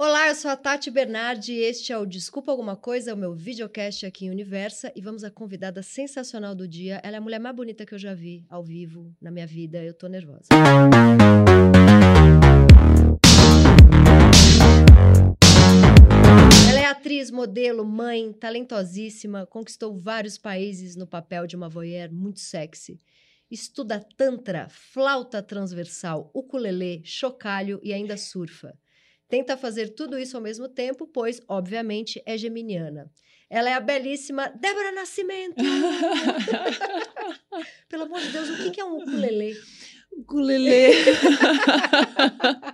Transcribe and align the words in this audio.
Olá, 0.00 0.28
eu 0.28 0.34
sou 0.36 0.48
a 0.48 0.56
Tati 0.56 0.92
Bernardi 0.92 1.54
e 1.54 1.58
este 1.58 1.92
é 1.92 1.98
o 1.98 2.06
Desculpa 2.06 2.52
Alguma 2.52 2.76
Coisa, 2.76 3.14
o 3.14 3.16
meu 3.16 3.34
videocast 3.34 4.06
aqui 4.06 4.26
em 4.26 4.30
Universa. 4.30 4.92
E 4.94 5.02
vamos 5.02 5.24
à 5.24 5.30
convidada 5.30 5.82
sensacional 5.82 6.54
do 6.54 6.68
dia. 6.68 7.00
Ela 7.02 7.16
é 7.16 7.18
a 7.18 7.20
mulher 7.20 7.40
mais 7.40 7.56
bonita 7.56 7.84
que 7.84 7.92
eu 7.92 7.98
já 7.98 8.14
vi 8.14 8.46
ao 8.48 8.62
vivo 8.62 9.12
na 9.20 9.28
minha 9.32 9.44
vida. 9.44 9.82
Eu 9.82 9.92
tô 9.92 10.06
nervosa. 10.06 10.46
Ela 16.70 16.78
é 16.78 16.84
atriz, 16.84 17.32
modelo, 17.32 17.84
mãe, 17.84 18.32
talentosíssima, 18.32 19.46
conquistou 19.46 19.98
vários 19.98 20.38
países 20.38 20.94
no 20.94 21.08
papel 21.08 21.44
de 21.44 21.56
uma 21.56 21.68
voyeur 21.68 22.08
muito 22.12 22.38
sexy. 22.38 23.00
Estuda 23.50 23.98
tantra, 24.16 24.68
flauta 24.68 25.42
transversal, 25.42 26.30
ukulele, 26.32 27.02
chocalho 27.04 27.80
e 27.82 27.92
ainda 27.92 28.16
surfa. 28.16 28.78
Tenta 29.28 29.56
fazer 29.56 29.90
tudo 29.90 30.18
isso 30.18 30.36
ao 30.36 30.42
mesmo 30.42 30.68
tempo, 30.68 31.06
pois, 31.06 31.40
obviamente, 31.46 32.22
é 32.24 32.38
geminiana. 32.38 33.10
Ela 33.50 33.70
é 33.70 33.74
a 33.74 33.80
belíssima 33.80 34.48
Débora 34.60 34.92
Nascimento. 34.92 35.56
Pelo 37.88 38.04
amor 38.04 38.20
de 38.20 38.28
Deus, 38.30 38.48
o 38.50 38.70
que 38.70 38.80
é 38.80 38.84
um 38.84 38.98
ukulele? 38.98 39.54
Ukulele. 40.16 40.92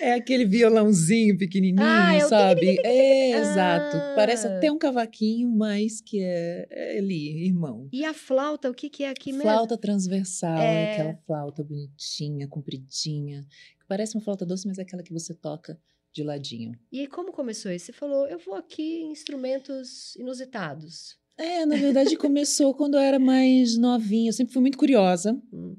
é 0.00 0.12
aquele 0.14 0.44
violãozinho 0.44 1.36
pequenininho, 1.36 1.82
Ah, 1.82 2.14
é 2.16 2.20
sabe? 2.20 2.78
É, 2.84 3.34
Ah. 3.34 3.38
exato. 3.38 3.96
Parece 4.14 4.46
até 4.46 4.70
um 4.70 4.78
cavaquinho, 4.78 5.48
mas 5.50 6.00
que 6.00 6.20
é, 6.22 6.66
é 6.70 6.98
ali, 6.98 7.46
irmão. 7.46 7.88
E 7.92 8.04
a 8.04 8.14
flauta, 8.14 8.70
o 8.70 8.74
que 8.74 8.88
que 8.88 9.04
é 9.04 9.10
aqui 9.10 9.32
mesmo? 9.32 9.42
Flauta 9.50 9.76
transversal, 9.76 10.58
É. 10.58 10.92
aquela 10.92 11.14
flauta 11.26 11.62
bonitinha, 11.64 12.46
compridinha, 12.48 13.44
parece 13.86 14.16
uma 14.16 14.22
flauta 14.22 14.46
doce, 14.46 14.66
mas 14.66 14.78
é 14.78 14.82
aquela 14.82 15.02
que 15.02 15.12
você 15.12 15.34
toca 15.34 15.78
de 16.12 16.22
ladinho. 16.22 16.78
E 16.92 17.06
como 17.08 17.32
começou 17.32 17.72
isso? 17.72 17.86
Você 17.86 17.92
falou, 17.92 18.26
eu 18.28 18.38
vou 18.38 18.54
aqui 18.54 19.00
em 19.00 19.10
instrumentos 19.10 20.14
inusitados. 20.16 21.18
É, 21.36 21.66
na 21.66 21.76
verdade 21.76 22.16
começou 22.16 22.74
quando 22.74 22.94
eu 22.94 23.00
era 23.00 23.18
mais 23.18 23.76
novinha. 23.76 24.28
Eu 24.28 24.32
sempre 24.32 24.52
fui 24.52 24.62
muito 24.62 24.78
curiosa. 24.78 25.40
Hum. 25.52 25.76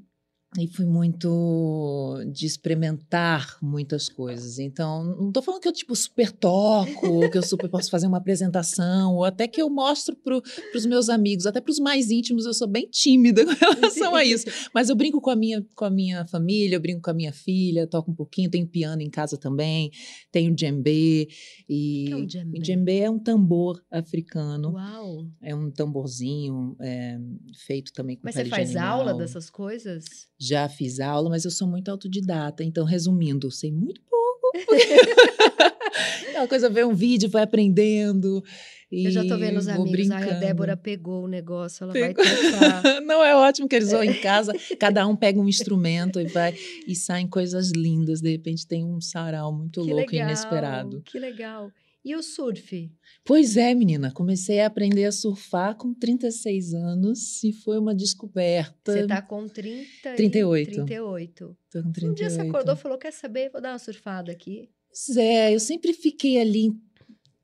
E 0.58 0.66
fui 0.66 0.86
muito 0.86 2.22
de 2.32 2.46
experimentar 2.46 3.58
muitas 3.60 4.08
coisas. 4.08 4.58
Então, 4.58 5.04
não 5.04 5.30
tô 5.30 5.42
falando 5.42 5.60
que 5.60 5.68
eu, 5.68 5.72
tipo, 5.72 5.94
super 5.94 6.32
toco, 6.32 7.06
ou 7.06 7.30
que 7.30 7.36
eu 7.36 7.42
super 7.42 7.68
posso 7.68 7.90
fazer 7.90 8.06
uma 8.06 8.18
apresentação, 8.18 9.16
ou 9.16 9.24
até 9.24 9.46
que 9.46 9.60
eu 9.60 9.68
mostro 9.68 10.16
pro, 10.16 10.42
pros 10.70 10.86
meus 10.86 11.08
amigos, 11.08 11.46
até 11.46 11.60
pros 11.60 11.78
mais 11.78 12.10
íntimos, 12.10 12.46
eu 12.46 12.54
sou 12.54 12.66
bem 12.66 12.88
tímida 12.90 13.44
com 13.44 13.52
relação 13.52 14.14
a 14.14 14.24
isso. 14.24 14.46
Mas 14.72 14.88
eu 14.88 14.96
brinco 14.96 15.20
com 15.20 15.30
a 15.30 15.36
minha, 15.36 15.64
com 15.74 15.84
a 15.84 15.90
minha 15.90 16.26
família, 16.26 16.76
eu 16.76 16.80
brinco 16.80 17.02
com 17.02 17.10
a 17.10 17.14
minha 17.14 17.32
filha, 17.32 17.86
toco 17.86 18.10
um 18.10 18.14
pouquinho, 18.14 18.50
tenho 18.50 18.66
piano 18.66 19.02
em 19.02 19.10
casa 19.10 19.36
também, 19.36 19.90
tenho 20.32 20.54
djembe. 20.54 21.28
E 21.68 22.04
que 22.06 22.12
é 22.12 22.16
um 22.16 22.26
djembe? 22.26 22.58
o 22.58 22.62
djembe 22.62 22.98
é 22.98 23.10
um 23.10 23.18
tambor 23.18 23.82
africano, 23.90 24.72
Uau! 24.72 25.26
é 25.42 25.54
um 25.54 25.70
tamborzinho 25.70 26.76
é, 26.80 27.18
feito 27.66 27.92
também 27.92 28.16
com 28.16 28.22
Mas 28.24 28.34
você 28.34 28.44
faz 28.46 28.76
aula 28.76 29.14
dessas 29.14 29.50
coisas? 29.50 30.28
Já 30.46 30.68
fiz 30.68 31.00
aula, 31.00 31.28
mas 31.28 31.44
eu 31.44 31.50
sou 31.50 31.66
muito 31.66 31.90
autodidata. 31.90 32.62
Então, 32.62 32.84
resumindo, 32.84 33.50
sei 33.50 33.72
muito 33.72 34.00
pouco. 34.02 34.52
é 36.34 36.38
uma 36.38 36.48
coisa, 36.48 36.70
ver 36.70 36.86
um 36.86 36.94
vídeo, 36.94 37.28
vai 37.28 37.42
aprendendo. 37.42 38.42
Eu 38.90 39.10
já 39.10 39.26
tô 39.26 39.36
vendo 39.36 39.58
os 39.58 39.66
amigos. 39.66 39.90
vou 40.06 40.14
Ai, 40.14 40.22
a 40.22 40.26
brincando. 40.26 40.40
Débora 40.40 40.76
pegou 40.76 41.24
o 41.24 41.28
negócio, 41.28 41.82
ela 41.82 41.92
Pegou. 41.92 42.24
vai 42.24 42.36
tocar. 42.36 43.00
Não, 43.02 43.24
é 43.24 43.34
ótimo 43.34 43.68
que 43.68 43.74
eles 43.74 43.90
vão 43.90 44.04
em 44.04 44.14
casa, 44.20 44.52
cada 44.78 45.06
um 45.06 45.16
pega 45.16 45.40
um 45.40 45.48
instrumento 45.48 46.20
e 46.20 46.26
vai 46.26 46.54
e 46.86 46.94
saem 46.94 47.26
coisas 47.26 47.72
lindas. 47.72 48.20
De 48.20 48.30
repente 48.30 48.66
tem 48.66 48.84
um 48.84 49.00
sarau 49.00 49.52
muito 49.52 49.82
que 49.82 49.92
louco 49.92 50.14
e 50.14 50.18
inesperado. 50.18 51.02
Que 51.04 51.18
legal. 51.18 51.70
E 52.06 52.14
o 52.14 52.22
surf? 52.22 52.88
Pois 53.24 53.56
é, 53.56 53.74
menina, 53.74 54.12
comecei 54.12 54.60
a 54.60 54.66
aprender 54.66 55.06
a 55.06 55.10
surfar 55.10 55.74
com 55.74 55.92
36 55.92 56.72
anos 56.72 57.42
e 57.42 57.52
foi 57.52 57.80
uma 57.80 57.92
descoberta. 57.92 58.92
Você 58.92 59.08
tá 59.08 59.20
com 59.20 59.48
30 59.48 60.10
e 60.10 60.14
38. 60.14 60.70
38. 60.70 61.56
Tô 61.68 61.82
com 61.82 61.88
Um 61.88 61.90
dia 61.90 62.30
você 62.30 62.36
38. 62.36 62.48
acordou 62.48 62.74
e 62.74 62.78
falou, 62.78 62.96
quer 62.96 63.12
saber? 63.12 63.50
Vou 63.50 63.60
dar 63.60 63.72
uma 63.72 63.80
surfada 63.80 64.30
aqui. 64.30 64.70
Pois 64.88 65.16
é, 65.16 65.52
eu 65.52 65.58
sempre 65.58 65.92
fiquei 65.92 66.40
ali 66.40 66.70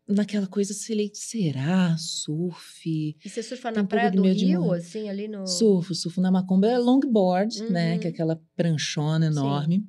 naquela 0.08 0.46
coisa, 0.46 0.72
falei, 0.86 1.10
será 1.12 1.96
surf? 1.98 2.86
E 2.86 3.28
você 3.28 3.42
surfa 3.42 3.72
na 3.72 3.82
um 3.82 3.86
praia 3.86 4.12
do 4.12 4.22
Rio, 4.22 4.70
assim, 4.70 5.08
ali 5.08 5.26
no... 5.26 5.44
Surfo, 5.44 5.92
surfo 5.92 6.20
na 6.20 6.30
Macumba 6.30 6.68
é 6.68 6.78
longboard, 6.78 7.64
né? 7.64 7.94
Uhum. 7.94 7.98
Que 7.98 8.06
é 8.06 8.10
aquela 8.10 8.40
pranchona 8.54 9.26
enorme. 9.26 9.84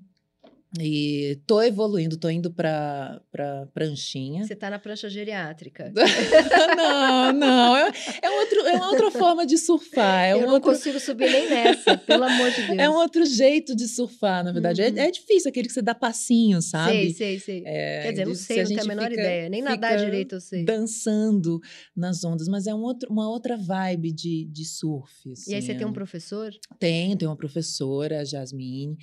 E 0.80 1.40
tô 1.46 1.62
evoluindo, 1.62 2.18
tô 2.18 2.28
indo 2.30 2.52
pra, 2.52 3.22
pra 3.32 3.68
pranchinha. 3.74 4.44
Você 4.44 4.56
tá 4.56 4.70
na 4.72 4.80
prancha 4.80 5.08
geriátrica. 5.08 5.92
não, 6.76 7.32
não. 7.34 7.78
É, 7.78 7.92
é, 8.24 8.30
outro, 8.42 8.60
é 8.68 8.74
uma 8.74 8.90
outra 8.90 9.12
forma 9.12 9.46
de 9.46 9.58
surfar. 9.58 10.26
É 10.26 10.34
Eu 10.34 10.38
um 10.38 10.42
não 10.48 10.54
outro, 10.54 10.72
consigo 10.72 11.00
subir 11.00 11.30
nem 11.32 11.48
nessa, 11.50 11.96
pelo 11.98 12.24
amor 12.24 12.50
de 12.52 12.66
Deus. 12.68 12.80
é 12.80 12.90
um 12.90 12.96
outro 12.96 13.24
jeito 13.26 13.76
de 13.76 13.88
surfar, 13.88 14.44
na 14.44 14.52
verdade. 14.52 14.82
Uhum. 14.82 14.98
É, 14.98 15.08
é 15.08 15.12
difícil, 15.12 15.50
aquele 15.50 15.68
que 15.68 15.74
você 15.74 15.82
dá 15.82 15.94
passinho, 15.94 16.62
sabe? 16.62 16.92
Sei, 16.92 17.14
sei, 17.14 17.40
sei. 17.40 17.64
É, 17.68 18.02
Quer 18.04 18.12
dizer, 18.12 18.26
não 18.28 18.36
sei, 18.36 18.58
não 18.64 18.68
tenho 18.70 18.82
a 18.82 18.86
menor 18.86 19.10
fica- 19.10 19.22
ideia. 19.22 19.50
Nem 19.50 19.62
nadar 19.62 19.98
direito 19.98 20.36
eu 20.36 20.42
sei. 20.42 20.66
dançando 20.66 21.60
nas 21.96 22.24
ondas, 22.24 22.48
mas 22.48 22.66
é 22.68 22.74
um 22.74 22.82
outro, 22.82 23.12
uma 23.12 23.30
outra 23.30 23.56
vibe 23.56 24.12
de, 24.12 24.46
de 24.46 24.66
surf. 24.66 25.12
E 25.48 25.54
aí 25.54 25.62
você 25.62 25.72
assim, 25.72 25.78
tem 25.78 25.86
um 25.86 25.92
é- 25.92 25.94
professor? 25.94 26.52
Tenho, 26.80 27.16
tenho 27.16 27.30
uma 27.30 27.38
professora, 27.38 28.22
a 28.22 28.24
Jasmine, 28.26 28.98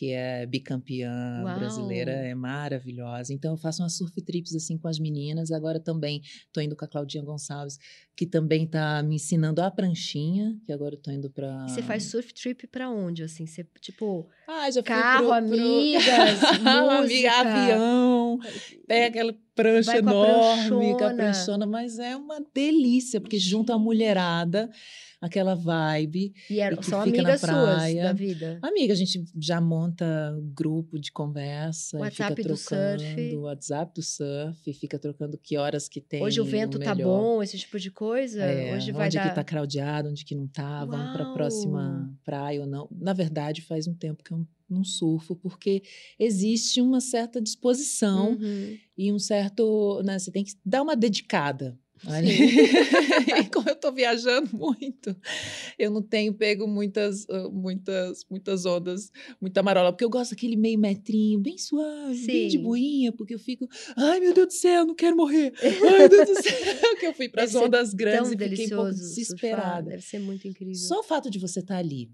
que 0.00 0.12
é 0.12 0.46
bicampeã 0.46 1.42
Uau. 1.44 1.54
brasileira, 1.58 2.10
é 2.10 2.34
maravilhosa. 2.34 3.34
Então 3.34 3.50
eu 3.52 3.56
faço 3.58 3.82
umas 3.82 3.94
surf 3.98 4.18
trips 4.22 4.54
assim 4.54 4.78
com 4.78 4.88
as 4.88 4.98
meninas. 4.98 5.50
Agora 5.52 5.78
também 5.78 6.22
tô 6.50 6.58
indo 6.62 6.74
com 6.74 6.86
a 6.86 6.88
Claudinha 6.88 7.22
Gonçalves, 7.22 7.78
que 8.16 8.24
também 8.26 8.66
tá 8.66 9.02
me 9.02 9.16
ensinando 9.16 9.60
a 9.60 9.70
pranchinha, 9.70 10.58
que 10.64 10.72
agora 10.72 10.94
eu 10.94 10.98
tô 10.98 11.10
indo 11.10 11.28
para 11.28 11.66
você 11.68 11.82
faz 11.82 12.04
surf 12.04 12.32
trip 12.32 12.66
pra 12.68 12.88
onde, 12.88 13.22
assim? 13.22 13.46
Você, 13.46 13.62
tipo, 13.78 14.26
ah, 14.48 14.70
já 14.70 14.82
carro, 14.82 15.18
pro- 15.18 15.26
pro- 15.26 15.32
amigas, 15.34 16.42
Amiga, 16.48 17.00
música. 17.02 17.32
avião, 17.40 18.38
pega 18.88 19.06
aquela 19.08 19.34
prancha 19.54 19.92
Vai 19.92 20.02
com 20.02 20.08
enorme, 20.10 20.96
com 20.98 21.04
a 21.04 21.14
pranchona. 21.14 21.66
mas 21.66 21.98
é 21.98 22.16
uma 22.16 22.40
delícia, 22.54 23.20
porque 23.20 23.38
junta 23.38 23.74
a 23.74 23.78
mulherada, 23.78 24.70
aquela 25.20 25.54
vibe. 25.54 26.32
E 26.48 26.60
eram, 26.60 26.76
E 26.76 26.78
que 26.80 26.86
são 26.86 27.02
fica 27.02 27.16
na 27.22 27.28
amigas 27.30 27.40
suas 27.40 27.50
praia. 27.52 28.02
da 28.04 28.12
vida. 28.12 28.58
Amiga, 28.62 28.92
a 28.92 28.96
gente 28.96 29.24
já 29.38 29.60
monta 29.60 30.34
grupo 30.54 30.98
de 30.98 31.12
conversa, 31.12 31.96
e 31.98 32.00
WhatsApp 32.00 32.36
fica 32.36 32.48
do 32.48 32.56
trocando, 32.58 33.02
surf. 33.02 33.36
WhatsApp 33.36 33.94
do 33.94 34.02
surf, 34.02 34.72
fica 34.72 34.98
trocando 34.98 35.36
que 35.38 35.56
horas 35.58 35.88
que 35.88 36.00
tem. 36.00 36.22
Hoje 36.22 36.40
o 36.40 36.44
vento 36.44 36.78
tá 36.78 36.94
melhor. 36.94 37.20
bom, 37.20 37.42
esse 37.42 37.58
tipo 37.58 37.78
de 37.78 37.90
coisa. 37.90 38.42
É, 38.42 38.74
Hoje 38.74 38.92
vai 38.92 39.06
onde 39.06 39.16
dar... 39.16 39.28
que 39.28 39.34
tá 39.34 39.44
craudiado, 39.44 40.08
onde 40.08 40.24
que 40.24 40.34
não 40.34 40.46
tá, 40.46 40.84
vamos 40.84 41.12
para 41.12 41.22
a 41.24 41.26
Uau! 41.26 41.34
próxima 41.34 42.10
praia 42.24 42.60
ou 42.60 42.66
não. 42.66 42.88
Na 42.92 43.12
verdade, 43.12 43.62
faz 43.62 43.86
um 43.86 43.94
tempo 43.94 44.22
que 44.24 44.32
eu 44.32 44.46
não 44.72 44.84
surfo, 44.84 45.34
porque 45.36 45.82
existe 46.18 46.80
uma 46.80 47.00
certa 47.00 47.40
disposição 47.40 48.32
Uhum. 48.32 48.76
e 48.96 49.12
um 49.12 49.18
certo. 49.18 50.02
Né, 50.04 50.18
você 50.18 50.30
tem 50.30 50.44
que 50.44 50.52
dar 50.64 50.82
uma 50.82 50.94
dedicada. 50.96 51.78
ali. 52.06 52.30
como 53.52 53.68
eu 53.68 53.76
tô 53.76 53.92
viajando 53.92 54.48
muito, 54.56 55.14
eu 55.78 55.90
não 55.90 56.00
tenho 56.00 56.32
pego 56.32 56.66
muitas, 56.66 57.26
ah, 57.28 57.48
muitas, 57.50 58.24
muitas 58.30 58.64
ondas, 58.64 59.10
muita 59.38 59.62
marola, 59.62 59.92
porque 59.92 60.04
eu 60.04 60.08
gosto 60.08 60.30
daquele 60.30 60.56
meio 60.56 60.78
metrinho, 60.78 61.38
bem 61.40 61.58
suave, 61.58 62.26
bem 62.26 62.48
de 62.48 62.56
Sim. 62.56 62.62
boinha, 62.62 63.12
porque 63.12 63.34
eu 63.34 63.38
fico, 63.38 63.68
ai 63.96 64.18
meu 64.18 64.32
Deus 64.32 64.46
do 64.48 64.52
céu, 64.54 64.86
não 64.86 64.94
quero 64.94 65.14
morrer, 65.14 65.52
ai 65.62 65.98
meu 65.98 66.08
Deus 66.08 66.28
do 66.28 66.42
céu, 66.42 66.42
que 67.00 67.06
eu 67.06 67.12
fui 67.12 67.28
para 67.28 67.44
as 67.44 67.54
ondas 67.54 67.92
grandes 67.92 68.30
e 68.32 68.38
fiquei 68.38 68.46
um 68.66 68.68
pouco 68.70 68.90
delicioso 68.94 68.98
surfar. 68.98 69.14
desesperada. 69.14 69.90
Deve 69.90 70.02
ser 70.02 70.18
muito 70.20 70.48
incrível. 70.48 70.74
Só 70.76 71.00
o 71.00 71.02
fato 71.02 71.28
de 71.30 71.38
você 71.38 71.60
estar 71.60 71.76
ali, 71.76 72.10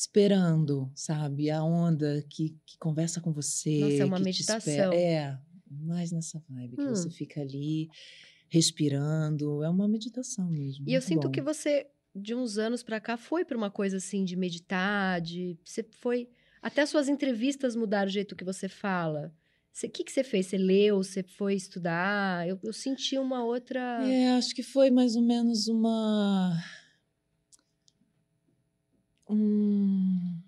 esperando, 0.00 0.90
sabe, 0.94 1.50
a 1.50 1.62
onda 1.62 2.24
que, 2.30 2.56
que 2.64 2.78
conversa 2.78 3.20
com 3.20 3.32
você. 3.32 3.80
Nossa, 3.80 4.02
é 4.02 4.04
uma 4.06 4.16
que 4.16 4.22
te 4.22 4.24
meditação. 4.24 4.92
É, 4.94 5.38
mais 5.70 6.10
nessa 6.10 6.42
vibe, 6.48 6.76
que 6.78 6.86
você 6.88 7.08
Hum. 7.08 7.12
fica 7.12 7.42
ali 7.42 7.90
respirando. 8.48 9.62
É 9.62 9.68
uma 9.68 9.86
meditação 9.86 10.48
mesmo. 10.50 10.88
E 10.88 10.94
eu 10.94 11.02
sinto 11.02 11.24
bom. 11.28 11.30
que 11.30 11.42
você, 11.42 11.86
de 12.14 12.34
uns 12.34 12.56
anos 12.56 12.82
pra 12.82 12.98
cá, 12.98 13.18
foi 13.18 13.44
pra 13.44 13.58
uma 13.58 13.70
coisa 13.70 13.98
assim 13.98 14.24
de 14.24 14.36
meditar, 14.36 15.20
de. 15.20 15.58
Você 15.62 15.82
foi. 16.00 16.30
Até 16.62 16.84
suas 16.86 17.08
entrevistas 17.08 17.76
mudaram 17.76 18.08
o 18.08 18.12
jeito 18.12 18.34
que 18.34 18.44
você 18.44 18.68
fala. 18.68 19.34
O 19.84 19.88
que, 19.88 20.02
que 20.04 20.12
você 20.12 20.24
fez? 20.24 20.46
Você 20.46 20.58
leu? 20.58 20.96
Você 21.02 21.22
foi 21.22 21.54
estudar? 21.54 22.46
Eu, 22.48 22.58
eu 22.62 22.72
senti 22.72 23.18
uma 23.18 23.44
outra. 23.44 23.80
É, 24.08 24.32
acho 24.32 24.54
que 24.54 24.62
foi 24.62 24.90
mais 24.90 25.14
ou 25.14 25.22
menos 25.22 25.68
uma. 25.68 26.58
Um- 29.30 30.40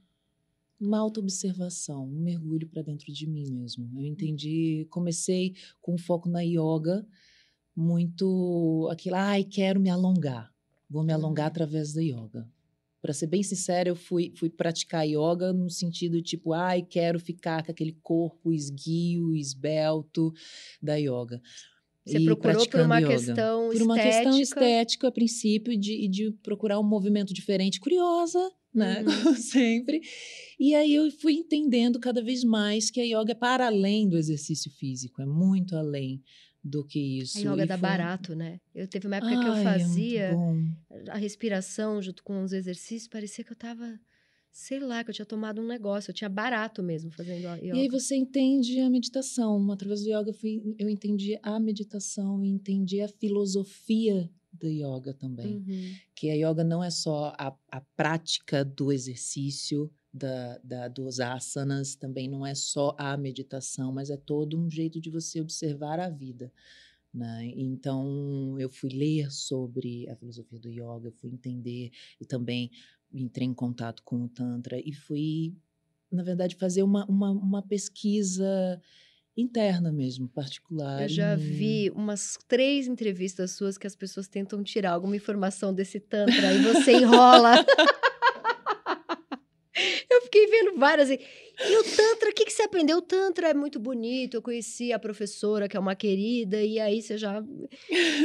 uma 0.81 0.99
autoobservação, 0.99 2.05
um 2.07 2.21
mergulho 2.21 2.69
para 2.69 2.83
dentro 2.83 3.13
de 3.13 3.27
mim 3.27 3.49
mesmo. 3.51 3.89
Eu 4.01 4.05
entendi, 4.07 4.87
comecei 4.91 5.55
com 5.81 5.97
foco 5.97 6.29
na 6.29 6.41
yoga, 6.43 7.07
muito 7.77 8.89
aquilo, 8.91 9.17
ai, 9.17 9.45
quero 9.45 9.81
me 9.81 9.89
alongar. 9.91 10.53
Vou 10.91 11.03
me 11.03 11.13
alongar 11.13 11.45
Uhum. 11.47 11.49
através 11.51 11.93
da 11.93 12.03
yoga. 12.03 12.49
para 13.01 13.13
ser 13.13 13.27
bem 13.27 13.43
sincera, 13.43 13.89
eu 13.89 13.97
fui, 13.97 14.33
fui 14.37 14.49
praticar 14.49 15.05
yoga 15.05 15.53
no 15.53 15.69
sentido 15.69 16.23
tipo, 16.23 16.53
ai, 16.53 16.83
quero 16.83 17.19
ficar 17.19 17.65
com 17.65 17.73
aquele 17.73 17.95
corpo 18.01 18.53
esguio, 18.53 19.35
esbelto 19.35 20.33
da 20.81 20.95
yoga. 20.95 21.43
Você 22.07 22.21
procurou 22.21 22.65
por 22.69 22.81
uma 22.81 23.01
yoga. 23.01 23.09
questão 23.09 23.71
por 23.73 23.83
uma 23.83 23.97
estética. 23.97 24.23
questão 24.23 24.41
estética, 24.41 25.09
a 25.09 25.11
princípio, 25.11 25.77
de, 25.77 26.07
de 26.07 26.31
procurar 26.45 26.79
um 26.79 26.85
movimento 26.85 27.35
diferente, 27.35 27.81
curiosa, 27.81 28.39
né? 28.75 29.03
Uhum. 29.03 29.23
Como 29.23 29.37
sempre. 29.37 30.01
E 30.59 30.75
aí 30.75 30.95
eu 30.95 31.11
fui 31.11 31.35
entendendo 31.35 31.99
cada 32.01 32.23
vez 32.23 32.45
mais 32.45 32.91
que 32.91 33.01
a 33.01 33.05
yoga 33.05 33.33
é 33.33 33.35
para 33.35 33.67
além 33.67 34.09
do 34.09 34.17
exercício 34.17 34.71
físico, 34.71 35.21
é 35.21 35.27
muito 35.27 35.77
além 35.77 36.23
do 36.65 36.85
que 36.85 37.21
isso. 37.21 37.39
A 37.39 37.53
yoga 37.53 37.65
e 37.65 37.67
dá 37.67 37.79
foi... 37.79 37.89
barato, 37.89 38.35
né? 38.35 38.61
Eu 38.75 38.87
teve 38.87 39.07
uma 39.07 39.17
época 39.17 39.35
Ai, 39.35 39.43
que 39.43 39.49
eu 39.49 39.55
é 39.55 39.63
fazia 39.65 40.37
é 40.91 41.11
a 41.11 41.17
respiração 41.17 42.01
junto 42.01 42.23
com 42.23 42.43
os 42.43 42.53
exercícios, 42.53 43.09
parecia 43.09 43.45
que 43.45 43.53
eu 43.53 43.57
tava 43.57 43.99
sei 44.53 44.79
lá, 44.79 45.03
que 45.03 45.09
eu 45.09 45.15
tinha 45.15 45.25
tomado 45.25 45.63
um 45.63 45.67
negócio, 45.67 46.11
eu 46.11 46.15
tinha 46.15 46.29
barato 46.29 46.83
mesmo 46.83 47.11
fazendo 47.11 47.47
a 47.47 47.57
yoga. 47.57 47.77
E 47.77 47.81
aí 47.81 47.89
você 47.89 48.15
entende 48.15 48.79
a 48.81 48.91
meditação. 48.91 49.71
Através 49.73 50.03
do 50.03 50.11
yoga 50.11 50.31
eu 50.79 50.91
entendi 50.91 51.39
a 51.43 51.59
meditação 51.59 52.45
entendi 52.45 53.01
a 53.01 53.09
filosofia 53.09 54.31
do 54.53 54.69
yoga 54.69 55.15
também. 55.15 55.57
Uhum. 55.57 55.95
Que 56.15 56.31
a 56.31 56.35
yoga 56.35 56.63
não 56.63 56.83
é 56.83 56.91
só 56.91 57.35
a, 57.39 57.57
a 57.71 57.81
prática 57.97 58.65
do 58.65 58.93
exercício, 58.93 59.91
da, 60.13 60.59
da, 60.59 60.89
dos 60.89 61.21
asanas, 61.21 61.95
também 61.95 62.29
não 62.29 62.45
é 62.45 62.55
só 62.55 62.95
a 62.99 63.17
meditação, 63.17 63.93
mas 63.93 64.11
é 64.11 64.17
todo 64.17 64.59
um 64.59 64.69
jeito 64.69 65.01
de 65.01 65.09
você 65.09 65.41
observar 65.41 65.99
a 65.99 66.11
vida. 66.11 66.53
Né? 67.13 67.53
Então, 67.57 68.59
eu 68.59 68.69
fui 68.69 68.91
ler 68.91 69.31
sobre 69.31 70.09
a 70.09 70.17
filosofia 70.17 70.59
do 70.59 70.69
yoga, 70.69 71.13
fui 71.13 71.31
entender 71.31 71.91
e 72.21 72.27
também 72.27 72.71
entrei 73.13 73.47
em 73.47 73.55
contato 73.55 74.03
com 74.03 74.25
o 74.25 74.29
Tantra 74.29 74.79
e 74.79 74.93
fui, 74.93 75.55
na 76.11 76.23
verdade, 76.23 76.57
fazer 76.57 76.83
uma, 76.83 77.05
uma, 77.07 77.31
uma 77.31 77.63
pesquisa 77.63 78.81
interna 79.37 79.91
mesmo, 79.91 80.29
particular. 80.29 81.03
Eu 81.03 81.09
já 81.09 81.35
vi 81.35 81.91
umas 81.95 82.39
três 82.47 82.87
entrevistas 82.87 83.53
suas 83.53 83.79
que 83.79 83.87
as 83.87 83.97
pessoas 83.97 84.29
tentam 84.29 84.63
tirar 84.63 84.93
alguma 84.93 85.17
informação 85.17 85.73
desse 85.73 85.99
Tantra 85.99 86.53
e 86.53 86.59
você 86.63 86.93
enrola. 87.01 87.65
eu 90.11 90.21
fiquei 90.23 90.47
vendo 90.47 90.79
várias. 90.79 91.09
E, 91.11 91.15
e 91.15 91.77
o 91.79 91.85
Tantra, 91.85 92.31
o 92.31 92.35
que, 92.35 92.45
que 92.45 92.53
você 92.53 92.63
aprendeu? 92.63 92.99
O 92.99 93.03
Tantra 93.03 93.49
é 93.49 93.55
muito 93.55 93.81
bonito. 93.81 94.37
Eu 94.37 94.43
conheci 94.43 94.93
a 94.93 94.99
professora, 94.99 95.67
que 95.67 95.77
é 95.77 95.81
uma 95.81 95.97
querida, 95.97 96.63
e 96.63 96.79
aí 96.79 97.01
você 97.01 97.17
já. 97.17 97.43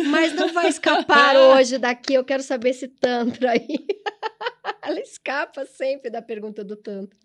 Mas 0.09 0.33
não 0.33 0.51
vai 0.51 0.68
escapar 0.68 1.36
hoje 1.56 1.77
daqui. 1.77 2.15
Eu 2.15 2.25
quero 2.25 2.44
saber 2.44 2.69
esse 2.69 2.88
Tantra 2.88 3.51
aí. 3.51 3.68
Ela 4.83 5.00
escapa 5.00 5.65
sempre 5.65 6.09
da 6.09 6.21
pergunta 6.21 6.63
do 6.63 6.75
Tantra. 6.75 7.18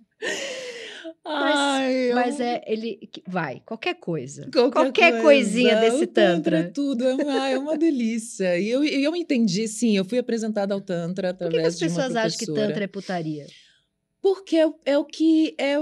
Mas, 1.24 1.54
Ai, 1.56 1.94
eu... 1.94 2.14
mas 2.16 2.40
é, 2.40 2.64
ele 2.66 2.98
vai, 3.26 3.62
qualquer 3.64 3.94
coisa. 3.94 4.48
Qualquer, 4.52 4.72
qualquer 4.72 5.10
coisa. 5.10 5.22
coisinha 5.22 5.76
desse 5.76 6.06
tantra. 6.06 6.34
tantra. 6.34 6.58
É 6.58 6.62
tudo, 6.64 7.04
é, 7.04 7.52
é 7.52 7.58
uma 7.58 7.78
delícia. 7.78 8.58
E 8.58 8.68
eu, 8.68 8.82
eu 8.82 9.14
entendi, 9.14 9.68
sim, 9.68 9.96
eu 9.96 10.04
fui 10.04 10.18
apresentada 10.18 10.74
ao 10.74 10.80
Tantra 10.80 11.30
através 11.30 11.52
de 11.52 11.58
uma. 11.58 11.70
Por 11.70 11.78
que 11.78 11.84
as 11.84 11.94
pessoas 11.94 12.16
acham 12.16 12.38
que 12.38 12.46
Tantra 12.46 12.84
é 12.84 12.86
putaria? 12.88 13.46
Porque 14.20 14.56
é, 14.56 14.72
é 14.84 14.98
o 14.98 15.04
que 15.04 15.54
é 15.58 15.76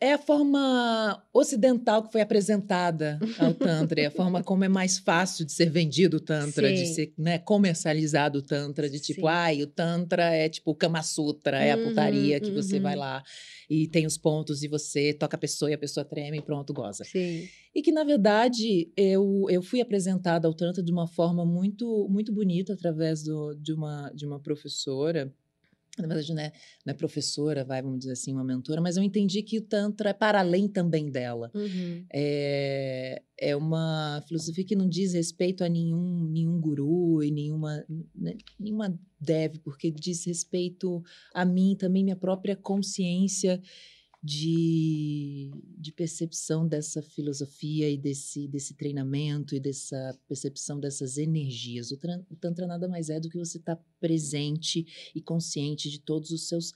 é 0.00 0.12
a 0.12 0.18
forma 0.18 1.22
ocidental 1.32 2.02
que 2.02 2.12
foi 2.12 2.20
apresentada 2.20 3.18
ao 3.38 3.54
Tantra, 3.54 4.00
é 4.00 4.06
a 4.06 4.10
forma 4.10 4.42
como 4.42 4.64
é 4.64 4.68
mais 4.68 4.98
fácil 4.98 5.44
de 5.44 5.52
ser 5.52 5.70
vendido 5.70 6.18
o 6.18 6.20
Tantra, 6.20 6.68
Sim. 6.68 6.74
de 6.74 6.86
ser 6.86 7.14
né, 7.16 7.38
comercializado 7.38 8.40
o 8.40 8.42
Tantra, 8.42 8.90
de 8.90 9.00
tipo, 9.00 9.22
Sim. 9.22 9.28
ai, 9.28 9.62
o 9.62 9.66
Tantra 9.66 10.24
é 10.34 10.48
tipo 10.48 10.70
o 10.70 10.74
Kama 10.74 11.02
Sutra, 11.02 11.58
é 11.58 11.72
a 11.72 11.78
putaria 11.78 12.38
que 12.40 12.50
uhum. 12.50 12.54
você 12.54 12.78
vai 12.78 12.94
uhum. 12.94 13.00
lá 13.00 13.22
e 13.68 13.88
tem 13.88 14.06
os 14.06 14.18
pontos 14.18 14.62
e 14.62 14.68
você 14.68 15.14
toca 15.14 15.36
a 15.36 15.40
pessoa 15.40 15.70
e 15.70 15.74
a 15.74 15.78
pessoa 15.78 16.04
treme 16.04 16.38
e 16.38 16.42
pronto, 16.42 16.72
goza. 16.72 17.04
Sim. 17.04 17.48
E 17.74 17.82
que, 17.82 17.92
na 17.92 18.04
verdade, 18.04 18.90
eu, 18.96 19.46
eu 19.50 19.60
fui 19.62 19.80
apresentada 19.80 20.46
ao 20.46 20.54
Tantra 20.54 20.82
de 20.82 20.92
uma 20.92 21.06
forma 21.06 21.44
muito, 21.44 22.06
muito 22.08 22.32
bonita 22.32 22.74
através 22.74 23.22
do, 23.22 23.54
de, 23.54 23.72
uma, 23.72 24.10
de 24.14 24.24
uma 24.24 24.40
professora 24.40 25.32
na 25.98 26.08
verdade, 26.08 26.34
né, 26.34 26.52
não 26.84 26.92
é 26.92 26.94
professora, 26.94 27.64
vai, 27.64 27.82
vamos 27.82 28.00
dizer 28.00 28.12
assim, 28.12 28.32
uma 28.32 28.44
mentora, 28.44 28.80
mas 28.80 28.96
eu 28.96 29.02
entendi 29.02 29.42
que 29.42 29.58
o 29.58 29.62
Tantra 29.62 30.10
é 30.10 30.12
para 30.12 30.40
além 30.40 30.68
também 30.68 31.10
dela. 31.10 31.50
Uhum. 31.54 32.04
É, 32.12 33.22
é 33.38 33.56
uma 33.56 34.22
filosofia 34.26 34.64
que 34.64 34.76
não 34.76 34.88
diz 34.88 35.14
respeito 35.14 35.64
a 35.64 35.68
nenhum, 35.68 36.28
nenhum 36.30 36.60
guru 36.60 37.22
e 37.22 37.30
nenhuma, 37.30 37.84
né, 38.14 38.36
nenhuma 38.58 38.98
deve, 39.20 39.58
porque 39.58 39.90
diz 39.90 40.24
respeito 40.24 41.02
a 41.34 41.44
mim, 41.44 41.76
também 41.78 42.04
minha 42.04 42.16
própria 42.16 42.54
consciência 42.54 43.60
de, 44.26 45.52
de 45.78 45.92
percepção 45.92 46.66
dessa 46.66 47.00
filosofia 47.00 47.88
e 47.88 47.96
desse, 47.96 48.48
desse 48.48 48.74
treinamento 48.74 49.54
e 49.54 49.60
dessa 49.60 50.18
percepção 50.26 50.80
dessas 50.80 51.16
energias. 51.16 51.92
O, 51.92 51.98
o 52.28 52.34
Tantra 52.34 52.66
nada 52.66 52.88
mais 52.88 53.08
é 53.08 53.20
do 53.20 53.30
que 53.30 53.38
você 53.38 53.58
estar 53.58 53.76
tá 53.76 53.84
presente 54.00 54.84
e 55.14 55.22
consciente 55.22 55.88
de 55.88 56.00
todos 56.00 56.32
os 56.32 56.48
seus 56.48 56.74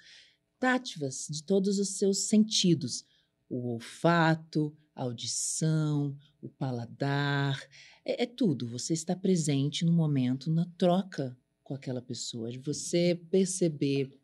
tátivas, 0.61 1.27
de 1.29 1.43
todos 1.43 1.81
os 1.81 1.89
seus 1.89 2.19
sentidos. 2.19 3.05
O 3.49 3.73
olfato, 3.73 4.73
a 4.95 5.03
audição, 5.03 6.17
o 6.41 6.49
paladar, 6.49 7.61
é, 8.05 8.23
é 8.23 8.27
tudo. 8.27 8.69
Você 8.69 8.93
está 8.93 9.17
presente 9.17 9.85
no 9.85 9.93
momento, 9.93 10.53
na 10.53 10.67
troca 10.79 11.37
com 11.65 11.75
aquela 11.75 12.01
pessoa, 12.01 12.53
de 12.53 12.59
você 12.59 13.21
perceber 13.29 14.20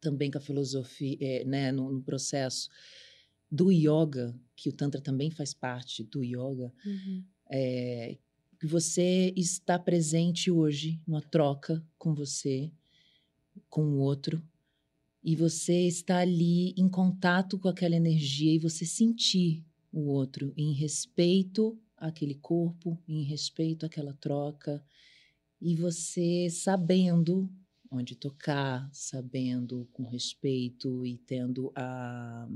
também 0.00 0.30
com 0.30 0.38
a 0.38 0.40
filosofia, 0.40 1.16
é, 1.20 1.44
né, 1.44 1.72
no, 1.72 1.92
no, 1.92 2.02
processo 2.02 2.68
do 3.50 3.70
yoga, 3.70 4.38
que 4.54 4.68
o 4.68 4.72
Tantra 4.72 5.00
também 5.00 5.30
faz 5.30 5.54
parte 5.54 6.04
do 6.04 6.22
yoga, 6.22 6.72
uhum. 6.84 7.24
é, 7.50 8.18
que 8.58 8.66
você 8.66 9.32
está 9.36 9.78
presente 9.78 10.50
hoje 10.50 11.00
numa 11.06 11.22
troca 11.22 11.84
com 11.98 12.14
você, 12.14 12.70
com 13.68 13.84
o 13.84 13.98
outro, 13.98 14.42
e 15.22 15.34
você 15.34 15.86
está 15.86 16.18
ali 16.18 16.72
em 16.76 16.88
contato 16.88 17.58
com 17.58 17.68
aquela 17.68 17.96
energia 17.96 18.54
e 18.54 18.58
você 18.58 18.86
sentir 18.86 19.64
o 19.92 20.08
outro 20.08 20.52
em 20.56 20.72
respeito 20.72 21.78
àquele 21.96 22.34
corpo, 22.34 22.96
em 23.08 23.22
respeito 23.24 23.84
àquela 23.84 24.12
troca, 24.14 24.84
e 25.60 25.74
você 25.74 26.48
sabendo 26.50 27.50
onde 27.90 28.14
tocar, 28.14 28.88
sabendo 28.92 29.88
com 29.92 30.04
respeito 30.04 31.04
e 31.06 31.16
tendo 31.18 31.72
a, 31.74 32.48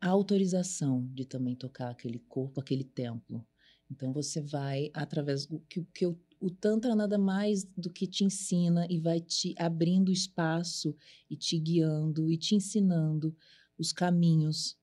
a 0.00 0.08
autorização 0.08 1.08
de 1.12 1.24
também 1.24 1.54
tocar 1.54 1.90
aquele 1.90 2.18
corpo, 2.18 2.60
aquele 2.60 2.84
templo. 2.84 3.46
Então 3.90 4.12
você 4.12 4.40
vai 4.40 4.90
através 4.94 5.46
do 5.46 5.60
que, 5.60 5.82
que 5.92 6.06
o, 6.06 6.18
o 6.40 6.50
Tantra 6.50 6.94
nada 6.94 7.18
mais 7.18 7.64
do 7.76 7.90
que 7.90 8.06
te 8.06 8.24
ensina 8.24 8.86
e 8.90 8.98
vai 8.98 9.20
te 9.20 9.54
abrindo 9.58 10.12
espaço 10.12 10.94
e 11.30 11.36
te 11.36 11.58
guiando 11.58 12.30
e 12.30 12.36
te 12.36 12.54
ensinando 12.54 13.34
os 13.78 13.92
caminhos 13.92 14.76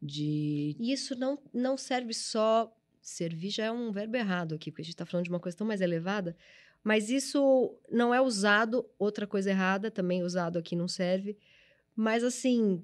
de. 0.00 0.76
Isso 0.80 1.14
não, 1.14 1.38
não 1.52 1.76
serve 1.76 2.12
só. 2.12 2.74
Servir 3.00 3.50
já 3.50 3.64
é 3.64 3.72
um 3.72 3.90
verbo 3.90 4.16
errado 4.16 4.54
aqui, 4.54 4.70
porque 4.70 4.82
a 4.82 4.84
gente 4.84 4.94
está 4.94 5.04
falando 5.04 5.24
de 5.24 5.30
uma 5.30 5.40
coisa 5.40 5.58
tão 5.58 5.66
mais 5.66 5.80
elevada, 5.80 6.36
mas 6.84 7.10
isso 7.10 7.74
não 7.90 8.12
é 8.14 8.20
usado, 8.20 8.84
outra 8.98 9.26
coisa 9.26 9.50
errada, 9.50 9.90
também 9.90 10.22
usado 10.22 10.58
aqui 10.58 10.74
não 10.74 10.88
serve. 10.88 11.36
Mas 11.94 12.24
assim, 12.24 12.82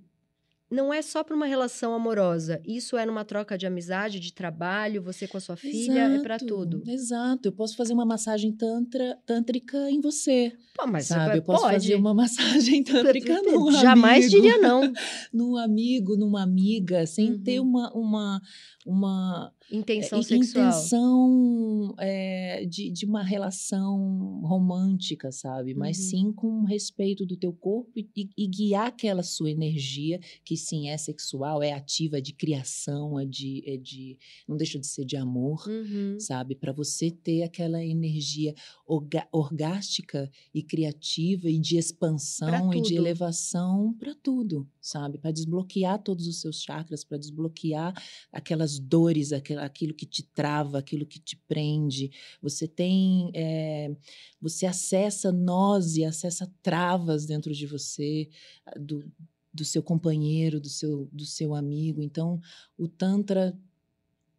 não 0.71 0.93
é 0.93 1.01
só 1.01 1.25
para 1.25 1.35
uma 1.35 1.47
relação 1.47 1.95
amorosa. 1.95 2.61
Isso 2.65 2.97
é 2.97 3.07
numa 3.07 3.25
troca 3.25 3.57
de 3.57 3.67
amizade, 3.67 4.21
de 4.21 4.33
trabalho, 4.33 5.03
você 5.03 5.27
com 5.27 5.39
a 5.39 5.41
sua 5.41 5.57
filha, 5.57 6.05
exato, 6.05 6.15
é 6.15 6.23
para 6.23 6.39
tudo. 6.39 6.83
Exato. 6.87 7.49
Eu 7.49 7.53
posso 7.53 7.75
fazer 7.75 7.95
uma 7.95 8.05
massagem 8.05 8.53
tantra, 8.53 9.19
tântrica 9.25 9.91
em 9.91 10.01
você. 10.01 10.53
Pô, 10.77 10.87
mas 10.87 11.07
sabe? 11.07 11.39
Eu 11.39 11.43
posso 11.43 11.63
pode. 11.63 11.75
fazer 11.75 11.95
uma 11.95 12.13
massagem 12.15 12.85
tântrica 12.85 13.41
num 13.43 13.73
Jamais 13.73 14.27
amigo, 14.27 14.43
diria 14.43 14.59
não. 14.59 14.93
num 15.33 15.57
amigo, 15.57 16.17
numa 16.17 16.43
amiga, 16.43 17.07
sem 17.07 17.33
uhum. 17.33 17.43
ter 17.43 17.61
uma, 17.61 17.91
uma, 17.95 18.43
uma 18.87 19.53
intenção 19.71 20.21
é, 20.21 20.23
sexual. 20.23 20.67
Intenção 20.69 21.95
é, 21.99 22.65
de, 22.67 22.91
de 22.91 23.05
uma 23.07 23.23
relação 23.23 24.41
romântica, 24.43 25.31
sabe? 25.33 25.75
Mas 25.75 25.99
uhum. 25.99 26.05
sim 26.05 26.33
com 26.33 26.65
respeito 26.65 27.25
do 27.27 27.37
teu 27.37 27.53
corpo 27.53 27.91
e, 27.97 28.07
e 28.37 28.47
guiar 28.47 28.87
aquela 28.89 29.23
sua 29.23 29.51
energia 29.51 30.19
que 30.45 30.57
sim, 30.57 30.89
é 30.89 30.97
sexual, 30.97 31.63
é 31.63 31.73
ativa, 31.73 32.19
é 32.19 32.21
de 32.21 32.33
criação, 32.33 33.19
é 33.19 33.25
de, 33.27 33.63
é 33.67 33.77
de 33.77 34.19
não 34.47 34.57
deixa 34.57 34.79
de 34.79 34.87
ser 34.87 35.05
de 35.05 35.17
amor, 35.17 35.65
Uhum. 35.69 36.19
sabe? 36.19 36.55
Para 36.55 36.73
você 36.73 37.11
ter 37.11 37.43
aquela 37.43 37.85
energia 37.85 38.55
orga- 38.87 39.29
orgástica 39.33 40.31
e 40.55 40.63
criativa 40.63 41.49
e 41.49 41.59
de 41.59 41.77
expansão 41.77 42.73
e 42.73 42.81
de 42.81 42.95
elevação 42.95 43.95
para 43.99 44.15
tudo, 44.15 44.67
sabe? 44.81 45.19
Para 45.19 45.31
desbloquear 45.33 46.03
todos 46.03 46.27
os 46.27 46.41
seus 46.41 46.61
chakras, 46.63 47.05
para 47.05 47.19
desbloquear 47.19 47.93
aquelas 48.33 48.79
dores, 48.79 49.33
aquela- 49.33 49.58
aquilo 49.65 49.95
que 49.95 50.07
te 50.07 50.23
trava, 50.23 50.79
aquilo 50.79 51.07
que 51.07 51.19
te 51.19 51.37
prende. 51.37 52.11
Você 52.43 52.67
tem, 52.67 53.31
é, 53.35 53.95
você 54.41 54.67
acessa 54.67 55.31
nós 55.33 55.97
e 55.97 56.05
acessa 56.05 56.53
travas 56.63 57.27
dentro 57.27 57.53
de 57.53 57.67
você 57.67 58.29
ah, 58.67 58.79
do, 58.79 59.11
do 59.53 59.65
seu 59.65 59.83
companheiro, 59.83 60.61
do 60.61 60.69
seu, 60.69 61.09
do 61.13 61.25
seu 61.25 61.55
amigo. 61.55 62.03
Então, 62.03 62.41
o 62.77 62.89
Tantra 62.89 63.59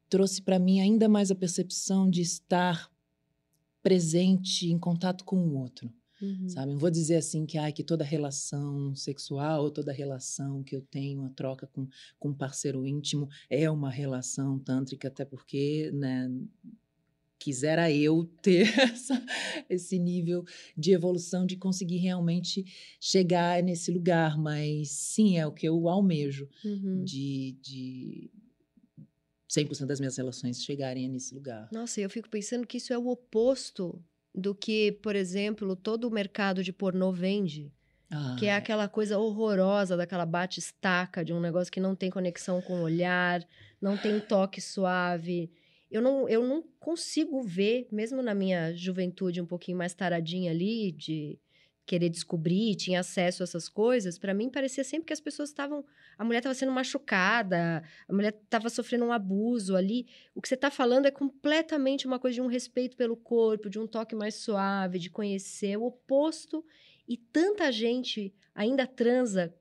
trouxe 0.09 0.41
para 0.41 0.59
mim 0.59 0.79
ainda 0.79 1.07
mais 1.07 1.29
a 1.29 1.35
percepção 1.35 2.09
de 2.09 2.21
estar 2.21 2.91
presente 3.81 4.69
em 4.69 4.77
contato 4.77 5.23
com 5.23 5.38
o 5.38 5.57
outro, 5.57 5.91
Uhum. 6.21 6.49
sabe? 6.49 6.71
Não 6.73 6.79
vou 6.79 6.89
dizer 6.91 7.15
assim 7.17 7.45
que, 7.45 7.57
ai, 7.57 7.71
que 7.71 7.83
toda 7.83 8.03
relação 8.03 8.93
sexual 8.95 9.63
ou 9.63 9.71
toda 9.71 9.91
relação 9.91 10.63
que 10.63 10.75
eu 10.75 10.81
tenho, 10.81 11.23
a 11.23 11.29
troca 11.29 11.67
com, 11.67 11.88
com 12.19 12.29
um 12.29 12.33
parceiro 12.33 12.85
íntimo 12.85 13.27
é 13.49 13.69
uma 13.69 13.89
relação 13.89 14.59
tântrica, 14.59 15.07
até 15.07 15.23
porque, 15.25 15.91
né, 15.93 16.29
quisera 17.38 17.89
eu 17.91 18.25
ter 18.41 18.63
essa- 18.93 19.25
esse 19.69 19.97
nível 19.97 20.43
de 20.77 20.91
evolução, 20.91 21.45
de 21.45 21.55
conseguir 21.55 21.97
realmente 21.97 22.65
chegar 22.99 23.63
nesse 23.63 23.91
lugar, 23.91 24.38
mas 24.38 24.89
sim, 24.91 25.38
é 25.38 25.47
o 25.47 25.51
que 25.53 25.67
eu 25.67 25.88
almejo, 25.88 26.49
Uhum. 26.65 27.03
de, 27.05 27.57
de 27.61 28.29
100% 29.47 29.88
das 29.88 29.99
minhas 29.99 30.17
relações 30.17 30.61
chegarem 30.63 31.07
nesse 31.09 31.33
lugar. 31.33 31.69
Nossa, 31.71 32.01
eu 32.01 32.09
fico 32.09 32.29
pensando 32.29 32.67
que 32.67 32.77
isso 32.77 32.91
é 32.93 32.97
o 32.97 33.07
oposto 33.07 34.03
do 34.33 34.53
que, 34.53 34.91
por 35.03 35.15
exemplo, 35.15 35.75
todo 35.75 36.05
o 36.05 36.12
mercado 36.12 36.63
de 36.63 36.71
pornô 36.71 37.12
vende. 37.12 37.71
Que 38.38 38.48
é 38.48 38.55
aquela 38.55 38.88
coisa 38.88 39.19
horrorosa 39.19 39.95
daquela 39.95 40.25
bate-estaca 40.25 41.24
de 41.24 41.31
um 41.31 41.39
negócio 41.39 41.71
que 41.71 41.79
não 41.79 41.95
tem 41.95 42.09
conexão 42.09 42.59
com 42.62 42.79
o 42.79 42.81
olhar, 42.81 43.45
não 43.79 43.95
tem 43.95 44.19
toque 44.19 44.59
suave. 44.59 45.51
Eu 45.91 46.01
não, 46.01 46.27
eu 46.27 46.43
não 46.43 46.63
consigo 46.79 47.43
ver, 47.43 47.88
mesmo 47.91 48.21
na 48.21 48.33
minha 48.33 48.74
juventude 48.75 49.41
um 49.41 49.45
pouquinho 49.45 49.77
mais 49.77 49.93
taradinha 49.93 50.51
ali, 50.51 50.91
de 50.91 51.38
querer 51.89 52.10
descobrir, 52.10 52.75
tinha 52.75 53.00
acesso 53.00 53.41
a 53.41 53.46
essas 53.46 53.67
coisas, 53.67 54.19
para 54.19 54.31
mim 54.31 54.48
parecia 54.48 54.84
sempre 54.84 55.08
que 55.08 55.13
as 55.13 55.19
pessoas 55.19 55.50
estavam. 55.50 55.84
A 56.19 56.24
mulher 56.24 56.38
estava 56.38 56.53
sendo 56.53 56.72
machucada, 56.72 57.84
a 58.08 58.13
mulher 58.13 58.38
estava 58.43 58.69
sofrendo 58.69 59.05
um 59.05 59.12
abuso 59.12 59.75
ali. 59.75 60.05
O 60.36 60.41
que 60.41 60.48
você 60.48 60.53
está 60.53 60.69
falando 60.69 61.08
é 61.08 61.12
completamente 61.12 62.05
uma 62.05 62.19
coisa 62.19 62.36
de 62.36 62.41
um 62.41 62.48
respeito 62.48 62.96
pelo 62.96 63.17
corpo, 63.17 63.72
de 63.72 63.79
um 63.79 63.88
toque 63.88 64.15
mais 64.15 64.36
suave, 64.36 65.00
de 65.00 65.10
conhecer 65.10 65.77
o 65.77 65.86
oposto. 65.86 66.63
E 67.08 67.17
tanta 67.17 67.72
gente 67.72 68.36
ainda 68.53 68.86
transa 68.86 69.51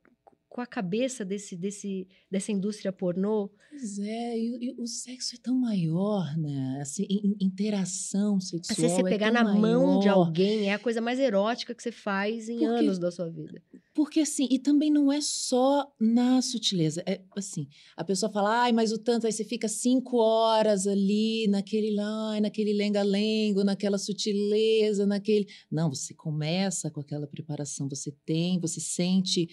com 0.48 0.60
a 0.62 0.66
cabeça 0.66 1.24
desse, 1.24 1.54
desse, 1.56 2.08
dessa 2.30 2.50
indústria 2.50 2.90
pornô. 2.92 3.50
Pois 3.70 3.98
é, 3.98 4.38
e, 4.38 4.58
e 4.70 4.74
o 4.82 4.86
sexo 4.86 5.34
é 5.36 5.38
tão 5.42 5.54
maior, 5.54 6.36
né? 6.38 6.78
Assim, 6.80 7.06
in- 7.08 7.36
interação 7.40 8.40
sexual. 8.40 8.86
Assim, 8.86 8.88
você 8.94 9.00
é 9.00 9.04
pegar 9.04 9.30
na 9.30 9.44
mão 9.44 9.98
de 10.00 10.06
maior. 10.06 10.26
alguém 10.26 10.70
é 10.70 10.72
a 10.74 10.78
coisa 10.78 11.00
mais 11.00 11.18
erótica 11.18 11.74
que 11.74 11.82
você 11.82 11.92
faz 11.92 12.48
em 12.48 12.58
Porque- 12.58 12.74
anos 12.74 12.98
da 12.98 13.10
sua 13.10 13.28
vida. 13.28 13.62
Porque 13.94 14.20
assim, 14.20 14.46
e 14.50 14.58
também 14.58 14.90
não 14.90 15.12
é 15.12 15.20
só 15.20 15.92
na 16.00 16.40
sutileza. 16.40 17.02
É 17.06 17.20
assim, 17.36 17.68
a 17.96 18.02
pessoa 18.04 18.30
fala, 18.32 18.62
ai, 18.62 18.72
mas 18.72 18.90
o 18.92 18.98
tanto, 18.98 19.26
aí 19.26 19.32
você 19.32 19.44
fica 19.44 19.68
cinco 19.68 20.16
horas 20.18 20.86
ali, 20.86 21.46
naquele 21.48 21.94
lá, 21.94 22.40
naquele 22.40 22.72
lenga-lengo, 22.72 23.64
naquela 23.64 23.98
sutileza, 23.98 25.04
naquele. 25.04 25.46
Não, 25.70 25.90
você 25.90 26.14
começa 26.14 26.90
com 26.90 27.00
aquela 27.00 27.26
preparação, 27.26 27.88
você 27.88 28.12
tem, 28.24 28.58
você 28.60 28.80
sente 28.80 29.48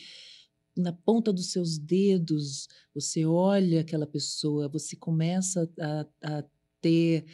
na 0.77 0.91
ponta 0.91 1.31
dos 1.31 1.51
seus 1.51 1.77
dedos, 1.77 2.67
você 2.93 3.25
olha 3.25 3.81
aquela 3.81 4.05
pessoa, 4.07 4.67
você 4.67 4.95
começa 4.95 5.69
a, 5.79 6.05
a 6.23 6.43
ter 6.81 7.25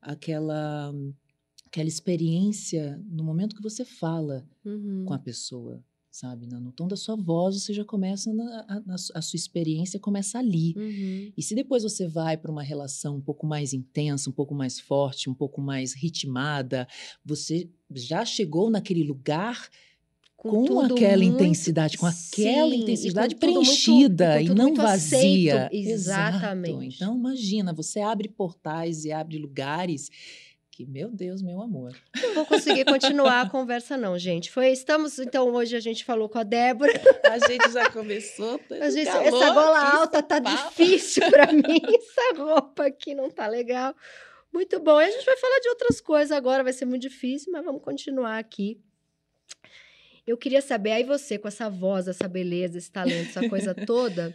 aquela, 0.00 0.94
aquela 1.66 1.88
experiência 1.88 3.00
no 3.08 3.24
momento 3.24 3.56
que 3.56 3.62
você 3.62 3.84
fala 3.84 4.46
Uhum. 4.64 5.04
com 5.06 5.12
a 5.14 5.18
pessoa, 5.18 5.82
sabe? 6.10 6.46
No, 6.46 6.70
tom 6.70 6.86
da 6.86 6.96
sua 6.96 7.16
voz, 7.16 7.56
você 7.60 7.72
já 7.72 7.84
começa, 7.84 8.32
na, 8.32 8.64
a, 8.68 8.94
a 9.14 9.22
sua 9.22 9.36
experiência 9.36 9.98
começa 9.98 10.38
ali. 10.38 10.74
Uhum. 10.76 11.32
E 11.36 11.42
se 11.42 11.54
depois 11.54 11.82
você 11.82 12.06
vai 12.06 12.36
para 12.36 12.50
uma 12.52 12.62
relação 12.62 13.16
um 13.16 13.20
pouco 13.20 13.46
mais 13.46 13.72
intensa, 13.72 14.30
um 14.30 14.32
pouco 14.32 14.54
mais 14.54 14.78
forte, 14.78 15.28
um 15.30 15.34
pouco 15.34 15.60
mais 15.60 15.94
ritmada, 15.94 16.86
você 17.24 17.68
já 17.90 18.24
chegou 18.24 18.70
naquele 18.70 19.02
lugar 19.02 19.68
com, 20.50 20.64
tudo 20.64 20.94
aquela 20.94 21.16
muito- 21.22 21.34
intensidade, 21.42 21.96
com 21.96 22.06
aquela 22.06 22.70
Sim, 22.70 22.82
intensidade 22.82 23.34
com 23.34 23.40
tudo 23.40 23.52
muito- 23.54 23.66
preenchida 23.68 24.42
e 24.42 24.48
com 24.48 24.54
não 24.54 24.74
vazia. 24.74 25.66
aceito. 25.66 25.74
Exatamente. 25.88 26.70
Exato. 26.86 26.94
Então 26.96 27.16
imagina, 27.16 27.72
você 27.72 28.00
abre 28.00 28.28
portais 28.28 29.04
e 29.04 29.12
abre 29.12 29.38
lugares 29.38 30.10
que, 30.70 30.84
meu 30.86 31.10
Deus, 31.10 31.42
meu 31.42 31.60
amor. 31.60 31.94
Não 32.20 32.34
vou 32.34 32.46
conseguir 32.46 32.84
continuar 32.86 33.42
a 33.42 33.48
conversa, 33.50 33.96
não, 33.96 34.18
gente. 34.18 34.50
Foi, 34.50 34.68
estamos, 34.72 35.18
então, 35.18 35.52
hoje 35.52 35.76
a 35.76 35.80
gente 35.80 36.02
falou 36.04 36.28
com 36.30 36.38
a 36.38 36.42
Débora. 36.42 36.92
A 37.32 37.38
gente 37.46 37.70
já 37.72 37.88
começou. 37.90 38.58
A 38.80 38.90
gente- 38.90 39.06
calor 39.06 39.26
essa 39.26 39.50
gola 39.54 39.94
alta 40.00 40.22
tá 40.22 40.40
papo. 40.40 40.68
difícil 40.70 41.30
pra 41.30 41.52
mim. 41.52 41.62
Essa 41.94 42.42
roupa 42.42 42.86
aqui 42.86 43.14
não 43.14 43.30
tá 43.30 43.46
legal. 43.46 43.94
Muito 44.52 44.80
bom. 44.80 45.00
E 45.00 45.04
a 45.04 45.10
gente 45.10 45.24
vai 45.24 45.36
falar 45.36 45.58
de 45.60 45.68
outras 45.68 46.00
coisas 46.00 46.32
agora, 46.32 46.62
vai 46.64 46.72
ser 46.72 46.84
muito 46.84 47.02
difícil, 47.02 47.52
mas 47.52 47.64
vamos 47.64 47.80
continuar 47.82 48.38
aqui. 48.38 48.78
Eu 50.26 50.36
queria 50.36 50.60
saber, 50.62 50.92
aí 50.92 51.04
você, 51.04 51.36
com 51.38 51.48
essa 51.48 51.68
voz, 51.68 52.06
essa 52.06 52.28
beleza, 52.28 52.78
esse 52.78 52.90
talento, 52.90 53.30
essa 53.30 53.48
coisa 53.48 53.74
toda, 53.86 54.34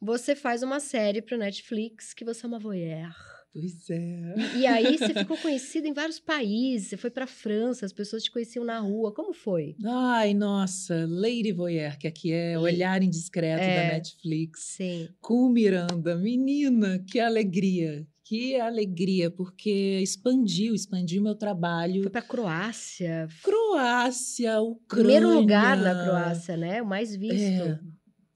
você 0.00 0.34
faz 0.34 0.62
uma 0.62 0.80
série 0.80 1.20
pro 1.20 1.36
Netflix 1.38 2.14
que 2.14 2.24
você 2.24 2.46
é 2.46 2.48
uma 2.48 2.58
voyeur. 2.58 3.14
Pois 3.52 3.88
é. 3.88 4.34
E, 4.54 4.58
e 4.60 4.66
aí 4.66 4.98
você 4.98 5.12
ficou 5.14 5.36
conhecida 5.38 5.88
em 5.88 5.92
vários 5.94 6.20
países, 6.20 6.88
você 6.88 6.96
foi 6.98 7.10
pra 7.10 7.26
França, 7.26 7.86
as 7.86 7.92
pessoas 7.92 8.22
te 8.22 8.30
conheciam 8.30 8.64
na 8.64 8.78
rua. 8.80 9.14
Como 9.14 9.32
foi? 9.32 9.74
Ai, 9.84 10.34
nossa, 10.34 11.06
Lady 11.08 11.52
Voyeur, 11.52 11.98
que 11.98 12.06
aqui 12.06 12.32
é 12.32 12.58
Olhar 12.58 13.02
Indiscreto 13.02 13.62
É. 13.62 13.88
da 13.88 13.94
Netflix. 13.94 14.60
Sim. 14.62 15.08
Com 15.20 15.48
Miranda, 15.48 16.16
menina, 16.16 16.98
que 17.10 17.18
alegria. 17.18 18.06
Que 18.28 18.58
alegria, 18.60 19.30
porque 19.30 20.00
expandiu, 20.02 20.74
expandiu 20.74 21.22
meu 21.22 21.36
trabalho. 21.36 22.02
Foi 22.02 22.10
pra 22.10 22.22
Croácia. 22.22 23.28
Croácia, 23.40 24.60
Ucrânia. 24.60 25.04
Primeiro 25.04 25.32
lugar 25.32 25.76
na 25.76 25.94
Croácia, 26.04 26.56
né? 26.56 26.82
O 26.82 26.86
mais 26.86 27.14
visto. 27.14 27.34
É, 27.36 27.78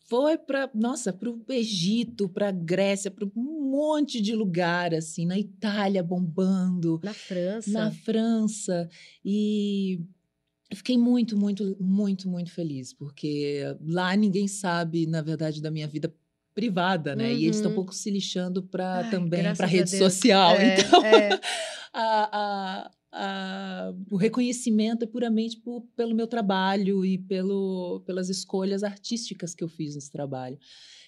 foi 0.06 0.38
para, 0.38 0.70
nossa, 0.74 1.12
para 1.12 1.28
o 1.28 1.44
Egito, 1.48 2.28
para 2.28 2.52
Grécia, 2.52 3.10
para 3.10 3.24
um 3.24 3.70
monte 3.70 4.20
de 4.20 4.32
lugar 4.32 4.94
assim, 4.94 5.26
na 5.26 5.36
Itália 5.36 6.04
bombando, 6.04 7.00
Na 7.02 7.12
França. 7.12 7.70
na 7.72 7.90
França 7.90 8.88
e 9.24 10.00
eu 10.70 10.76
fiquei 10.76 10.96
muito, 10.96 11.36
muito, 11.36 11.76
muito, 11.80 12.28
muito 12.28 12.52
feliz 12.52 12.92
porque 12.92 13.60
lá 13.84 14.14
ninguém 14.14 14.46
sabe, 14.46 15.04
na 15.04 15.20
verdade, 15.20 15.60
da 15.60 15.70
minha 15.70 15.88
vida 15.88 16.14
privada, 16.60 17.16
né? 17.16 17.32
E 17.32 17.44
eles 17.44 17.56
estão 17.56 17.70
um 17.70 17.74
Uhum. 17.74 17.80
pouco 17.80 17.94
se 17.94 18.10
lixando 18.10 18.62
para 18.62 19.10
também 19.10 19.42
para 19.54 19.64
a 19.66 19.68
rede 19.68 19.90
Deus. 19.92 20.02
social. 20.12 20.56
É, 20.56 20.76
Então, 21.00 21.04
é. 21.04 21.40
a- 21.92 22.28
a- 22.42 22.90
a- 23.12 23.94
o 24.10 24.16
reconhecimento 24.16 25.04
é 25.04 25.06
puramente 25.06 25.56
por- 25.58 25.82
pelo 25.96 26.14
meu 26.14 26.26
trabalho 26.26 27.04
e 27.04 27.18
pelo, 27.18 28.02
pelas 28.06 28.28
escolhas 28.28 28.82
artísticas 28.82 29.54
que 29.54 29.64
eu 29.64 29.68
fiz 29.68 29.94
nesse 29.94 30.10
trabalho. 30.10 30.58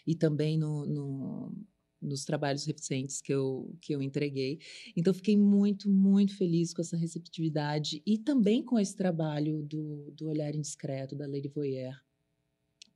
E 0.07 0.15
também 0.15 0.59
no, 0.59 0.85
no- 0.87 1.53
nos 2.01 2.25
trabalhos 2.25 2.65
recentes 2.67 3.21
que 3.21 3.33
eu, 3.33 3.77
que 3.81 3.95
eu 3.95 4.03
entreguei. 4.03 4.59
Então, 4.97 5.15
fiquei 5.15 5.37
muito, 5.37 5.89
muito 5.89 6.37
feliz 6.37 6.75
com 6.75 6.83
essa 6.83 6.97
receptividade 6.97 8.03
e 8.05 8.19
também 8.19 8.65
com 8.65 8.77
esse 8.77 8.97
trabalho 8.97 9.63
do, 9.63 10.11
do 10.17 10.29
Olhar 10.29 10.53
Indiscreto, 10.55 11.15
da 11.15 11.27
Lady 11.29 11.47
Voyeur. 11.49 11.95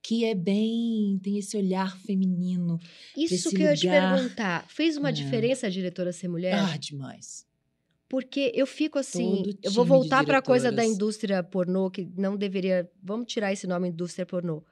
Que 0.06 0.24
é 0.24 0.34
bem. 0.34 1.18
tem 1.22 1.38
esse 1.38 1.56
olhar 1.56 1.98
feminino. 1.98 2.78
Isso 3.16 3.50
que 3.50 3.56
eu 3.62 3.66
ia 3.70 3.74
te 3.74 3.86
lugar. 3.86 4.14
perguntar. 4.16 4.66
Fez 4.68 4.96
uma 4.96 5.08
É. 5.08 5.12
diferença 5.12 5.66
a 5.66 5.70
diretora 5.70 6.12
ser 6.12 6.28
mulher? 6.28 6.54
Ah, 6.54 6.76
demais. 6.76 7.44
Porque 8.08 8.52
eu 8.54 8.66
fico 8.66 8.98
assim. 9.00 9.42
Eu 9.62 9.72
vou 9.72 9.84
voltar 9.84 10.24
para 10.24 10.38
a 10.38 10.42
coisa 10.42 10.70
da 10.70 10.84
indústria 10.84 11.42
pornô, 11.42 11.90
que 11.90 12.08
não 12.16 12.36
deveria. 12.36 12.88
Vamos 13.02 13.26
tirar 13.32 13.52
esse 13.52 13.66
nome 13.66 13.88
indústria 13.88 14.24
pornô. 14.24 14.62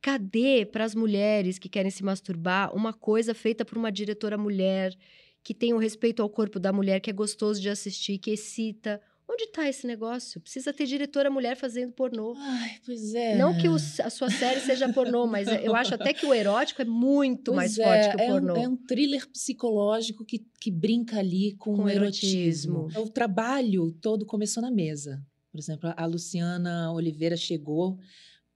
Cadê 0.00 0.64
para 0.64 0.84
as 0.84 0.94
mulheres 0.94 1.58
que 1.58 1.68
querem 1.68 1.90
se 1.90 2.04
masturbar 2.04 2.72
uma 2.74 2.92
coisa 2.92 3.34
feita 3.34 3.64
por 3.64 3.76
uma 3.76 3.90
diretora 3.90 4.38
mulher, 4.38 4.94
que 5.42 5.52
tem 5.52 5.74
o 5.74 5.78
respeito 5.78 6.22
ao 6.22 6.30
corpo 6.30 6.60
da 6.60 6.72
mulher, 6.72 7.00
que 7.00 7.10
é 7.10 7.12
gostoso 7.12 7.60
de 7.60 7.68
assistir, 7.68 8.18
que 8.18 8.30
excita? 8.30 9.00
Onde 9.30 9.44
está 9.44 9.68
esse 9.68 9.86
negócio? 9.86 10.40
Precisa 10.40 10.72
ter 10.72 10.86
diretora 10.86 11.30
mulher 11.30 11.54
fazendo 11.56 11.92
pornô. 11.92 12.34
Ai, 12.38 12.78
pois 12.86 13.14
é. 13.14 13.36
Não 13.36 13.54
que 13.56 13.68
o- 13.68 13.74
a 13.74 14.10
sua 14.10 14.30
série 14.30 14.60
seja 14.60 14.90
pornô, 14.92 15.26
mas 15.26 15.46
eu 15.48 15.76
acho 15.76 15.94
até 15.94 16.14
que 16.14 16.24
o 16.24 16.32
erótico 16.32 16.80
é 16.80 16.84
muito 16.86 17.52
Pois 17.52 17.76
mais 17.76 17.78
é, 17.78 17.84
forte 17.84 18.16
que 18.16 18.22
o 18.22 18.24
é 18.24 18.28
um- 18.28 18.32
pornô. 18.32 18.56
É 18.56 18.68
um, 18.68 18.76
thriller 18.76 19.28
psicológico 19.30 20.24
que, 20.24 20.38
que 20.60 20.70
brinca 20.70 21.18
ali 21.18 21.54
com, 21.56 21.76
Com 21.76 21.82
o 21.84 21.88
erotismo. 21.90 22.78
erotismo. 22.88 23.02
O 23.04 23.10
trabalho 23.10 23.92
todo 24.00 24.24
começou 24.24 24.62
na 24.62 24.70
mesa. 24.70 25.22
Por 25.52 25.58
exemplo, 25.60 25.92
a 25.96 26.06
Luciana 26.06 26.90
Oliveira 26.92 27.36
chegou 27.36 27.98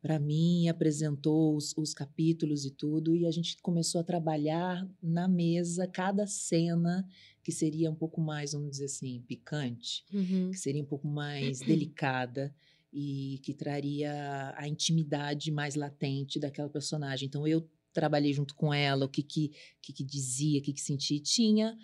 para 0.00 0.18
mim, 0.18 0.68
apresentou 0.68 1.54
os, 1.54 1.72
os 1.76 1.94
capítulos 1.94 2.64
e 2.64 2.70
tudo, 2.72 3.14
e 3.14 3.24
a 3.26 3.30
gente 3.30 3.56
começou 3.62 4.00
a 4.00 4.04
trabalhar 4.04 4.84
na 5.02 5.28
mesa 5.28 5.86
cada 5.86 6.26
cena 6.26 7.06
que 7.42 7.50
seria 7.52 7.90
um 7.90 7.94
pouco 7.94 8.20
mais, 8.20 8.52
vamos 8.52 8.70
dizer 8.72 8.84
assim, 8.86 9.20
picante 9.26 10.04
Uhum. 10.12 10.50
que 10.50 10.58
seria 10.58 10.82
um 10.82 10.86
pouco 10.86 11.08
mais 11.08 11.60
delicada 11.66 12.54
e 12.92 13.40
que 13.42 13.54
traria 13.54 14.54
a 14.56 14.68
intimidade 14.68 15.50
mais 15.50 15.74
latente 15.74 16.38
daquela 16.38 16.68
personagem. 16.68 17.26
Então 17.26 17.46
eu 17.48 17.66
trabalhei 17.92 18.32
junto 18.32 18.54
com 18.54 18.72
ela, 18.72 19.04
o 19.06 19.08
que 19.08 19.22
que, 19.22 19.50
que, 19.80 19.92
que 19.92 20.04
dizia, 20.04 20.60
o 20.60 20.62
que 20.62 20.72
que 20.72 20.80
sentia, 20.80 21.16
e 21.16 21.20
tinha 21.20 21.76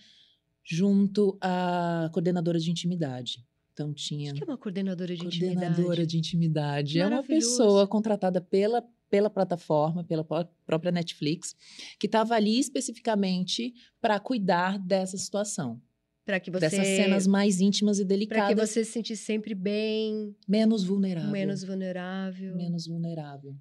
junto 0.65 1.39
a 1.41 2.11
coordenadora 2.13 2.59
de 2.59 2.71
intimidade. 2.71 3.45
Então 3.73 3.93
tinha 3.95 4.33
O 4.33 4.35
que 4.35 4.43
é 4.43 4.47
uma 4.47 4.59
coordenadora 4.59 5.15
de 5.15 5.23
coordenadora 5.23 5.73
intimidade? 6.03 6.07
de 6.07 6.19
intimidade. 6.19 6.99
É 7.01 7.07
uma 7.07 7.23
pessoa 7.23 7.87
contratada 7.87 8.41
pela 8.41 8.83
pela 9.11 9.31
plataforma, 9.31 10.05
pela 10.05 10.23
pró- 10.25 10.45
própria 10.67 10.93
Netflix, 10.93 11.55
que 11.99 12.07
estava 12.07 12.35
ali 12.35 12.59
especificamente 12.59 13.73
para 14.01 14.19
cuidar 14.21 14.79
dessa 14.79 15.17
situação, 15.17 15.81
Para 16.25 16.39
que 16.41 16.51
você 16.51 16.61
dessas 16.61 16.87
cenas 16.89 17.27
mais 17.27 17.61
íntimas 17.61 17.99
e 17.99 18.03
para 18.05 18.09
que 18.09 18.19
delicadas, 18.19 18.71
você 18.71 18.85
se 18.85 18.93
sentisse 18.93 19.25
sempre 19.25 19.55
bem, 19.55 20.37
menos 20.47 20.85
vulnerável. 20.85 21.31
menos 21.31 21.65
vulnerável. 21.65 22.55
menos 22.57 22.87
vulnerável. 22.87 23.57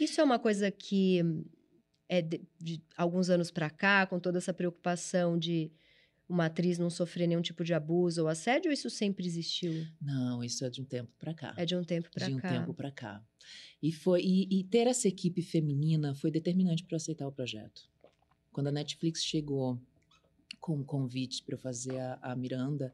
Isso 0.00 0.20
é 0.20 0.24
uma 0.24 0.38
coisa 0.38 0.70
que 0.70 1.20
é 2.08 2.22
de, 2.22 2.40
de 2.60 2.82
alguns 2.96 3.28
anos 3.30 3.50
para 3.50 3.68
cá, 3.68 4.06
com 4.06 4.18
toda 4.20 4.38
essa 4.38 4.54
preocupação 4.54 5.38
de 5.38 5.72
uma 6.28 6.46
atriz 6.46 6.78
não 6.78 6.90
sofrer 6.90 7.26
nenhum 7.26 7.40
tipo 7.42 7.62
de 7.64 7.72
abuso 7.72 8.22
ou 8.22 8.28
assédio, 8.28 8.68
ou 8.68 8.72
isso 8.72 8.90
sempre 8.90 9.26
existiu? 9.26 9.72
Não, 10.00 10.42
isso 10.42 10.64
é 10.64 10.70
de 10.70 10.80
um 10.80 10.84
tempo 10.84 11.10
para 11.18 11.32
cá. 11.34 11.54
É 11.56 11.64
de 11.64 11.76
um 11.76 11.84
tempo 11.84 12.10
para 12.12 12.26
de 12.26 12.34
um 12.34 12.36
cá. 12.38 12.48
tempo 12.48 12.74
para 12.74 12.90
cá. 12.90 13.22
E 13.82 13.92
foi 13.92 14.22
e, 14.22 14.60
e 14.60 14.64
ter 14.64 14.86
essa 14.86 15.08
equipe 15.08 15.42
feminina 15.42 16.14
foi 16.14 16.30
determinante 16.30 16.84
para 16.84 16.96
aceitar 16.96 17.26
o 17.26 17.32
projeto. 17.32 17.88
Quando 18.52 18.68
a 18.68 18.72
Netflix 18.72 19.22
chegou 19.22 19.78
com 20.60 20.80
o 20.80 20.84
convite 20.84 21.42
para 21.42 21.54
eu 21.54 21.58
fazer 21.58 21.98
a, 21.98 22.18
a 22.22 22.36
Miranda, 22.36 22.92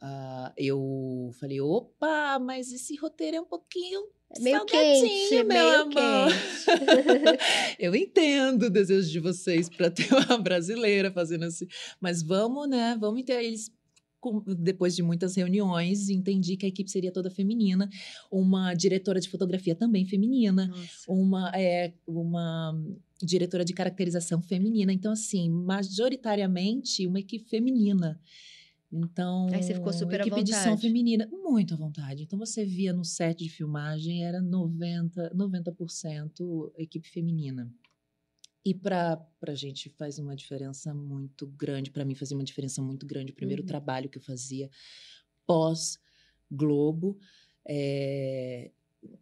ah, 0.00 0.52
eu 0.56 1.30
falei, 1.40 1.60
opa, 1.60 2.38
mas 2.38 2.72
esse 2.72 2.96
roteiro 2.96 3.38
é 3.38 3.40
um 3.40 3.46
pouquinho 3.46 4.06
É 4.30 4.40
meio 4.40 4.64
quente, 4.64 5.34
meu 5.34 5.46
meio 5.46 5.80
amor. 5.82 5.92
quente. 5.92 7.76
eu 7.78 7.94
entendo 7.94 8.64
o 8.64 8.70
desejo 8.70 9.10
de 9.10 9.20
vocês 9.20 9.68
para 9.68 9.90
ter 9.90 10.08
uma 10.12 10.38
brasileira 10.38 11.10
fazendo 11.10 11.44
assim, 11.44 11.66
mas 12.00 12.22
vamos, 12.22 12.68
né? 12.68 12.96
Vamos 13.00 13.24
ter 13.24 13.42
eles 13.42 13.72
depois 14.58 14.94
de 14.94 15.02
muitas 15.02 15.36
reuniões, 15.36 16.08
entendi 16.08 16.56
que 16.56 16.66
a 16.66 16.68
equipe 16.68 16.90
seria 16.90 17.12
toda 17.12 17.30
feminina, 17.30 17.88
uma 18.30 18.74
diretora 18.74 19.20
de 19.20 19.28
fotografia 19.28 19.74
também 19.74 20.04
feminina, 20.04 20.66
Nossa. 20.66 21.12
uma 21.12 21.50
é 21.54 21.92
uma 22.06 22.74
diretora 23.22 23.64
de 23.64 23.72
caracterização 23.72 24.42
feminina, 24.42 24.92
então 24.92 25.12
assim, 25.12 25.48
majoritariamente 25.50 27.06
uma 27.06 27.18
equipe 27.20 27.48
feminina. 27.48 28.20
Então, 28.92 29.48
Aí 29.52 29.62
você 29.62 29.74
ficou 29.74 29.92
super 29.92 30.20
à 30.20 30.26
equipe 30.26 30.42
de 30.44 30.52
som 30.54 30.60
vontade. 30.60 30.82
feminina, 30.82 31.28
muito 31.32 31.74
à 31.74 31.76
vontade. 31.76 32.22
Então 32.22 32.38
você 32.38 32.64
via 32.64 32.92
no 32.92 33.04
set 33.04 33.42
de 33.42 33.50
filmagem 33.50 34.24
era 34.24 34.40
90, 34.40 35.32
90% 35.34 36.72
equipe 36.78 37.08
feminina. 37.08 37.70
E 38.66 38.74
para 38.74 39.24
a 39.46 39.54
gente 39.54 39.88
faz 39.90 40.18
uma 40.18 40.34
diferença 40.34 40.92
muito 40.92 41.46
grande, 41.46 41.92
para 41.92 42.04
mim 42.04 42.16
fazia 42.16 42.36
uma 42.36 42.42
diferença 42.42 42.82
muito 42.82 43.06
grande. 43.06 43.30
O 43.30 43.36
primeiro 43.36 43.62
Uhum. 43.62 43.66
trabalho 43.68 44.10
que 44.10 44.18
eu 44.18 44.22
fazia 44.22 44.68
pós-Globo, 45.46 47.16
é, 47.68 48.72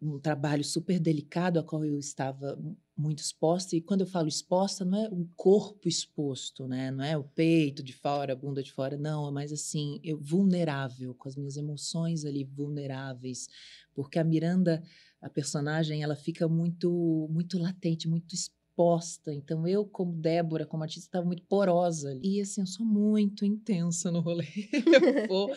um 0.01 0.19
trabalho 0.19 0.63
super 0.63 0.99
delicado, 0.99 1.59
a 1.59 1.63
qual 1.63 1.85
eu 1.85 1.99
estava 1.99 2.59
muito 2.97 3.19
exposta. 3.19 3.75
E 3.75 3.81
quando 3.81 4.01
eu 4.01 4.07
falo 4.07 4.27
exposta, 4.27 4.83
não 4.83 4.97
é 5.05 5.09
o 5.09 5.29
corpo 5.35 5.87
exposto, 5.87 6.67
né? 6.67 6.89
Não 6.89 7.03
é 7.03 7.15
o 7.17 7.23
peito 7.23 7.83
de 7.83 7.93
fora, 7.93 8.33
a 8.33 8.35
bunda 8.35 8.63
de 8.63 8.71
fora, 8.71 8.97
não. 8.97 9.27
É 9.27 9.31
mais 9.31 9.51
assim, 9.53 9.99
eu 10.03 10.17
vulnerável, 10.19 11.13
com 11.13 11.29
as 11.29 11.35
minhas 11.35 11.57
emoções 11.57 12.25
ali 12.25 12.43
vulneráveis. 12.43 13.47
Porque 13.93 14.17
a 14.17 14.23
Miranda, 14.23 14.83
a 15.21 15.29
personagem, 15.29 16.01
ela 16.03 16.15
fica 16.15 16.47
muito, 16.47 17.27
muito 17.31 17.59
latente, 17.59 18.07
muito 18.07 18.33
exposta. 18.75 19.33
Então 19.33 19.65
eu, 19.67 19.85
como 19.85 20.11
Débora, 20.13 20.65
como 20.65 20.83
artista, 20.83 21.07
estava 21.07 21.25
muito 21.25 21.43
porosa. 21.43 22.19
E 22.21 22.41
assim, 22.41 22.61
eu 22.61 22.67
sou 22.67 22.85
muito 22.85 23.45
intensa 23.45 24.11
no 24.11 24.19
rolê. 24.19 24.45
Eu 25.23 25.27
vou... 25.27 25.55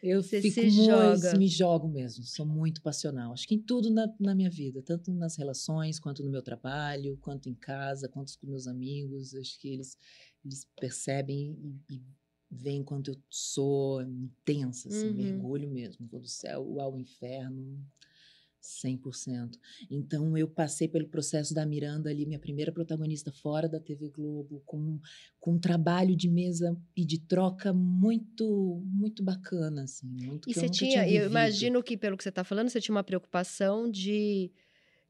Eu 0.00 0.22
Você 0.22 0.40
fico 0.40 0.54
se 0.54 0.70
muito, 0.70 0.86
joga. 0.86 1.36
me 1.36 1.48
jogo 1.48 1.88
mesmo, 1.88 2.22
sou 2.22 2.46
muito 2.46 2.80
passional. 2.82 3.32
Acho 3.32 3.48
que 3.48 3.56
em 3.56 3.58
tudo 3.58 3.90
na, 3.90 4.06
na 4.20 4.32
minha 4.32 4.50
vida, 4.50 4.80
tanto 4.80 5.12
nas 5.12 5.34
relações, 5.36 5.98
quanto 5.98 6.22
no 6.22 6.30
meu 6.30 6.40
trabalho, 6.42 7.18
quanto 7.20 7.48
em 7.48 7.54
casa, 7.54 8.08
quanto 8.08 8.38
com 8.38 8.46
meus 8.46 8.68
amigos. 8.68 9.34
Acho 9.34 9.58
que 9.58 9.68
eles, 9.68 9.98
eles 10.44 10.68
percebem 10.78 11.56
e, 11.90 11.94
e 11.96 12.02
veem 12.48 12.84
quanto 12.84 13.10
eu 13.10 13.16
sou 13.28 14.00
intensa, 14.02 14.88
assim, 14.88 15.08
Uhum. 15.08 15.14
mergulho 15.14 15.68
mesmo. 15.68 16.06
Vou 16.06 16.20
do 16.20 16.28
céu 16.28 16.80
ao 16.80 16.96
inferno, 16.96 17.84
100%. 18.68 19.58
Então, 19.90 20.36
eu 20.36 20.46
passei 20.46 20.86
pelo 20.88 21.08
processo 21.08 21.54
da 21.54 21.64
Miranda 21.64 22.10
ali, 22.10 22.26
minha 22.26 22.38
primeira 22.38 22.70
protagonista 22.70 23.32
fora 23.32 23.68
da 23.68 23.80
TV 23.80 24.10
Globo, 24.10 24.62
com, 24.66 25.00
com 25.40 25.54
um 25.54 25.58
trabalho 25.58 26.14
de 26.14 26.28
mesa 26.28 26.76
e 26.96 27.04
de 27.04 27.18
troca 27.18 27.72
muito, 27.72 28.82
muito 28.84 29.22
bacana, 29.22 29.84
assim. 29.84 30.08
Muito 30.08 30.50
E 30.50 30.54
você 30.54 30.62
nunca 30.62 30.72
tinha, 30.72 31.08
eu 31.08 31.26
imagino 31.26 31.82
que 31.82 31.96
pelo 31.96 32.16
que 32.16 32.22
você 32.22 32.28
está 32.28 32.44
falando, 32.44 32.68
você 32.68 32.80
tinha 32.80 32.94
uma 32.94 33.04
preocupação 33.04 33.90
de 33.90 34.50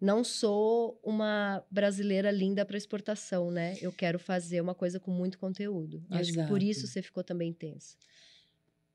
não 0.00 0.22
sou 0.22 1.00
uma 1.02 1.64
brasileira 1.70 2.30
linda 2.30 2.64
para 2.64 2.76
exportação, 2.76 3.50
né? 3.50 3.76
Eu 3.82 3.92
quero 3.92 4.18
fazer 4.18 4.60
uma 4.60 4.74
coisa 4.74 5.00
com 5.00 5.10
muito 5.10 5.38
conteúdo. 5.38 6.04
Acho 6.08 6.32
que 6.32 6.38
por 6.46 6.62
Exato. 6.62 6.64
isso 6.64 6.86
você 6.86 7.02
ficou 7.02 7.24
também 7.24 7.52
tensa. 7.52 7.96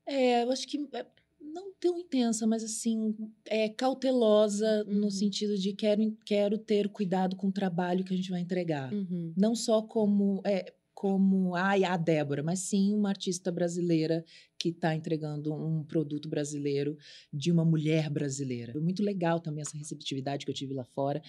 É, 0.06 0.42
eu 0.42 0.50
acho 0.50 0.66
que 0.66 0.88
é, 0.94 1.06
não 1.52 1.72
tão 1.78 1.98
intensa, 1.98 2.46
mas 2.46 2.64
assim, 2.64 3.14
é 3.46 3.68
cautelosa 3.68 4.84
Uhum. 4.86 5.00
no 5.00 5.10
sentido 5.10 5.56
de 5.58 5.72
quero, 5.72 6.16
quero 6.24 6.58
ter 6.58 6.88
cuidado 6.88 7.36
com 7.36 7.48
o 7.48 7.52
trabalho 7.52 8.04
que 8.04 8.14
a 8.14 8.16
gente 8.16 8.30
vai 8.30 8.40
entregar. 8.40 8.92
Uhum. 8.92 9.32
Não 9.36 9.54
só 9.54 9.82
como, 9.82 10.40
é, 10.44 10.72
como 10.94 11.54
ai, 11.54 11.84
a 11.84 11.96
Débora, 11.96 12.42
mas 12.42 12.60
sim 12.60 12.94
uma 12.94 13.10
artista 13.10 13.52
brasileira 13.52 14.24
que 14.58 14.70
está 14.70 14.94
entregando 14.94 15.52
um 15.52 15.84
produto 15.84 16.28
brasileiro 16.28 16.96
de 17.32 17.52
uma 17.52 17.64
mulher 17.64 18.08
brasileira. 18.08 18.72
Foi 18.72 18.80
muito 18.80 19.02
legal 19.02 19.38
também 19.40 19.62
essa 19.62 19.76
receptividade 19.76 20.44
que 20.46 20.50
eu 20.50 20.54
tive 20.54 20.72
lá 20.72 20.84
fora. 20.84 21.22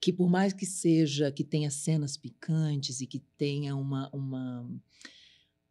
Que 0.00 0.12
por 0.12 0.28
mais 0.28 0.52
que 0.52 0.66
seja, 0.66 1.30
que 1.30 1.44
tenha 1.44 1.70
cenas 1.70 2.16
picantes 2.16 3.00
e 3.00 3.06
que 3.06 3.20
tenha 3.38 3.74
uma, 3.76 4.10
uma, 4.12 4.68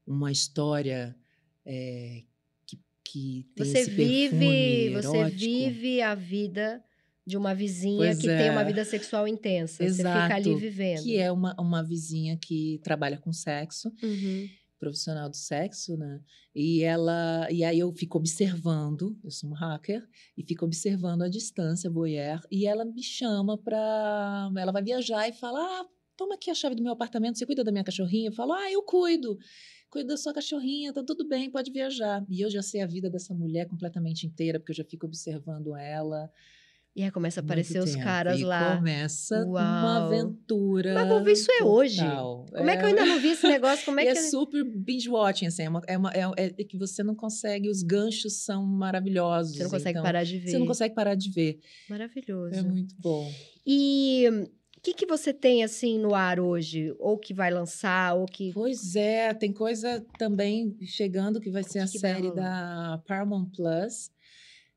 uma 0.08 0.32
história 0.32 1.16
é, 1.66 2.24
que, 3.06 3.46
tem 3.56 3.66
Você 3.66 3.80
esse 3.80 3.92
vive, 3.92 4.90
você 4.90 5.18
erótico. 5.18 5.38
vive 5.40 6.02
a 6.02 6.16
vida 6.16 6.84
de 7.26 7.38
uma 7.38 7.54
vizinha 7.56 7.98
Pois 7.98 8.18
que 8.20 8.28
tem 8.28 8.50
uma 8.50 8.62
é. 8.62 8.66
vida 8.66 8.84
sexual 8.86 9.28
intensa. 9.28 9.88
Você 9.88 9.96
fica 10.04 10.36
ali 10.36 10.50
Exato, 10.50 10.58
vivendo. 10.58 11.04
Que 11.04 11.18
é 11.18 11.32
uma, 11.32 11.56
uma 11.60 11.84
vizinha 11.84 12.38
que 12.38 12.80
trabalha 12.84 13.18
com 13.18 13.32
sexo, 13.34 13.92
Uhum. 14.04 14.48
profissional 14.80 15.30
do 15.30 15.36
sexo, 15.36 15.98
né? 15.98 16.20
E 16.54 16.84
ela, 16.84 17.48
e 17.52 17.64
aí 17.64 17.80
eu 17.80 17.92
fico 17.94 18.18
observando, 18.18 19.18
eu 19.24 19.32
sou 19.32 19.50
um 19.50 19.54
hacker, 19.54 20.08
e 20.38 20.44
fico 20.44 20.66
observando 20.66 21.24
a 21.24 21.30
distância, 21.30 21.90
voyeur, 21.90 22.42
e 22.52 22.68
ela 22.68 22.86
me 22.86 23.02
chama 23.04 23.58
pra. 23.58 24.50
Ela 24.58 24.72
vai 24.72 24.84
viajar 24.84 25.28
e 25.28 25.34
fala: 25.34 25.60
Ah, 25.60 25.86
toma 26.16 26.36
aqui 26.36 26.50
a 26.52 26.54
chave 26.54 26.76
do 26.76 26.84
meu 26.84 26.94
apartamento, 26.94 27.38
você 27.40 27.46
cuida 27.46 27.64
da 27.64 27.72
minha 27.72 27.84
cachorrinha? 27.84 28.30
Eu 28.30 28.34
falo: 28.34 28.54
Ah, 28.54 28.72
eu 28.72 28.84
cuido. 28.84 29.38
Cuido 29.96 30.10
da 30.10 30.18
sua 30.18 30.34
cachorrinha, 30.34 30.92
tá 30.92 31.02
tudo 31.02 31.26
bem, 31.26 31.50
pode 31.50 31.72
viajar. 31.72 32.22
E 32.30 32.42
eu 32.42 32.50
já 32.52 32.62
sei 32.62 32.82
a 32.82 32.86
vida 32.86 33.10
dessa 33.10 33.34
mulher 33.34 33.66
completamente 33.66 34.28
inteira, 34.28 34.60
porque 34.60 34.74
eu 34.74 34.76
já 34.76 34.84
fico 34.84 35.06
observando 35.06 35.74
ela. 35.74 36.30
E 36.94 37.02
aí 37.02 37.10
começa 37.12 37.40
a 37.40 37.42
muito 37.42 37.52
aparecer 37.54 37.80
os 37.82 37.92
tempo. 37.92 38.04
caras 38.04 38.38
e 38.38 38.44
lá. 38.44 38.76
Começa 38.76 39.46
uma 39.46 39.52
Uau. 39.52 40.04
aventura. 40.08 40.96
Mas 40.96 41.08
vou 41.08 41.24
ver 41.24 41.32
isso 41.32 41.50
é 41.50 41.64
hoje. 41.64 42.02
Como 42.02 42.70
é 42.70 42.76
que 42.76 42.84
eu 42.84 42.88
ainda 42.88 43.06
não 43.06 43.22
vi 43.22 43.30
esse 43.30 43.48
negócio? 43.48 43.86
Como 43.86 43.98
é 44.02 44.04
e 44.04 44.12
que 44.12 44.18
é 44.18 44.22
super 44.30 44.66
binge 44.66 45.10
watching, 45.10 45.46
assim, 45.46 45.64
é, 45.64 45.70
uma, 45.70 45.82
é, 45.88 45.98
uma- 45.98 46.12
é- 46.14 46.54
é 46.58 46.64
que 46.66 46.78
você 46.78 47.02
não 47.02 47.16
consegue, 47.16 47.70
os 47.70 47.82
ganchos 47.82 48.44
são 48.44 48.66
maravilhosos. 48.66 49.56
você 49.56 49.64
não 49.64 49.70
consegue 49.70 49.92
então, 49.92 50.04
parar 50.04 50.26
de 50.26 50.40
ver? 50.40 50.50
Você 50.52 50.60
não 50.60 50.68
consegue 50.68 50.94
parar 50.94 51.16
de 51.16 51.30
ver. 51.32 51.60
Maravilhoso. 51.90 52.54
É 52.54 52.62
muito 52.62 52.94
bom. 53.00 53.32
E 53.66 54.26
que, 54.86 54.94
que 54.94 55.06
você 55.08 55.34
tem 55.34 55.64
assim 55.64 55.98
no 55.98 56.14
ar 56.14 56.40
hoje? 56.40 56.94
Ou 57.00 57.18
que 57.18 57.34
vai 57.34 57.50
lançar, 57.52 58.16
ou 58.16 58.28
que. 58.28 58.54
Pois 58.54 58.96
é, 58.96 59.34
tem 59.34 59.52
coisa 59.52 60.06
também 60.20 60.78
chegando 60.84 61.42
que 61.42 61.50
vai 61.50 61.64
ser 61.64 61.80
a 61.80 61.88
que 61.88 61.98
série 61.98 62.32
da 62.32 63.02
Paramount 63.08 63.50
Plus, 63.50 64.12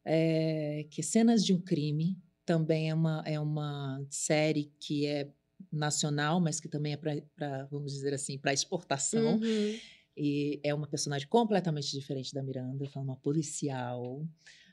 é, 0.02 0.86
que 0.90 1.02
é 1.02 1.04
Cenas 1.04 1.44
de 1.44 1.52
um 1.52 1.60
Crime. 1.60 2.16
Também 2.46 2.88
é 2.88 2.94
uma, 2.94 3.22
é 3.26 3.38
uma 3.38 4.02
série 4.08 4.72
que 4.80 5.06
é 5.06 5.28
nacional, 5.70 6.40
mas 6.40 6.58
que 6.58 6.68
também 6.68 6.94
é 6.94 6.96
para, 6.96 7.66
vamos 7.70 7.92
dizer 7.92 8.14
assim, 8.14 8.38
para 8.38 8.54
exportação. 8.54 9.36
Uhum. 9.36 9.78
E 10.16 10.58
é 10.64 10.74
uma 10.74 10.86
personagem 10.86 11.28
completamente 11.28 11.92
diferente 11.92 12.32
da 12.32 12.42
Miranda, 12.42 12.88
foi 12.88 13.02
uma 13.02 13.16
policial, 13.16 14.26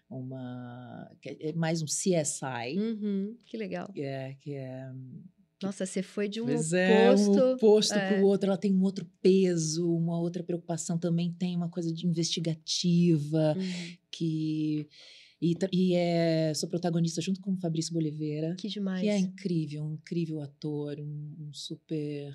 uma 0.10 1.10
é 1.26 1.54
mais 1.54 1.82
um 1.82 1.86
CSI, 1.86 2.78
Uhum. 2.78 3.36
Que 3.46 3.58
legal. 3.58 3.92
é, 3.96 4.36
que 4.42 4.54
é 4.54 4.92
Nossa, 5.64 5.86
você 5.86 6.04
foi 6.04 6.28
de 6.28 6.42
um 6.42 6.46
Pois 6.46 6.68
oposto. 6.74 6.76
é, 6.78 7.12
um 7.16 7.54
oposto 7.54 7.94
é. 7.94 8.10
para 8.10 8.22
o 8.24 8.26
outro. 8.28 8.48
Ela 8.50 8.58
tem 8.58 8.74
um 8.74 8.84
outro 8.84 9.06
peso, 9.22 9.90
uma 9.96 10.20
outra 10.20 10.44
preocupação 10.44 10.98
também. 10.98 11.32
Tem 11.32 11.56
uma 11.56 11.70
coisa 11.70 11.92
de 11.94 12.06
investigativa 12.06 13.56
Uhum. 13.58 13.96
que 14.12 14.88
e, 15.42 15.54
e 15.72 15.94
é 15.96 16.54
sou 16.54 16.70
protagonista 16.70 17.22
junto 17.22 17.42
com 17.42 17.54
o 17.54 17.58
Fabrício 17.58 17.94
Boliveira, 17.94 18.56
Que 18.56 18.68
demais. 18.70 19.02
que 19.02 19.08
é 19.10 19.18
incrível, 19.18 19.84
um 19.84 19.94
incrível 19.96 20.42
ator, 20.42 20.98
um, 21.00 21.36
um 21.40 21.54
super 21.54 22.34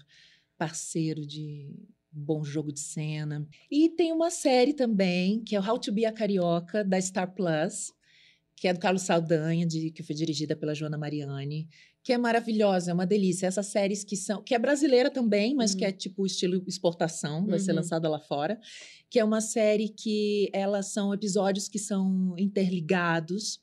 parceiro 0.59 1.24
de 1.24 1.72
bom 2.12 2.42
jogo 2.44 2.72
de 2.72 2.80
cena. 2.80 3.46
E 3.70 3.88
tem 3.90 4.12
uma 4.12 4.30
série 4.30 4.72
também 4.74 5.42
que 5.44 5.54
é 5.56 5.60
o 5.60 5.64
How 5.66 5.78
to 5.78 5.92
Be 5.92 6.04
a 6.04 6.12
Carioca 6.12 6.84
da 6.84 7.00
Star 7.00 7.32
Plus, 7.34 7.92
que 8.56 8.68
é 8.68 8.72
do 8.72 8.80
Carlos 8.80 9.02
Saldanha, 9.02 9.66
de, 9.66 9.90
que 9.90 10.02
foi 10.02 10.14
dirigida 10.14 10.54
pela 10.56 10.74
Joana 10.74 10.98
Mariani, 10.98 11.68
que 12.02 12.12
é 12.12 12.18
maravilhosa, 12.18 12.90
é 12.90 12.94
uma 12.94 13.06
delícia. 13.06 13.46
Essas 13.46 13.66
séries 13.66 14.02
que 14.04 14.16
são, 14.16 14.42
que 14.42 14.54
é 14.54 14.58
brasileira 14.58 15.10
também, 15.10 15.54
mas 15.54 15.72
Uhum. 15.72 15.78
que 15.78 15.84
é 15.84 15.92
tipo 15.92 16.26
estilo 16.26 16.62
exportação, 16.66 17.46
vai 17.46 17.58
ser 17.58 17.70
Uhum. 17.70 17.76
lançada 17.76 18.08
lá 18.08 18.18
fora, 18.18 18.58
que 19.08 19.18
é 19.18 19.24
uma 19.24 19.40
série 19.40 19.88
que 19.88 20.50
elas 20.52 20.86
são 20.92 21.12
episódios 21.14 21.68
que 21.68 21.78
são 21.78 22.34
interligados, 22.38 23.60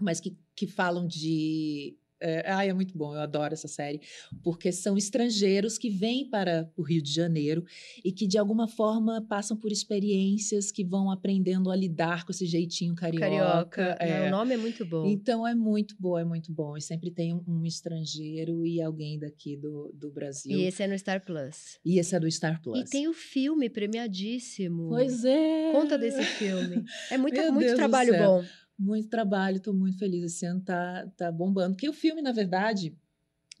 mas 0.00 0.20
que, 0.20 0.36
que 0.56 0.66
falam 0.66 1.06
de 1.06 1.96
é, 2.22 2.50
ai, 2.50 2.68
é 2.68 2.72
muito 2.72 2.96
bom, 2.96 3.14
eu 3.14 3.20
adoro 3.20 3.52
essa 3.52 3.68
série, 3.68 4.00
porque 4.42 4.70
são 4.70 4.96
estrangeiros 4.96 5.76
que 5.76 5.90
vêm 5.90 6.28
para 6.28 6.70
o 6.76 6.82
Rio 6.82 7.02
de 7.02 7.12
Janeiro 7.12 7.64
e 8.04 8.12
que, 8.12 8.26
de 8.26 8.38
alguma 8.38 8.68
forma, 8.68 9.20
passam 9.28 9.56
por 9.56 9.72
experiências 9.72 10.70
que 10.70 10.84
vão 10.84 11.10
aprendendo 11.10 11.70
a 11.70 11.76
lidar 11.76 12.24
com 12.24 12.32
esse 12.32 12.46
jeitinho 12.46 12.94
carioca. 12.94 13.66
Carioca. 13.66 13.96
é. 14.00 14.20
Não, 14.20 14.26
o 14.28 14.30
nome 14.30 14.54
é 14.54 14.56
muito 14.56 14.84
bom. 14.84 15.06
Então 15.06 15.46
é 15.46 15.54
muito 15.54 15.96
bom, 15.98 16.18
é 16.18 16.24
muito 16.24 16.52
bom. 16.52 16.76
E 16.76 16.80
sempre 16.80 17.10
tem 17.10 17.34
um, 17.34 17.42
um 17.46 17.64
estrangeiro 17.64 18.64
e 18.64 18.80
alguém 18.80 19.18
daqui 19.18 19.56
do, 19.56 19.92
do 19.94 20.10
Brasil. 20.10 20.56
E 20.56 20.64
esse 20.64 20.82
é 20.82 20.86
no 20.86 20.98
Star 20.98 21.24
Plus. 21.24 21.78
E 21.84 21.98
esse 21.98 22.14
é 22.14 22.20
do 22.20 22.30
Star 22.30 22.60
Plus. 22.62 22.78
E 22.78 22.84
tem 22.90 23.08
o 23.08 23.12
filme 23.12 23.68
premiadíssimo. 23.68 24.88
Pois 24.88 25.24
é. 25.24 25.72
Conta 25.72 25.98
desse 25.98 26.22
filme. 26.22 26.84
É 27.10 27.18
muito, 27.18 27.40
muito 27.52 27.66
Deus 27.66 27.76
trabalho 27.76 28.16
bom. 28.16 28.44
Muito 28.78 29.08
trabalho, 29.08 29.58
estou 29.58 29.74
muito 29.74 29.98
feliz. 29.98 30.24
Esse 30.24 30.46
ano 30.46 30.60
tá, 30.60 31.06
tá 31.16 31.30
bombando. 31.30 31.74
Porque 31.74 31.88
o 31.88 31.92
filme, 31.92 32.22
na 32.22 32.32
verdade, 32.32 32.96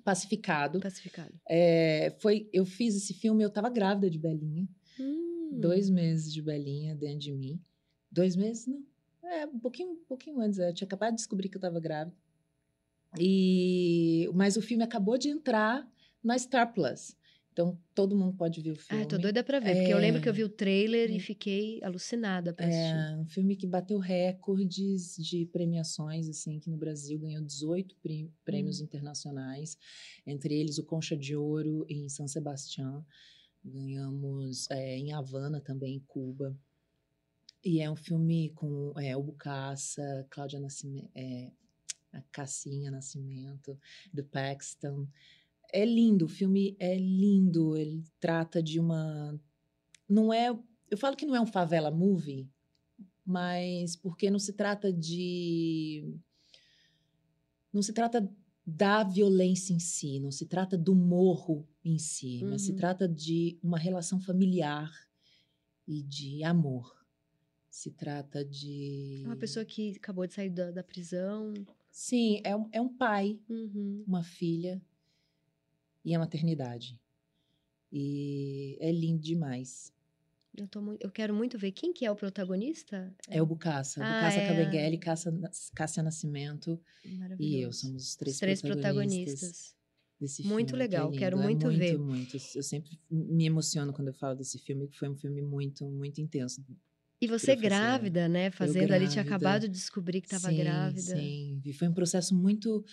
Pacificado, 0.04 0.80
Pacificado. 0.80 1.32
é, 1.48 2.16
foi. 2.20 2.48
Eu 2.52 2.64
fiz 2.64 2.96
esse 2.96 3.14
filme, 3.14 3.44
eu 3.44 3.48
estava 3.48 3.70
grávida 3.70 4.10
de 4.10 4.18
Belinha. 4.18 4.68
Hum. 4.98 5.50
Dois 5.60 5.88
meses 5.88 6.32
de 6.32 6.42
Belinha 6.42 6.94
dentro 6.94 7.20
de 7.20 7.32
mim. 7.32 7.60
Dois 8.10 8.34
meses? 8.34 8.66
Não. 8.66 8.84
É, 9.24 9.46
um 9.46 9.58
pouquinho, 9.58 9.92
um 9.92 10.04
pouquinho 10.04 10.40
antes. 10.40 10.58
Eu 10.58 10.74
tinha 10.74 10.86
acabado 10.86 11.10
de 11.12 11.16
descobrir 11.16 11.48
que 11.48 11.56
eu 11.56 11.60
estava 11.60 11.78
grávida. 11.78 12.16
E, 13.18 14.28
mas 14.34 14.56
o 14.56 14.62
filme 14.62 14.82
acabou 14.82 15.16
de 15.18 15.28
entrar 15.28 15.86
na 16.22 16.38
Star 16.38 16.72
Plus. 16.72 17.16
Então, 17.52 17.78
todo 17.94 18.16
mundo 18.16 18.34
pode 18.34 18.62
ver 18.62 18.70
o 18.72 18.76
filme. 18.76 19.02
Ah, 19.02 19.06
tô 19.06 19.18
doida 19.18 19.44
pra 19.44 19.60
ver, 19.60 19.76
porque 19.76 19.92
eu 19.92 19.98
lembro 19.98 20.22
que 20.22 20.28
eu 20.28 20.32
É. 20.32 20.36
vi 20.36 20.42
o 20.44 20.48
trailer 20.48 21.10
e 21.10 21.16
É. 21.16 21.20
fiquei 21.20 21.82
alucinada 21.82 22.50
pra 22.54 22.66
assistir. 22.66 22.96
É 22.96 23.16
um 23.18 23.26
filme 23.26 23.54
que 23.56 23.66
bateu 23.66 23.98
recordes 23.98 25.16
de 25.18 25.44
premiações, 25.46 26.26
assim, 26.28 26.58
que 26.58 26.70
no 26.70 26.78
Brasil 26.78 27.18
ganhou 27.18 27.42
18 27.44 27.94
prê- 27.96 28.30
prêmios 28.42 28.80
Hum. 28.80 28.84
internacionais, 28.84 29.76
entre 30.26 30.54
eles 30.58 30.78
o 30.78 30.84
Concha 30.84 31.14
de 31.14 31.36
Ouro 31.36 31.84
em 31.90 32.08
San 32.08 32.26
Sebastián, 32.26 33.04
ganhamos 33.62 34.70
é, 34.70 34.96
em 34.96 35.12
Havana 35.12 35.60
também, 35.60 35.96
em 35.96 36.00
Cuba. 36.00 36.56
E 37.64 37.80
é 37.80 37.90
um 37.90 37.96
filme 37.96 38.50
com 38.54 38.92
é, 38.98 39.14
o 39.16 39.22
Bucaça, 39.22 40.26
Cláudia 40.30 40.58
Nascimento, 40.58 41.10
a 42.12 42.20
Cassinha 42.32 42.90
Nascimento, 42.90 43.78
do 44.12 44.24
Paxton. 44.24 45.06
É 45.72 45.84
lindo, 45.84 46.26
o 46.26 46.28
filme 46.28 46.76
é 46.78 46.96
lindo, 46.96 47.76
ele 47.76 48.04
trata 48.20 48.62
de 48.62 48.78
uma... 48.78 49.40
Não 50.08 50.32
é 50.32 50.50
eu 50.92 50.98
falo 50.98 51.16
que 51.16 51.24
não 51.24 51.34
é 51.34 51.40
um 51.40 51.46
favela 51.46 51.90
movie, 51.90 52.46
mas 53.24 53.96
porque 53.96 54.30
não 54.30 54.38
se 54.38 54.52
trata 54.52 54.92
de. 54.92 56.04
Não 57.72 57.80
se 57.80 57.94
trata 57.94 58.30
da 58.66 59.02
violência 59.02 59.72
em 59.72 59.78
si, 59.78 60.20
não 60.20 60.30
se 60.30 60.44
trata 60.44 60.76
do 60.76 60.94
morro 60.94 61.66
em 61.82 61.98
si, 61.98 62.44
mas 62.44 62.60
se 62.62 62.72
Uhum. 62.72 62.76
trata 62.76 63.08
de 63.08 63.58
uma 63.62 63.78
relação 63.78 64.20
familiar 64.20 64.90
e 65.88 66.02
de 66.02 66.44
amor. 66.44 66.94
Se 67.70 67.90
trata 67.90 68.44
de. 68.44 69.22
É 69.24 69.26
Uma 69.28 69.36
pessoa 69.36 69.64
que 69.64 69.96
acabou 69.96 70.26
de 70.26 70.34
sair 70.34 70.50
da, 70.50 70.70
da 70.70 70.84
prisão. 70.84 71.54
Sim, 71.90 72.42
é 72.44 72.54
um, 72.54 72.68
é 72.70 72.80
um 72.82 72.94
pai, 72.94 73.40
Uhum. 73.48 74.04
uma 74.06 74.22
filha 74.22 74.78
e 76.04 76.14
a 76.14 76.18
maternidade. 76.18 76.98
E 77.90 78.76
é 78.80 78.90
lindo 78.90 79.20
demais. 79.22 79.92
Eu, 80.56 80.66
tô 80.66 80.80
mui- 80.82 80.98
eu 81.00 81.10
quero 81.10 81.34
muito 81.34 81.58
ver. 81.58 81.72
Quem 81.72 81.92
que 81.92 82.04
é 82.04 82.10
o 82.10 82.16
protagonista? 82.16 83.14
É 83.28 83.40
o 83.42 83.46
Bucaça. 83.46 84.02
Ah, 84.02 84.14
Bucaça 84.14 84.38
é. 84.40 84.46
Cabenguele, 84.46 84.98
Cássia, 84.98 85.32
Cássia 85.74 86.02
Nascimento 86.02 86.80
e 87.38 87.56
eu. 87.56 87.72
Somos 87.72 88.08
os 88.08 88.16
três, 88.16 88.34
Os 88.36 88.40
três 88.40 88.60
protagonistas, 88.60 89.40
protagonistas. 89.40 89.76
desse 90.20 90.42
Muito 90.42 90.70
filme, 90.70 90.88
que 90.88 90.94
é 90.94 90.98
legal, 90.98 91.12
quero 91.12 91.36
lindo. 91.36 91.48
muito 91.48 91.66
é 91.68 91.70
ver. 91.70 91.98
muito, 91.98 92.32
Muito, 92.32 92.36
Eu 92.54 92.62
sempre 92.62 92.98
me 93.10 93.46
emociono 93.46 93.92
quando 93.92 94.08
eu 94.08 94.14
falo 94.14 94.36
desse 94.36 94.58
filme, 94.58 94.88
que 94.88 94.98
foi 94.98 95.08
um 95.08 95.16
filme 95.16 95.40
muito, 95.40 95.86
muito 95.88 96.20
intenso. 96.20 96.64
E 97.20 97.26
você 97.26 97.54
grávida, 97.54 98.28
né? 98.28 98.50
Fazendo 98.50 98.92
ali, 98.92 99.08
tinha 99.08 99.22
acabado 99.22 99.62
de 99.62 99.68
descobrir 99.68 100.20
que 100.20 100.26
estava 100.26 100.50
sim, 100.52 100.56
grávida. 100.56 101.00
Sim, 101.00 101.62
e 101.64 101.72
foi 101.72 101.88
um 101.88 101.94
processo 101.94 102.34
muito 102.34 102.84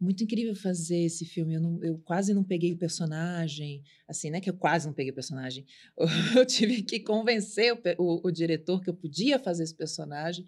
muito 0.00 0.22
incrível 0.24 0.54
fazer 0.54 0.98
esse 0.98 1.24
filme. 1.24 1.54
Eu, 1.54 1.60
não- 1.60 1.82
eu 1.82 1.98
quase 1.98 2.34
não 2.34 2.44
peguei 2.44 2.72
o 2.72 2.76
personagem, 2.76 3.82
assim, 4.08 4.30
né? 4.30 4.40
Que 4.40 4.50
eu 4.50 4.54
quase 4.54 4.86
não 4.86 4.92
peguei 4.94 5.10
o 5.12 5.14
personagem. 5.14 5.64
Eu 6.42 6.44
tive 6.46 6.82
que 6.82 7.00
convencer 7.00 7.72
o, 7.72 7.78
o- 7.98 8.20
o 8.28 8.30
diretor 8.30 8.80
que 8.82 8.90
eu 8.90 8.94
podia 8.94 9.38
fazer 9.38 9.62
esse 9.64 9.74
personagem, 9.74 10.44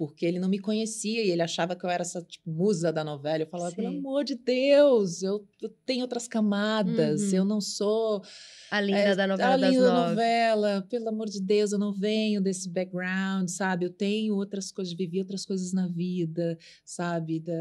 porque 0.00 0.24
ele 0.24 0.38
não 0.38 0.48
me 0.48 0.58
conhecia 0.58 1.22
e 1.22 1.28
ele 1.30 1.42
achava 1.42 1.76
que 1.76 1.84
eu 1.84 1.90
era 1.90 2.00
essa 2.00 2.22
tipo, 2.22 2.50
musa 2.50 2.90
da 2.90 3.04
novela. 3.04 3.42
Eu 3.42 3.46
falava, 3.46 3.76
pelo 3.76 3.90
Sim. 3.90 3.98
amor 3.98 4.24
de 4.24 4.34
Deus, 4.34 5.22
eu, 5.22 5.46
eu 5.60 5.68
tenho 5.84 6.00
outras 6.00 6.26
camadas, 6.26 7.20
Uhum. 7.32 7.36
eu 7.36 7.44
não 7.44 7.60
sou 7.60 8.22
A 8.70 8.80
linda 8.80 8.98
é, 8.98 9.14
da 9.14 9.26
novela 9.26 9.52
a 9.52 9.56
linda 9.58 9.82
da 9.82 9.92
nove. 9.92 10.08
novela, 10.12 10.86
pelo 10.88 11.06
amor 11.10 11.28
de 11.28 11.38
Deus, 11.42 11.72
eu 11.72 11.78
não 11.78 11.92
venho 11.92 12.40
desse 12.40 12.66
background, 12.70 13.46
sabe? 13.50 13.84
Eu 13.84 13.90
tenho 13.90 14.34
outras 14.36 14.72
coisas, 14.72 14.94
vivi 14.94 15.18
outras 15.18 15.44
coisas 15.44 15.70
na 15.74 15.86
vida, 15.86 16.56
sabe? 16.82 17.38
Da, 17.38 17.52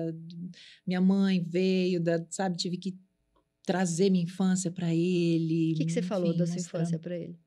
minha 0.88 1.02
mãe 1.02 1.43
veio, 1.45 1.99
da, 1.99 2.25
sabe? 2.30 2.56
Tive 2.56 2.78
que 2.78 2.97
trazer 3.65 4.10
minha 4.10 4.23
infância 4.23 4.71
para 4.71 4.95
ele. 4.95 5.73
O 5.73 5.75
que, 5.75 5.84
que 5.88 5.91
você 5.91 6.02
falou 6.02 6.30
enfim, 6.30 6.38
da 6.39 6.45
sua 6.45 6.56
mostrar- 6.56 6.80
infância 6.80 6.97
pra 6.99 7.17
ele? 7.17 7.38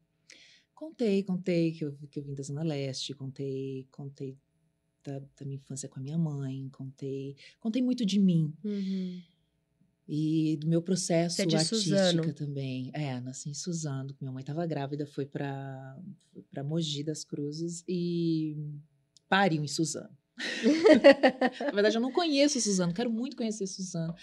Contei, 0.74 1.22
contei 1.22 1.72
que 1.72 1.82
eu, 1.84 1.96
que 2.10 2.18
eu 2.18 2.22
vim 2.24 2.34
da 2.34 2.42
Zona 2.42 2.62
Leste, 2.62 3.14
contei, 3.14 3.86
contei 3.90 4.36
da, 5.04 5.18
da 5.18 5.44
minha 5.44 5.56
infância 5.56 5.88
com 5.88 5.98
a 5.98 6.02
minha 6.02 6.18
mãe, 6.18 6.68
contei, 6.70 7.36
contei 7.60 7.82
muito 7.82 8.04
de 8.04 8.18
mim. 8.18 8.52
Uhum. 8.64 9.20
E 10.08 10.56
do 10.60 10.66
meu 10.66 10.82
processo 10.82 11.40
é 11.40 11.46
de 11.46 11.56
artística 11.56 11.76
Suzano. 11.76 12.34
também. 12.34 12.90
É, 12.92 13.20
nasci 13.20 13.48
em 13.48 13.54
Suzano. 13.54 14.14
Minha 14.20 14.32
mãe 14.32 14.42
estava 14.42 14.66
grávida, 14.66 15.06
foi 15.06 15.24
para 15.24 15.98
para 16.50 16.64
Mogi 16.64 17.04
das 17.04 17.24
Cruzes 17.24 17.84
e 17.88 18.56
pariu 19.28 19.62
em 19.62 19.68
Suzano. 19.68 20.16
Na 21.60 21.70
verdade, 21.72 21.96
eu 21.96 22.00
não 22.00 22.12
conheço 22.12 22.60
Suzano, 22.60 22.92
quero 22.92 23.10
muito 23.10 23.36
conhecer 23.36 23.66
Suzano, 23.66 24.14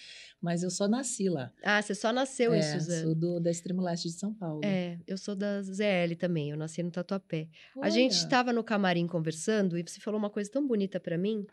mas 0.41 0.63
eu 0.63 0.69
só 0.69 0.87
nasci 0.87 1.29
lá. 1.29 1.51
Ah, 1.63 1.81
você 1.81 1.93
só 1.93 2.11
nasceu 2.11 2.53
em 2.53 2.59
é, 2.59 2.61
Suzano. 2.61 3.03
Sou 3.03 3.15
do, 3.15 3.39
da 3.39 3.51
extremo 3.51 3.81
leste 3.81 4.07
de 4.07 4.13
São 4.15 4.33
Paulo. 4.33 4.61
É, 4.63 4.97
eu 5.07 5.17
sou 5.17 5.35
da 5.35 5.61
ZL 5.61 6.15
também, 6.17 6.51
eu 6.51 6.57
nasci 6.57 6.81
no 6.83 6.91
Tatuapé. 6.91 7.47
A 7.81 7.89
gente 7.89 8.13
Olha, 8.15 8.23
estava 8.23 8.53
no 8.53 8.63
camarim 8.63 9.07
conversando 9.07 9.77
e 9.77 9.83
você 9.83 9.99
falou 9.99 10.19
uma 10.19 10.29
coisa 10.29 10.49
tão 10.49 10.65
bonita 10.67 10.99
pra 10.99 11.17
mim, 11.17 11.45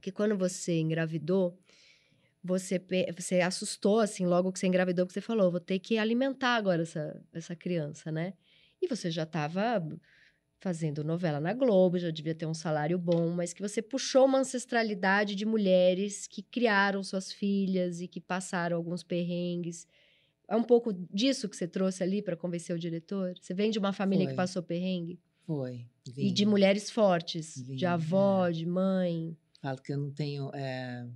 que 0.00 0.10
quando 0.10 0.36
você 0.36 0.78
engravidou, 0.78 1.58
você, 2.42 2.82
você 3.14 3.40
assustou, 3.40 4.00
assim, 4.00 4.26
logo 4.26 4.50
que 4.52 4.58
você 4.58 4.66
engravidou, 4.66 5.06
que 5.06 5.12
você 5.12 5.20
falou, 5.20 5.50
vou 5.50 5.60
ter 5.60 5.78
que 5.78 5.98
alimentar 5.98 6.56
agora 6.56 6.82
essa, 6.82 7.22
essa 7.32 7.54
criança, 7.54 8.10
né? 8.10 8.32
E 8.80 8.88
você 8.88 9.10
já 9.10 9.24
estava 9.24 9.86
fazendo 10.60 11.02
novela 11.02 11.40
na 11.40 11.54
Globo, 11.54 11.98
já 11.98 12.10
devia 12.10 12.34
ter 12.34 12.44
um 12.44 12.52
salário 12.52 12.98
bom, 12.98 13.30
mas 13.30 13.54
que 13.54 13.62
você 13.62 13.80
puxou 13.80 14.26
uma 14.26 14.40
ancestralidade 14.40 15.34
de 15.34 15.46
mulheres 15.46 16.26
que 16.26 16.42
criaram 16.42 17.02
suas 17.02 17.32
filhas 17.32 18.00
e 18.02 18.06
que 18.06 18.20
passaram 18.20 18.76
alguns 18.76 19.02
perrengues. 19.02 19.88
É 20.46 20.54
um 20.54 20.62
pouco 20.62 20.92
disso 20.92 21.48
que 21.48 21.56
você 21.56 21.66
trouxe 21.66 22.02
ali 22.02 22.20
para 22.20 22.36
convencer 22.36 22.76
o 22.76 22.78
diretor? 22.78 23.34
Você 23.40 23.54
vem 23.54 23.70
de 23.70 23.78
uma 23.78 23.92
família 23.92 24.26
Foi. 24.26 24.32
que 24.32 24.36
passou 24.36 24.62
perrengue? 24.62 25.18
Foi. 25.46 25.86
E 26.16 26.30
de 26.30 26.44
vim. 26.44 26.50
mulheres 26.50 26.90
fortes, 26.90 27.56
Vim, 27.56 27.76
de 27.76 27.86
avó, 27.86 28.46
é. 28.46 28.52
de 28.52 28.66
mãe. 28.66 29.36
Falo 29.62 29.80
que 29.80 29.92
eu 29.92 29.98
não 29.98 30.10
tenho. 30.10 30.50
É... 30.54 31.08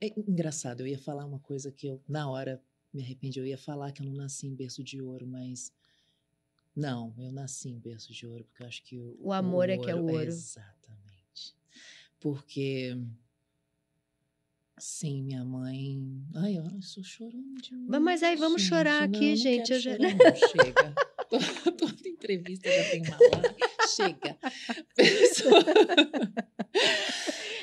é 0.00 0.12
engraçado, 0.16 0.80
eu 0.80 0.86
ia 0.86 0.98
falar 0.98 1.26
uma 1.26 1.38
coisa 1.38 1.70
que 1.70 1.86
eu, 1.86 2.00
na 2.08 2.30
hora, 2.30 2.62
me 2.94 3.02
arrependi. 3.02 3.38
Eu 3.38 3.46
ia 3.46 3.58
falar 3.58 3.92
que 3.92 4.02
eu 4.02 4.06
não 4.06 4.14
nasci 4.14 4.46
em 4.46 4.54
berço 4.54 4.82
de 4.82 5.02
ouro, 5.02 5.26
mas. 5.26 5.70
Não, 6.74 7.14
eu 7.18 7.30
nasci 7.32 7.68
em 7.68 7.78
berço 7.78 8.12
de 8.12 8.26
ouro, 8.26 8.44
porque 8.44 8.62
eu 8.62 8.66
acho 8.66 8.82
que 8.82 8.98
o, 8.98 9.16
O 9.20 9.32
amor 9.32 9.68
é 9.68 9.76
que 9.76 9.90
é 9.90 9.94
o 9.94 10.02
ouro. 10.04 10.22
Exatamente. 10.22 11.54
Porque. 12.18 12.96
Sim, 14.78 15.22
minha 15.22 15.44
mãe. 15.44 16.02
Ai, 16.34 16.58
olha, 16.58 16.72
eu 16.74 16.78
estou 16.80 17.04
chorando 17.04 17.54
demais. 17.60 17.88
Mas- 17.88 18.02
mas 18.02 18.22
aí 18.22 18.36
vamos 18.36 18.62
chorar 18.62 19.02
gente. 19.04 19.16
aqui, 19.16 19.28
Não, 19.30 19.36
gente, 19.36 19.68
Não 19.70 19.76
eu 19.76 19.80
já- 19.80 19.96
chorar, 19.96 20.14
não. 20.14 20.36
Chega. 20.48 20.94
To- 21.28 21.38
Toda 21.76 22.08
entrevista 22.08 22.68
já 22.70 22.90
tem 22.90 23.02
uma 23.02 23.16
hora. 23.16 23.56
Chega. 23.94 24.36
Pessoa- 24.96 25.64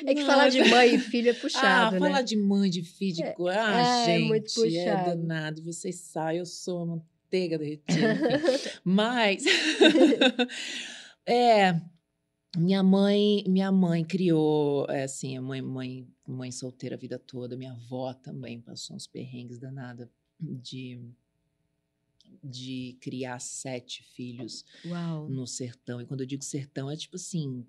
É 0.06 0.14
que 0.14 0.20
Não, 0.20 0.26
falar 0.26 0.46
é- 0.46 0.50
de 0.50 0.64
mãe 0.64 0.94
e 0.94 0.98
filho 0.98 1.28
é 1.30 1.34
puxado, 1.34 1.66
ah, 1.66 1.90
né? 1.90 1.98
falar 1.98 2.22
de 2.22 2.36
mãe, 2.36 2.70
de 2.70 2.82
filho, 2.82 3.16
de 3.16 3.34
coisa. 3.34 3.60
Ah, 3.60 4.00
é 4.02 4.04
gente, 4.06 4.28
muito 4.28 4.64
é 4.64 4.84
puxado. 4.84 5.04
danado. 5.10 5.62
Vocês 5.62 5.96
sabem, 5.96 6.38
eu 6.38 6.46
sou 6.46 7.04
manteiga 7.30 7.56
derretida. 7.56 8.18
Mas. 8.84 9.44
é. 11.24 11.80
Minha 12.56 12.82
mãe, 12.82 13.44
minha 13.46 13.70
mãe 13.70 14.04
criou, 14.04 14.84
é, 14.90 15.04
assim, 15.04 15.36
a 15.36 15.40
mãe, 15.40 15.62
mãe, 15.62 16.08
mãe 16.26 16.50
solteira 16.50 16.96
a 16.96 16.98
vida 16.98 17.16
toda. 17.16 17.56
Minha 17.56 17.70
avó 17.70 18.12
também 18.12 18.60
passou 18.60 18.96
uns 18.96 19.06
perrengues 19.06 19.56
danados 19.56 20.08
de, 20.40 21.00
de 22.42 22.98
criar 23.00 23.38
sete 23.38 24.02
filhos 24.02 24.64
Uau. 24.84 25.28
no 25.28 25.46
sertão. 25.46 26.00
E 26.00 26.06
quando 26.06 26.22
eu 26.22 26.26
digo 26.26 26.42
sertão, 26.42 26.90
é 26.90 26.96
tipo 26.96 27.14
assim, 27.14 27.64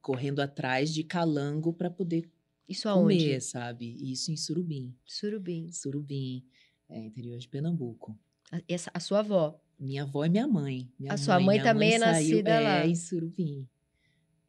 correndo 0.00 0.38
atrás 0.38 0.94
de 0.94 1.02
calango 1.02 1.72
para 1.72 1.90
poder 1.90 2.30
Isso 2.68 2.88
aonde? 2.88 3.18
comer, 3.18 3.42
sabe? 3.42 3.96
Isso 4.08 4.30
em 4.30 4.36
Surubim. 4.36 4.94
Surubim. 5.04 5.72
Surubim, 5.72 6.46
é, 6.88 7.04
interior 7.06 7.38
de 7.40 7.48
Pernambuco. 7.48 8.16
A, 8.50 8.60
essa, 8.68 8.90
a 8.92 9.00
sua 9.00 9.20
avó. 9.20 9.60
Minha 9.78 10.02
avó 10.02 10.24
é 10.24 10.28
minha 10.28 10.46
mãe. 10.46 10.92
Minha 10.98 11.12
A 11.14 11.16
sua 11.16 11.40
mãe 11.40 11.58
minha 11.58 11.72
também 11.72 11.94
é 11.94 11.98
saiu- 11.98 12.12
nascida 12.12 12.50
é, 12.50 12.60
lá. 12.60 12.86
em 12.86 12.94
Surubim. 12.94 13.66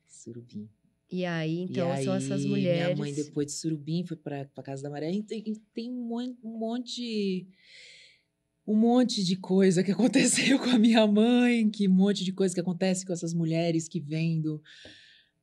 Surubim. 0.07 0.69
E 1.09 1.25
aí, 1.25 1.59
então, 1.59 1.93
e 1.93 2.03
são 2.03 2.13
aí, 2.13 2.23
essas 2.23 2.39
Minha 2.41 2.49
mulheres. 2.49 2.97
mãe, 2.99 3.13
depois 3.13 3.47
de 3.47 3.53
Surubim, 3.53 4.05
foi 4.05 4.15
para 4.17 4.41
a 4.55 4.63
Casa 4.63 4.81
da 4.83 4.89
Maré. 4.89 5.11
E 5.11 5.21
tem, 5.23 5.43
tem 5.73 5.91
um 5.91 6.35
um 6.43 6.57
monte. 6.57 7.47
Um 8.65 8.75
monte 8.75 9.23
de 9.23 9.35
coisa 9.35 9.83
que 9.83 9.91
aconteceu 9.91 10.59
com 10.59 10.69
a 10.69 10.79
minha 10.79 11.05
mãe, 11.07 11.69
que 11.69 11.87
um 11.87 11.93
monte 11.93 12.23
de 12.23 12.31
coisa 12.31 12.53
que 12.53 12.61
acontece 12.61 13.05
com 13.05 13.11
essas 13.11 13.33
mulheres 13.33 13.87
que 13.87 13.99
vêm 13.99 14.39
do, 14.39 14.61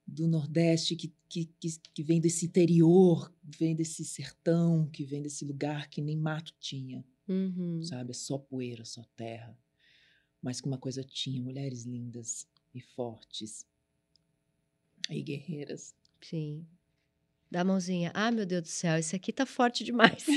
do 0.06 0.26
Nordeste, 0.28 0.96
que, 0.96 1.12
que, 1.28 1.46
que, 1.60 1.68
que 1.92 2.02
vêm 2.02 2.20
desse 2.20 2.46
interior, 2.46 3.30
vêm 3.58 3.74
desse 3.74 4.04
sertão, 4.04 4.88
que 4.90 5.04
vêm 5.04 5.20
desse 5.20 5.44
lugar 5.44 5.88
que 5.90 6.00
nem 6.00 6.16
mato 6.16 6.54
tinha, 6.60 7.04
Uhum. 7.28 7.82
sabe? 7.82 8.10
É 8.10 8.14
só 8.14 8.38
poeira, 8.38 8.84
só 8.84 9.02
terra. 9.16 9.56
Mas 10.40 10.60
que 10.60 10.68
uma 10.68 10.78
coisa 10.78 11.02
tinha, 11.04 11.42
mulheres 11.42 11.84
lindas 11.84 12.46
e 12.74 12.80
fortes 12.80 13.66
e 15.10 15.22
guerreiras. 15.22 15.94
Sim. 16.20 16.66
Dá 17.50 17.62
a 17.62 17.64
mãozinha. 17.64 18.10
Ah, 18.14 18.30
meu 18.30 18.44
Deus 18.46 18.62
do 18.62 18.68
céu, 18.68 18.96
esse 18.98 19.16
aqui 19.16 19.32
tá 19.32 19.44
forte 19.46 19.82
demais. 19.84 20.24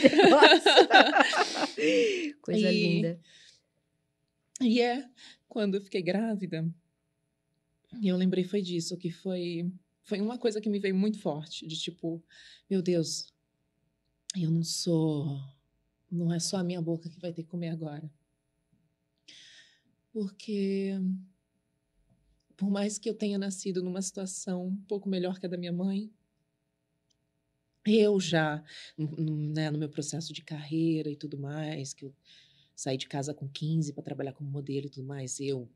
Coisa 2.41 2.71
E- 2.71 2.73
linda. 2.95 3.19
E 4.61 4.81
é, 4.81 5.09
quando 5.49 5.75
eu 5.75 5.81
fiquei 5.81 6.01
grávida, 6.01 6.69
eu 8.03 8.15
lembrei 8.15 8.43
foi 8.43 8.61
disso, 8.61 8.97
que 8.97 9.09
foi, 9.09 9.71
foi 10.03 10.21
uma 10.21 10.37
coisa 10.37 10.61
que 10.61 10.69
me 10.69 10.79
veio 10.79 10.95
muito 10.95 11.19
forte, 11.19 11.65
de 11.65 11.75
tipo, 11.79 12.23
meu 12.69 12.81
Deus, 12.81 13.33
eu 14.35 14.51
não 14.51 14.63
sou, 14.63 15.39
não 16.11 16.33
é 16.33 16.39
só 16.39 16.57
a 16.57 16.63
minha 16.63 16.81
boca 16.81 17.09
que 17.09 17.19
vai 17.19 17.31
ter 17.31 17.43
que 17.43 17.49
comer 17.49 17.69
agora. 17.69 18.11
Porque, 20.11 20.93
por 22.57 22.69
mais 22.69 22.97
que 22.99 23.09
eu 23.09 23.15
tenha 23.15 23.37
nascido 23.37 23.81
numa 23.81 24.01
situação 24.01 24.67
um 24.67 24.75
pouco 24.87 25.07
melhor 25.07 25.39
que 25.39 25.45
a 25.45 25.49
da 25.49 25.57
minha 25.57 25.71
mãe, 25.71 26.11
eu 27.85 28.19
já, 28.19 28.63
né, 28.97 29.71
no 29.71 29.77
meu 29.79 29.89
processo 29.89 30.33
de 30.33 30.43
carreira 30.43 31.09
e 31.09 31.15
tudo 31.15 31.37
mais, 31.37 31.93
que 31.93 32.05
eu 32.05 32.13
saí 32.75 32.97
de 32.97 33.07
casa 33.07 33.33
com 33.33 33.47
15 33.47 33.93
para 33.93 34.03
trabalhar 34.03 34.33
como 34.33 34.49
modelo 34.49 34.87
e 34.87 34.89
tudo 34.89 35.07
mais. 35.07 35.39
Eu 35.39 35.67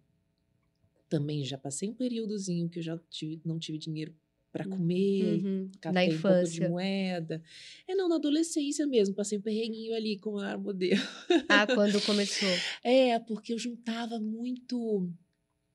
também 1.09 1.43
já 1.43 1.57
passei 1.57 1.89
um 1.89 1.93
períodozinho 1.93 2.69
que 2.69 2.79
eu 2.79 2.83
já 2.83 2.97
tive- 3.09 3.41
não 3.45 3.57
tive 3.59 3.77
dinheiro 3.77 4.13
para 4.55 4.65
comer, 4.69 5.43
Uhum. 5.43 5.69
catei 5.81 6.07
Na 6.07 6.15
um 6.15 6.21
pouco 6.21 6.37
infância. 6.37 6.61
de 6.61 6.69
moeda. 6.69 7.43
É, 7.85 7.93
não, 7.93 8.07
na 8.07 8.15
adolescência 8.15 8.87
mesmo, 8.87 9.13
passei 9.13 9.37
um 9.37 9.41
perreguinho 9.41 9.93
ali 9.93 10.17
com 10.17 10.37
a 10.37 10.57
modelo. 10.57 11.01
Ah, 11.49 11.67
quando 11.67 12.01
começou. 12.05 12.47
É, 12.81 13.19
porque 13.19 13.51
eu 13.51 13.57
juntava 13.59 14.17
muito. 14.17 15.11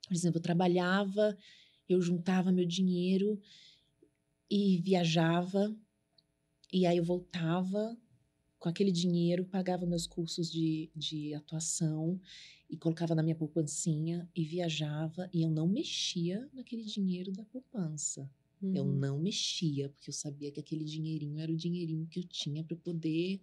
Por 0.08 0.14
exemplo, 0.14 0.38
eu 0.38 0.42
trabalhava, 0.42 1.36
eu 1.86 2.00
juntava 2.00 2.50
meu 2.50 2.64
dinheiro 2.64 3.38
e 4.50 4.78
viajava, 4.78 5.76
e 6.72 6.86
aí 6.86 6.96
eu 6.96 7.04
voltava 7.04 7.96
com 8.58 8.68
aquele 8.68 8.90
dinheiro, 8.92 9.44
pagava 9.44 9.84
meus 9.86 10.06
cursos 10.06 10.50
de, 10.50 10.90
de 10.96 11.34
atuação 11.34 12.20
e 12.68 12.76
colocava 12.76 13.14
na 13.14 13.22
minha 13.22 13.34
poupancinha 13.36 14.28
e 14.34 14.44
viajava, 14.44 15.28
e 15.32 15.42
eu 15.42 15.50
não 15.50 15.66
mexia 15.68 16.48
naquele 16.52 16.84
dinheiro 16.84 17.30
da 17.32 17.44
poupança. 17.44 18.28
Eu 18.62 18.84
Uhum. 18.84 18.92
não 18.92 19.18
mexia, 19.18 19.88
porque 19.88 20.10
eu 20.10 20.14
sabia 20.14 20.52
que 20.52 20.60
aquele 20.60 20.84
dinheirinho 20.84 21.38
era 21.38 21.50
o 21.50 21.56
dinheirinho 21.56 22.06
que 22.06 22.20
eu 22.20 22.24
tinha 22.24 22.62
para 22.62 22.76
poder 22.76 23.40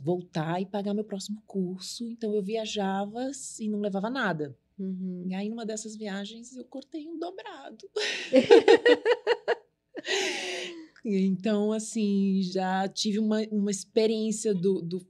voltar 0.00 0.60
e 0.60 0.66
pagar 0.66 0.94
meu 0.94 1.04
próximo 1.04 1.42
curso. 1.46 2.08
Então 2.08 2.34
eu 2.34 2.42
viajava 2.42 3.30
e 3.60 3.68
não 3.68 3.80
levava 3.80 4.10
nada. 4.10 4.56
Uhum. 4.78 5.26
E 5.28 5.34
aí, 5.34 5.48
numa 5.48 5.64
dessas 5.64 5.94
viagens, 5.94 6.56
eu 6.56 6.64
cortei 6.64 7.06
um 7.06 7.18
dobrado. 7.18 7.88
então, 11.04 11.72
assim, 11.72 12.42
já 12.42 12.88
tive 12.88 13.18
uma, 13.18 13.40
uma 13.52 13.70
experiência 13.70 14.52
do, 14.52 14.82
do 14.82 15.06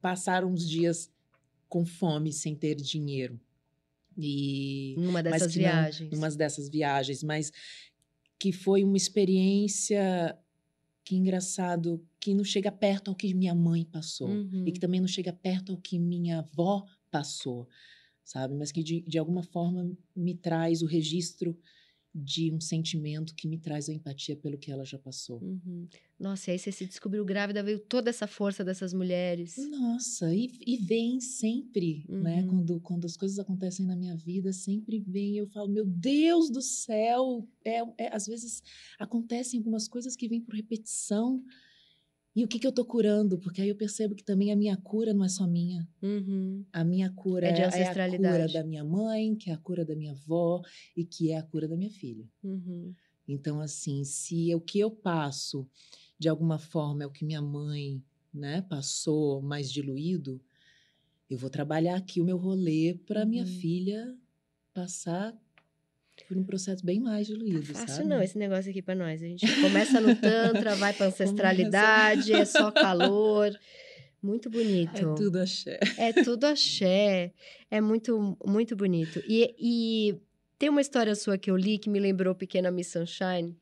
passar 0.00 0.44
uns 0.44 0.68
dias 0.68 1.10
com 1.68 1.86
fome 1.86 2.32
sem 2.32 2.54
ter 2.54 2.74
dinheiro. 2.74 3.40
E 4.20 4.94
Numa 4.98 5.22
dessas 5.22 5.54
não- 5.54 5.62
viagens. 5.62 6.10
numas 6.10 6.34
dessas 6.36 6.68
viagens, 6.68 7.22
mas 7.22 7.52
que 8.38 8.52
foi 8.52 8.82
uma 8.82 8.96
experiência 8.96 10.36
que 11.04 11.16
engraçado, 11.16 12.04
que 12.20 12.34
não 12.34 12.44
chega 12.44 12.70
perto 12.70 13.08
ao 13.08 13.14
que 13.14 13.32
minha 13.32 13.54
mãe 13.54 13.84
passou 13.84 14.28
Uhum. 14.28 14.64
e 14.66 14.72
que 14.72 14.80
também 14.80 15.00
não 15.00 15.08
chega 15.08 15.32
perto 15.32 15.72
ao 15.72 15.78
que 15.78 15.98
minha 15.98 16.40
avó 16.40 16.84
passou, 17.10 17.66
sabe? 18.24 18.54
Mas 18.54 18.70
que 18.70 18.82
de, 18.82 19.00
de 19.02 19.18
alguma 19.18 19.42
forma 19.42 19.90
me 20.14 20.34
traz 20.34 20.82
o 20.82 20.86
registro 20.86 21.58
de 22.18 22.52
um 22.52 22.60
sentimento 22.60 23.34
que 23.34 23.46
me 23.46 23.58
traz 23.58 23.88
a 23.88 23.92
empatia 23.92 24.36
pelo 24.36 24.58
que 24.58 24.70
ela 24.70 24.84
já 24.84 24.98
passou. 24.98 25.40
Uhum. 25.42 25.86
Nossa, 26.18 26.50
e 26.50 26.52
aí 26.52 26.58
você 26.58 26.72
se 26.72 26.84
descobriu 26.86 27.24
grávida, 27.24 27.62
veio 27.62 27.78
toda 27.78 28.10
essa 28.10 28.26
força 28.26 28.64
dessas 28.64 28.92
mulheres. 28.92 29.56
Nossa, 29.70 30.34
e, 30.34 30.50
e 30.66 30.76
vem 30.78 31.20
sempre, 31.20 32.04
né? 32.08 32.42
Uhum. 32.42 32.48
Quando, 32.48 32.80
quando 32.80 33.04
as 33.04 33.16
coisas 33.16 33.38
acontecem 33.38 33.86
na 33.86 33.94
minha 33.94 34.16
vida, 34.16 34.52
sempre 34.52 34.98
vem. 34.98 35.36
Eu 35.36 35.46
falo, 35.46 35.68
meu 35.68 35.86
Deus 35.86 36.50
do 36.50 36.60
céu! 36.60 37.48
É, 37.64 37.82
é, 37.96 38.14
às 38.14 38.26
vezes 38.26 38.62
acontecem 38.98 39.58
algumas 39.58 39.86
coisas 39.86 40.16
que 40.16 40.28
vêm 40.28 40.40
por 40.40 40.54
repetição. 40.54 41.42
E 42.36 42.44
o 42.44 42.48
que, 42.48 42.58
que 42.58 42.66
eu 42.66 42.72
tô 42.72 42.84
curando? 42.84 43.38
Porque 43.38 43.60
aí 43.60 43.68
eu 43.68 43.74
percebo 43.76 44.14
que 44.14 44.22
também 44.22 44.52
a 44.52 44.56
minha 44.56 44.76
cura 44.76 45.12
não 45.12 45.24
é 45.24 45.28
só 45.28 45.46
minha. 45.46 45.88
Uhum. 46.00 46.64
A 46.72 46.84
minha 46.84 47.10
cura 47.10 47.48
É 47.48 47.52
de 47.52 47.60
é, 47.62 47.64
a 47.64 47.68
cura 47.68 47.82
ancestralidade. 47.82 48.52
da 48.52 48.62
minha 48.64 48.84
mãe, 48.84 49.34
que 49.34 49.50
é 49.50 49.54
a 49.54 49.58
cura 49.58 49.84
da 49.84 49.96
minha 49.96 50.12
avó 50.12 50.62
e 50.96 51.04
que 51.04 51.32
é 51.32 51.36
a 51.38 51.42
cura 51.42 51.66
da 51.66 51.76
minha 51.76 51.90
filha. 51.90 52.24
Uhum. 52.44 52.94
Então, 53.26 53.60
assim, 53.60 54.04
se 54.04 54.54
o 54.54 54.60
que 54.60 54.78
eu 54.78 54.90
passo, 54.90 55.66
de 56.18 56.28
alguma 56.28 56.58
forma, 56.58 57.02
é 57.02 57.06
o 57.06 57.10
que 57.10 57.24
minha 57.24 57.42
mãe 57.42 58.02
né, 58.32 58.62
passou 58.62 59.42
mais 59.42 59.70
diluído, 59.70 60.40
eu 61.28 61.36
vou 61.36 61.50
trabalhar 61.50 61.96
aqui 61.96 62.20
o 62.20 62.24
meu 62.24 62.36
rolê 62.38 62.94
para 63.06 63.26
minha 63.26 63.44
Uhum. 63.44 63.48
filha 63.50 64.16
passar 64.72 65.36
por 66.24 66.36
um 66.36 66.44
processo 66.44 66.84
bem 66.84 67.00
mais 67.00 67.26
diluído, 67.26 67.66
Fácil 67.66 67.88
sabe? 67.88 68.08
não 68.08 68.22
esse 68.22 68.36
negócio 68.38 68.70
aqui 68.70 68.82
pra 68.82 68.94
nós. 68.94 69.22
A 69.22 69.26
gente 69.26 69.60
começa 69.60 70.00
no 70.00 70.14
Tantra, 70.16 70.74
vai 70.74 70.92
pra 70.92 71.06
ancestralidade, 71.08 72.32
é 72.32 72.44
só 72.44 72.70
calor. 72.70 73.52
Muito 74.22 74.50
bonito. 74.50 74.96
É 74.96 75.14
tudo 75.14 75.38
axé. 75.38 75.78
É 75.96 76.12
tudo 76.12 76.44
axé. 76.44 77.32
É 77.70 77.80
muito, 77.80 78.36
muito 78.44 78.74
bonito. 78.74 79.22
E, 79.28 79.54
e 79.58 80.20
tem 80.58 80.68
uma 80.68 80.80
história 80.80 81.14
sua 81.14 81.38
que 81.38 81.50
eu 81.50 81.56
li 81.56 81.78
que 81.78 81.88
me 81.88 82.00
lembrou 82.00 82.34
Pequena 82.34 82.70
Miss 82.70 82.88
Sunshine, 82.88 83.56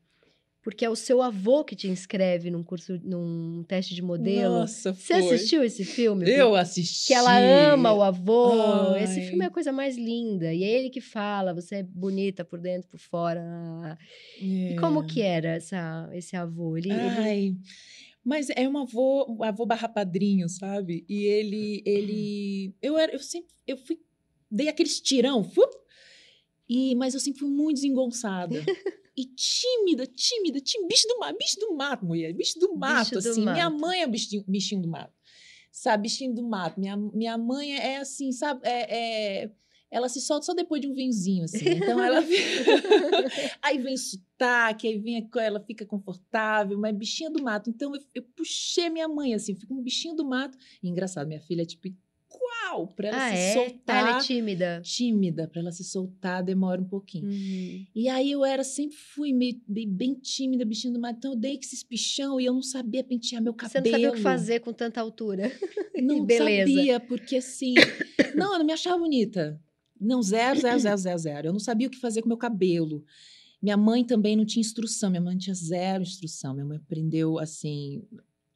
porque 0.67 0.83
é 0.83 0.89
o 0.89 0.97
seu 0.97 1.21
avô 1.21 1.63
que 1.63 1.77
te 1.77 1.87
inscreve 1.87 2.51
num 2.51 2.61
curso, 2.61 2.99
num 3.01 3.63
teste 3.65 3.95
de 3.95 4.01
modelo. 4.01 4.55
Nossa, 4.55 4.93
Você 4.93 5.13
foi. 5.13 5.35
assistiu 5.35 5.63
esse 5.63 5.85
filme? 5.85 6.29
Eu 6.29 6.55
assisti. 6.55 7.07
Que 7.07 7.13
ela 7.13 7.39
ama 7.39 7.93
o 7.93 8.03
avô. 8.03 8.91
Ai. 8.91 9.05
Esse 9.05 9.21
filme 9.21 9.45
é 9.45 9.47
a 9.47 9.49
coisa 9.49 9.71
mais 9.71 9.95
linda. 9.95 10.53
E 10.53 10.65
é 10.65 10.67
ele 10.67 10.89
que 10.89 10.99
fala, 10.99 11.53
você 11.53 11.75
é 11.75 11.83
bonita 11.83 12.43
por 12.43 12.59
dentro, 12.59 12.89
por 12.89 12.99
fora. 12.99 13.97
E 14.41 14.75
como 14.77 15.05
que 15.05 15.21
era 15.21 15.51
essa, 15.51 16.09
esse 16.11 16.35
avô? 16.35 16.75
Ele, 16.75 16.89
ele- 16.89 16.99
Ai, 16.99 17.55
mas 18.21 18.49
é 18.49 18.67
um 18.67 18.77
avô, 18.77 19.25
um 19.39 19.43
avô 19.45 19.65
barra 19.65 19.87
padrinho, 19.87 20.49
sabe? 20.49 21.05
E 21.07 21.23
ele, 21.23 21.81
ele, 21.85 22.75
eu 22.81 22.97
era, 22.97 23.13
eu 23.13 23.19
sempre, 23.19 23.55
eu 23.65 23.77
fui, 23.77 23.97
dei 24.51 24.67
aqueles 24.67 24.99
tirão, 24.99 25.45
fup, 25.45 25.73
e, 26.67 26.93
mas 26.95 27.13
eu 27.13 27.21
sempre 27.21 27.39
fui 27.39 27.49
muito 27.49 27.75
desengonçada. 27.75 28.61
E 29.17 29.25
tímida, 29.25 30.05
tímida, 30.05 30.61
tímida, 30.61 30.87
bicho 30.87 31.07
do 31.07 31.17
mato, 31.17 31.37
bicho 31.37 31.59
do 31.59 31.75
mato, 31.75 32.05
mulher, 32.05 32.33
bicho 32.33 32.59
do 32.59 32.75
mato, 32.75 33.11
do 33.13 33.17
assim. 33.17 33.41
Minha 33.41 33.67
mato. 33.69 33.81
mãe 33.81 34.01
é 34.03 34.07
bichinho, 34.07 34.43
bichinho 34.47 34.81
do 34.83 34.87
mato, 34.87 35.13
sabe? 35.71 36.03
Bichinho 36.03 36.35
do 36.35 36.43
mato. 36.43 36.79
Minha, 36.79 36.95
minha 36.95 37.35
mãe 37.35 37.75
é 37.75 37.97
assim, 37.97 38.31
sabe? 38.31 38.61
É, 38.63 39.43
é- 39.45 39.51
ela 39.89 40.09
se 40.09 40.19
solta 40.21 40.45
só 40.45 40.53
depois 40.53 40.81
de 40.81 40.87
um 40.87 40.93
vinhozinho, 40.93 41.45
assim. 41.45 41.63
Então 41.65 42.03
ela. 42.03 42.19
aí 43.61 43.77
vem 43.79 43.95
sotaque, 43.95 44.87
aí 44.87 44.97
vem 44.99 45.27
ela 45.37 45.61
fica 45.61 45.85
confortável, 45.85 46.77
mas 46.77 46.95
bichinha 46.95 47.29
do 47.31 47.41
mato. 47.41 47.69
Então 47.69 47.95
eu, 47.95 48.01
eu 48.13 48.23
puxei 48.35 48.89
minha 48.89 49.07
mãe, 49.07 49.33
assim, 49.33 49.55
fico 49.55 49.73
um 49.73 49.81
bichinho 49.81 50.13
do 50.15 50.25
mato. 50.25 50.57
E 50.83 50.89
engraçado, 50.89 51.27
minha 51.27 51.41
filha 51.41 51.61
é 51.61 51.65
tipo, 51.65 51.87
qual? 52.67 52.87
Pra 52.87 53.07
ela 53.09 53.25
ah, 53.25 53.29
se 53.29 53.35
é? 53.35 53.49
Ah, 53.49 53.53
soltar. 53.53 53.97
ela 53.97 54.17
é 54.17 54.21
tímida. 54.21 54.81
Tímida, 54.83 55.47
pra 55.47 55.61
ela 55.61 55.71
se 55.71 55.83
soltar 55.83 56.43
demora 56.43 56.81
um 56.81 56.85
pouquinho. 56.85 57.27
Uhum. 57.27 57.85
E 57.95 58.09
aí 58.09 58.31
eu 58.31 58.43
era, 58.43 58.63
sempre 58.63 58.95
fui 58.97 59.33
meio, 59.33 59.59
bem, 59.67 59.87
bem 59.89 60.13
tímida, 60.13 60.65
bichinho 60.65 60.93
do 60.93 60.99
mato. 60.99 61.17
Então 61.17 61.31
eu 61.31 61.37
dei 61.37 61.55
esses 61.55 61.83
pichão 61.83 62.39
e 62.39 62.45
eu 62.45 62.53
não 62.53 62.61
sabia 62.61 63.03
pentear 63.03 63.41
meu 63.41 63.53
cabelo. 63.53 63.71
Você 63.85 63.91
não 63.91 63.91
sabia 63.91 64.11
o 64.11 64.13
que 64.13 64.21
fazer 64.21 64.59
com 64.59 64.73
tanta 64.73 65.01
altura. 65.01 65.51
Não 65.97 66.23
beleza. 66.23 66.71
sabia, 66.71 66.99
porque 66.99 67.37
assim. 67.37 67.73
não, 68.35 68.53
eu 68.53 68.59
não 68.59 68.65
me 68.65 68.71
achava 68.71 68.99
bonita. 68.99 69.59
Não, 69.99 70.21
zero, 70.21 70.59
zero, 70.59 70.79
zero, 70.79 70.97
zero, 70.97 71.17
zero. 71.17 71.47
Eu 71.47 71.53
não 71.53 71.59
sabia 71.59 71.87
o 71.87 71.89
que 71.89 71.97
fazer 71.97 72.21
com 72.21 72.27
meu 72.27 72.37
cabelo. 72.37 73.03
Minha 73.59 73.75
mãe 73.75 74.05
também 74.05 74.35
não 74.35 74.45
tinha 74.45 74.61
instrução. 74.61 75.09
Minha 75.09 75.21
mãe 75.21 75.35
tinha 75.35 75.55
zero 75.55 76.03
instrução. 76.03 76.53
Minha 76.53 76.67
mãe 76.67 76.77
aprendeu, 76.77 77.39
assim, 77.39 78.03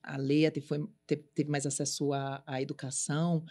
a 0.03 0.17
ler, 0.17 0.51
te- 0.51 0.61
foi, 0.61 0.85
te- 1.07 1.15
teve 1.33 1.49
mais 1.49 1.65
acesso 1.65 2.13
à, 2.13 2.43
à 2.45 2.61
educação 2.61 3.43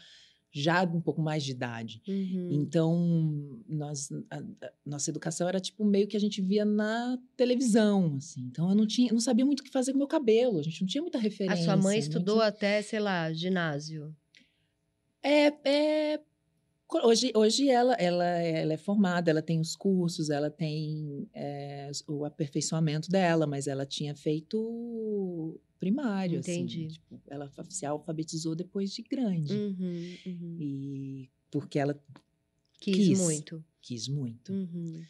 já 0.52 0.82
um 0.82 1.00
pouco 1.00 1.22
mais 1.22 1.44
de 1.44 1.52
idade. 1.52 2.02
Uhum. 2.08 2.48
Então, 2.50 3.60
nós, 3.68 4.10
a- 4.30 4.38
a- 4.66 4.72
nossa 4.84 5.08
educação 5.10 5.48
era 5.48 5.60
tipo 5.60 5.84
meio 5.84 6.08
que 6.08 6.16
a 6.16 6.20
gente 6.20 6.40
via 6.42 6.64
na 6.64 7.18
televisão, 7.36 8.16
assim. 8.16 8.40
Então, 8.42 8.68
eu 8.68 8.74
não 8.74 8.86
tinha, 8.86 9.12
não 9.12 9.20
sabia 9.20 9.46
muito 9.46 9.60
o 9.60 9.62
que 9.64 9.70
fazer 9.70 9.92
com 9.92 9.98
meu 9.98 10.08
cabelo. 10.08 10.58
A 10.58 10.62
gente 10.62 10.80
não 10.80 10.88
tinha 10.88 11.02
muita 11.02 11.18
A 11.18 11.20
referência. 11.20 11.64
sua 11.64 11.76
mãe 11.76 11.96
não 11.98 12.02
estudou 12.02 12.36
tinha- 12.36 12.46
até, 12.48 12.82
sei 12.82 12.98
lá, 12.98 13.32
ginásio. 13.32 14.14
É, 15.22 15.52
é 16.14 16.20
hoje, 17.04 17.30
hoje 17.36 17.68
ela, 17.68 17.94
ela, 17.94 18.24
ela 18.24 18.72
é 18.72 18.76
formada, 18.76 19.30
ela 19.30 19.42
tem 19.42 19.60
os 19.60 19.76
cursos, 19.76 20.30
ela 20.30 20.50
tem 20.50 21.28
é, 21.32 21.90
o 22.08 22.24
aperfeiçoamento 22.24 23.08
dela, 23.10 23.46
mas 23.46 23.66
ela 23.68 23.86
tinha 23.86 24.14
feito 24.16 25.60
primário, 25.80 26.38
Entendi. 26.38 26.84
assim. 26.86 26.94
Tipo, 26.94 27.20
ela 27.26 27.50
se 27.68 27.84
alfabetizou 27.86 28.54
depois 28.54 28.92
de 28.92 29.02
grande. 29.02 29.52
Uhum, 29.54 30.16
uhum. 30.26 30.56
E 30.60 31.30
porque 31.50 31.78
ela 31.80 31.98
Quis, 32.78 32.94
quis. 32.96 33.18
muito. 33.20 33.64
quis 33.80 34.06
muito. 34.08 34.52
Uhum. 34.52 35.02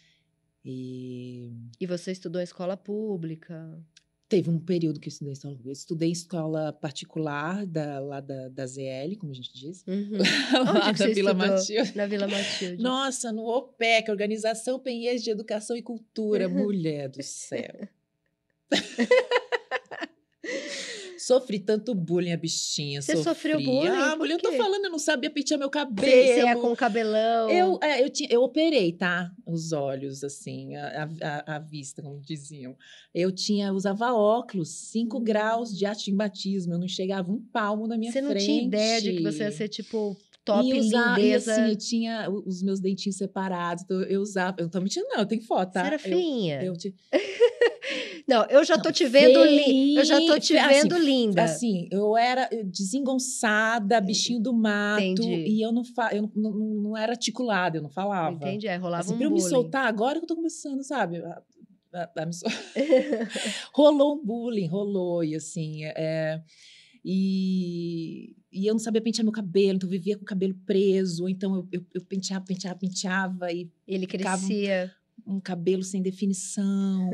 E 0.65 1.53
E 1.81 1.87
você 1.87 2.13
estudou 2.13 2.41
em 2.41 2.45
escola 2.45 2.77
pública. 2.77 3.79
teve 4.29 4.49
um 4.49 4.59
período 4.61 5.01
que 5.01 5.09
eu 5.09 5.11
estudei 5.11 5.33
em 5.33 5.35
escola, 5.35 5.59
eu 5.65 5.73
estudei 5.73 6.09
em 6.09 6.13
escola 6.13 6.73
particular 6.73 7.67
da, 7.67 7.99
lá 7.99 8.21
da, 8.21 8.49
da 8.49 8.65
ZL, 8.67 9.17
como 9.19 9.33
a 9.33 9.35
gente 9.35 9.53
diz. 9.53 9.85
Uhum. 9.87 10.19
lá 10.65 10.93
da 10.93 11.07
Vila? 11.09 11.35
Matilde. 11.35 11.97
Na 11.97 12.07
Vila 12.07 12.29
Matilde. 12.29 12.83
Nossa, 12.83 13.33
no 13.33 13.45
OPEC, 13.45 14.09
Organização 14.11 14.79
Penhês 14.79 15.23
de 15.25 15.31
Educação 15.31 15.77
e 15.77 15.83
Cultura, 15.83 16.47
mulher 16.49 17.09
do 17.09 17.23
céu. 17.23 17.89
Sofri 21.31 21.61
tanto 21.61 21.95
bullying, 21.95 22.33
a 22.33 22.37
bichinha. 22.37 23.01
Você 23.01 23.17
sofreu 23.23 23.59
bullying? 23.61 23.87
Ah, 23.87 24.17
mulher, 24.17 24.35
eu 24.35 24.39
tô 24.41 24.51
falando, 24.53 24.85
eu 24.87 24.91
não 24.91 24.99
sabia 24.99 25.31
pentear 25.31 25.61
meu 25.61 25.71
cabelo. 25.71 26.11
Você, 26.11 26.35
você 26.35 26.43
ia 26.43 26.57
com 26.57 26.75
cabelão. 26.75 27.49
Eu, 27.49 27.79
é, 27.81 28.03
eu, 28.03 28.11
tinha, 28.11 28.29
eu 28.33 28.43
operei, 28.43 28.93
tá? 28.93 29.31
Os 29.47 29.73
olhos, 29.73 30.25
assim, 30.25 30.75
a, 30.75 31.09
a, 31.23 31.57
a 31.57 31.59
vista, 31.61 32.03
como 32.03 32.21
diziam. 32.21 32.77
Eu 33.15 33.31
tinha, 33.31 33.69
eu 33.69 33.75
usava 33.75 34.13
óculos, 34.13 34.71
5 34.91 35.21
graus 35.21 35.71
de 35.77 35.87
astigmatismo. 35.87 36.75
Eu 36.75 36.79
não 36.81 36.89
chegava 36.89 37.31
um 37.31 37.41
palmo 37.41 37.87
na 37.87 37.97
minha 37.97 38.11
Você 38.11 38.21
não 38.21 38.31
frente. 38.31 38.47
tinha 38.47 38.63
ideia 38.65 39.01
de 39.01 39.13
que 39.15 39.23
você 39.23 39.45
ia 39.45 39.53
ser, 39.53 39.69
tipo, 39.69 40.17
top 40.45 40.69
e 40.69 40.81
usar, 40.81 41.21
e 41.21 41.33
assim, 41.35 41.69
eu 41.69 41.77
tinha 41.77 42.29
o- 42.29 42.43
os 42.49 42.61
meus 42.63 42.81
dentinhos 42.81 43.17
separados, 43.19 43.85
então 43.85 44.03
eu 44.03 44.21
usava. 44.21 44.57
Eu 44.59 44.65
não 44.65 44.71
tô 44.71 44.81
mentindo, 44.81 45.07
não, 45.11 45.21
eu 45.21 45.27
tenho 45.27 45.43
foto, 45.43 45.71
tá? 45.73 45.83
Você 45.83 45.87
era 45.87 45.97
Eu- 45.97 46.01
feinha. 46.01 46.63
Eu, 46.65 46.77
te- 46.77 46.95
Não, 48.31 48.45
eu 48.49 48.63
já 48.65 48.79
tô 48.79 48.85
Não, 48.89 48.93
te 48.93 49.05
vendo 49.07 49.45
linda. 49.45 50.01
Eu 50.01 50.05
já 50.05 50.19
tô 50.21 50.39
te 50.39 50.57
assim, 50.57 50.69
vendo 50.83 50.99
linda. 50.99 51.43
Assim, 51.43 51.89
eu 51.91 52.17
era 52.17 52.49
desengonçada, 52.65 54.01
bichinho 54.01 54.41
do 54.41 54.53
mato, 54.55 55.03
Entendi. 55.03 55.45
e 55.49 55.61
eu 55.61 55.73
não, 55.73 55.85
fa 55.85 56.11
eu 56.15 56.23
não, 56.23 56.51
não, 56.53 56.53
não 56.83 56.97
era 56.97 57.13
articulada, 57.13 57.79
eu 57.79 57.83
não 57.83 57.91
falava. 57.91 58.37
Entendi, 58.37 58.69
aí 58.69 58.79
rolava 58.79 59.03
Assim, 59.03 59.15
um 59.15 59.17
pra 59.17 59.27
eu 59.27 59.31
me 59.31 59.37
bullying. 59.41 59.51
soltar 59.51 59.87
agora 59.87 60.19
que 60.21 60.25
eu 60.25 60.29
tô 60.29 60.37
começando, 60.37 60.83
sabe? 60.85 61.17
A- 61.19 61.43
a- 61.93 62.11
a 62.19 62.27
me 62.27 62.33
sol- 62.33 62.49
rolou 63.75 64.15
um 64.15 64.25
bullying, 64.25 64.67
rolou, 64.69 65.25
e 65.25 65.35
assim, 65.35 65.85
é, 65.87 66.41
e, 67.05 68.37
e 68.53 68.67
eu 68.67 68.75
não 68.75 68.79
sabia 68.79 69.01
pentear 69.01 69.25
meu 69.25 69.33
cabelo, 69.33 69.77
então 69.77 69.89
eu 69.89 69.91
vivia 69.91 70.17
com 70.17 70.23
o 70.23 70.27
cabelo 70.27 70.55
preso, 70.67 71.25
ou 71.25 71.29
então 71.29 71.55
eu, 71.55 71.69
eu, 71.73 71.87
eu 71.95 72.05
penteava, 72.05 72.45
penteava, 72.45 72.79
penteava, 72.79 73.53
e 73.53 73.69
Ele 73.87 74.07
Ficava 74.07 74.47
um- 75.27 75.41
cabelo 75.41 75.83
sem 75.83 76.03
definição. 76.03 77.11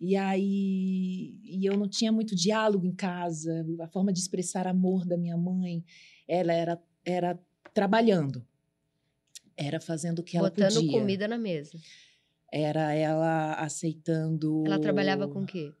e 0.00 0.16
aí 0.16 1.38
e 1.44 1.64
eu 1.64 1.76
não 1.76 1.88
tinha 1.88 2.12
muito 2.12 2.34
diálogo 2.34 2.86
em 2.86 2.94
casa. 2.94 3.66
A 3.80 3.88
forma 3.88 4.12
de 4.12 4.20
expressar 4.20 4.66
amor 4.66 5.04
da 5.04 5.16
minha 5.16 5.36
mãe, 5.36 5.84
ela 6.28 6.52
era 6.52 6.82
era 7.04 7.38
trabalhando. 7.74 8.46
Era 9.56 9.80
fazendo 9.80 10.20
o 10.20 10.22
que 10.22 10.36
ela 10.36 10.48
botando 10.50 10.74
podia. 10.74 10.92
comida 10.92 11.28
na 11.28 11.36
mesa. 11.38 11.78
Era 12.52 12.92
ela 12.94 13.54
aceitando. 13.54 14.64
Ela 14.66 14.78
trabalhava 14.78 15.28
com 15.28 15.42
o 15.42 15.46
quê? 15.46 15.72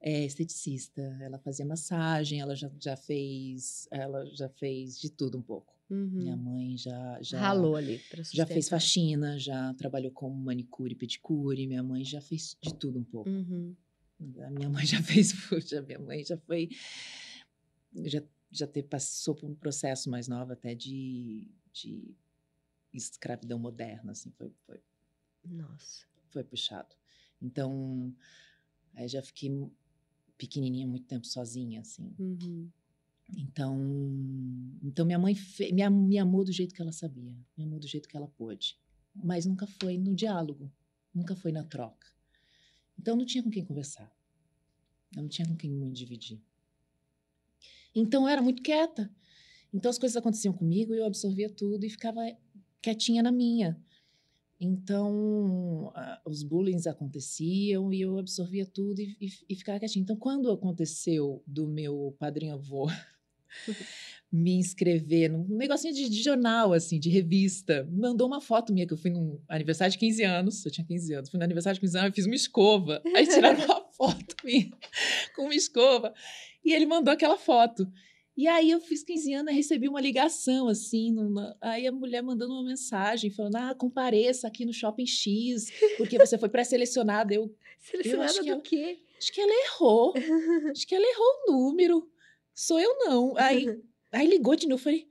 É, 0.00 0.24
esteticista. 0.24 1.00
Ela 1.22 1.38
fazia 1.38 1.64
massagem, 1.64 2.40
ela 2.40 2.54
já, 2.54 2.70
já 2.80 2.96
fez. 2.96 3.86
Ela 3.90 4.24
já 4.34 4.48
fez 4.48 4.98
de 5.00 5.10
tudo 5.10 5.38
um 5.38 5.42
pouco. 5.42 5.73
Uhum. 5.90 6.10
Minha 6.10 6.36
mãe 6.36 6.76
já. 6.76 7.18
já 7.20 7.38
Ralou 7.38 7.76
ali 7.76 8.00
Já 8.32 8.46
fez 8.46 8.68
faxina, 8.68 9.38
já 9.38 9.74
trabalhou 9.74 10.10
como 10.10 10.34
manicure 10.34 10.92
e 10.92 10.96
pedicure. 10.96 11.66
Minha 11.66 11.82
mãe 11.82 12.04
já 12.04 12.20
fez 12.20 12.56
de 12.60 12.74
tudo 12.74 12.98
um 12.98 13.04
pouco. 13.04 13.28
Uhum. 13.28 13.76
A 14.40 14.50
minha 14.50 14.68
mãe 14.68 14.86
já 14.86 15.00
fez, 15.02 15.32
puxa, 15.48 15.82
minha 15.82 15.98
mãe 15.98 16.24
já 16.24 16.36
foi, 16.38 16.70
já, 18.04 18.22
já 18.50 18.66
te, 18.66 18.82
passou 18.82 19.34
por 19.34 19.48
um 19.48 19.54
processo 19.54 20.08
mais 20.08 20.28
novo 20.28 20.52
até 20.52 20.74
de, 20.74 21.50
de 21.72 22.14
escravidão 22.92 23.58
moderna, 23.58 24.12
assim, 24.12 24.30
foi, 24.30 24.52
foi, 24.66 24.80
Nossa. 25.44 26.06
foi 26.30 26.44
puxado. 26.44 26.94
Então, 27.42 28.14
aí 28.94 29.08
já 29.08 29.22
fiquei 29.22 29.50
pequenininha 30.38 30.86
muito 30.86 31.06
tempo 31.06 31.26
sozinha, 31.26 31.80
assim. 31.80 32.14
Uhum. 32.18 32.70
Então, 33.28 33.78
então 34.82 35.06
minha 35.06 35.18
mãe 35.18 35.34
fe, 35.34 35.72
me, 35.72 35.88
me 35.88 36.18
amou 36.18 36.44
do 36.44 36.52
jeito 36.52 36.74
que 36.74 36.82
ela 36.82 36.92
sabia, 36.92 37.34
me 37.56 37.64
amou 37.64 37.78
do 37.78 37.86
jeito 37.86 38.08
que 38.08 38.16
ela 38.16 38.28
pôde, 38.28 38.78
mas 39.14 39.46
nunca 39.46 39.66
foi 39.66 39.96
no 39.96 40.14
diálogo, 40.14 40.70
nunca 41.12 41.34
foi 41.34 41.50
na 41.50 41.64
troca. 41.64 42.06
Então 42.98 43.16
não 43.16 43.24
tinha 43.24 43.42
com 43.42 43.50
quem 43.50 43.64
conversar, 43.64 44.14
eu 45.16 45.22
não 45.22 45.28
tinha 45.28 45.48
com 45.48 45.56
quem 45.56 45.70
me 45.70 45.90
dividir. 45.90 46.40
Então 47.94 48.22
eu 48.22 48.28
era 48.28 48.42
muito 48.42 48.62
quieta. 48.62 49.10
Então 49.72 49.90
as 49.90 49.98
coisas 49.98 50.16
aconteciam 50.16 50.52
comigo 50.52 50.94
e 50.94 50.98
eu 50.98 51.04
absorvia 51.04 51.48
tudo 51.48 51.84
e 51.84 51.90
ficava 51.90 52.20
quietinha 52.82 53.22
na 53.22 53.32
minha. 53.32 53.80
Então 54.60 55.92
os 56.24 56.42
bullying 56.42 56.80
aconteciam 56.88 57.92
e 57.92 58.00
eu 58.00 58.18
absorvia 58.18 58.66
tudo 58.66 59.00
e, 59.00 59.16
e, 59.20 59.28
e 59.48 59.56
ficava 59.56 59.78
quietinha. 59.78 60.02
Então 60.02 60.16
quando 60.16 60.50
aconteceu 60.50 61.42
do 61.46 61.66
meu 61.66 62.14
padrinho 62.18 62.54
avô 62.54 62.86
me 64.32 64.54
inscrever 64.56 65.30
num 65.30 65.44
negocinho 65.56 65.94
de, 65.94 66.08
de 66.08 66.22
jornal, 66.22 66.72
assim, 66.72 66.98
de 66.98 67.08
revista. 67.08 67.88
Mandou 67.92 68.26
uma 68.26 68.40
foto 68.40 68.72
minha, 68.72 68.86
que 68.86 68.92
eu 68.92 68.98
fui 68.98 69.10
num 69.10 69.40
aniversário 69.48 69.92
de 69.92 69.98
15 69.98 70.22
anos. 70.24 70.64
Eu 70.64 70.72
tinha 70.72 70.84
15 70.84 71.14
anos. 71.14 71.30
Fui 71.30 71.38
no 71.38 71.44
aniversário 71.44 71.76
de 71.76 71.80
15 71.80 71.98
anos, 71.98 72.08
eu 72.10 72.14
fiz 72.14 72.26
uma 72.26 72.34
escova. 72.34 73.00
Aí 73.14 73.26
tiraram 73.26 73.62
uma 73.64 73.84
foto 73.92 74.34
minha 74.44 74.70
com 75.36 75.42
uma 75.44 75.54
escova. 75.54 76.12
E 76.64 76.72
ele 76.72 76.84
mandou 76.86 77.12
aquela 77.12 77.36
foto. 77.36 77.86
E 78.36 78.48
aí 78.48 78.72
eu 78.72 78.80
fiz 78.80 79.04
15 79.04 79.32
anos, 79.34 79.54
recebi 79.54 79.88
uma 79.88 80.00
ligação, 80.00 80.66
assim, 80.66 81.12
numa... 81.12 81.56
aí 81.60 81.86
a 81.86 81.92
mulher 81.92 82.20
mandando 82.20 82.52
uma 82.52 82.64
mensagem, 82.64 83.30
falando, 83.30 83.54
ah, 83.54 83.74
compareça 83.76 84.48
aqui 84.48 84.64
no 84.64 84.72
Shopping 84.72 85.06
X, 85.06 85.70
porque 85.96 86.18
você 86.18 86.36
foi 86.36 86.48
pré-selecionada. 86.48 87.32
Eu, 87.32 87.54
Selecionada 87.78 88.42
do 88.42 88.48
ela- 88.48 88.60
quê? 88.60 88.98
acho 89.16 89.32
que 89.32 89.40
ela 89.40 89.52
errou, 89.66 90.12
acho 90.72 90.84
que 90.84 90.94
ela 90.96 91.06
errou 91.06 91.26
o 91.46 91.52
número, 91.52 92.10
sou 92.54 92.78
eu 92.78 92.96
não. 93.00 93.34
Aí, 93.36 93.66
aí 94.12 94.26
ligou 94.28 94.54
de 94.56 94.66
novo, 94.68 94.82
falei, 94.82 95.06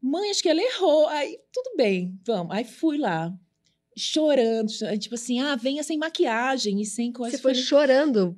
mãe, 0.00 0.30
acho 0.30 0.42
que 0.42 0.48
ela 0.48 0.60
errou. 0.62 1.06
Aí, 1.08 1.38
tudo 1.52 1.76
bem, 1.76 2.18
vamos. 2.24 2.54
Aí 2.54 2.64
fui 2.64 2.98
lá, 2.98 3.32
chorando, 3.96 4.70
cho- 4.70 4.98
tipo 4.98 5.14
assim, 5.14 5.40
ah, 5.40 5.56
venha 5.56 5.82
sem 5.82 5.98
maquiagem 5.98 6.80
e 6.80 6.86
sem 6.86 7.12
coisa. 7.12 7.36
Você 7.36 7.42
foi 7.42 7.52
Falei, 7.54 7.66
chorando. 7.66 8.36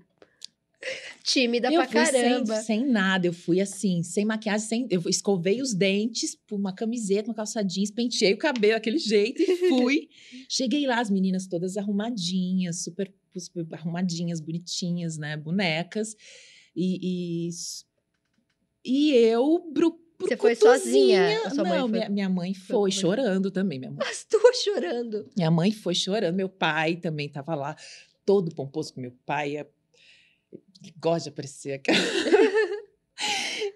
Tímida 1.25 1.69
eu 1.73 1.81
pra 1.83 1.89
fui 1.91 2.05
sem- 2.13 2.23
caramba. 2.23 2.57
Sem, 2.63 2.87
nada, 2.87 3.27
eu 3.27 3.33
fui 3.33 3.61
assim, 3.61 4.03
sem 4.03 4.25
maquiagem, 4.25 4.69
sem, 4.69 4.87
eu 4.91 5.03
escovei 5.09 5.61
os 5.61 5.75
dentes, 5.75 6.37
por 6.47 6.57
uma 6.57 6.73
camiseta, 6.73 7.29
uma 7.29 7.35
calça 7.35 7.63
jeans, 7.65 7.91
penteei 7.91 8.35
o 8.35 8.39
cabelo 8.39 8.75
daquele 8.75 8.99
jeito 8.99 9.43
e 9.43 9.47
fui. 9.69 10.09
Cheguei 10.49 10.87
lá, 10.87 11.01
as 11.01 11.11
meninas 11.11 11.47
todas 11.49 11.77
arrumadinhas, 11.77 12.85
super, 12.85 13.13
super 13.37 13.67
arrumadinhas, 13.73 14.41
bonitinhas, 14.41 15.17
né, 15.19 15.37
bonecas. 15.37 16.15
E, 16.77 17.49
e, 17.49 17.51
e 18.87 19.15
eu, 19.15 19.69
bru, 19.73 19.99
Você 20.21 20.37
foi 20.37 20.55
sozinha? 20.55 21.43
Não, 21.55 21.65
foi- 21.67 21.89
minha, 21.89 22.09
minha 22.09 22.29
mãe 22.29 22.55
foi 22.55 22.77
foi, 22.77 22.91
com 22.91 22.97
chorando 22.97 23.51
também, 23.51 23.79
minha 23.79 23.91
mãe. 23.91 24.07
As 24.09 24.25
duas 24.31 24.57
chorando. 24.59 25.29
Minha 25.37 25.51
mãe 25.51 25.73
foi 25.73 25.95
chorando, 25.95 26.35
meu 26.35 26.49
pai 26.49 26.97
também 26.97 27.27
estava 27.27 27.55
lá, 27.55 27.77
todo 28.25 28.55
pomposo, 28.55 28.95
que 28.95 29.01
meu 29.01 29.13
pai 29.27 29.57
é... 29.57 29.67
gosta 31.01 31.25
de 31.25 31.29
aparecer 31.31 31.73
aqui. 31.73 31.91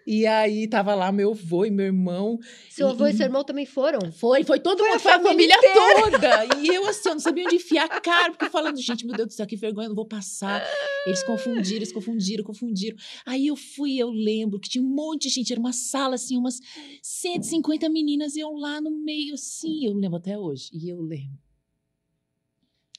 e 0.07 0.26
aí 0.26 0.68
tava 0.68 0.95
lá 0.95 1.11
meu 1.11 1.30
avô 1.32 1.64
e 1.64 1.70
meu 1.70 1.86
irmão. 1.86 2.38
Seu 2.68 2.88
avô 2.88 3.07
e 3.07 3.11
e- 3.11 3.14
seu 3.14 3.26
irmão 3.26 3.43
também 3.45 3.64
foram? 3.66 4.12
Foi, 4.12 4.45
foi 4.45 4.61
todo 4.61 4.78
Foi 4.78 4.88
a 4.88 4.93
mundo, 4.93 5.01
foi 5.01 5.12
a 5.12 5.20
família 5.20 5.57
família 5.57 6.11
toda. 6.11 6.57
E 6.61 6.68
eu 6.68 6.86
assim, 6.86 7.09
eu 7.09 7.14
não 7.14 7.20
sabia 7.20 7.45
onde 7.45 7.57
enfiar 7.57 7.84
a 7.86 8.01
cara, 8.01 8.30
porque 8.32 8.49
falando, 8.51 8.80
gente, 8.80 9.07
meu 9.07 9.14
Deus 9.16 9.28
do 9.28 9.32
céu, 9.34 9.47
que 9.47 9.57
vergonha, 9.57 9.86
eu 9.86 9.91
não 9.91 9.97
vou 9.97 10.07
passar. 10.07 10.62
Eles 11.07 11.22
confundiram, 11.22 11.76
eles 11.76 11.93
confundiram, 11.93 12.45
confundiram. 12.45 12.97
Aí 13.24 13.47
eu 13.47 13.57
fui, 13.57 13.97
eu 13.99 14.11
lembro 14.11 14.59
que 14.61 14.68
tinha 14.68 14.82
um 14.84 14.88
monte 14.88 15.22
de 15.28 15.34
gente, 15.34 15.53
era 15.53 15.61
uma 15.61 15.72
sala 15.72 16.14
assim, 16.16 16.36
umas 16.36 16.61
150 17.03 17.88
meninas 17.88 18.36
iam 18.36 18.55
lá 18.57 18.80
no 18.80 18.91
meio 18.91 19.34
assim, 19.34 19.86
eu 19.86 19.95
lembro 19.95 20.18
até 20.18 20.36
hoje. 20.38 20.70
E 20.72 20.88
eu 20.88 21.01
lembro. 21.01 21.38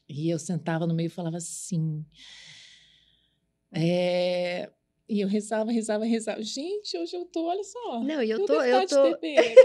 E 0.10 0.30
eu 0.30 0.38
sentava 0.40 0.86
no 0.86 0.94
meio 0.94 1.08
e 1.08 1.10
falava 1.10 1.38
assim. 1.38 2.04
É... 3.74 4.70
E 5.12 5.20
eu 5.20 5.28
rezava, 5.28 5.70
rezava, 5.72 6.06
rezava. 6.06 6.42
Gente, 6.42 6.98
hoje 6.98 7.14
eu 7.18 7.26
tô, 7.26 7.44
olha 7.48 7.64
só. 7.66 8.02
Não, 8.02 8.24
e 8.24 8.30
eu 8.30 8.40
Eu 8.40 8.46
tô. 8.46 8.62
Eu 8.62 8.80
de 8.80 8.88
tô... 8.88 9.04
TPM, 9.12 9.56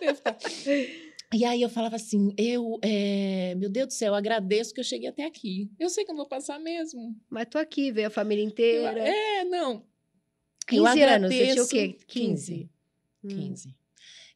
eu. 0.00 0.16
E 1.34 1.44
aí 1.44 1.60
eu 1.60 1.68
falava 1.68 1.94
assim, 1.96 2.32
eu, 2.38 2.78
é, 2.80 3.54
meu 3.56 3.68
Deus 3.68 3.88
do 3.88 3.92
céu, 3.92 4.08
eu 4.08 4.14
agradeço 4.14 4.72
que 4.72 4.80
eu 4.80 4.84
cheguei 4.84 5.10
até 5.10 5.26
aqui. 5.26 5.70
Eu 5.78 5.90
sei 5.90 6.02
que 6.02 6.10
eu 6.10 6.14
não 6.14 6.22
vou 6.22 6.28
passar 6.28 6.58
mesmo. 6.58 7.14
Mas 7.28 7.46
tô 7.50 7.58
aqui, 7.58 7.92
veio 7.92 8.06
a 8.06 8.10
família 8.10 8.42
Eu- 8.42 8.48
inteira. 8.48 8.98
é, 9.06 9.44
não. 9.44 9.84
15 10.66 10.80
eu 10.80 10.86
anos, 10.86 11.28
você 11.28 11.36
tinha 11.36 11.62
o 11.62 11.66
agradeço- 11.66 11.68
quê? 11.68 11.96
15. 12.06 12.70
15. 12.70 12.70
Hum. 13.24 13.28
15. 13.28 13.74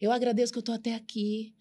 Eu 0.03 0.13
agradeço 0.13 0.53
que 0.53 0.59
eu 0.59 0.63
tô 0.63 0.73
até 0.73 0.95
aqui. 0.95 1.55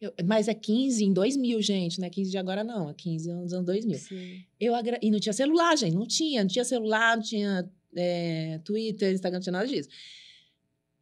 Eu- 0.00 0.12
mas 0.24 0.46
é 0.46 0.54
15 0.54 1.04
em 1.04 1.12
2000, 1.12 1.60
gente, 1.62 1.98
não 1.98 2.06
é 2.06 2.10
15 2.10 2.30
de 2.30 2.38
agora 2.38 2.62
não, 2.62 2.88
é 2.88 2.94
15 2.94 3.32
nos 3.32 3.52
anos 3.52 3.66
2000. 3.66 3.98
Sim. 3.98 4.44
Eu 4.60 4.72
agra... 4.72 5.00
E 5.02 5.10
não 5.10 5.18
tinha 5.18 5.32
celular, 5.32 5.76
gente, 5.76 5.94
não 5.96 6.06
tinha, 6.06 6.42
não 6.42 6.48
tinha 6.48 6.64
celular, 6.64 7.16
não 7.16 7.24
tinha 7.24 7.68
é, 7.94 8.58
Twitter, 8.64 9.12
Instagram, 9.12 9.38
não 9.38 9.42
tinha 9.42 9.52
nada 9.52 9.66
disso. 9.66 9.88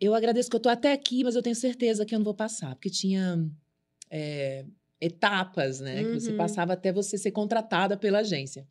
Eu 0.01 0.15
agradeço 0.15 0.51
que 0.51 0.57
eu 0.57 0.61
tô 0.61 0.69
até 0.69 0.93
aqui, 0.93 1.23
mas 1.25 1.35
eu 1.37 1.43
tenho 1.43 1.55
certeza 1.57 2.05
que 2.05 2.15
eu 2.15 2.19
não 2.19 2.25
vou 2.25 2.35
passar, 2.35 2.75
porque 2.75 2.91
tinha 2.91 3.39
é, 4.11 4.65
etapas, 5.01 5.81
né, 5.81 6.05
que 6.05 6.21
você 6.21 6.31
Uhum. 6.33 6.37
passava 6.37 6.73
até 6.75 6.93
você 6.93 7.17
ser 7.17 7.31
contratada 7.31 7.97
pela 7.97 8.19
agência. 8.19 8.67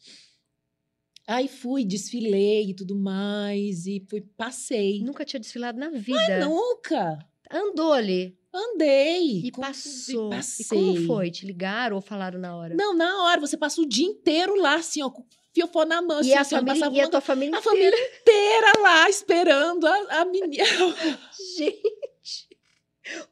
Aí 1.26 1.48
fui, 1.48 1.86
desfilei 1.86 2.70
e 2.70 2.74
tudo 2.74 2.96
mais, 2.98 3.86
e 3.88 4.06
fui, 4.10 4.22
passei. 4.36 5.02
Nunca 5.02 5.24
tinha 5.24 5.40
desfilado 5.40 5.80
na 5.80 5.90
vida. 5.90 6.46
Nunca! 6.46 7.18
Andou 7.50 7.94
ali 7.94 8.38
Andei. 8.54 9.42
e 9.46 9.52
passou. 9.52 10.28
E 10.28 10.36
passei. 10.36 10.66
como 10.68 11.06
foi? 11.06 11.32
Te 11.32 11.46
ligaram 11.46 11.96
ou 11.96 12.02
falaram 12.02 12.40
na 12.40 12.56
hora? 12.56 12.76
Não, 12.76 12.96
na 12.96 13.24
hora, 13.24 13.40
você 13.40 13.56
passa 13.56 13.80
o 13.82 13.86
dia 13.88 14.06
inteiro 14.06 14.56
lá, 14.60 14.76
assim, 14.76 15.02
ó, 15.02 15.12
fiofó 15.54 15.86
na 15.86 16.02
mão, 16.02 16.22
e 16.24 16.34
assim, 16.34 16.56
a 16.56 16.60
família, 16.60 16.74
passava 16.80 16.96
e 16.96 17.00
a 17.00 17.04
uma- 17.04 17.12
tua 17.12 17.22
família 17.22 17.56
a 17.56 17.60
inteira. 17.60 17.78
família 17.92 18.18
inteira 18.22 18.80
lá, 18.82 19.10
esperando 19.10 19.86
a, 19.88 20.22
a 20.22 20.26
menina. 20.26 20.64
Gente, 21.58 22.48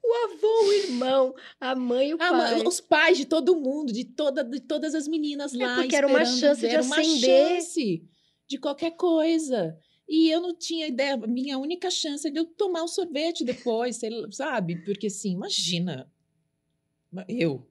o 0.03 0.13
avô, 0.25 0.67
o 0.67 0.73
irmão, 0.73 1.35
a 1.59 1.73
mãe 1.75 2.13
o 2.13 2.17
pai. 2.17 2.31
ma- 2.31 2.67
os 2.67 2.79
pais 2.81 3.17
de 3.17 3.25
todo 3.25 3.55
mundo, 3.55 3.91
de, 3.91 4.03
toda, 4.05 4.43
de 4.43 4.59
todas 4.59 4.93
as 4.93 5.07
meninas 5.07 5.53
É, 5.53 5.57
lá. 5.57 5.75
porque 5.75 5.95
era 5.95 6.07
uma 6.07 6.25
chance 6.25 6.61
de 6.61 6.67
era 6.67 6.83
uma 6.83 6.99
acender. 6.99 7.61
chance 7.61 8.03
de 8.47 8.57
qualquer 8.57 8.91
coisa. 8.91 9.77
E 10.09 10.29
eu 10.29 10.41
não 10.41 10.53
tinha 10.53 10.87
ideia, 10.87 11.15
minha 11.15 11.57
única 11.57 11.89
chance 11.89 12.27
é 12.27 12.31
de 12.31 12.37
eu 12.37 12.45
tomar 12.45 12.83
um 12.83 12.87
sorvete 12.87 13.45
depois, 13.45 13.97
sabe? 14.31 14.75
Porque 14.83 15.07
assim, 15.07 15.31
imagina, 15.31 16.11
eu, 17.29 17.65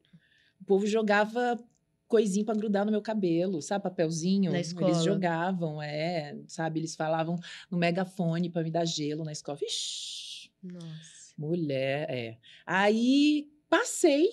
o 0.61 0.65
povo 0.65 0.87
jogava 0.87 1.63
coisinha 2.11 2.45
para 2.45 2.59
grudar 2.59 2.85
no 2.85 2.91
meu 2.91 3.01
cabelo, 3.01 3.63
sabe? 3.63 3.85
Papelzinho. 3.85 4.51
Na 4.51 4.59
Eles 4.59 4.67
escola. 4.69 4.93
jogavam, 4.95 5.81
é, 5.81 6.37
sabe? 6.49 6.81
Eles 6.81 6.97
falavam 6.97 7.39
no 7.71 7.79
megafone 7.79 8.51
para 8.51 8.65
me 8.65 8.71
dar 8.71 8.85
gelo 8.85 9.25
na 9.25 9.33
escola. 9.33 9.59
Ixi, 9.63 10.51
Nossa. 10.63 11.33
Mulher, 11.39 12.11
é. 12.11 12.39
Aí 12.67 13.49
passei 13.71 14.29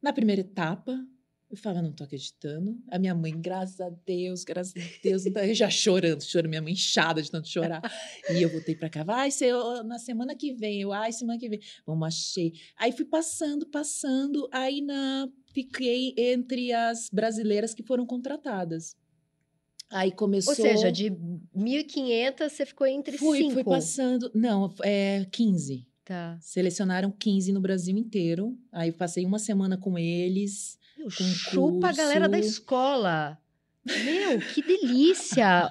na 0.00 0.12
primeira 0.12 0.40
etapa. 0.40 0.96
Eu 1.50 1.56
falava, 1.56 1.82
não 1.82 1.92
tô 1.92 2.04
acreditando. 2.04 2.80
A 2.88 2.96
minha 2.96 3.12
mãe, 3.12 3.32
graças 3.36 3.80
a 3.80 3.90
Deus, 3.90 4.44
graças 4.44 4.72
a 4.76 4.80
Deus, 5.02 5.26
eu 5.26 5.52
já 5.52 5.68
chorando, 5.68 6.22
chorando, 6.22 6.48
minha 6.48 6.62
mãe 6.62 6.74
inchada 6.74 7.20
de 7.20 7.28
tanto 7.28 7.48
chorar. 7.48 7.82
E 8.30 8.40
eu 8.40 8.48
voltei 8.48 8.76
pra 8.76 8.88
cá, 8.88 9.02
vai 9.02 9.32
ser 9.32 9.52
na 9.84 9.98
semana 9.98 10.36
que 10.36 10.54
vem, 10.54 10.80
eu, 10.80 10.92
ai, 10.92 11.10
semana 11.10 11.40
que 11.40 11.48
vem. 11.48 11.60
Vamos, 11.84 12.06
achei. 12.06 12.52
Aí 12.76 12.92
fui 12.92 13.04
passando, 13.04 13.66
passando, 13.66 14.48
aí 14.52 14.80
na, 14.80 15.28
fiquei 15.52 16.14
entre 16.16 16.72
as 16.72 17.08
brasileiras 17.12 17.74
que 17.74 17.82
foram 17.82 18.06
contratadas. 18.06 18.96
Aí 19.90 20.12
começou. 20.12 20.54
Ou 20.54 20.56
seja, 20.56 20.92
de 20.92 21.10
1.500 21.56 22.48
você 22.48 22.64
ficou 22.64 22.86
entre 22.86 23.18
fui, 23.18 23.38
cinco. 23.38 23.54
fui 23.54 23.64
passando. 23.64 24.30
Não, 24.34 24.72
é 24.82 25.26
15. 25.32 25.86
Tá. 26.04 26.38
Selecionaram 26.40 27.10
15 27.10 27.52
no 27.52 27.60
Brasil 27.60 27.96
inteiro. 27.96 28.56
Aí 28.72 28.92
passei 28.92 29.24
uma 29.24 29.38
semana 29.38 29.76
com 29.76 29.98
eles. 29.98 30.78
Meu, 30.96 31.06
Com 31.06 31.24
chupa 31.24 31.88
a 31.88 31.92
galera 31.92 32.28
da 32.28 32.38
escola. 32.38 33.38
Meu, 33.84 34.38
que 34.54 34.62
delícia! 34.62 35.70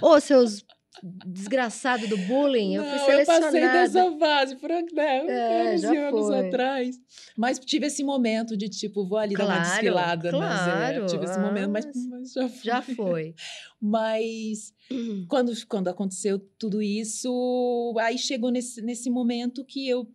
Ô, 0.00 0.20
seus 0.20 0.64
desgraçados 1.02 2.08
do 2.08 2.16
bullying, 2.16 2.74
eu 2.74 2.84
fui 2.84 2.98
Não, 2.98 3.10
eu 3.10 3.26
passei 3.26 3.50
selecionada. 3.50 3.78
dessa 3.88 4.18
fase, 4.18 4.56
por 4.56 4.68
né, 4.70 5.24
É, 5.26 5.72
11 5.74 5.82
já 5.82 6.08
anos 6.08 6.26
foi. 6.26 6.46
atrás. 6.48 7.00
Mas 7.36 7.58
tive 7.58 7.86
esse 7.86 8.02
momento 8.04 8.56
de, 8.56 8.68
tipo, 8.68 9.04
vou 9.06 9.18
ali 9.18 9.34
dar 9.34 9.44
uma 9.44 9.54
Claro, 9.56 9.70
desfilada. 9.70 10.32
Mas, 10.32 10.60
claro. 10.64 11.02
é, 11.02 11.06
tive 11.06 11.24
esse 11.24 11.38
momento, 11.38 11.70
mas, 11.70 11.86
Ah, 11.86 11.90
mas 12.10 12.32
já 12.32 12.48
foi. 12.48 12.62
Já 12.64 12.82
foi. 12.82 13.34
Mas 13.80 14.74
quando, 15.28 15.52
quando 15.68 15.88
aconteceu 15.88 16.38
tudo 16.58 16.82
isso, 16.82 17.94
aí 18.00 18.18
chegou 18.18 18.50
nesse, 18.50 18.82
nesse 18.82 19.08
momento 19.08 19.64
que 19.64 19.88
eu 19.88 20.08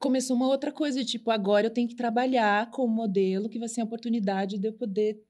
começou 0.00 0.34
uma 0.36 0.46
outra 0.48 0.72
coisa, 0.72 1.04
tipo, 1.04 1.30
agora 1.30 1.66
eu 1.66 1.70
tenho 1.70 1.88
que 1.88 1.94
trabalhar 1.94 2.70
como 2.70 2.92
modelo, 2.92 3.48
que 3.48 3.58
vai 3.58 3.68
ser 3.68 3.80
a 3.80 3.84
oportunidade 3.84 4.58
de 4.58 4.66
eu 4.68 4.72
poder 4.72 5.22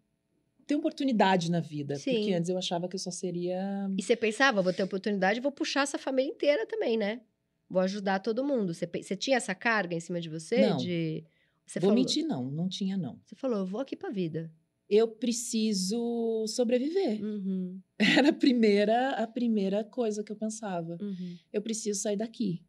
ter 0.68 0.76
oportunidade 0.76 1.50
na 1.50 1.60
vida. 1.60 1.96
Sim. 1.96 2.12
Porque 2.12 2.34
antes 2.34 2.50
eu 2.50 2.58
achava 2.58 2.86
que 2.86 2.94
eu 2.94 3.00
só 3.00 3.10
seria. 3.10 3.90
E 3.96 4.02
você 4.02 4.14
pensava, 4.14 4.60
vou 4.60 4.72
ter 4.72 4.82
oportunidade, 4.82 5.40
vou 5.40 5.50
puxar 5.50 5.82
essa 5.82 5.98
família 5.98 6.30
inteira 6.30 6.66
também, 6.66 6.98
né? 6.98 7.22
Vou 7.68 7.80
ajudar 7.80 8.20
todo 8.20 8.44
mundo. 8.44 8.74
Você, 8.74 8.86
você 8.86 9.16
tinha 9.16 9.38
essa 9.38 9.54
carga 9.54 9.96
em 9.96 10.00
cima 10.00 10.20
de 10.20 10.28
você? 10.28 10.68
Não. 10.68 10.76
De... 10.76 11.24
Você 11.66 11.80
Vou 11.80 11.88
falou, 11.88 11.94
mentir, 11.94 12.26
não, 12.26 12.50
não 12.50 12.68
tinha, 12.68 12.96
não. 12.98 13.18
Você 13.24 13.34
falou, 13.34 13.58
eu 13.60 13.66
vou 13.66 13.80
aqui 13.80 13.96
pra 13.96 14.10
vida. 14.10 14.52
Eu 14.88 15.08
preciso 15.08 16.46
sobreviver. 16.46 17.22
Uhum, 17.22 17.80
Era 17.98 18.28
a 18.28 18.32
primeira, 18.32 19.10
a 19.12 19.26
primeira 19.26 19.82
coisa 19.84 20.22
que 20.22 20.32
eu 20.32 20.36
pensava. 20.36 20.98
uhum. 21.00 21.36
eu 21.52 21.62
preciso 21.62 22.00
sair 22.00 22.16
daqui. 22.16 22.62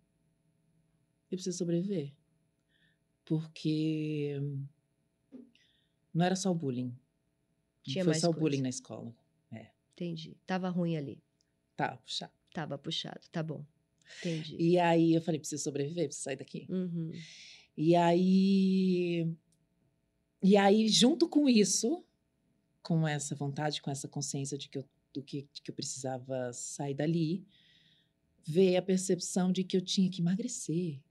Eu 1.29 1.37
preciso 1.37 1.57
sobreviver. 1.57 2.13
Porque 3.23 4.41
não 6.13 6.25
era 6.25 6.35
só 6.35 6.49
o 6.51 6.55
bullying. 6.55 6.93
Tinha 7.83 8.03
foi 8.03 8.11
mais 8.11 8.21
só 8.21 8.27
o 8.27 8.31
coisa. 8.33 8.39
bullying 8.41 8.61
na 8.61 8.69
escola. 8.69 9.13
Entendi. 9.93 10.37
Tava 10.47 10.69
ruim 10.69 10.95
ali. 10.95 11.21
Tá, 11.75 11.97
puxado. 11.97 12.31
Tava 12.53 12.77
puxado. 12.77 13.19
Tá 13.33 13.43
bom. 13.43 13.65
Entendi. 14.19 14.55
E 14.57 14.79
aí 14.79 15.13
eu 15.13 15.21
falei, 15.21 15.39
preciso 15.39 15.61
sobreviver, 15.61 16.05
preciso 16.05 16.23
sair 16.23 16.37
daqui. 16.37 16.65
Uhum. 16.69 17.11
E 17.75 17.95
aí 17.95 19.29
e 20.41 20.55
aí 20.55 20.87
junto 20.87 21.27
com 21.27 21.49
isso, 21.49 22.01
com 22.81 23.05
essa 23.05 23.35
vontade, 23.35 23.81
com 23.81 23.91
essa 23.91 24.07
consciência 24.07 24.57
de 24.57 24.69
que 24.69 24.77
eu 24.77 24.85
do 25.13 25.21
que, 25.23 25.47
de 25.51 25.61
que 25.61 25.69
eu 25.71 25.75
precisava 25.75 26.53
sair 26.53 26.93
dali, 26.93 27.43
veio 28.47 28.77
a 28.79 28.81
percepção 28.81 29.51
de 29.51 29.63
que 29.65 29.75
eu 29.75 29.81
tinha 29.81 30.09
que 30.09 30.21
emagrecer. 30.21 31.01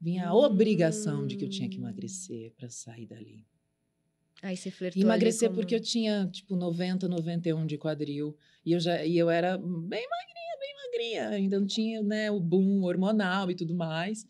Vinha 0.00 0.28
a 0.28 0.34
obrigação 0.34 1.26
de 1.26 1.36
que 1.36 1.44
eu 1.44 1.48
tinha 1.50 1.68
que 1.68 1.76
Hum. 1.76 1.80
emagrecer 1.82 2.52
para 2.56 2.70
sair 2.70 3.04
dali. 3.06 3.44
Aí 4.42 4.56
você 4.56 4.70
flertou 4.70 5.02
emagrecer 5.02 5.48
ali 5.48 5.56
porque 5.56 5.74
eu 5.74 5.80
tinha, 5.80 6.28
tipo, 6.30 6.54
90, 6.54 7.08
91 7.08 7.66
de 7.66 7.76
quadril. 7.76 8.36
E 8.64 8.72
eu, 8.72 8.80
já, 8.80 9.04
e 9.04 9.16
eu 9.18 9.28
era 9.28 9.56
bem 9.58 9.66
magrinha, 10.08 10.58
bem 10.60 10.74
magrinha. 10.84 11.28
Ainda 11.30 11.58
não 11.58 11.66
tinha, 11.66 12.02
né, 12.02 12.30
o 12.30 12.38
boom 12.38 12.82
hormonal 12.84 13.50
e 13.50 13.54
tudo 13.54 13.74
mais. 13.74 14.24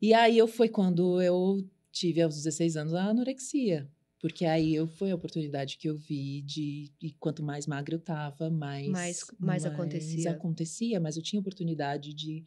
E 0.00 0.12
aí 0.14 0.36
eu 0.38 0.46
foi 0.46 0.68
quando 0.68 1.20
eu 1.20 1.66
tive, 1.90 2.20
aos 2.22 2.34
16 2.36 2.76
anos, 2.76 2.94
a 2.94 3.04
anorexia. 3.06 3.88
Porque 4.20 4.44
aí 4.44 4.74
eu, 4.74 4.86
foi 4.86 5.10
a 5.10 5.14
oportunidade 5.14 5.76
que 5.76 5.88
eu 5.88 5.96
vi 5.96 6.40
de... 6.42 6.90
E 7.00 7.12
quanto 7.12 7.42
mais 7.42 7.66
magra 7.66 7.94
eu 7.94 8.00
tava, 8.00 8.50
mais... 8.50 8.88
Mais- 8.88 9.24
mais 9.38 9.64
acontecia. 9.66 10.30
acontecia, 10.30 11.00
mas 11.00 11.16
eu 11.16 11.22
tinha 11.22 11.38
oportunidade 11.40 12.14
de, 12.14 12.42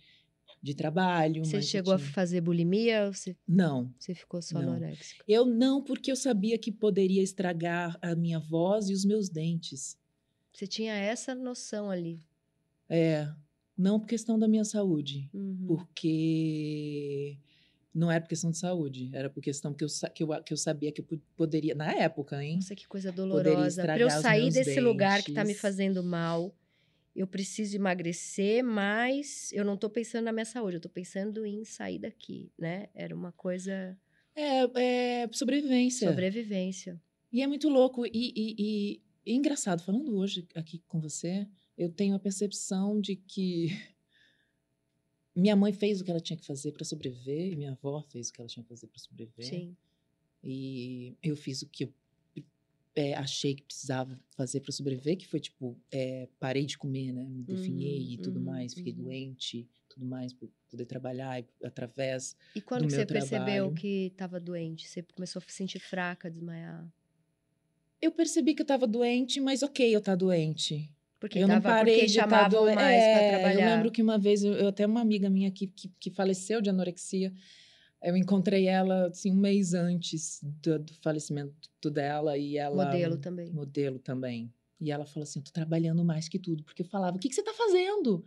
de 0.61 0.73
trabalho. 0.73 1.45
Você 1.45 1.61
chegou 1.61 1.93
a 1.93 1.97
tinha- 1.97 2.09
fazer 2.11 2.41
bulimia 2.41 3.05
ou 3.05 3.13
você, 3.13 3.35
Não, 3.47 3.93
você 3.97 4.13
ficou 4.13 4.41
só 4.41 4.61
Não. 4.61 4.73
anoréxica? 4.73 5.23
eu 5.27 5.45
não, 5.45 5.81
porque 5.83 6.11
eu 6.11 6.15
sabia 6.15 6.57
que 6.57 6.71
poderia 6.71 7.23
estragar 7.23 7.97
a 8.01 8.15
minha 8.15 8.39
voz 8.39 8.89
e 8.89 8.93
os 8.93 9.05
meus 9.05 9.29
dentes. 9.29 9.97
Você 10.53 10.67
tinha 10.67 10.93
essa 10.93 11.33
noção 11.33 11.89
ali. 11.89 12.19
É, 12.89 13.29
não 13.77 13.99
por 13.99 14.07
questão 14.07 14.37
da 14.37 14.47
minha 14.47 14.65
saúde, 14.65 15.29
Uhum. 15.33 15.65
porque 15.67 17.37
não 17.93 18.11
era 18.11 18.21
por 18.21 18.27
questão 18.29 18.51
de 18.51 18.57
saúde, 18.57 19.09
era 19.13 19.29
por 19.29 19.41
questão 19.41 19.73
que 19.73 19.83
eu, 19.83 19.87
que 20.13 20.23
eu, 20.23 20.43
que 20.43 20.53
eu 20.53 20.57
sabia 20.57 20.91
que 20.91 21.01
eu 21.01 21.05
po- 21.05 21.19
poderia, 21.35 21.73
na 21.75 21.91
época, 21.93 22.43
hein? 22.43 22.55
Nossa, 22.55 22.75
que 22.75 22.87
coisa 22.87 23.11
dolorosa. 23.11 23.83
Para 23.83 23.97
eu 23.99 24.09
sair 24.09 24.51
desse 24.51 24.79
lugar 24.79 25.23
que 25.23 25.31
tá 25.33 25.41
me 25.41 25.47
dentes. 25.47 25.61
fazendo 25.61 26.03
mal, 26.03 26.53
eu 27.19 27.27
preciso 27.27 27.75
emagrecer, 27.75 28.63
mas 28.63 29.51
eu 29.51 29.65
não 29.65 29.75
tô 29.75 29.89
pensando 29.89 30.23
na 30.23 30.31
minha 30.31 30.45
saúde, 30.45 30.77
eu 30.77 30.81
tô 30.81 30.87
pensando 30.87 31.45
em 31.45 31.65
sair 31.65 31.99
daqui, 31.99 32.49
né? 32.57 32.87
Era 32.93 33.13
uma 33.13 33.33
coisa 33.33 33.99
É, 34.33 35.23
é 35.23 35.29
sobrevivência. 35.33 36.07
sobrevivência. 36.09 37.01
E 37.31 37.41
é 37.41 37.47
muito 37.47 37.67
louco. 37.67 38.05
E, 38.05 38.11
e- 38.13 38.55
e- 38.57 39.01
e 39.25 39.33
engraçado, 39.35 39.83
falando 39.83 40.15
hoje 40.15 40.47
aqui 40.55 40.79
com 40.87 41.01
você, 41.01 41.45
eu 41.77 41.89
tenho 41.91 42.15
a 42.15 42.19
percepção 42.19 43.01
de 43.01 43.17
que 43.17 43.67
minha 45.35 45.55
mãe 45.57 45.73
fez 45.73 45.99
o 45.99 46.05
que 46.05 46.11
ela 46.11 46.19
tinha 46.21 46.37
que 46.37 46.45
fazer 46.45 46.71
para 46.71 46.85
sobreviver, 46.85 47.51
e 47.51 47.55
minha 47.57 47.71
avó 47.71 48.01
fez 48.01 48.29
o 48.29 48.33
que 48.33 48.39
ela 48.41 48.47
tinha 48.47 48.63
que 48.63 48.69
fazer 48.69 48.87
para 48.87 48.99
sobreviver. 48.99 49.45
Sim. 49.45 49.75
E 50.41 51.17
eu 51.21 51.35
fiz 51.35 51.61
o 51.63 51.67
que 51.69 51.83
eu 51.83 51.93
é, 52.99 53.13
achei 53.15 53.55
que 53.55 53.63
precisava 53.63 54.19
fazer 54.35 54.59
para 54.59 54.71
sobreviver, 54.71 55.17
que 55.17 55.25
foi 55.27 55.39
tipo, 55.39 55.77
é, 55.91 56.27
parei 56.39 56.65
de 56.65 56.77
comer, 56.77 57.13
né? 57.13 57.23
Me 57.29 57.43
definhei 57.43 58.13
e 58.13 58.17
tudo 58.17 58.39
uhum, 58.39 58.45
mais, 58.45 58.73
fiquei 58.73 58.91
uhum. 58.93 59.03
doente, 59.03 59.69
tudo 59.87 60.05
mais, 60.05 60.33
para 60.33 60.47
poder 60.69 60.85
trabalhar 60.85 61.43
através. 61.63 62.35
E 62.53 62.61
quando 62.61 62.81
do 62.81 62.87
que 62.87 62.93
você 62.95 63.05
percebeu 63.05 63.45
trabalho. 63.45 63.73
que 63.73 64.07
estava 64.07 64.39
doente? 64.39 64.87
Você 64.87 65.01
começou 65.01 65.41
a 65.41 65.49
se 65.49 65.55
sentir 65.55 65.79
fraca, 65.79 66.29
desmaiar? 66.29 66.85
Eu 68.01 68.11
percebi 68.11 68.53
que 68.53 68.61
eu 68.61 68.65
estava 68.65 68.85
doente, 68.87 69.39
mas 69.39 69.63
ok, 69.63 69.95
eu 69.95 70.01
tá 70.01 70.15
doente. 70.15 70.93
Porque 71.19 71.39
eu 71.39 71.47
não 71.47 71.55
tava, 71.61 71.69
parei 71.69 71.95
porque 71.95 72.07
de 72.07 72.15
tá 72.15 72.21
chamavam 72.21 72.65
doen- 72.65 72.75
mais 72.75 73.03
É, 73.03 73.27
trabalhar. 73.29 73.53
Eu 73.69 73.75
lembro 73.75 73.91
que 73.91 74.01
uma 74.01 74.17
vez, 74.17 74.43
eu, 74.43 74.53
eu 74.53 74.67
até 74.69 74.85
uma 74.85 75.01
amiga 75.01 75.29
minha 75.29 75.51
que, 75.51 75.67
que, 75.67 75.89
que 75.99 76.09
faleceu 76.09 76.61
de 76.61 76.69
anorexia, 76.69 77.33
eu 78.01 78.15
encontrei 78.15 78.67
ela 78.67 79.07
assim, 79.07 79.31
um 79.31 79.35
mês 79.35 79.73
antes 79.73 80.39
do, 80.43 80.79
do 80.79 80.93
falecimento 80.95 81.89
dela 81.91 82.37
e 82.37 82.57
ela 82.57 82.85
Modelo 82.85 83.17
também. 83.17 83.51
modelo 83.51 83.99
também. 83.99 84.53
E 84.79 84.91
ela 84.91 85.05
falou 85.05 85.23
assim: 85.23 85.39
eu 85.39 85.43
tô 85.43 85.51
trabalhando 85.51 86.03
mais 86.03 86.29
que 86.29 86.39
tudo. 86.39 86.63
Porque 86.63 86.81
eu 86.81 86.87
falava: 86.87 87.17
o 87.17 87.19
que, 87.19 87.27
que 87.29 87.35
você 87.35 87.43
tá 87.43 87.53
fazendo? 87.53 88.23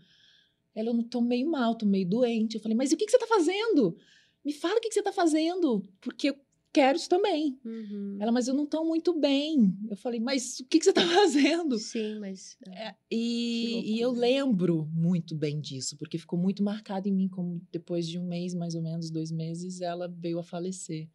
Ela, 0.74 0.90
eu 0.90 0.94
não 0.94 1.04
tô 1.04 1.20
meio 1.20 1.50
mal, 1.50 1.74
tô 1.74 1.86
meio 1.86 2.06
doente. 2.06 2.56
Eu 2.56 2.60
falei: 2.60 2.76
mas 2.76 2.92
o 2.92 2.96
que, 2.96 3.06
que 3.06 3.10
você 3.10 3.18
tá 3.18 3.26
fazendo? 3.26 3.96
Me 4.44 4.52
fala 4.52 4.76
o 4.76 4.80
que, 4.80 4.88
que 4.88 4.94
você 4.94 5.02
tá 5.02 5.12
fazendo, 5.12 5.82
porque 6.00 6.30
eu 6.30 6.36
quero 6.72 6.96
isso 6.96 7.08
também. 7.08 7.58
Uhum. 7.64 8.16
Ela, 8.18 8.32
mas 8.32 8.48
eu 8.48 8.54
não 8.54 8.66
tô 8.66 8.84
muito 8.84 9.12
bem. 9.18 9.76
Eu 9.90 9.96
falei: 9.96 10.18
mas 10.18 10.60
o 10.60 10.64
que, 10.64 10.78
que 10.78 10.84
você 10.84 10.92
tá 10.92 11.02
fazendo? 11.06 11.78
Sim, 11.78 12.18
mas. 12.18 12.56
é. 12.68 12.88
É, 12.88 12.94
e, 13.10 13.94
e 13.94 14.00
eu 14.00 14.08
loucura. 14.08 14.26
lembro 14.26 14.88
muito 14.92 15.34
bem 15.36 15.60
disso, 15.60 15.96
porque 15.96 16.18
ficou 16.18 16.38
muito 16.38 16.62
marcado 16.62 17.08
em 17.08 17.12
mim, 17.12 17.28
como 17.28 17.60
depois 17.70 18.08
de 18.08 18.18
um 18.18 18.26
mês, 18.26 18.54
mais 18.54 18.74
ou 18.74 18.82
menos, 18.82 19.10
dois 19.10 19.30
meses, 19.30 19.80
ela 19.80 20.08
veio 20.08 20.38
a 20.38 20.42
falecer. 20.42 21.08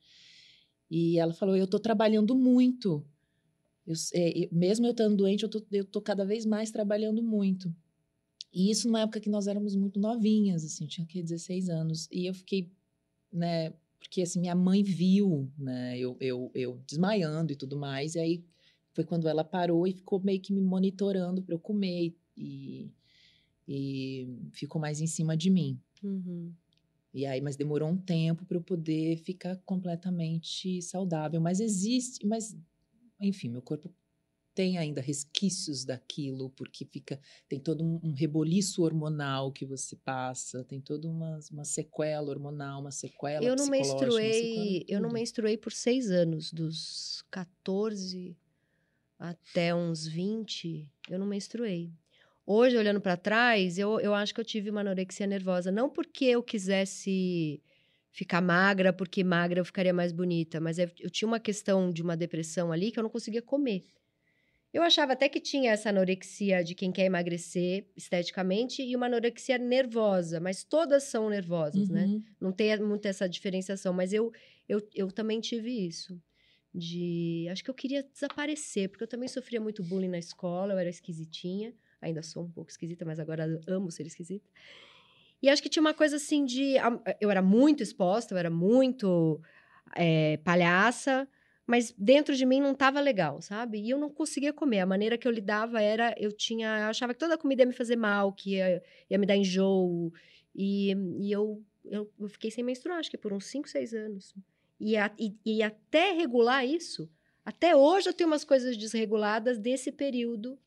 E 0.89 1.18
ela 1.18 1.34
falou: 1.34 1.55
Eu 1.55 1.68
tô 1.68 1.80
trabalhando 1.80 2.36
muito. 2.36 3.05
Eu 3.86 3.95
é, 4.14 4.49
mesmo 4.51 4.86
eu 4.86 4.91
estando 4.91 5.16
doente, 5.16 5.43
eu 5.43 5.49
tô, 5.49 5.62
tô 5.91 6.01
cada 6.01 6.26
vez 6.26 6.45
mais 6.45 6.72
trabalhando 6.72 7.24
muito. 7.24 7.74
E 8.53 8.72
isso 8.72 8.88
numa 8.88 9.01
época 9.01 9.20
que 9.20 9.30
nós 9.30 9.47
éramos 9.47 9.76
muito 9.76 9.99
novinhas, 9.99 10.64
assim, 10.64 10.86
eu 10.86 10.89
tinha 10.89 11.05
que 11.08 11.22
16 11.22 11.70
anos. 11.70 12.08
E 12.12 12.26
eu 12.26 12.34
fiquei, 12.34 12.72
né, 13.32 13.74
porque 14.08 14.22
assim, 14.22 14.39
minha 14.39 14.55
mãe 14.55 14.82
viu, 14.82 15.51
né, 15.58 15.99
eu, 15.99 16.16
eu, 16.20 16.49
eu 16.55 16.82
desmaiando 16.88 17.51
e 17.51 17.55
tudo 17.55 17.78
mais, 17.78 18.16
e 18.16 18.20
aí 18.20 18.43
foi 18.93 19.03
quando 19.03 19.28
ela 19.28 19.43
parou 19.43 19.86
e 19.86 19.91
ficou 19.91 20.20
meio 20.20 20.39
que 20.39 20.53
me 20.53 20.62
monitorando 20.62 21.43
para 21.43 21.53
eu 21.53 21.60
comer 21.60 22.16
e, 22.36 22.89
e 23.68 24.28
ficou 24.53 24.82
mais 24.82 25.01
em 25.01 25.08
cima 25.08 25.36
de 25.36 25.49
mim. 25.49 25.80
Uhum. 26.01 26.51
E 27.14 27.26
aí, 27.26 27.41
mas 27.41 27.55
demorou 27.55 27.89
um 27.89 27.97
tempo 27.97 28.45
para 28.45 28.58
eu 28.58 28.62
poder 28.62 29.18
ficar 29.18 29.55
completamente 29.66 30.82
saudável. 30.82 31.41
Mas 31.41 31.60
existe, 31.60 32.26
mas 32.26 32.55
enfim, 33.20 33.49
meu 33.49 33.62
corpo 33.62 33.91
tem 34.58 34.80
ainda 34.80 34.99
resquícios 35.01 35.86
daquilo, 35.86 36.49
porque 36.49 36.84
fica 36.84 37.20
tem 37.47 37.60
todo 37.60 37.84
um, 37.84 37.99
um 38.03 38.12
reboliço 38.12 38.82
hormonal 38.82 39.51
que 39.51 39.64
você 39.68 39.95
passa, 39.95 40.64
tem 40.64 40.82
toda 40.82 41.08
uma, 41.08 41.38
uma 41.51 41.64
sequela 41.64 42.28
hormonal, 42.32 42.82
uma 42.82 42.89
sequela 42.89 43.45
Eu 43.45 43.55
não 43.55 43.68
menstruei, 43.68 44.84
eu 44.88 44.99
não 44.99 45.12
menstruei 45.12 45.58
por 45.58 45.72
seis 45.72 46.10
anos, 46.10 46.51
dos 46.51 47.24
14 47.30 48.36
até 49.20 49.76
uns 49.76 50.08
20, 50.08 50.89
eu 51.08 51.20
não 51.20 51.28
menstruei. 51.28 51.91
Hoje, 52.43 52.78
olhando 52.78 52.99
para 52.99 53.16
trás, 53.16 53.78
eu, 53.78 53.99
eu 53.99 54.16
acho 54.16 54.34
que 54.34 54.41
eu 54.41 54.45
tive 54.45 54.72
uma 54.72 54.82
anorexia 54.82 55.28
nervosa. 55.28 55.72
Não 55.72 55.88
porque 55.88 56.26
eu 56.26 56.41
quisesse 56.41 57.62
ficar 58.12 58.41
magra, 58.41 58.91
porque 58.91 59.24
magra 59.24 59.60
eu 59.60 59.66
ficaria 59.66 59.93
mais 59.93 60.12
bonita, 60.12 60.60
mas 60.60 60.80
é- 60.80 60.91
eu 60.99 61.12
tinha 61.12 61.28
uma 61.28 61.39
questão 61.39 61.91
de 61.91 62.01
uma 62.01 62.18
depressão 62.18 62.72
ali 62.72 62.91
que 62.91 62.97
eu 62.97 63.03
não 63.03 63.10
conseguia 63.12 63.41
comer. 63.43 63.84
Eu 64.74 64.84
achava 64.84 65.13
até 65.13 65.30
que 65.30 65.39
tinha 65.39 65.72
essa 65.72 65.89
anorexia 65.89 66.63
de 66.63 66.76
quem 66.76 66.91
quer 66.91 67.05
emagrecer 67.05 67.88
esteticamente 67.95 68.84
e 68.84 68.95
uma 68.95 69.05
anorexia 69.05 69.57
nervosa, 69.57 70.39
mas 70.39 70.63
todas 70.63 71.03
são 71.03 71.30
nervosas, 71.30 71.89
né? 71.89 72.05
Uhum. 72.05 72.24
Não 72.39 72.51
tem 72.51 72.78
muito 72.82 73.07
essa 73.07 73.28
diferenciação, 73.28 73.93
mas 73.93 74.11
eu, 74.11 74.32
eu, 74.68 74.86
eu 74.93 75.11
também 75.11 75.39
tive 75.39 75.72
isso. 75.72 76.20
De. 76.74 77.47
Acho 77.49 77.63
que 77.63 77.70
eu 77.70 77.74
queria 77.74 78.03
desaparecer, 78.03 78.89
porque 78.89 79.03
eu 79.03 79.07
também 79.07 79.28
sofria 79.28 79.59
muito 79.59 79.82
bullying 79.82 80.09
na 80.09 80.20
escola, 80.20 80.74
eu 80.74 80.78
era 80.78 80.89
esquisitinha. 80.89 81.74
Ainda 82.01 82.22
sou 82.22 82.43
um 82.43 82.51
pouco 82.51 82.70
esquisita, 82.70 83.03
mas 83.03 83.20
agora 83.20 83.59
amo 83.68 83.89
ser 83.89 84.05
esquisita. 84.05 84.47
E 85.41 85.49
acho 85.49 85.61
que 85.61 85.70
tinha 85.70 85.82
uma 85.82 85.93
coisa 85.93 86.18
assim 86.18 86.45
de. 86.45 86.76
Eu 87.20 87.32
era 87.32 87.41
muito 87.41 87.82
exposta, 87.82 88.34
eu 88.34 88.38
era 88.38 88.49
muito 88.49 89.41
é, 89.95 90.38
palhaça, 90.38 91.28
mas 91.68 91.93
dentro 91.97 92.34
de 92.34 92.45
mim 92.45 92.61
não 92.61 92.72
estava 92.72 92.99
legal, 93.01 93.41
sabe? 93.41 93.80
E 93.80 93.89
eu 93.89 93.97
não 93.99 94.09
conseguia 94.09 94.53
comer. 94.53 94.80
A 94.80 94.86
maneira 94.86 95.18
que 95.18 95.28
eu 95.28 95.32
lidava 95.32 95.82
era. 95.82 96.15
Eu 96.18 96.32
tinha. 96.32 96.68
Eu 96.80 96.86
achava 96.88 97.13
que 97.13 97.20
toda 97.20 97.38
comida 97.38 97.61
ia 97.63 97.68
me 97.68 97.74
fazer 97.74 97.97
mal, 97.97 98.32
que 98.32 98.51
ia, 98.55 98.82
ia 99.09 99.18
me 99.18 99.26
dar 99.26 99.36
enjoo. 99.36 100.13
E, 100.55 100.91
e 101.20 101.32
eu, 101.32 101.61
eu, 101.86 102.09
eu 102.20 102.30
fiquei 102.30 102.49
sem 102.49 102.63
menstruar, 102.63 102.99
acho 102.99 103.11
que 103.11 103.18
por 103.18 103.34
uns 103.34 103.45
5, 103.45 103.68
6 103.70 103.93
anos. 103.93 104.34
E, 104.80 104.95
a- 104.95 105.11
e- 105.20 105.36
e 105.45 105.61
até 105.61 106.13
regular 106.13 106.65
isso, 106.65 107.09
até 107.45 107.76
hoje 107.76 108.09
eu 108.09 108.13
tenho 108.13 108.30
umas 108.30 108.43
coisas 108.45 108.78
desreguladas 108.78 109.57
desse 109.59 109.91
período. 109.91 110.57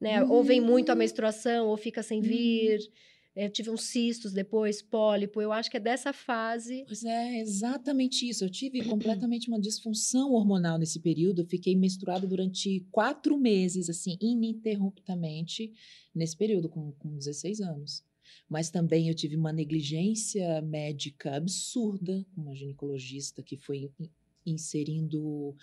Né? 0.00 0.22
Ou 0.24 0.44
vem 0.44 0.60
muito 0.60 0.90
a 0.90 0.92
Uhum. 0.92 0.98
menstruação, 0.98 1.66
ou 1.68 1.76
fica 1.76 2.02
sem 2.02 2.20
vir. 2.20 2.78
Eu 3.36 3.50
tive 3.50 3.68
uns 3.70 3.82
cistos 3.82 4.32
depois, 4.32 4.80
pólipo. 4.80 5.42
Eu 5.42 5.52
acho 5.52 5.70
que 5.70 5.76
é 5.76 5.80
dessa 5.80 6.10
fase. 6.12 6.84
Pois 6.86 7.04
é, 7.04 7.38
exatamente 7.38 8.26
isso. 8.26 8.42
Eu 8.44 8.50
tive 8.50 8.80
completamente 8.88 9.48
uma 9.48 9.60
disfunção 9.60 10.32
hormonal 10.32 10.78
nesse 10.78 10.98
período. 11.00 11.42
Eu 11.42 11.46
fiquei 11.46 11.76
menstruada 11.76 12.26
durante 12.26 12.80
quatro 12.90 13.36
meses, 13.36 13.90
assim, 13.90 14.16
ininterruptamente, 14.22 15.72
nesse 16.14 16.36
período, 16.36 16.68
com, 16.70 16.92
com 16.92 17.14
16 17.16 17.60
anos. 17.60 18.02
Mas 18.48 18.70
também 18.70 19.08
eu 19.08 19.14
tive 19.14 19.36
uma 19.36 19.52
negligência 19.52 20.60
médica 20.62 21.36
absurda, 21.36 22.24
com 22.34 22.40
uma 22.40 22.54
ginecologista 22.54 23.42
que 23.42 23.56
foi 23.56 23.90
in- 24.00 24.10
inserindo, 24.46 25.54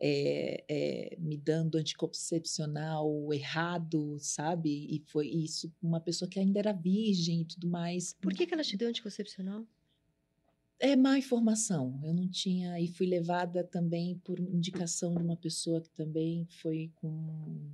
é, 0.00 0.64
é, 0.66 1.16
me 1.18 1.36
dando 1.36 1.76
anticoncepcional 1.76 3.32
errado, 3.34 4.16
sabe? 4.18 4.86
E 4.90 5.04
foi 5.06 5.28
isso, 5.28 5.72
uma 5.82 6.00
pessoa 6.00 6.28
que 6.28 6.40
ainda 6.40 6.58
era 6.58 6.72
virgem 6.72 7.42
e 7.42 7.44
tudo 7.44 7.68
mais. 7.68 8.14
Por 8.14 8.32
que, 8.32 8.46
que 8.46 8.54
ela 8.54 8.62
te 8.62 8.76
deu 8.76 8.88
anticoncepcional? 8.88 9.66
É 10.78 10.96
má 10.96 11.18
informação. 11.18 12.00
Eu 12.02 12.14
não 12.14 12.26
tinha. 12.26 12.80
E 12.80 12.88
fui 12.88 13.06
levada 13.06 13.62
também 13.62 14.18
por 14.24 14.40
indicação 14.40 15.14
de 15.14 15.22
uma 15.22 15.36
pessoa 15.36 15.82
que 15.82 15.90
também 15.90 16.46
foi 16.46 16.90
com. 16.94 17.70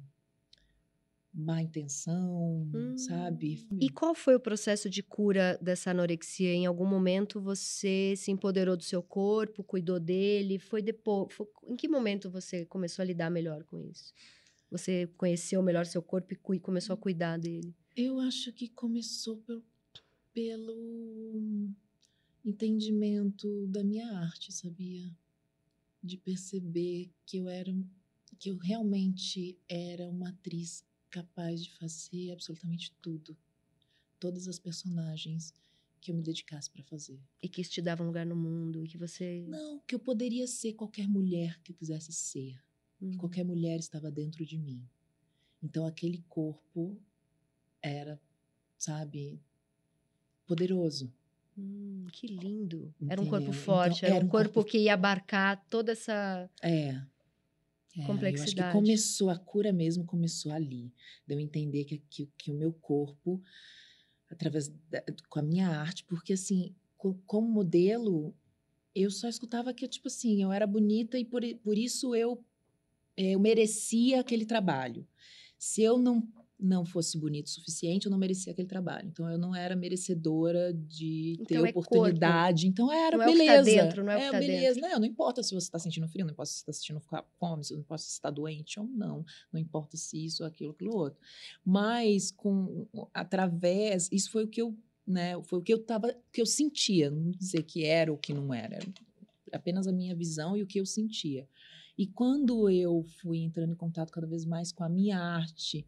Má 1.36 1.60
intenção, 1.60 2.66
hum. 2.74 2.96
sabe? 2.96 3.68
E 3.78 3.90
qual 3.90 4.14
foi 4.14 4.34
o 4.34 4.40
processo 4.40 4.88
de 4.88 5.02
cura 5.02 5.58
dessa 5.60 5.90
anorexia? 5.90 6.52
Em 6.52 6.64
algum 6.64 6.86
momento 6.86 7.38
você 7.38 8.14
se 8.16 8.30
empoderou 8.30 8.74
do 8.74 8.82
seu 8.82 9.02
corpo, 9.02 9.62
cuidou 9.62 10.00
dele? 10.00 10.58
Foi 10.58 10.80
depois? 10.80 11.34
Foi, 11.34 11.46
em 11.68 11.76
que 11.76 11.88
momento 11.88 12.30
você 12.30 12.64
começou 12.64 13.02
a 13.02 13.06
lidar 13.06 13.30
melhor 13.30 13.64
com 13.64 13.78
isso? 13.78 14.14
Você 14.70 15.06
conheceu 15.18 15.62
melhor 15.62 15.84
seu 15.84 16.02
corpo 16.02 16.32
e 16.32 16.58
começou 16.58 16.94
a 16.94 16.96
cuidar 16.96 17.38
dele? 17.38 17.76
Eu 17.94 18.18
acho 18.18 18.50
que 18.52 18.68
começou 18.68 19.36
pelo, 19.36 19.62
pelo 20.32 21.70
entendimento 22.44 23.66
da 23.66 23.84
minha 23.84 24.10
arte, 24.10 24.52
sabia? 24.52 25.14
De 26.02 26.16
perceber 26.16 27.10
que 27.26 27.36
eu 27.36 27.48
era 27.48 27.74
que 28.38 28.50
eu 28.50 28.58
realmente 28.58 29.58
era 29.66 30.06
uma 30.10 30.28
atriz 30.28 30.84
capaz 31.10 31.62
de 31.62 31.72
fazer 31.72 32.32
absolutamente 32.32 32.92
tudo. 33.00 33.36
Todas 34.18 34.48
as 34.48 34.58
personagens 34.58 35.52
que 36.00 36.10
eu 36.10 36.14
me 36.14 36.22
dedicasse 36.22 36.70
para 36.70 36.82
fazer. 36.84 37.20
E 37.42 37.48
que 37.48 37.60
isso 37.60 37.72
te 37.72 37.82
dava 37.82 38.02
um 38.02 38.06
lugar 38.06 38.24
no 38.24 38.36
mundo 38.36 38.84
e 38.84 38.88
que 38.88 38.96
você. 38.96 39.44
Não, 39.48 39.80
que 39.86 39.94
eu 39.94 39.98
poderia 39.98 40.46
ser 40.46 40.74
qualquer 40.74 41.08
mulher 41.08 41.60
que 41.62 41.72
eu 41.72 41.76
quisesse 41.76 42.12
ser. 42.12 42.62
Uhum. 43.00 43.10
Que 43.10 43.16
qualquer 43.16 43.44
mulher 43.44 43.78
estava 43.78 44.10
dentro 44.10 44.44
de 44.44 44.56
mim. 44.56 44.88
Então 45.62 45.86
aquele 45.86 46.24
corpo 46.28 46.96
era, 47.82 48.20
sabe, 48.78 49.40
poderoso. 50.46 51.12
Hum, 51.58 52.06
que 52.12 52.26
lindo. 52.26 52.94
Entendeu? 53.00 53.12
Era 53.12 53.22
um 53.22 53.28
corpo 53.28 53.52
forte, 53.52 54.04
então, 54.04 54.16
era, 54.16 54.24
um 54.24 54.28
corpo, 54.28 54.54
corpo 54.54 54.70
que 54.70 54.78
ia 54.78 54.94
abarcar 54.94 55.64
toda 55.68 55.92
essa. 55.92 56.50
É. 56.62 57.00
É, 57.96 58.06
complexidade. 58.06 58.58
Eu 58.58 58.64
acho 58.64 58.72
que 58.72 58.72
começou, 58.72 59.30
a 59.30 59.38
cura 59.38 59.72
mesmo 59.72 60.04
começou 60.04 60.52
ali. 60.52 60.92
De 61.26 61.34
eu 61.34 61.40
entender 61.40 61.84
que, 61.84 61.98
que, 62.10 62.30
que 62.36 62.50
o 62.50 62.54
meu 62.54 62.72
corpo, 62.72 63.42
através 64.30 64.68
da, 64.90 65.02
com 65.28 65.38
a 65.38 65.42
minha 65.42 65.68
arte, 65.68 66.04
porque 66.04 66.32
assim, 66.32 66.74
como 67.26 67.48
modelo, 67.48 68.34
eu 68.94 69.10
só 69.10 69.28
escutava 69.28 69.72
que, 69.72 69.86
tipo 69.88 70.08
assim, 70.08 70.42
eu 70.42 70.52
era 70.52 70.66
bonita 70.66 71.18
e 71.18 71.24
por, 71.24 71.42
por 71.62 71.76
isso 71.78 72.14
eu, 72.14 72.44
eh, 73.16 73.32
eu 73.32 73.40
merecia 73.40 74.20
aquele 74.20 74.44
trabalho. 74.44 75.06
Se 75.58 75.82
eu 75.82 75.98
não 75.98 76.26
não 76.58 76.84
fosse 76.84 77.18
bonito 77.18 77.46
o 77.46 77.50
suficiente, 77.50 78.06
eu 78.06 78.10
não 78.10 78.18
merecia 78.18 78.52
aquele 78.52 78.66
trabalho. 78.66 79.08
Então 79.08 79.30
eu 79.30 79.38
não 79.38 79.54
era 79.54 79.76
merecedora 79.76 80.72
de 80.72 81.36
ter 81.46 81.54
então, 81.54 81.66
é 81.66 81.70
oportunidade. 81.70 82.64
Corpo. 82.64 82.72
Então 82.72 82.92
era 82.92 83.16
não 83.16 83.24
é 83.24 83.26
beleza. 83.26 83.70
É 83.70 83.76
tá 83.76 83.82
dentro, 83.82 84.04
não 84.04 84.12
é, 84.12 84.26
é 84.26 84.30
tá 84.30 84.38
beleza. 84.38 84.80
Não, 84.80 84.98
não 85.00 85.06
importa 85.06 85.42
se 85.42 85.54
você 85.54 85.66
está 85.66 85.78
sentindo 85.78 86.08
frio, 86.08 86.24
não 86.24 86.32
importa 86.32 86.50
se 86.50 86.54
você 86.54 86.60
está 86.60 86.72
sentindo 86.72 87.00
fome, 87.00 87.62
não 87.70 87.78
importa 87.80 88.02
se 88.02 88.08
você 88.08 88.14
está 88.14 88.30
doente 88.30 88.80
ou 88.80 88.86
não, 88.86 89.24
não 89.52 89.60
importa 89.60 89.96
se 89.96 90.24
isso, 90.24 90.44
aquilo, 90.44 90.70
aquilo 90.70 90.96
outro. 90.96 91.20
Mas 91.64 92.30
com 92.30 92.88
através, 93.12 94.08
isso 94.10 94.30
foi 94.30 94.44
o 94.44 94.48
que 94.48 94.62
eu, 94.62 94.74
né, 95.06 95.40
foi 95.42 95.58
o 95.58 95.62
que 95.62 95.72
eu 95.72 95.78
tava, 95.78 96.14
que 96.32 96.40
eu 96.40 96.46
sentia, 96.46 97.10
não 97.10 97.30
dizer 97.30 97.62
que 97.64 97.84
era 97.84 98.10
ou 98.10 98.16
que 98.16 98.32
não 98.32 98.52
era, 98.52 98.76
era 98.76 98.86
apenas 99.52 99.86
a 99.86 99.92
minha 99.92 100.14
visão 100.14 100.56
e 100.56 100.62
o 100.62 100.66
que 100.66 100.80
eu 100.80 100.86
sentia. 100.86 101.46
E 101.98 102.06
quando 102.06 102.68
eu 102.68 103.02
fui 103.20 103.38
entrando 103.38 103.72
em 103.72 103.76
contato 103.76 104.12
cada 104.12 104.26
vez 104.26 104.44
mais 104.44 104.70
com 104.70 104.84
a 104.84 104.88
minha 104.88 105.18
arte, 105.18 105.86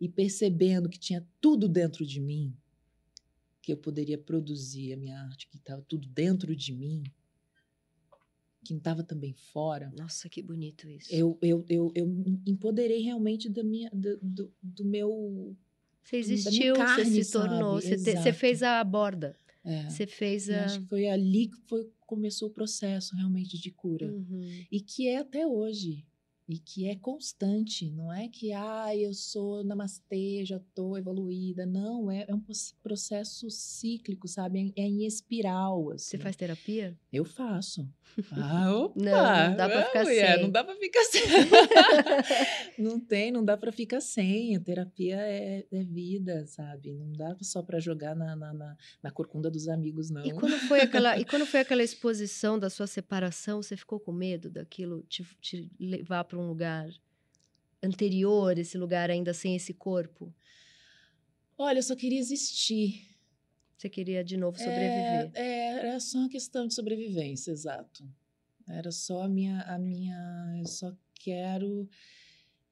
e 0.00 0.08
percebendo 0.08 0.88
que 0.88 0.98
tinha 0.98 1.26
tudo 1.40 1.68
dentro 1.68 2.06
de 2.06 2.20
mim, 2.20 2.54
que 3.60 3.72
eu 3.72 3.76
poderia 3.76 4.16
produzir 4.16 4.92
a 4.92 4.96
minha 4.96 5.20
arte, 5.20 5.48
que 5.48 5.56
estava 5.56 5.82
tudo 5.82 6.08
dentro 6.08 6.54
de 6.54 6.72
mim, 6.72 7.02
que 8.64 8.72
não 8.72 8.78
estava 8.78 9.02
também 9.02 9.32
fora. 9.32 9.92
Nossa, 9.96 10.28
que 10.28 10.42
bonito 10.42 10.88
isso. 10.88 11.12
Eu, 11.12 11.38
eu, 11.42 11.64
eu, 11.68 11.92
eu 11.94 12.06
empoderei 12.46 13.02
realmente 13.02 13.48
da 13.48 13.62
minha, 13.62 13.90
do, 13.90 14.18
do, 14.22 14.52
do 14.62 14.84
meu. 14.84 15.56
Você 16.02 16.16
existiu, 16.16 16.74
carne, 16.74 17.04
você 17.04 17.24
se 17.24 17.32
tornou, 17.32 17.80
você, 17.80 17.96
te, 17.96 18.16
você, 18.16 18.32
fez 18.32 18.62
a 18.62 18.82
borda. 18.84 19.36
É. 19.64 19.90
Você 19.90 20.06
fez 20.06 20.48
a. 20.48 20.64
acho 20.64 20.80
que 20.80 20.86
foi 20.86 21.08
ali 21.08 21.48
que 21.48 21.58
foi, 21.66 21.90
começou 22.00 22.48
o 22.48 22.52
processo 22.52 23.14
realmente 23.16 23.58
de 23.58 23.70
cura. 23.70 24.06
Uhum. 24.06 24.64
E 24.70 24.80
que 24.80 25.08
é 25.08 25.18
até 25.18 25.46
hoje 25.46 26.06
e 26.48 26.58
que 26.58 26.88
é 26.88 26.96
constante, 26.96 27.90
não 27.90 28.10
é 28.10 28.26
que 28.26 28.54
ah, 28.54 28.96
eu 28.96 29.12
sou 29.12 29.62
namastê, 29.62 30.42
já 30.46 30.56
estou 30.56 30.96
evoluída, 30.96 31.66
não, 31.66 32.10
é, 32.10 32.24
é, 32.26 32.34
um 32.34 32.42
processo 32.82 33.50
cíclico, 33.50 34.26
sabe? 34.26 34.72
É, 34.74 34.82
é 34.82 34.84
em 34.86 35.06
espiral. 35.06 35.90
Assim. 35.90 36.10
Você 36.10 36.18
faz 36.18 36.36
terapia? 36.36 36.96
Eu 37.12 37.24
faço. 37.24 37.86
Ah, 38.32 38.74
opa! 38.74 39.00
não, 39.00 39.48
não 39.50 39.56
dá 39.56 39.68
para 39.68 39.84
ficar 39.84 40.02
mulher, 40.04 40.34
sem. 40.34 40.42
Não 40.42 40.50
dá 40.50 40.64
para 40.64 40.76
ficar 40.76 41.04
sem. 41.04 41.22
não 42.78 43.00
tem, 43.00 43.30
não 43.30 43.44
dá 43.44 43.56
para 43.56 43.70
ficar 43.70 44.00
sem. 44.00 44.56
A 44.56 44.60
terapia 44.60 45.16
é, 45.20 45.64
é, 45.70 45.82
vida, 45.84 46.44
sabe? 46.46 46.94
Não 46.94 47.12
dá 47.12 47.36
só 47.42 47.62
para 47.62 47.78
jogar 47.78 48.16
na, 48.16 48.34
na, 48.34 48.52
na, 48.52 48.76
na, 49.02 49.10
corcunda 49.10 49.50
dos 49.50 49.68
amigos, 49.68 50.10
não. 50.10 50.24
E 50.24 50.32
quando 50.32 50.58
foi 50.66 50.80
aquela, 50.80 51.18
e 51.18 51.24
quando 51.24 51.46
foi 51.46 51.60
aquela 51.60 51.82
exposição 51.82 52.58
da 52.58 52.68
sua 52.68 52.86
separação, 52.86 53.62
você 53.62 53.76
ficou 53.76 54.00
com 54.00 54.10
medo 54.10 54.50
daquilo 54.50 55.02
te, 55.08 55.24
te 55.40 55.70
levar 55.78 56.24
para 56.24 56.37
um 56.40 56.48
lugar 56.48 56.88
anterior, 57.82 58.58
esse 58.58 58.76
lugar 58.76 59.10
ainda 59.10 59.32
sem 59.32 59.56
esse 59.56 59.72
corpo? 59.74 60.34
Olha, 61.56 61.78
eu 61.78 61.82
só 61.82 61.96
queria 61.96 62.18
existir. 62.18 63.06
Você 63.76 63.88
queria 63.88 64.24
de 64.24 64.36
novo 64.36 64.58
sobreviver? 64.58 65.30
É, 65.34 65.40
é, 65.40 65.68
era 65.88 66.00
só 66.00 66.18
uma 66.18 66.28
questão 66.28 66.66
de 66.66 66.74
sobrevivência, 66.74 67.50
exato. 67.50 68.08
Era 68.68 68.90
só 68.90 69.22
a 69.22 69.28
minha, 69.28 69.62
a 69.62 69.78
minha, 69.78 70.56
eu 70.58 70.66
só 70.66 70.94
quero, 71.14 71.88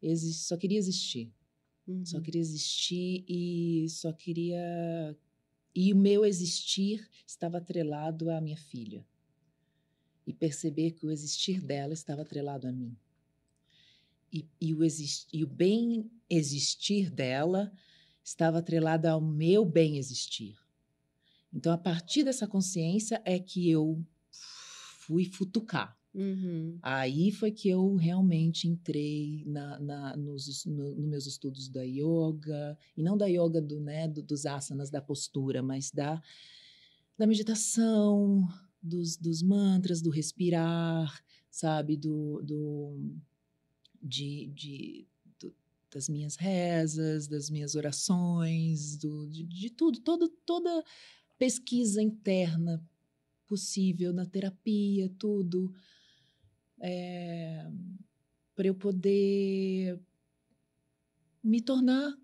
existir, 0.03 0.45
só 0.45 0.57
queria 0.57 0.79
existir. 0.79 1.33
Uhum. 1.87 2.05
Só 2.05 2.21
queria 2.21 2.41
existir 2.41 3.25
e 3.29 3.87
só 3.89 4.13
queria 4.13 5.17
e 5.79 5.93
o 5.93 5.97
meu 5.97 6.25
existir 6.25 7.07
estava 7.27 7.59
atrelado 7.59 8.31
à 8.31 8.41
minha 8.41 8.57
filha. 8.57 9.07
E 10.27 10.33
perceber 10.33 10.93
que 10.93 11.07
o 11.07 11.11
existir 11.11 11.61
dela 11.61 11.93
estava 11.93 12.23
atrelado 12.23 12.67
a 12.67 12.73
mim. 12.73 12.97
E, 14.33 14.47
e, 14.61 14.75
o, 14.75 14.83
exist, 14.85 15.29
e 15.33 15.45
o 15.45 15.47
bem 15.47 16.11
existir 16.29 17.11
dela 17.11 17.73
estava 18.23 18.59
atrelado 18.59 19.07
ao 19.07 19.21
meu 19.21 19.65
bem 19.65 19.99
existir. 19.99 20.57
Então, 21.53 21.73
a 21.73 21.79
partir 21.79 22.25
dessa 22.25 22.47
consciência 22.47 23.23
é 23.25 23.39
que 23.39 23.71
eu 23.71 24.05
fui 25.07 25.25
futucar. 25.25 25.97
Uhum. 26.13 26.79
Aí 26.83 27.31
foi 27.31 27.53
que 27.53 27.69
eu 27.69 27.95
realmente 27.95 28.67
entrei 28.67 29.45
na, 29.47 29.79
na 29.79 30.17
nos 30.17 30.65
no, 30.65 30.95
no, 30.95 31.07
meus 31.07 31.27
estudos 31.27 31.69
da 31.69 31.83
yoga, 31.83 32.77
e 32.97 33.03
não 33.03 33.19
da 33.19 33.27
yoga 33.27 33.61
do, 33.61 33.79
né, 33.81 34.09
do, 34.09 34.23
dos 34.23 34.47
asanas, 34.47 34.91
da 34.91 35.03
postura, 35.03 35.63
mas 35.63 35.91
da, 35.91 36.23
da 37.19 37.27
meditação, 37.27 38.49
dos, 38.83 39.17
dos 39.17 39.43
mantras, 39.43 40.01
do 40.01 40.11
respirar, 40.11 41.23
sabe, 41.51 41.97
do, 41.97 42.41
do 42.43 43.15
de, 44.07 44.47
de 44.55 45.07
do, 45.39 45.55
das 45.91 46.09
minhas 46.09 46.37
rezas, 46.37 47.27
das 47.27 47.51
minhas 47.51 47.75
orações, 47.75 48.97
do, 48.97 49.27
de, 49.29 49.45
de 49.45 49.71
tudo, 49.71 50.01
todo, 50.01 50.29
toda 50.45 50.85
pesquisa 51.39 52.03
interna 52.03 52.83
possível 53.47 54.13
na 54.13 54.27
terapia, 54.27 55.09
tudo, 55.19 55.73
é, 56.81 57.71
para 58.55 58.67
eu 58.67 58.75
poder 58.75 59.99
me 61.43 61.61
tornar 61.61 62.17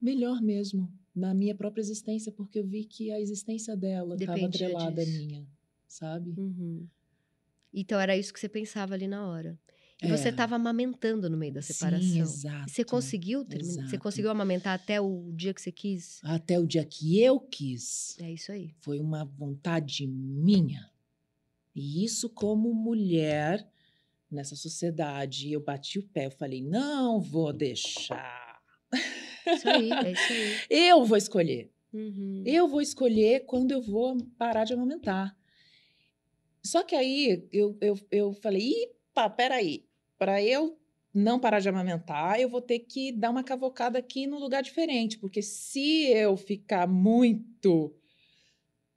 melhor 0.00 0.40
mesmo 0.40 0.90
na 1.14 1.34
minha 1.34 1.54
própria 1.54 1.80
existência, 1.80 2.32
porque 2.32 2.58
eu 2.58 2.66
vi 2.66 2.84
que 2.84 3.10
a 3.12 3.20
existência 3.20 3.76
dela 3.76 4.16
estava 4.16 4.46
atrelada 4.46 5.02
à 5.02 5.06
minha, 5.06 5.46
sabe? 5.86 6.34
Uhum. 6.36 6.88
Então 7.72 8.00
era 8.00 8.16
isso 8.16 8.32
que 8.32 8.40
você 8.40 8.48
pensava 8.48 8.94
ali 8.94 9.06
na 9.06 9.26
hora. 9.26 9.58
E 10.02 10.06
é. 10.06 10.08
você 10.08 10.28
estava 10.30 10.56
amamentando 10.56 11.30
no 11.30 11.36
meio 11.36 11.52
da 11.52 11.62
separação. 11.62 12.08
Sim, 12.08 12.20
exato. 12.20 12.70
Você 12.70 12.84
conseguiu 12.84 13.44
terminar? 13.44 13.88
Você 13.88 13.98
conseguiu 13.98 14.30
amamentar 14.30 14.74
até 14.74 15.00
o 15.00 15.30
dia 15.32 15.54
que 15.54 15.62
você 15.62 15.70
quis? 15.70 16.20
Até 16.24 16.58
o 16.58 16.66
dia 16.66 16.84
que 16.84 17.20
eu 17.20 17.38
quis. 17.38 18.18
É 18.18 18.30
isso 18.32 18.50
aí. 18.50 18.74
Foi 18.80 18.98
uma 18.98 19.24
vontade 19.24 20.06
minha. 20.06 20.90
E 21.74 22.04
isso, 22.04 22.28
como 22.28 22.72
mulher 22.74 23.66
nessa 24.30 24.56
sociedade, 24.56 25.52
eu 25.52 25.60
bati 25.60 25.98
o 25.98 26.02
pé, 26.08 26.26
eu 26.26 26.30
falei: 26.30 26.62
não 26.62 27.20
vou 27.20 27.52
deixar. 27.52 28.60
Isso 29.46 29.68
aí, 29.68 29.90
é 29.92 30.12
isso 30.12 30.32
aí. 30.32 30.56
eu 30.70 31.04
vou 31.04 31.16
escolher. 31.16 31.70
Uhum. 31.92 32.42
Eu 32.44 32.66
vou 32.66 32.80
escolher 32.80 33.44
quando 33.46 33.70
eu 33.70 33.80
vou 33.80 34.16
parar 34.36 34.64
de 34.64 34.72
amamentar. 34.72 35.36
Só 36.62 36.82
que 36.82 36.94
aí 36.94 37.46
eu, 37.52 37.76
eu, 37.80 37.98
eu 38.10 38.32
falei: 38.34 38.62
ih, 38.62 38.88
pá, 39.14 39.30
peraí, 39.30 39.84
para 40.18 40.42
eu 40.42 40.76
não 41.14 41.38
parar 41.38 41.60
de 41.60 41.68
amamentar, 41.68 42.40
eu 42.40 42.48
vou 42.48 42.60
ter 42.60 42.80
que 42.80 43.12
dar 43.12 43.30
uma 43.30 43.44
cavocada 43.44 43.98
aqui 43.98 44.26
num 44.26 44.38
lugar 44.38 44.62
diferente, 44.62 45.18
porque 45.18 45.40
se 45.40 46.08
eu 46.08 46.36
ficar 46.36 46.88
muito 46.88 47.94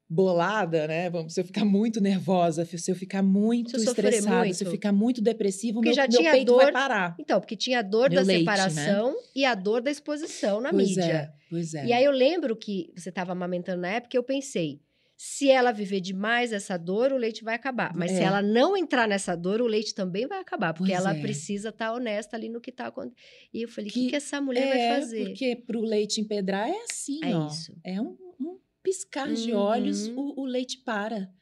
bolada, 0.09 0.87
né? 0.87 1.11
Se 1.27 1.41
eu 1.41 1.45
ficar 1.45 1.65
muito 1.65 1.99
nervosa, 1.99 2.63
se 2.65 2.89
eu 2.89 2.95
ficar 2.95 3.21
muito 3.21 3.71
Se 3.71 3.77
eu 3.77 3.91
estressada, 3.91 4.45
muito. 4.45 4.55
se 4.55 4.63
eu 4.65 4.71
ficar 4.71 4.91
muito 4.93 5.21
depressiva, 5.21 5.75
Porque 5.75 5.89
meu, 5.89 5.95
já 5.95 6.07
meu 6.07 6.19
tinha 6.19 6.31
peito 6.31 6.45
dor- 6.47 6.63
vai 6.63 6.71
parar. 6.71 7.15
Então, 7.19 7.39
porque 7.41 7.55
tinha 7.57 7.79
a 7.79 7.81
dor 7.81 8.09
Meu 8.09 8.21
da 8.21 8.25
leite, 8.25 8.45
né? 8.45 8.55
separação 8.55 9.15
e 9.35 9.43
a 9.43 9.53
dor 9.53 9.81
da 9.81 9.91
exposição 9.91 10.61
na 10.61 10.71
pois 10.71 10.87
mídia. 10.87 11.03
é, 11.03 11.33
pois 11.49 11.73
é. 11.73 11.85
E 11.85 11.93
aí 11.93 12.03
eu 12.05 12.11
lembro 12.11 12.55
que 12.55 12.91
você 12.95 13.09
estava 13.09 13.33
amamentando 13.33 13.81
na 13.81 13.89
época 13.89 14.15
e 14.15 14.17
eu 14.17 14.23
pensei, 14.23 14.79
se 15.19 15.49
ela 15.49 15.71
viver 15.71 15.99
demais 15.99 16.53
essa 16.53 16.77
dor, 16.77 17.11
o 17.11 17.17
leite 17.17 17.43
vai 17.43 17.55
acabar. 17.55 17.91
Mas 17.95 18.11
se 18.11 18.19
É. 18.19 18.23
ela 18.25 18.39
não 18.41 18.77
entrar 18.77 19.07
nessa 19.07 19.35
dor, 19.35 19.59
o 19.61 19.65
leite 19.65 19.95
também 19.95 20.27
vai 20.27 20.39
acabar, 20.39 20.73
porque 20.75 20.91
Pois 20.93 21.03
ela 21.03 21.15
é. 21.15 21.19
precisa 21.19 21.69
estar 21.69 21.91
honesta 21.91 22.37
ali 22.37 22.49
no 22.49 22.61
que 22.61 22.69
está 22.69 22.85
acontecendo. 22.87 23.17
E 23.51 23.63
eu 23.63 23.67
falei, 23.67 23.89
o 23.89 23.93
que, 23.93 24.03
Que 24.03 24.09
que 24.11 24.15
essa 24.15 24.39
mulher 24.39 24.67
é, 24.67 24.89
vai 24.91 25.01
fazer? 25.01 25.25
porque 25.25 25.55
pro 25.55 25.81
leite 25.81 26.21
empedrar 26.21 26.69
é 26.69 26.83
assim, 26.89 27.19
É 27.23 27.35
ó. 27.35 27.47
isso. 27.47 27.75
É 27.83 27.99
um, 27.99 28.15
um 28.39 28.59
piscar 28.83 29.33
de 29.33 29.51
Uhum. 29.53 29.57
olhos, 29.59 30.07
o, 30.09 30.41
o 30.41 30.45
leite 30.45 30.77
para. 30.79 31.33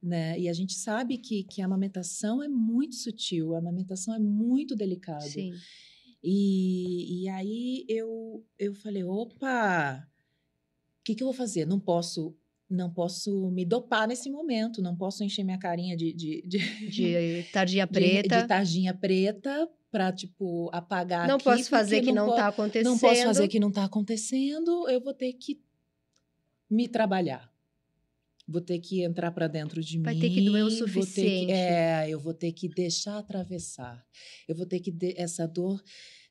Né? 0.00 0.38
E 0.38 0.48
a 0.48 0.52
gente 0.52 0.74
sabe 0.74 1.18
que, 1.18 1.42
que 1.44 1.60
a 1.60 1.64
amamentação 1.64 2.40
é 2.42 2.46
muito 2.46 2.94
sutil, 2.94 3.54
a 3.54 3.58
amamentação 3.58 4.14
é 4.14 4.18
muito 4.20 4.76
delicada. 4.76 5.22
Sim. 5.22 5.52
E, 6.22 7.22
e 7.24 7.28
aí 7.28 7.84
eu, 7.88 8.44
eu 8.58 8.74
falei, 8.74 9.02
opa, 9.02 10.06
o 11.00 11.04
que, 11.04 11.14
que 11.14 11.22
eu 11.22 11.26
vou 11.26 11.34
fazer? 11.34 11.66
Não 11.66 11.80
posso, 11.80 12.34
não 12.74 12.90
posso 12.92 13.50
me 13.50 13.64
dopar 13.64 14.06
nesse 14.08 14.28
momento, 14.30 14.82
não 14.82 14.94
posso 14.96 15.22
encher 15.24 15.44
minha 15.44 15.58
carinha 15.58 15.96
de, 15.96 16.12
de, 16.12 16.42
de, 16.42 16.88
De 16.90 17.42
tardia 17.52 17.86
de- 17.86 17.92
preta. 17.92 18.42
de 18.42 18.48
tarjinha 18.48 18.92
preta 18.92 19.68
para 19.90 20.12
tipo 20.12 20.68
apagar 20.72 21.28
não 21.28 21.38
posso 21.38 21.68
fazer 21.70 22.00
que 22.02 22.10
não 22.12 22.26
po- 22.26 22.32
está 22.32 22.48
acontecendo. 22.48 22.90
não 22.92 22.98
posso 22.98 23.22
fazer 23.22 23.48
que 23.48 23.60
não 23.60 23.68
está 23.68 23.84
acontecendo, 23.84 24.88
eu 24.88 25.00
vou 25.00 25.14
ter 25.14 25.32
que 25.34 25.60
me 26.68 26.88
trabalhar. 26.88 27.52
Vou 28.46 28.60
ter 28.60 28.78
que 28.78 29.02
entrar 29.02 29.30
para 29.30 29.46
dentro 29.46 29.80
de 29.82 29.98
Vai 30.00 30.14
mim. 30.14 30.20
ter 30.20 30.28
que 30.30 30.40
doer 30.42 30.64
o 30.64 30.68
ter 30.68 30.74
que- 30.74 30.78
suficiente. 30.78 31.52
é, 31.52 32.06
eu 32.10 32.20
vou 32.20 32.34
ter 32.34 32.52
que 32.52 32.68
deixar 32.68 33.16
atravessar. 33.18 34.04
Eu 34.46 34.54
vou 34.54 34.66
ter 34.66 34.80
que 34.80 34.90
de- 34.90 35.14
essa 35.16 35.46
dor 35.46 35.82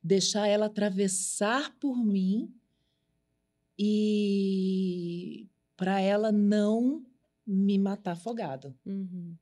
deixar 0.03 0.47
ela 0.47 0.65
atravessar 0.67 1.75
por 1.79 1.97
mim 2.05 2.53
e 3.79 5.47
para 5.75 5.99
ela 5.99 6.31
não 6.31 7.05
me 7.45 7.77
matar 7.77 8.13
afogada. 8.13 8.75
Uhum. 8.85 9.35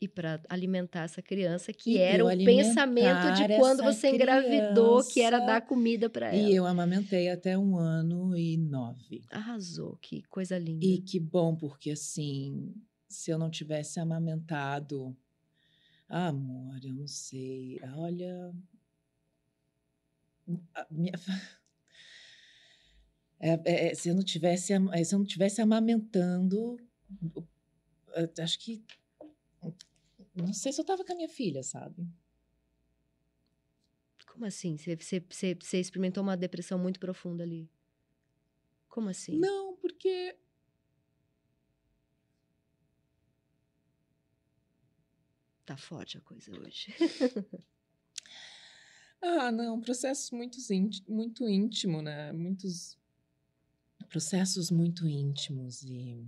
E 0.00 0.06
para 0.06 0.40
alimentar 0.48 1.02
essa 1.02 1.20
criança, 1.20 1.72
que 1.72 1.94
E 1.94 1.98
era 1.98 2.24
o 2.24 2.28
pensamento 2.28 3.32
de 3.34 3.56
quando 3.56 3.82
você 3.82 4.10
engravidou, 4.10 5.02
que 5.04 5.20
era 5.20 5.40
dar 5.40 5.60
comida 5.62 6.08
para 6.08 6.28
ela. 6.28 6.36
E 6.36 6.54
eu 6.54 6.64
amamentei 6.64 7.28
até 7.28 7.58
um 7.58 7.76
ano 7.76 8.36
e 8.36 8.56
nove. 8.56 9.24
Arrasou, 9.28 9.96
que 10.00 10.22
coisa 10.24 10.56
linda. 10.56 10.86
E 10.86 11.00
que 11.00 11.18
bom, 11.18 11.56
porque 11.56 11.90
assim, 11.90 12.72
se 13.08 13.32
eu 13.32 13.38
não 13.38 13.50
tivesse 13.50 13.98
amamentado, 13.98 15.16
ah, 16.08 16.28
amor, 16.28 16.78
eu 16.84 16.94
não 16.94 17.08
sei, 17.08 17.80
olha, 17.96 18.54
a 20.74 20.86
minha- 20.90 21.12
É, 23.40 23.50
é, 23.64 23.90
é, 23.90 23.94
se 23.94 24.08
eu 24.08 24.14
não 24.14 24.22
tivesse, 24.22 24.72
é, 24.72 25.04
se 25.04 25.14
eu 25.14 25.18
não 25.18 25.26
tivesse 25.26 25.60
amamentando, 25.60 26.76
acho 28.42 28.58
que 28.58 28.82
não 30.34 30.52
sei 30.54 30.72
se 30.72 30.80
eu 30.80 30.84
tava 30.86 31.04
com 31.04 31.12
a 31.12 31.16
minha 31.16 31.28
filha, 31.28 31.62
sabe? 31.62 32.08
Como 34.26 34.44
assim? 34.44 34.76
Você, 34.76 34.94
você, 34.96 35.20
você, 35.28 35.54
você 35.60 35.80
experimentou 35.80 36.22
uma 36.22 36.36
depressão 36.36 36.78
muito 36.78 37.00
profunda 37.00 37.42
ali? 37.42 37.68
Como 38.88 39.08
assim? 39.08 39.38
Não, 39.38 39.76
porque 39.76 40.36
Tá 45.64 45.76
forte 45.76 46.18
a 46.18 46.20
coisa 46.20 46.50
hoje. 46.58 46.92
Ah, 49.20 49.50
não, 49.50 49.80
processos 49.80 50.30
muito, 50.30 50.58
ínti- 50.72 51.04
muito 51.08 51.48
íntimo, 51.48 52.00
né? 52.02 52.32
Muitos 52.32 52.97
processos 54.08 54.70
muito 54.70 55.06
íntimos 55.08 55.82
e 55.82 56.26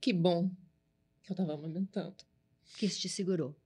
que 0.00 0.12
bom 0.12 0.50
que 1.22 1.32
eu 1.32 1.36
tava 1.36 1.54
amamentando. 1.54 2.16
que 2.76 2.86
isso 2.86 3.00
te 3.00 3.08
segurou. 3.08 3.56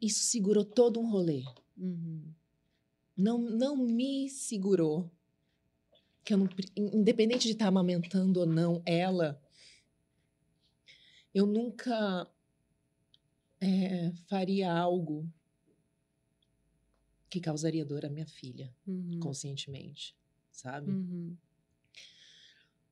Isso 0.00 0.24
segurou 0.24 0.64
todo 0.64 0.98
um 0.98 1.10
rolê. 1.10 1.44
Uhum. 1.76 2.32
Não, 3.16 3.38
não 3.38 3.76
me 3.76 4.28
segurou. 4.28 5.10
Que 6.24 6.34
eu 6.34 6.38
não, 6.38 6.48
independente 6.76 7.46
de 7.46 7.52
estar 7.52 7.68
amamentando 7.68 8.40
ou 8.40 8.46
não 8.46 8.82
ela, 8.84 9.40
eu 11.34 11.46
nunca 11.46 12.28
eh, 13.60 14.12
faria 14.26 14.72
algo 14.72 15.30
que 17.30 17.40
causaria 17.40 17.84
dor 17.84 18.04
à 18.04 18.10
minha 18.10 18.26
filha. 18.26 18.74
Uhum. 18.86 19.20
conscientemente, 19.20 20.14
sabe? 20.50 20.90
Uhum. 20.90 21.36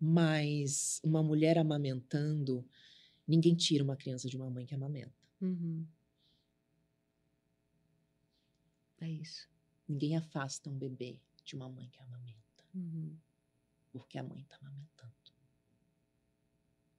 Mas 0.01 1.01
uma 1.03 1.23
mulher 1.23 1.59
amamentando, 1.59 2.65
ninguém 3.27 3.55
tira 3.57 3.83
uma 3.83 3.97
criança 3.97 4.29
de 4.29 4.37
uma 4.37 4.49
mãe 4.49 4.65
que 4.65 4.75
amamenta. 4.75 5.13
Uhum. 5.41 5.85
É 9.01 9.09
isso. 9.11 9.49
Ninguém 9.89 10.17
afasta 10.17 10.69
um 10.71 10.77
bebê 10.79 11.19
de 11.45 11.55
uma 11.57 11.69
mãe 11.69 11.89
que 11.89 12.01
amamenta, 12.01 12.65
Uhum. 12.75 13.17
porque 13.93 14.19
a 14.19 14.23
mãe 14.23 14.45
tá 14.45 14.57
amamentando. 14.61 15.13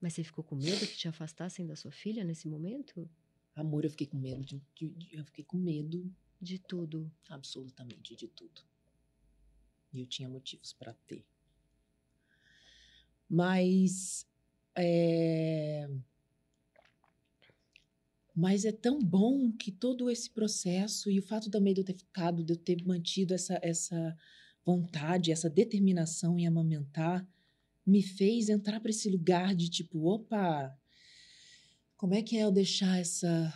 Mas 0.01 0.13
você 0.13 0.23
ficou 0.23 0.43
com 0.43 0.55
medo 0.55 0.87
que 0.87 0.95
te 0.95 1.07
afastassem 1.07 1.65
da 1.67 1.75
sua 1.75 1.91
filha 1.91 2.23
nesse 2.23 2.47
momento? 2.47 3.09
Amor, 3.53 3.83
eu 3.83 3.89
fiquei 3.91 4.07
com 4.07 4.17
medo 4.17 4.43
de, 4.45 4.61
de- 4.73 4.89
de- 4.89 5.15
eu 5.15 5.25
fiquei 5.25 5.43
com 5.43 5.57
medo 5.57 6.09
De 6.41 6.57
tudo. 6.57 7.11
absolutamente 7.27 8.15
de 8.15 8.27
tudo. 8.27 8.61
E 9.91 9.99
eu 9.99 10.05
tinha 10.05 10.29
motivos 10.29 10.73
para 10.73 10.93
ter. 11.07 11.25
Mas 13.29 14.25
é... 14.75 15.89
Mas 18.33 18.63
é 18.63 18.71
tão 18.71 18.99
bom 18.99 19.51
que 19.51 19.69
todo 19.69 20.09
esse 20.09 20.29
processo 20.29 21.11
e 21.11 21.19
o 21.19 21.23
fato 21.23 21.49
também 21.49 21.73
de 21.73 21.81
eu 21.81 21.85
ter 21.85 21.97
ficado, 21.97 22.41
de 22.41 22.53
eu 22.53 22.57
ter 22.57 22.85
mantido 22.85 23.33
essa, 23.33 23.59
essa 23.61 24.17
vontade, 24.65 25.31
essa 25.31 25.49
determinação 25.49 26.39
em 26.39 26.47
amamentar, 26.47 27.27
me 27.85 28.01
fez 28.01 28.47
entrar 28.47 28.79
para 28.79 28.91
esse 28.91 29.09
lugar 29.09 29.53
de 29.53 29.69
tipo, 29.69 30.05
opa, 30.05 30.73
como 31.97 32.13
é 32.13 32.21
que 32.21 32.37
é 32.37 32.43
eu 32.43 32.51
deixar 32.51 32.97
essa 32.97 33.53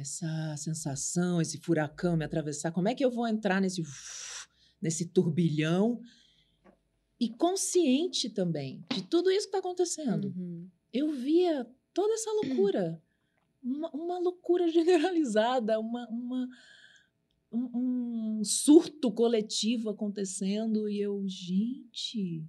essa 0.00 0.56
sensação, 0.56 1.40
esse 1.40 1.58
furacão 1.58 2.16
me 2.16 2.24
atravessar? 2.24 2.72
Como 2.72 2.88
é 2.88 2.94
que 2.94 3.04
eu 3.04 3.10
vou 3.10 3.26
entrar 3.26 3.60
nesse 3.60 3.82
nesse 4.80 5.06
turbilhão 5.06 6.00
e 7.20 7.28
consciente 7.28 8.30
também 8.30 8.84
de 8.94 9.02
tudo 9.02 9.30
isso 9.30 9.42
que 9.42 9.56
está 9.56 9.58
acontecendo? 9.58 10.32
Uhum. 10.36 10.68
eu 10.92 11.12
via 11.12 11.66
toda 11.92 12.14
essa 12.14 12.30
loucura. 12.32 13.02
Uma, 13.62 13.90
uma 13.90 14.18
loucura 14.20 14.68
generalizada, 14.70 15.78
uma, 15.80 16.08
uma- 16.08 16.48
um, 17.50 18.38
um 18.40 18.44
surto 18.44 19.10
coletivo 19.10 19.90
acontecendo 19.90 20.88
e 20.88 21.00
eu, 21.00 21.24
gente. 21.26 22.44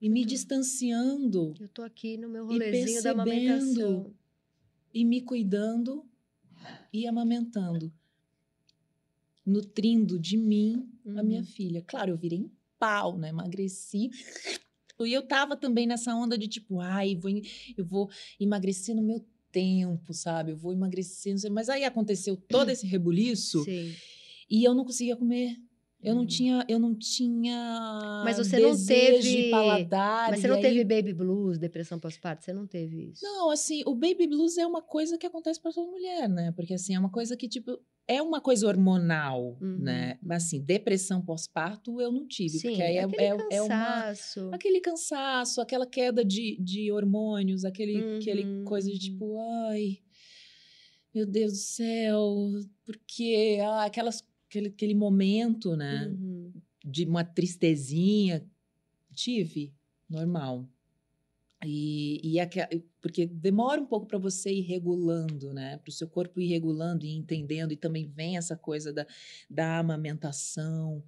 E 0.00 0.08
me 0.08 0.24
distanciando 0.24 1.54
Eu 1.60 1.68
tô 1.68 1.82
aqui 1.82 2.16
no 2.16 2.28
meu 2.28 2.44
E 2.44 2.52
rolezinho 2.54 3.02
da 3.02 3.10
amamentação. 3.12 4.14
e 4.92 5.04
me 5.04 5.20
cuidando 5.22 6.04
e 6.94 7.06
amamentando. 7.08 7.92
Nutrindo 9.44 10.18
de 10.18 10.36
mim 10.38 10.88
a 11.16 11.22
minha 11.22 11.40
Uhum. 11.40 11.46
filha. 11.46 11.82
Claro, 11.82 12.12
eu 12.12 12.16
virei 12.16 12.50
pau, 12.78 13.18
né? 13.18 13.28
Emagreci. 13.28 14.08
E 15.00 15.12
eu 15.12 15.26
tava 15.26 15.56
também 15.56 15.86
nessa 15.86 16.14
onda 16.14 16.38
de 16.38 16.46
tipo, 16.48 16.80
ai, 16.80 17.16
vou, 17.16 17.30
eu 17.76 17.84
vou 17.84 18.08
emagrecer 18.40 18.94
no 18.94 19.02
meu 19.02 19.26
tempo, 19.52 20.14
sabe? 20.14 20.52
Eu 20.52 20.56
vou 20.56 20.72
emagrecer, 20.72 21.32
não 21.32 21.38
sei. 21.38 21.50
Mas 21.50 21.68
aí 21.68 21.84
aconteceu 21.84 22.36
todo 22.36 22.70
esse 22.70 22.86
rebuliço 22.86 23.64
Sim. 23.64 23.92
e 24.48 24.64
eu 24.64 24.72
não 24.72 24.84
conseguia 24.84 25.16
comer. 25.16 25.56
Eu 26.04 26.14
não 26.14 26.22
Hum. 26.22 26.26
tinha, 26.26 26.64
eu 26.68 26.78
não 26.78 26.94
tinha 26.94 28.22
Mas 28.24 28.36
você 28.36 28.58
não 28.58 28.76
teve- 28.86 29.20
de 29.20 29.50
paladar. 29.50 30.30
Mas 30.30 30.40
você 30.40 30.48
não 30.48 30.56
aí- 30.56 30.62
teve 30.62 30.84
baby 30.84 31.12
blues, 31.14 31.58
depressão 31.58 31.98
pós-parto? 31.98 32.44
Você 32.44 32.52
não 32.52 32.66
teve 32.66 33.10
isso? 33.10 33.24
Não, 33.24 33.50
assim, 33.50 33.82
o 33.86 33.94
baby 33.94 34.26
blues 34.26 34.58
é 34.58 34.66
uma 34.66 34.82
coisa 34.82 35.16
que 35.16 35.26
acontece 35.26 35.60
para 35.60 35.72
toda 35.72 35.90
mulher, 35.90 36.28
né? 36.28 36.52
Porque 36.52 36.74
assim, 36.74 36.94
é 36.94 36.98
uma 36.98 37.10
coisa 37.10 37.36
que 37.36 37.48
tipo 37.48 37.78
é 38.06 38.20
uma 38.20 38.38
coisa 38.38 38.66
hormonal, 38.66 39.56
Uhum. 39.62 39.78
né? 39.78 40.18
Mas 40.22 40.44
assim, 40.44 40.60
depressão 40.60 41.22
pós-parto 41.22 42.02
eu 42.02 42.12
não 42.12 42.26
tive, 42.28 42.58
Sim, 42.58 42.68
porque 42.68 42.82
aí 42.82 42.96
é, 42.98 43.06
é, 43.16 43.36
é 43.52 43.62
uma 43.62 44.12
aquele 44.52 44.80
cansaço, 44.80 45.58
aquela 45.62 45.86
queda 45.86 46.22
de, 46.22 46.58
de 46.60 46.92
hormônios, 46.92 47.64
aquele, 47.64 48.02
Uhum, 48.02 48.16
aquele 48.18 48.62
coisa 48.64 48.88
de 48.90 48.94
uhum. 48.96 49.00
tipo, 49.12 49.38
ai, 49.70 49.98
meu 51.14 51.24
Deus 51.26 51.52
do 51.52 51.58
céu, 51.58 52.50
porque 52.84 53.58
ah, 53.62 53.84
aquelas, 53.84 54.22
aquele, 54.54 54.68
aquele 54.68 54.94
momento, 54.94 55.76
né, 55.76 56.06
Uhum. 56.08 56.52
de 56.84 57.04
uma 57.04 57.24
tristezinha 57.24 58.46
tive, 59.12 59.72
normal. 60.08 60.68
E, 61.64 62.20
e 62.22 62.38
aque- 62.40 62.84
porque 63.00 63.26
demora 63.26 63.80
um 63.80 63.86
pouco 63.86 64.06
para 64.06 64.18
você 64.18 64.52
ir 64.52 64.60
regulando, 64.62 65.52
né? 65.54 65.78
Para 65.78 65.88
o 65.88 65.92
seu 65.92 66.06
corpo 66.08 66.38
ir 66.40 66.46
regulando 66.48 67.06
e 67.06 67.10
entendendo, 67.10 67.72
e 67.72 67.76
também 67.76 68.06
vem 68.06 68.36
essa 68.36 68.54
coisa 68.56 68.92
da, 68.92 69.06
da 69.48 69.78
amamentação. 69.78 71.02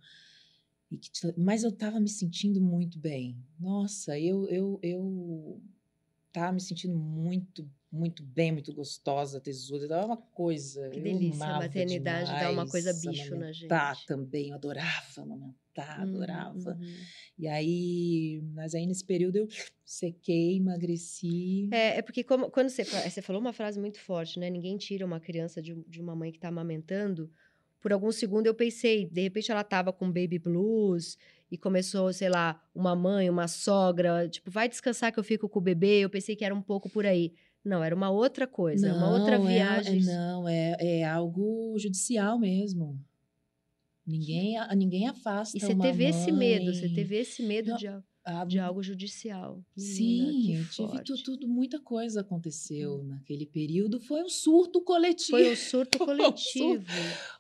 E 0.91 0.97
que 0.97 1.11
mas 1.37 1.63
eu 1.63 1.71
estava 1.71 2.01
me 2.01 2.09
sentindo 2.09 2.61
muito 2.61 2.99
bem. 2.99 3.37
Nossa, 3.61 4.19
eu, 4.19 4.47
eu, 4.49 4.79
eu 4.83 5.61
tava 6.33 6.53
me 6.53 6.61
sentindo 6.61 6.97
muito, 6.97 7.69
muito 7.91 8.23
bem, 8.23 8.53
muito 8.53 8.73
gostosa, 8.75 9.41
tesuda. 9.41 9.87
Dava 9.89 10.07
uma 10.07 10.17
coisa. 10.17 10.89
Que 10.91 11.01
delícia, 11.01 11.47
a 11.47 11.59
maternidade 11.59 12.31
dá 12.33 12.51
uma 12.51 12.67
coisa 12.69 12.93
demais 12.93 13.19
bicho 13.19 13.37
na 13.37 13.53
gente. 13.53 13.67
amamentar 13.73 14.05
também, 14.07 14.49
eu 14.51 14.55
adorava 14.55 15.23
amamentar, 15.23 15.99
Uhum, 15.99 16.03
adorava. 16.03 16.79
uhum. 16.79 16.97
E 17.39 17.47
aí, 17.47 18.43
mas 18.55 18.75
aí 18.75 18.87
nesse 18.87 19.05
período 19.05 19.37
eu 19.37 19.49
sequei, 19.85 20.57
emagreci. 20.57 21.69
É, 21.73 21.99
é 21.99 22.03
porque 22.03 22.25
como- 22.25 22.51
quando 22.51 22.69
você, 22.69 22.85
você 22.85 23.23
falou 23.23 23.41
uma 23.41 23.53
frase 23.53 23.79
muito 23.79 23.99
forte, 24.01 24.39
né? 24.39 24.51
Ninguém 24.51 24.77
tira 24.77 25.05
uma 25.05 25.21
criança 25.21 25.61
de, 25.63 25.75
de 25.87 26.01
uma 26.01 26.15
mãe 26.17 26.33
que 26.33 26.39
tá 26.39 26.49
amamentando. 26.49 27.31
Por 27.81 27.93
algum 27.93 28.11
segundo 28.11 28.47
eu 28.47 28.55
pensei, 28.55 29.07
de 29.07 29.21
repente 29.23 29.51
ela 29.53 29.63
tava 29.63 29.93
com 29.93 30.07
baby 30.07 30.39
blues 30.39 31.17
e 31.51 31.57
começou, 31.57 32.13
sei 32.13 32.29
lá, 32.29 32.61
uma 32.75 32.97
mãe, 32.97 33.31
uma 33.31 33.47
sogra, 33.47 34.29
tipo, 34.29 34.51
vai 34.51 34.69
descansar 34.69 35.13
que 35.13 35.19
eu 35.21 35.25
fico 35.25 35.49
com 35.49 35.59
o 35.61 35.63
bebê. 35.63 36.01
Eu 36.01 36.11
pensei 36.11 36.35
que 36.35 36.45
era 36.45 36.55
um 36.55 36.63
pouco 36.63 36.89
por 36.91 37.07
aí. 37.07 37.33
Não, 37.67 37.83
era 37.83 37.95
uma 37.95 38.11
outra 38.11 38.47
coisa, 38.47 38.95
uma 38.95 39.11
outra 39.11 39.37
Não, 39.39 39.45
é- 39.49 39.53
viagem. 39.55 39.99
É, 40.01 40.05
não, 40.05 40.49
é, 40.49 40.77
é 40.81 41.05
algo 41.05 41.77
judicial 41.79 42.39
mesmo. 42.39 42.97
Ninguém, 44.07 44.57
a- 44.57 44.73
ninguém 44.75 45.09
afasta 45.09 45.57
E 45.57 45.61
você 45.61 45.75
teve 45.75 46.05
esse 46.05 46.31
medo, 46.31 46.73
você 46.73 46.87
mãe. 46.87 46.95
teve 46.95 47.17
esse 47.17 47.43
medo 47.43 47.71
Não, 47.71 47.77
de, 47.77 47.89
Ah, 48.29 48.45
de 48.45 48.59
algo 48.59 48.83
judicial. 48.83 49.65
Menina, 49.77 50.33
Sim, 50.33 50.55
eu 50.57 50.69
tive 50.69 50.89
forte. 50.91 51.13
tu- 51.13 51.23
tudo, 51.25 51.49
muita 51.49 51.81
coisa 51.81 52.21
aconteceu 52.21 53.03
naquele 53.05 53.47
período. 53.47 54.01
Foi 54.01 54.23
um 54.23 54.29
surto 54.29 54.81
coletivo. 54.83 55.31
Foi 55.39 55.51
um 55.53 55.57
surto 55.57 55.99
coletivo. 56.85 56.87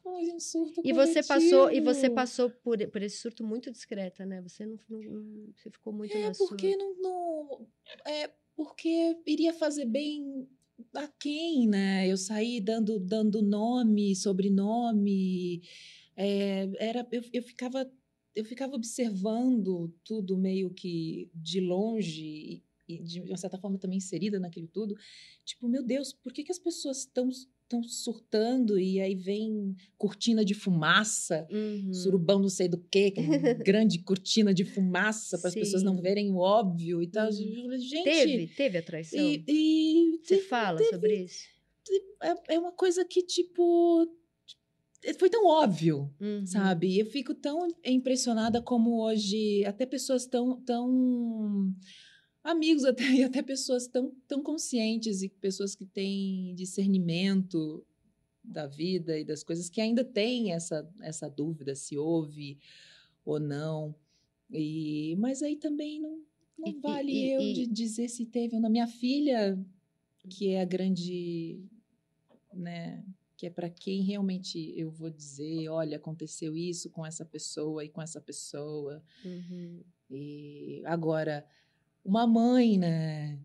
Foi 0.03 0.33
um 0.33 0.39
surto 0.41 0.81
E 0.85 0.93
você 0.93 1.23
passou, 1.25 1.71
e 1.71 1.81
você 1.81 2.09
passou 2.11 2.51
por, 2.51 2.79
por 2.91 3.03
esse 3.03 3.19
surto 3.19 3.45
muito 3.45 3.71
discreta, 3.71 4.25
né? 4.27 4.41
Você 4.43 4.65
não, 4.67 4.79
não- 4.89 5.03
não- 5.03 5.53
você 5.57 5.71
ficou 5.71 5.93
muito 5.93 6.17
É 6.17 6.23
na 6.23 6.33
porque 6.35 6.73
sua. 6.77 6.79
não, 6.79 7.01
não- 7.03 7.67
é 8.07 8.31
porque 8.57 9.17
iria 9.27 9.53
fazer 9.53 9.85
bem 9.85 10.49
a 10.95 11.07
quem, 11.21 11.69
né? 11.69 12.11
Eu 12.11 12.17
saí 12.17 12.61
dando 12.61 12.99
dando 12.99 13.43
nome, 13.43 14.17
sobrenome, 14.17 15.63
é, 16.17 16.69
era 16.79 17.07
eu, 17.13 17.23
eu 17.33 17.43
ficava 17.43 17.91
eu 18.35 18.45
ficava 18.45 18.75
observando 18.75 19.95
tudo 20.05 20.37
meio 20.37 20.71
que 20.71 21.31
de 21.35 21.61
longe 21.61 22.63
e, 22.89 23.03
de 23.03 23.21
uma 23.23 23.37
certa 23.37 23.59
forma 23.59 23.79
também 23.79 23.99
inserida 23.99 24.39
naquilo 24.39 24.69
tudo. 24.69 24.95
Tipo, 25.45 25.69
meu 25.69 25.83
Deus, 25.83 26.13
por 26.13 26.33
que, 26.33 26.45
que 26.45 26.53
as 26.53 26.59
pessoas 26.59 26.99
estão 26.99 27.29
estão 27.67 27.83
surtando 27.83 28.79
e 28.79 29.01
aí 29.01 29.15
vem 29.15 29.75
cortina 29.99 30.45
de 30.45 30.55
fumaça? 30.55 31.47
Uhum. 31.51 31.93
surubão 31.93 32.39
não 32.39 32.49
sei 32.49 32.69
do 32.69 32.79
quê, 32.79 33.11
que 33.11 33.21
é 33.21 33.25
grande 33.65 33.99
cortina 33.99 34.55
de 34.55 34.65
fumaça 34.65 35.37
para 35.39 35.49
as 35.49 35.55
pessoas 35.55 35.83
não 35.83 36.01
verem 36.01 36.31
o 36.31 36.37
óbvio 36.37 37.03
e 37.03 37.09
tal. 37.09 37.29
Uhum. 37.29 37.79
Gente, 37.79 38.05
Teve, 38.05 38.47
teve 38.49 38.79
a 38.79 38.83
traição. 38.83 39.19
e, 39.19 39.45
e 39.49 40.19
você 40.23 40.37
teve- 40.37 40.49
fala 40.49 40.79
teve- 40.79 40.91
sobre 40.91 41.25
isso? 41.25 41.45
é, 42.23 42.55
é 42.55 42.59
uma 42.59 42.73
coisa 42.73 43.05
que, 43.05 43.23
tipo, 43.23 44.09
foi 45.19 45.29
tão 45.31 45.45
óbvio, 45.47 46.11
Uhum. 46.21 46.47
sabe? 46.47 46.99
Eu 46.99 47.07
fico 47.07 47.35
tão 47.35 47.67
impressionada 47.85 48.61
como 48.63 49.03
hoje, 49.03 49.65
até 49.65 49.85
pessoas 49.87 50.27
tão, 50.27 50.61
tão 50.65 51.73
amigos 52.51 52.85
até, 52.85 53.03
e 53.21 53.23
até 53.23 53.43
pessoas 53.43 53.87
tão, 53.87 54.11
tão 54.29 54.43
conscientes 54.43 55.23
e 55.23 55.29
pessoas 55.29 55.75
que 55.75 55.85
têm 55.85 56.55
discernimento 56.55 57.85
da 58.43 58.67
vida 58.67 59.19
e 59.19 59.25
das 59.25 59.43
coisas 59.43 59.69
que 59.69 59.81
ainda 59.81 60.05
têm 60.05 60.53
essa, 60.53 60.89
essa 61.03 61.29
dúvida 61.29 61.75
se 61.75 61.97
houve 61.99 62.59
ou 63.25 63.41
não. 63.41 63.95
E, 64.51 65.17
mas 65.19 65.43
aí 65.43 65.57
também 65.57 66.01
não, 66.01 66.23
não 66.59 66.69
E- 66.69 66.81
vale 66.81 67.13
e- 67.13 67.31
eu 67.33 67.41
de 67.41 67.67
dizer 67.67 68.09
se 68.09 68.25
teve 68.25 68.55
ou 68.55 68.63
não. 68.63 68.71
Minha 68.71 68.87
filha, 68.87 69.59
que 70.29 70.51
é 70.51 70.61
a 70.61 70.65
grande, 70.65 71.61
né, 72.55 73.05
que 73.37 73.47
é 73.47 73.51
para 73.51 73.69
quem 73.69 74.03
realmente 74.03 74.73
eu 74.79 74.91
vou 74.91 75.11
dizer, 75.11 75.69
olha, 75.69 75.97
aconteceu 75.97 76.57
isso 76.57 76.89
com 76.91 77.05
essa 77.05 77.25
pessoa 77.25 77.85
e 77.85 77.89
com 77.89 78.01
essa 78.01 78.21
pessoa. 78.21 79.03
Uhum. 79.25 79.83
E 80.09 80.83
agora, 80.85 81.45
uma 82.07 82.27
mãe, 82.27 82.79
né? 82.79 83.39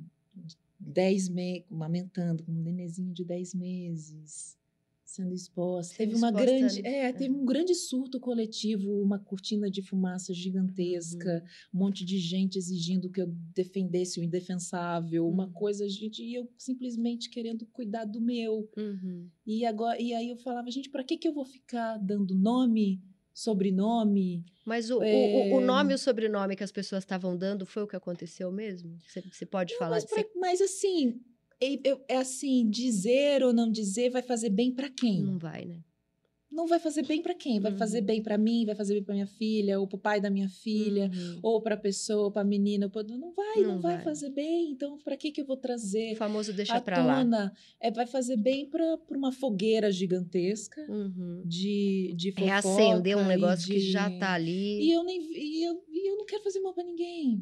Dez 0.80 1.30
meses, 1.30 1.66
amamentando 1.70 2.43
com 2.43 2.51
um 2.51 2.62
nenezinho 2.62 3.14
de 3.14 3.24
10 3.24 3.53
meses, 3.53 4.57
sendo 5.05 5.34
exposta. 5.34 5.93
Sendo 5.93 6.09
teve 6.09 6.16
uma 6.18 6.30
exposta, 6.30 6.45
grande. 6.59 6.82
né? 6.82 6.89
É, 7.09 7.14
teve 7.14 7.34
um 7.34 7.45
grande 7.45 7.76
surto 7.76 8.20
coletivo, 8.20 9.01
uma 9.01 9.20
cortina 9.20 9.70
de 9.70 9.82
fumaça 9.82 10.34
gigantesca, 10.34 11.43
um 11.74 11.80
monte 11.80 12.03
de 12.03 12.18
gente 12.18 12.57
exigindo 12.57 13.09
que 13.12 13.22
eu 13.22 13.28
defendesse 13.53 14.20
o 14.20 14.24
indefensável, 14.24 15.28
uma 15.28 15.45
Uhum. 15.45 15.51
coisa, 15.53 15.88
gente, 15.88 16.24
e 16.24 16.34
eu 16.34 16.49
simplesmente 16.57 17.30
querendo 17.30 17.66
cuidar 17.68 18.05
do 18.05 18.20
meu. 18.20 18.68
Uhum. 18.76 19.30
E, 19.45 19.66
agora, 19.66 20.01
e 20.01 20.14
aí 20.14 20.30
eu 20.30 20.38
falava, 20.38 20.70
gente, 20.72 20.89
para 20.89 21.03
que, 21.03 21.18
que 21.18 21.28
eu 21.28 21.34
vou 21.34 21.45
ficar 21.45 21.97
dando 21.97 22.34
nome, 22.36 23.01
sobrenome? 23.34 24.43
Mas 24.65 24.89
o, 24.89 24.97
o- 24.97 24.99
o, 24.99 25.03
É. 25.03 25.53
o 25.53 25.61
nome 25.61 25.91
e 25.91 25.95
o 25.95 25.97
sobrenome 25.97 26.55
que 26.55 26.63
as 26.63 26.71
pessoas 26.71 27.03
estavam 27.03 27.36
dando 27.38 27.65
foi 27.65 27.84
o 27.84 27.88
que 27.88 27.95
aconteceu 27.95 28.51
mesmo? 28.51 28.97
Você, 29.07 29.21
você 29.21 29.45
pode 29.45 29.77
falar? 29.77 29.91
Mas, 29.95 30.05
pra- 30.05 30.17
Você- 30.21 30.29
mas 30.39 30.61
assim, 30.61 31.19
é, 31.59 31.73
é- 31.89 32.01
é 32.09 32.17
assim, 32.17 32.69
dizer 32.69 33.43
ou 33.43 33.53
não 33.53 33.69
dizer 33.71 34.09
vai 34.09 34.21
fazer 34.21 34.49
bem 34.49 34.71
para 34.73 34.89
quem? 34.89 35.21
Não 35.21 35.38
vai, 35.38 35.65
né? 35.65 35.79
Não 36.51 36.67
vai 36.67 36.79
fazer 36.79 37.05
bem 37.05 37.21
para 37.21 37.33
quem? 37.33 37.59
Vai 37.61 37.71
Uhum. 37.71 37.77
fazer 37.77 38.01
bem 38.01 38.21
para 38.21 38.37
mim, 38.37 38.65
vai 38.65 38.75
fazer 38.75 38.93
bem 38.95 39.03
para 39.03 39.13
minha 39.13 39.25
filha, 39.27 39.79
ou 39.79 39.87
para 39.87 39.95
o 39.95 39.99
pai 39.99 40.19
da 40.19 40.29
minha 40.29 40.49
filha, 40.49 41.09
Uhum. 41.13 41.39
ou 41.41 41.61
para 41.61 41.75
a 41.75 41.77
pessoa, 41.77 42.29
para 42.29 42.41
a 42.41 42.45
menina, 42.45 42.89
pra- 42.89 43.03
não 43.03 43.31
vai, 43.33 43.61
não, 43.61 43.73
Não 43.75 43.79
vai. 43.81 43.95
vai. 43.95 44.03
fazer 44.03 44.29
bem. 44.31 44.71
Então, 44.71 44.97
para 44.97 45.15
que 45.15 45.31
que 45.31 45.39
eu 45.41 45.45
vou 45.45 45.55
O 45.55 45.59
trazer 45.59 46.15
famoso 46.15 46.51
deixa 46.51 46.75
à 46.75 46.81
pra 46.81 47.03
lá. 47.05 47.53
É, 47.79 47.89
vai 47.89 48.05
fazer 48.05 48.35
bem 48.35 48.65
para 48.69 48.99
uma 49.11 49.31
fogueira 49.31 49.91
gigantesca 49.91 50.85
Uhum. 50.89 51.41
de 51.45 52.13
de 52.15 52.31
fofoca 52.31 52.45
Reacender 52.51 53.17
um 53.17 53.25
negócio 53.25 53.67
que 53.67 53.79
de- 53.79 53.91
já 53.91 54.09
tá 54.19 54.33
ali. 54.33 54.81
E 54.83 54.91
eu 54.91 55.03
nem 55.05 55.21
e 55.21 55.63
eu, 55.63 55.81
e 55.89 56.09
eu 56.09 56.17
não 56.17 56.25
quero 56.25 56.43
fazer 56.43 56.59
mal 56.59 56.73
para 56.73 56.83
ninguém. 56.83 57.41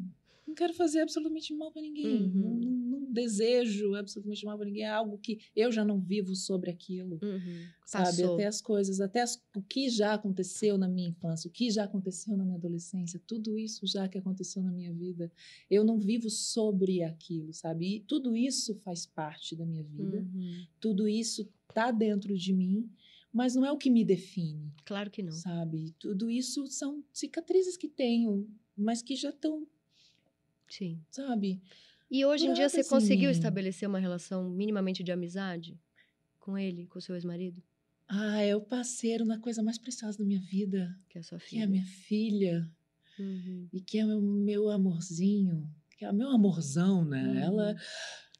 Não 0.50 0.54
quero 0.56 0.74
fazer 0.74 1.00
absolutamente 1.00 1.54
mal 1.54 1.70
para 1.72 1.80
ninguém. 1.82 2.22
Uhum. 2.24 2.28
Não, 2.34 2.50
não- 2.56 2.80
não 3.00 3.12
desejo 3.12 3.94
absolutamente 3.94 4.44
mal 4.44 4.56
para 4.56 4.66
ninguém. 4.66 4.82
É 4.84 4.88
algo 4.90 5.16
que 5.18 5.38
eu 5.54 5.70
já 5.72 5.84
não 5.84 6.00
vivo 6.00 6.34
sobre 6.34 6.70
aquilo. 6.70 7.18
Uhum. 7.22 7.66
Sabe? 7.86 8.04
Passou. 8.06 8.34
Até 8.34 8.46
as 8.46 8.60
coisas, 8.60 9.00
até 9.00 9.20
as- 9.22 9.40
o 9.56 9.62
que 9.62 9.88
já 9.88 10.14
aconteceu 10.14 10.76
na 10.76 10.88
minha 10.88 11.08
infância, 11.08 11.48
o 11.48 11.52
que 11.52 11.70
já 11.70 11.84
aconteceu 11.84 12.36
na 12.36 12.44
minha 12.44 12.56
adolescência, 12.56 13.20
tudo 13.26 13.56
isso 13.58 13.86
já 13.86 14.08
que 14.08 14.18
aconteceu 14.18 14.62
na 14.62 14.70
minha 14.72 14.92
vida. 14.92 15.30
Eu 15.70 15.84
não 15.84 15.98
vivo 15.98 16.28
sobre 16.30 17.02
aquilo, 17.02 17.52
sabe? 17.52 17.96
E 17.96 18.00
tudo 18.00 18.36
isso 18.36 18.74
faz 18.76 19.06
parte 19.06 19.54
da 19.56 19.64
minha 19.64 19.82
vida. 19.84 20.18
Uhum. 20.18 20.66
Tudo 20.80 21.08
isso 21.08 21.48
tá 21.72 21.90
dentro 21.92 22.36
de 22.36 22.52
mim, 22.52 22.90
mas 23.32 23.54
não 23.54 23.64
é 23.64 23.70
o 23.72 23.78
que 23.78 23.90
me 23.90 24.04
define 24.04 24.72
Claro 24.84 25.10
que 25.10 25.22
não. 25.22 25.32
sabe? 25.32 25.94
Tudo 26.00 26.28
isso 26.30 26.66
são 26.66 27.02
cicatrizes 27.12 27.76
que 27.76 27.88
tenho, 27.88 28.48
mas 28.76 29.02
que 29.02 29.14
já 29.16 29.30
estão, 29.30 29.66
Sim. 30.70 30.98
sabe? 31.10 31.60
E 32.10 32.24
hoje 32.24 32.46
em 32.46 32.52
dia 32.54 32.68
você 32.68 32.82
conseguiu 32.82 33.28
mim. 33.28 33.32
estabelecer 33.32 33.88
uma 33.88 33.98
relação 33.98 34.48
minimamente 34.50 35.02
de 35.02 35.12
amizade 35.12 35.78
com 36.38 36.56
ele, 36.56 36.86
com 36.86 36.98
o 36.98 37.02
seu 37.02 37.14
ex-marido, 37.14 37.62
Ah, 38.08 38.40
é 38.42 38.56
o 38.56 38.60
parceiro 38.60 39.24
na 39.24 39.38
coisa 39.38 39.62
mais 39.62 39.78
preciosa 39.78 40.18
da 40.18 40.24
minha 40.24 40.40
vida, 40.40 40.96
que 41.08 41.18
é 41.18 41.20
a 41.20 41.24
sua 41.24 41.38
que 41.38 41.44
é 41.44 41.48
filha? 41.48 41.64
a 41.64 41.68
minha 41.68 41.84
filha 41.84 42.70
Uhum. 43.18 43.68
e 43.72 43.80
que 43.80 43.98
é 43.98 44.04
o 44.04 44.08
meu, 44.08 44.20
meu 44.22 44.68
amorzinho, 44.70 45.68
que 45.96 46.04
é 46.04 46.10
o 46.10 46.14
meu 46.14 46.28
amorzão, 46.30 47.04
né? 47.04 47.22
Uhum. 47.22 47.38
Ela, 47.38 47.76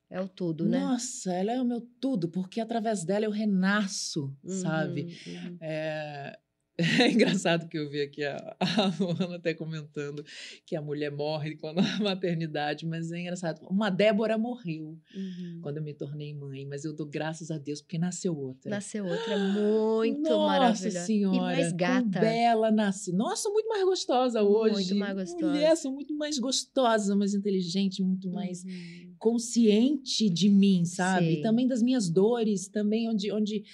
É 0.08 0.20
o 0.20 0.26
tudo, 0.28 0.66
né? 0.68 0.80
nossa, 0.80 1.32
ela 1.32 1.52
é 1.52 1.60
o 1.60 1.64
meu 1.64 1.80
tudo, 2.00 2.28
porque 2.28 2.60
através 2.60 3.04
dela 3.04 3.26
eu 3.26 3.30
renasço, 3.30 4.34
sabe? 4.44 5.02
Uhum, 5.26 5.34
uhum. 5.50 5.56
É... 5.60 6.38
é 7.00 7.10
engraçado 7.10 7.68
que 7.68 7.78
eu 7.78 7.88
vi 7.88 8.00
aqui 8.02 8.24
a, 8.24 8.56
a 8.60 8.92
Luana 8.98 9.36
até 9.36 9.54
comentando 9.54 10.24
que 10.66 10.74
a 10.76 10.82
mulher 10.82 11.10
morre 11.10 11.56
quando 11.56 11.78
a 11.80 11.82
maternidade, 12.02 12.86
mas 12.86 13.10
é 13.12 13.20
engraçado. 13.20 13.60
Uma 13.68 13.90
Débora 13.90 14.36
morreu 14.38 14.98
Uhum. 15.14 15.58
quando 15.62 15.76
eu 15.78 15.82
me 15.82 15.92
tornei 15.94 16.32
mãe, 16.34 16.64
mas 16.66 16.84
eu 16.84 16.92
dou 16.94 17.06
graças 17.06 17.50
a 17.50 17.58
Deus 17.58 17.80
porque 17.80 17.98
nasceu 17.98 18.36
outra. 18.36 18.70
Nasceu 18.70 19.04
outra 19.04 19.36
muito 19.38 20.28
Nossa 20.30 20.46
maravilhosa. 20.46 21.00
senhora, 21.00 21.36
e 21.36 21.40
mais 21.40 21.72
gata. 21.72 22.20
bela 22.20 22.70
nasce. 22.70 23.12
Nossa, 23.12 23.48
muito 23.50 23.68
mais 23.68 23.84
gostosa 23.84 24.42
hoje. 24.42 24.74
Muito 24.74 24.96
mais 24.96 25.14
gostosa. 25.16 25.46
Mulher, 25.52 25.76
sou 25.76 25.92
muito 25.92 26.14
mais 26.16 26.38
gostosa, 26.38 27.14
mais 27.16 27.34
inteligente, 27.34 28.02
muito 28.02 28.30
mais 28.30 28.64
Uhum. 28.64 29.14
consciente 29.18 30.28
de 30.30 30.48
mim, 30.48 30.84
sabe? 30.84 31.36
Sim. 31.36 31.42
Também 31.42 31.66
das 31.66 31.82
minhas 31.82 32.08
dores, 32.08 32.68
também 32.68 33.08
onde, 33.08 33.30
onde 33.32 33.64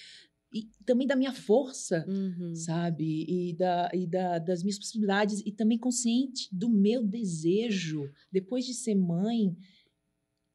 e 0.59 0.85
também 0.85 1.07
da 1.07 1.17
minha 1.17 1.33
força, 1.33 2.05
Uhum. 2.09 2.55
sabe? 2.55 3.25
E, 3.29 3.53
da, 3.55 3.91
e 3.93 4.07
da, 4.07 4.39
das 4.39 4.63
minhas 4.63 4.79
possibilidades, 4.79 5.41
e 5.45 5.53
também 5.53 5.79
consciente 5.79 6.49
do 6.53 6.69
meu 6.71 7.03
desejo, 7.03 8.11
depois 8.33 8.65
de 8.65 8.75
ser 8.75 8.95
mãe. 8.95 9.57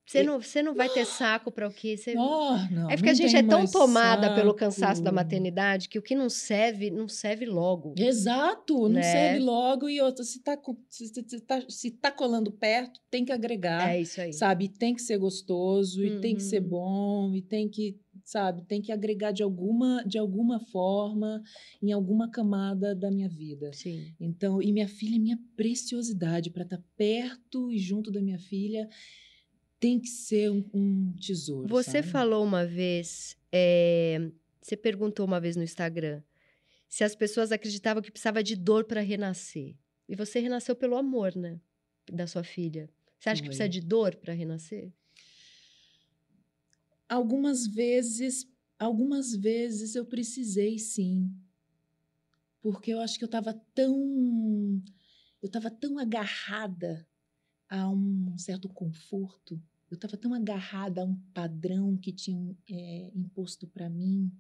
Você 0.06 0.24
não, 0.24 0.42
você 0.42 0.62
não 0.62 0.74
vai 0.76 0.90
ter 0.90 1.06
saco 1.06 1.50
para 1.52 1.70
o 1.70 1.72
que 1.72 1.96
você. 1.96 2.18
Oh, 2.18 2.58
não, 2.70 2.90
é 2.92 2.98
porque 2.98 3.12
a 3.12 3.14
não 3.14 3.18
gente 3.18 3.36
é 3.38 3.44
tão 3.44 3.66
tomada 3.66 4.34
pelo 4.36 4.54
cansaço 4.54 5.02
da 5.02 5.10
saco. 5.10 5.16
maternidade 5.16 5.88
que 5.88 5.98
o 5.98 6.02
que 6.02 6.14
não 6.16 6.28
serve, 6.28 6.92
não 6.92 7.08
serve 7.08 7.46
logo. 7.46 7.94
Exato, 7.98 8.90
não 8.90 8.96
Né? 8.96 9.04
serve 9.04 9.40
logo 9.40 9.88
e 9.88 10.02
outra, 10.02 10.26
se 10.26 10.42
tá, 10.42 10.60
se, 10.90 11.08
se- 11.08 11.24
se 11.26 11.40
tá, 11.40 11.64
se 11.70 11.92
tá 11.92 12.12
colando 12.12 12.52
perto, 12.52 13.00
tem 13.10 13.24
que 13.24 13.32
agregar, 13.32 13.90
É 13.90 14.02
isso 14.02 14.20
aí. 14.20 14.34
sabe? 14.34 14.68
Tem 14.68 14.94
que 14.94 15.02
ser 15.02 15.18
gostoso 15.18 16.04
e 16.04 16.20
tem 16.20 16.36
que 16.36 16.44
ser 16.44 16.62
Uhum. 16.62 16.68
bom 16.70 17.36
e 17.36 17.42
tem 17.42 17.70
que, 17.70 17.98
sabe, 18.32 18.64
tem 18.64 18.82
que 18.82 18.92
agregar 18.92 19.32
de 19.32 19.44
alguma, 19.44 20.04
de 20.06 20.18
alguma 20.18 20.60
forma 20.60 21.44
em 21.82 21.92
alguma 21.92 22.30
camada 22.30 22.96
da 22.96 23.12
minha 23.12 23.28
vida. 23.28 23.72
Sim. 23.74 24.14
Então, 24.20 24.62
e 24.62 24.72
minha 24.72 24.88
filha 24.88 25.16
é 25.16 25.20
minha 25.20 25.40
preciosidade 25.56 26.50
para 26.50 26.64
estar 26.64 26.82
perto 26.96 27.72
e 27.72 27.78
junto 27.78 28.10
da 28.12 28.22
minha 28.22 28.40
filha 28.40 28.90
tem 29.80 30.00
que 30.00 30.08
ser 30.08 30.50
um, 30.50 30.64
um 30.74 31.14
tesouro. 31.20 31.68
Você 31.68 32.02
sabe? 32.02 32.08
falou 32.08 32.44
uma 32.44 32.66
vez, 32.66 33.36
é, 33.52 34.32
você 34.62 34.78
perguntou 34.78 35.26
uma 35.26 35.40
vez 35.40 35.56
no 35.56 35.64
Instagram 35.64 36.22
se 36.88 37.04
as 37.04 37.16
pessoas 37.16 37.52
acreditavam 37.52 38.02
que 38.02 38.12
precisava 38.12 38.44
de 38.44 38.56
dor 38.56 38.84
para 38.86 39.02
renascer. 39.02 39.76
E 40.08 40.16
você 40.16 40.40
renasceu 40.40 40.76
pelo 40.76 40.98
amor, 40.98 41.36
né? 41.36 41.60
Da 42.12 42.28
sua 42.28 42.44
filha. 42.44 42.90
Você 43.18 43.30
acha 43.30 43.42
que 43.42 43.48
Foi. 43.48 43.56
precisa 43.56 43.70
de 43.70 43.80
dor 43.80 44.16
para 44.16 44.34
renascer? 44.34 44.92
Algumas 47.22 47.68
vezes, 47.68 48.48
algumas 48.80 49.36
vezes 49.36 49.96
eu 49.96 50.06
precisei 50.06 50.80
sim. 50.80 51.30
Porque 52.62 52.92
eu 52.94 53.02
acho 53.02 53.18
que 53.18 53.24
eu 53.26 53.28
estava 53.28 53.54
tão 53.76 54.82
eu 55.42 55.48
estava 55.48 55.70
tão 55.70 56.00
agarrada 56.00 57.06
a 57.68 57.90
um 57.90 58.38
certo 58.38 58.70
conforto. 58.70 59.62
Eu 59.90 59.96
estava 59.96 60.16
tão 60.16 60.34
agarrada 60.34 61.02
a 61.02 61.06
um 61.06 61.16
padrão 61.34 61.98
que 61.98 62.14
tinham 62.14 62.56
é, 62.70 63.12
imposto 63.14 63.68
para 63.68 63.90
mim, 63.90 64.32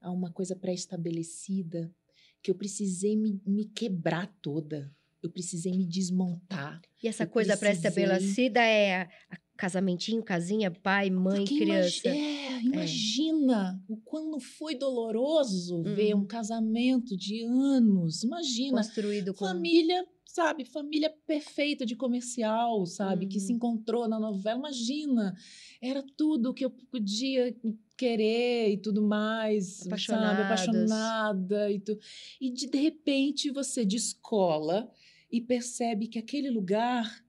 a 0.00 0.10
uma 0.10 0.32
coisa 0.32 0.56
pré-estabelecida, 0.56 1.94
que 2.42 2.50
eu 2.50 2.54
precisei 2.54 3.14
me, 3.14 3.38
me 3.44 3.66
quebrar 3.66 4.26
toda. 4.40 4.90
Eu 5.22 5.28
precisei 5.28 5.76
me 5.76 5.84
desmontar. 5.84 6.80
E 7.02 7.08
essa 7.08 7.24
Eu 7.24 7.28
coisa 7.28 7.54
precisei. 7.58 7.82
pré-estabelecida 7.82 8.60
é 8.60 9.02
a- 9.02 9.08
a 9.30 9.36
casamentinho, 9.60 10.22
casinha, 10.22 10.70
pai, 10.70 11.10
mãe, 11.10 11.44
Porque 11.44 11.58
criança. 11.58 12.08
imagi- 12.08 12.18
é, 12.18 12.62
imagina 12.62 13.84
o 13.86 13.96
quão 13.98 14.40
foi 14.40 14.74
doloroso 14.74 15.82
ver 15.82 16.14
Uhum. 16.14 16.22
um 16.22 16.26
casamento 16.26 17.14
de 17.14 17.42
anos. 17.42 18.22
Imagina, 18.22 18.78
Construído 18.78 19.34
com. 19.34 19.44
família, 19.44 20.06
sabe, 20.24 20.64
família 20.64 21.10
perfeita 21.26 21.84
de 21.84 21.94
comercial, 21.94 22.86
sabe, 22.86 23.26
que 23.26 23.36
Uhum. 23.38 23.44
se 23.46 23.52
encontrou 23.52 24.08
na 24.08 24.18
novela. 24.18 24.58
Imagina, 24.60 25.36
era 25.82 26.02
tudo 26.16 26.54
que 26.54 26.64
eu 26.64 26.70
podia 26.70 27.54
querer 27.98 28.70
e 28.72 28.78
tudo 28.78 29.02
mais, 29.02 29.66
sabe, 29.74 29.88
Apaixonadas. 29.90 30.44
apaixonada 30.46 31.70
e 31.70 31.78
tu... 31.80 31.98
E 32.40 32.48
de, 32.50 32.66
de 32.66 32.78
repente 32.78 33.50
você 33.50 33.84
descola 33.84 34.90
e 35.30 35.38
percebe 35.38 36.08
que 36.08 36.18
aquele 36.18 36.48
lugar, 36.50 37.22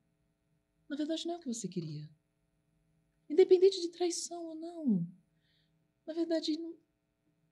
na 0.90 0.96
verdade, 0.96 1.26
não 1.28 1.34
é 1.34 1.38
o 1.38 1.40
que 1.42 1.48
você 1.54 1.68
queria. 1.68 2.08
Independente 3.32 3.82
de 3.82 3.90
traição 3.90 4.44
ou 4.46 4.56
não. 4.56 5.08
Na 6.06 6.14
verdade, 6.14 6.58
não- 6.58 6.76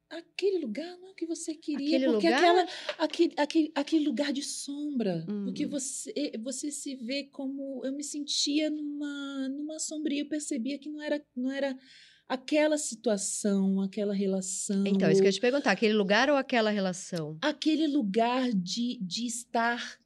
aquele 0.09 0.59
lugar 0.59 0.97
não 0.97 1.09
é 1.09 1.11
o 1.11 1.15
que 1.15 1.25
você 1.25 1.53
queria. 1.55 1.97
Aquele 1.97 2.11
porque 2.11 2.27
lugar? 2.27 2.39
aquela, 2.39 2.67
aquele, 2.97 3.33
aquele, 3.37 3.71
aquele 3.75 4.05
lugar 4.05 4.33
de 4.33 4.43
sombra. 4.43 5.25
Hum. 5.29 5.45
Porque 5.45 5.65
você, 5.65 6.33
você 6.43 6.71
se 6.71 6.95
vê 6.95 7.25
como. 7.25 7.81
Eu 7.85 7.93
me 7.93 8.03
sentia 8.03 8.69
numa, 8.69 9.47
numa 9.49 9.79
sombria. 9.79 10.21
Eu 10.21 10.27
percebia 10.29 10.77
que 10.79 10.89
não 10.89 11.01
era, 11.01 11.23
não 11.35 11.51
era 11.51 11.77
aquela 12.27 12.77
situação, 12.77 13.81
aquela 13.81 14.13
relação. 14.13 14.85
Então, 14.85 15.09
isso 15.09 15.21
que 15.21 15.27
eu 15.27 15.29
ia 15.29 15.33
te 15.33 15.41
perguntar, 15.41 15.71
aquele 15.71 15.93
lugar 15.93 16.29
ou 16.29 16.35
aquela 16.35 16.69
relação? 16.69 17.37
aquele 17.41 17.87
lugar 17.87 18.51
de, 18.53 18.99
de 19.01 19.25
estar 19.25 19.99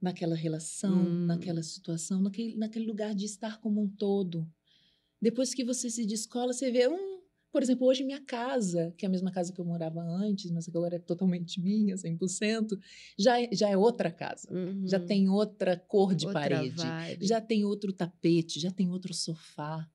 naquela 0.00 0.34
relação, 0.36 1.18
Hum. 1.20 1.26
naquela 1.26 1.62
situação, 1.62 2.20
naquele, 2.22 2.56
naquele 2.56 2.86
lugar 2.86 3.14
de 3.14 3.24
estar 3.26 3.60
como 3.60 3.82
um 3.82 3.88
todo. 3.88 4.48
Depois 5.20 5.54
que 5.54 5.64
você 5.64 5.90
se 5.90 6.06
descola, 6.06 6.52
você 6.52 6.70
vê, 6.70 6.88
hum, 6.88 7.20
por 7.52 7.62
exemplo, 7.62 7.86
hoje 7.86 8.04
minha 8.04 8.20
casa, 8.24 8.94
que 8.96 9.04
é 9.04 9.08
a 9.08 9.10
mesma 9.10 9.30
casa 9.30 9.52
que 9.52 9.60
eu 9.60 9.64
morava 9.64 10.00
antes, 10.02 10.50
mas 10.50 10.68
agora 10.68 10.96
é 10.96 10.98
totalmente 10.98 11.60
minha, 11.62 11.96
100%, 11.96 12.78
já 13.18 13.40
é, 13.40 13.48
já 13.52 13.68
é 13.68 13.76
outra 13.76 14.10
casa. 14.10 14.48
Já 14.84 14.98
Uhum. 14.98 15.06
tem 15.06 15.28
outra 15.28 15.76
cor 15.76 16.14
de 16.14 16.26
Outra 16.26 16.40
parede, 16.40 16.76
vibe. 16.76 17.26
já 17.26 17.40
tem 17.40 17.64
outro 17.64 17.92
tapete, 17.92 18.58
já 18.60 18.70
tem 18.70 18.88
outro 18.90 19.12
sofá, 19.14 19.88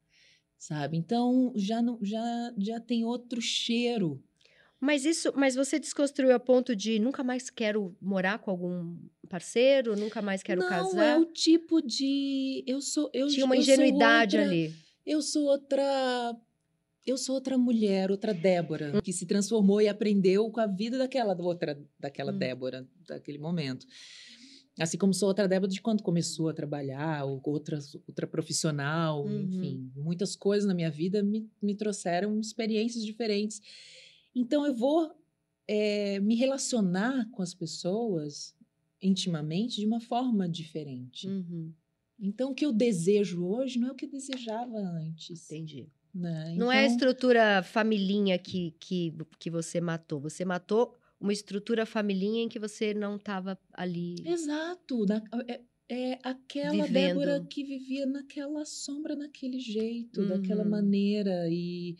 sabe? 0.57 0.97
Então, 0.97 1.53
já, 1.55 1.81
não, 1.81 1.99
já, 2.03 2.53
já 2.57 2.79
tem 2.79 3.05
outro 3.05 3.41
cheiro. 3.41 4.23
Mas 4.85 5.03
isso, 5.03 5.33
mas 5.35 5.55
você 5.55 5.79
desconstruiu 5.79 6.33
a 6.33 6.39
ponto 6.39 6.75
de 6.75 6.99
nunca 6.99 7.23
mais 7.23 7.49
quero 7.49 7.95
morar 7.99 8.37
com 8.39 8.51
algum 8.51 8.95
parceiro, 9.27 9.95
nunca 9.95 10.21
mais 10.21 10.43
quero 10.43 10.61
não, 10.61 10.69
casar. 10.69 11.03
é 11.03 11.17
o 11.19 11.25
tipo 11.25 11.81
de 11.81 12.63
eu 12.67 12.79
sou 12.79 13.09
eu 13.13 13.27
Tinha 13.27 13.45
uma 13.45 13.55
eu 13.55 13.61
ingenuidade 13.61 14.37
outra- 14.37 14.49
ali. 14.51 14.73
Eu 15.05 15.21
sou 15.21 15.43
outra 15.45 16.35
eu 17.05 17.17
sou 17.17 17.35
outra 17.35 17.57
mulher, 17.57 18.09
outra 18.11 18.33
Débora, 18.33 19.01
que 19.03 19.13
se 19.13 19.25
transformou 19.25 19.79
e 19.81 19.87
aprendeu 19.87 20.49
com 20.49 20.59
a 20.59 20.67
vida 20.67 20.97
daquela 20.97 21.35
outra 21.39 21.79
daquela 21.99 22.31
Hum. 22.31 22.37
Débora 22.37 22.87
daquele 23.07 23.37
momento. 23.39 23.85
Assim 24.79 24.97
como 24.97 25.13
sou 25.13 25.29
outra 25.29 25.47
Débora 25.47 25.71
de 25.71 25.81
quando 25.81 26.03
começou 26.03 26.49
a 26.49 26.53
trabalhar, 26.53 27.23
ou 27.25 27.41
outra, 27.45 27.79
outra 28.07 28.27
profissional, 28.27 29.23
Uhum. 29.23 29.43
enfim. 29.43 29.91
Muitas 29.95 30.35
coisas 30.35 30.67
na 30.67 30.73
minha 30.73 30.91
vida 30.91 31.23
me, 31.23 31.49
me 31.61 31.73
trouxeram 31.75 32.39
experiências 32.39 33.03
diferentes. 33.05 33.61
Então, 34.35 34.65
eu 34.65 34.73
vou 34.75 35.11
eh, 35.67 36.19
me 36.19 36.35
relacionar 36.35 37.29
com 37.31 37.41
as 37.41 37.53
pessoas 37.53 38.55
intimamente 39.01 39.79
de 39.79 39.85
uma 39.87 39.99
forma 40.01 40.47
diferente. 40.49 41.27
Uhum, 41.27 41.73
Então, 42.19 42.51
o 42.51 42.55
que 42.55 42.65
eu 42.65 42.71
desejo 42.73 43.45
hoje 43.45 43.79
não 43.79 43.89
é 43.89 43.91
o 43.91 43.95
que 43.95 44.05
eu 44.05 44.09
desejava 44.09 44.77
antes. 44.77 45.51
entendi. 45.51 45.91
né? 46.13 46.53
Não 46.55 46.71
é 46.71 46.79
a 46.79 46.83
Então, 46.83 46.85
estrutura 46.85 47.63
familhinha 47.63 48.37
que, 48.39 48.71
que, 48.79 49.13
que 49.39 49.49
você 49.49 49.81
matou. 49.81 50.19
Você 50.21 50.45
matou 50.45 50.95
uma 51.19 51.33
estrutura 51.33 51.85
familhinha 51.85 52.43
em 52.43 52.49
que 52.49 52.59
você 52.59 52.93
não 52.93 53.15
estava 53.17 53.59
ali. 53.73 54.15
Exato. 54.25 55.05
na- 55.05 55.23
é, 55.47 55.61
é 55.89 56.19
aquela 56.23 56.87
Vivendo. 56.87 56.93
Débora 56.93 57.45
que 57.49 57.63
vivia 57.63 58.05
naquela 58.05 58.65
sombra, 58.65 59.15
naquele 59.15 59.59
jeito, 59.59 60.25
daquela 60.25 60.63
Uhum. 60.63 60.69
maneira. 60.69 61.47
E, 61.49 61.95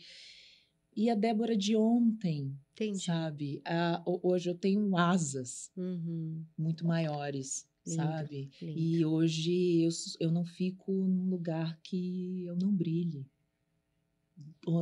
e 0.96 1.10
a 1.10 1.14
Débora 1.14 1.56
de 1.56 1.76
ontem, 1.76 2.56
Entendi. 2.72 3.04
sabe? 3.04 3.60
A- 3.64 4.02
hoje 4.22 4.50
eu 4.50 4.54
tenho 4.56 4.96
asas 4.96 5.70
Uhum, 5.76 6.44
muito 6.58 6.86
maiores, 6.86 7.68
Lindo, 7.86 7.96
sabe? 7.96 8.50
lindo. 8.60 8.78
E 8.78 9.04
hoje 9.04 9.82
eu, 9.82 9.90
eu 10.20 10.32
não 10.32 10.44
fico 10.44 10.92
num 10.92 11.28
lugar 11.28 11.78
que 11.82 12.44
eu 12.46 12.56
não 12.56 12.72
brilhe. 12.74 13.26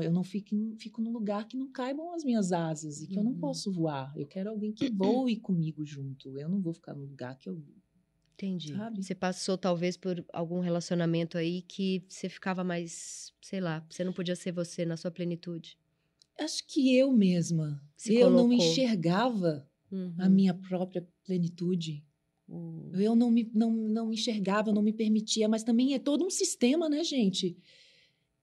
Eu 0.03 0.11
não 0.11 0.25
fico, 0.25 0.57
fico 0.79 1.01
num 1.01 1.13
lugar 1.13 1.47
que 1.47 1.57
não 1.57 1.71
caibam 1.71 2.13
as 2.15 2.25
minhas 2.25 2.51
asas 2.53 3.03
e 3.03 3.07
que 3.07 3.19
eu 3.19 3.23
não 3.23 3.33
Uhum. 3.33 3.41
posso 3.41 3.71
voar. 3.73 4.13
Eu 4.17 4.27
quero 4.27 4.51
alguém 4.51 4.73
que 4.73 4.89
voe 4.91 5.37
comigo 5.41 5.85
junto. 5.85 6.39
Eu 6.39 6.49
não 6.49 6.61
vou 6.61 6.73
ficar 6.73 6.95
num 6.95 7.05
lugar 7.05 7.37
que 7.39 7.49
eu. 7.49 7.63
Entendi. 8.35 8.73
Sabe? 8.73 9.03
Você 9.03 9.15
passou 9.15 9.57
talvez 9.57 9.97
por 9.97 10.25
algum 10.33 10.59
relacionamento 10.61 11.39
aí 11.39 11.63
que 11.63 12.05
você 12.09 12.29
ficava 12.29 12.65
mais, 12.65 13.33
sei 13.41 13.61
lá, 13.61 13.87
você 13.89 14.03
não 14.03 14.13
podia 14.13 14.35
ser 14.35 14.51
você 14.53 14.85
na 14.85 14.97
sua 14.97 15.11
plenitude. 15.11 15.79
Acho 16.39 16.67
que 16.67 16.97
eu 16.97 17.13
mesma. 17.13 17.81
Se 17.97 18.15
eu 18.15 18.29
não 18.31 18.49
colocou. 18.49 18.67
enxergava 18.67 19.69
a 19.91 19.95
Uhum. 20.27 20.31
minha 20.31 20.53
própria 20.55 21.07
plenitude. 21.25 22.05
Hum. 22.49 22.91
Eu 22.95 23.15
não 23.15 23.31
me, 23.31 23.49
não, 23.55 23.71
não 23.71 24.13
enxergava, 24.13 24.73
não 24.73 24.83
me 24.83 24.93
permitia, 24.93 25.49
mas 25.49 25.63
também 25.63 25.95
é 25.95 25.99
todo 25.99 26.25
um 26.27 26.31
sistema, 26.31 26.89
né, 26.89 27.03
gente? 27.05 27.57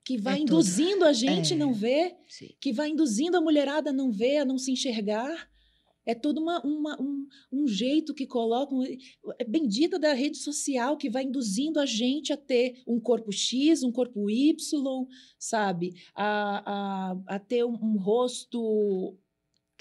Que 0.04 0.18
vai 0.18 0.36
É 0.36 0.38
tudo. 0.40 0.54
induzindo 0.54 1.06
a 1.06 1.14
gente 1.14 1.54
É. 1.54 1.58
não 1.58 1.74
ver. 1.74 2.16
Sim. 2.28 2.50
que 2.60 2.72
vai 2.74 2.90
induzindo 2.90 3.36
a 3.38 3.42
mulherada 3.42 3.90
a 3.92 3.94
não 3.94 4.12
ver, 4.12 4.38
a 4.38 4.46
não 4.46 4.58
se 4.58 4.72
enxergar. 4.72 5.51
É 6.06 6.16
todo 6.16 6.40
uma, 6.40 6.62
uma- 6.66 7.02
um, 7.02 7.28
um 7.52 7.68
jeito 7.68 8.14
que 8.14 8.26
colocam. 8.26 8.82
É 9.40 9.44
bendita 9.44 10.00
da 10.00 10.14
rede 10.14 10.38
social 10.38 10.98
que 10.98 11.10
vai 11.10 11.24
induzindo 11.24 11.80
a 11.80 11.86
gente 11.86 12.34
a 12.34 12.38
ter 12.38 12.82
um 12.88 13.00
corpo 13.00 13.32
X, 13.32 13.84
um 13.84 13.92
corpo 13.92 14.30
Y, 14.30 14.56
sabe? 15.38 15.94
A, 16.16 17.12
a, 17.12 17.36
a 17.36 17.40
ter 17.40 17.64
um, 17.66 17.74
um 17.74 17.98
rosto 17.98 19.16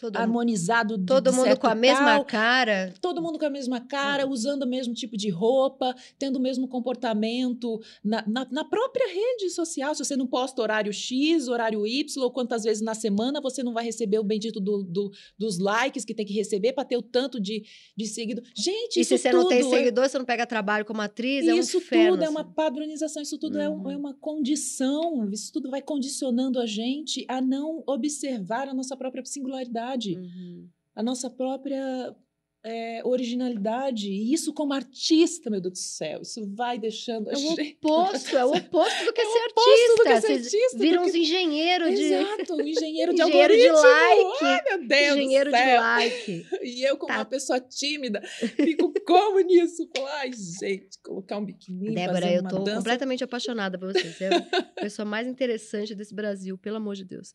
Todo, 0.00 0.16
harmonizado. 0.16 0.96
de- 0.96 1.04
todo 1.04 1.30
de 1.30 1.36
mundo 1.36 1.58
com 1.58 1.66
a 1.66 1.74
mesma 1.74 2.04
tal, 2.16 2.24
cara. 2.24 2.94
todo 3.00 3.20
mundo 3.20 3.38
com 3.38 3.44
a 3.44 3.50
mesma 3.50 3.80
cara, 3.80 4.26
usando 4.26 4.62
o 4.62 4.66
mesmo 4.66 4.94
tipo 4.94 5.16
de 5.16 5.28
roupa, 5.28 5.94
tendo 6.18 6.36
o 6.36 6.40
mesmo 6.40 6.66
comportamento 6.66 7.80
na, 8.02 8.24
na, 8.26 8.46
na 8.50 8.64
própria 8.64 9.06
rede 9.06 9.50
social. 9.50 9.94
Se 9.94 10.04
você 10.04 10.16
não 10.16 10.26
posta 10.26 10.62
horário 10.62 10.92
X, 10.92 11.48
horário 11.48 11.86
Y, 11.86 12.22
ou 12.22 12.30
quantas 12.30 12.62
vezes 12.64 12.82
na 12.82 12.94
semana 12.94 13.40
você 13.40 13.62
não 13.62 13.72
vai 13.72 13.84
receber 13.84 14.18
o 14.18 14.24
bendito 14.24 14.60
do, 14.60 14.82
do- 14.84 15.10
dos 15.38 15.58
likes 15.58 16.04
que 16.04 16.14
tem 16.14 16.24
que 16.24 16.32
receber 16.32 16.72
para 16.72 16.84
ter 16.84 16.96
o 16.96 17.02
tanto 17.02 17.40
de, 17.40 17.62
de 17.96 18.06
seguido. 18.06 18.42
Gente, 18.56 19.00
E 19.00 19.04
se 19.04 19.18
você 19.18 19.30
não 19.32 19.48
tem 19.48 19.60
é- 19.60 19.62
seguidor, 19.64 20.08
você 20.08 20.18
não 20.18 20.24
pega 20.24 20.46
trabalho 20.46 20.84
como 20.84 21.00
atriz, 21.02 21.46
é 21.46 21.54
um 21.54 21.58
isso 21.58 21.76
inferno. 21.78 22.12
tudo 22.12 22.22
é 22.22 22.24
assim. 22.26 22.34
uma 22.34 22.44
padronização, 22.44 23.22
isso 23.22 23.36
tudo 23.38 23.58
é, 23.58 23.68
um- 23.68 23.80
Uhum. 23.82 23.90
é 23.90 23.96
uma 23.96 24.14
condição, 24.14 25.28
isso 25.30 25.52
tudo 25.52 25.70
vai 25.70 25.82
condicionando 25.82 26.58
a 26.60 26.66
gente 26.66 27.24
a 27.28 27.40
não 27.40 27.82
observar 27.86 28.68
a 28.68 28.74
nossa 28.74 28.96
própria 28.96 29.24
singularidade 29.24 29.89
Uhum. 29.98 30.68
a 30.94 31.02
nossa 31.02 31.28
própria 31.30 32.14
é, 32.62 33.00
originalidade. 33.06 34.06
E 34.10 34.34
isso, 34.34 34.52
como 34.52 34.74
artista, 34.74 35.48
meu 35.48 35.62
Deus 35.62 35.72
do 35.72 35.78
céu, 35.78 36.20
isso 36.20 36.46
vai 36.54 36.78
deixando 36.78 37.30
É 37.30 37.34
o 37.34 37.52
oposto, 37.56 38.36
é 38.36 38.44
o 38.44 38.50
oposto 38.54 39.04
do 39.06 39.12
que 39.14 39.20
É 39.22 39.24
ser 39.24 39.38
oposto 39.50 39.96
do 39.96 40.02
que 40.02 40.08
artista. 40.10 40.26
ser 40.26 40.32
artista, 40.34 40.78
viram 40.78 41.02
uns 41.04 41.14
engenheiros 41.14 41.98
de. 41.98 42.04
Exato, 42.04 42.54
um 42.56 42.60
engenheiro 42.60 43.14
de 43.14 43.22
Engenheiro 43.22 43.56
de 43.56 43.66
algoritmo. 43.68 43.88
like. 43.88 44.44
Ai, 44.44 44.62
meu 44.78 44.88
Deus 44.88 45.16
engenheiro 45.16 45.50
de 45.50 45.76
like. 45.76 46.46
E 46.62 46.82
eu, 46.86 46.96
como 46.98 47.08
Tá. 47.12 47.18
uma 47.20 47.24
pessoa 47.24 47.58
tímida, 47.60 48.20
fico 48.20 48.92
como 49.06 49.40
nisso? 49.40 49.88
Falo, 49.96 50.06
Ai, 50.08 50.30
gente, 50.32 50.98
colocar 51.02 51.38
um 51.38 51.44
biquíni, 51.46 51.94
Débora, 51.94 52.20
fazer 52.20 52.36
eu 52.36 52.40
uma 52.42 52.50
tô 52.50 52.58
dança. 52.58 52.76
completamente 52.76 53.24
apaixonada 53.24 53.78
por 53.78 53.90
você. 53.90 54.12
Você 54.12 54.24
é 54.24 54.36
a 54.36 54.80
pessoa 54.82 55.06
mais 55.06 55.26
interessante 55.26 55.94
desse 55.94 56.14
Brasil, 56.14 56.58
pelo 56.58 56.76
amor 56.76 56.94
de 56.94 57.04
Deus. 57.06 57.32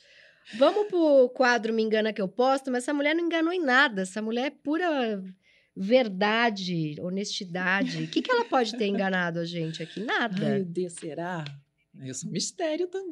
Vamos 0.53 0.87
pro 0.87 1.29
quadro 1.29 1.73
Me 1.73 1.81
Engana 1.81 2.13
Que 2.13 2.21
Eu 2.21 2.27
Posto, 2.27 2.71
mas 2.71 2.83
essa 2.83 2.93
mulher 2.93 3.15
não 3.15 3.25
enganou 3.25 3.51
em 3.51 3.59
nada. 3.61 4.03
Essa 4.03 4.21
mulher 4.21 4.45
é 4.45 4.49
pura 4.51 5.23
verdade, 5.75 6.95
honestidade. 7.01 8.03
O 8.03 8.07
que, 8.07 8.21
que 8.21 8.31
ela 8.31 8.45
pode 8.45 8.77
ter 8.77 8.85
enganado 8.85 9.39
a 9.39 9.45
gente 9.45 9.81
aqui? 9.81 10.01
Ai, 10.01 10.05
Nada. 10.05 10.49
meu 10.49 10.65
Deus, 10.65 10.93
será? 10.93 11.43
Eu 11.99 12.13
sou 12.13 12.29
um 12.29 12.33
mistério 12.33 12.87
também. 12.87 13.11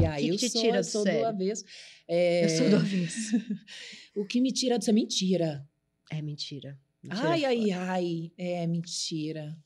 E 0.00 0.04
aí, 0.04 0.24
que 0.24 0.30
eu 0.30 0.36
te 0.36 0.50
sou, 0.50 0.62
tira 0.62 0.76
eu 0.76 0.82
do 0.82 0.86
sou 0.86 1.04
do 1.04 1.24
avesso. 1.24 1.64
É, 2.06 2.44
Eu 2.44 2.48
sou 2.50 2.70
do 2.70 2.76
avesso. 2.76 3.36
O 4.16 4.26
que 4.26 4.40
me 4.40 4.52
tira 4.52 4.76
disso 4.76 4.90
é 4.90 4.92
mentira. 4.92 5.64
É 6.10 6.20
mentira. 6.20 6.76
Mentira 7.02 7.28
Ai, 7.28 7.44
é 7.44 7.46
ai, 7.46 7.70
ai. 7.70 8.32
É 8.36 8.66
mentira. 8.66 9.56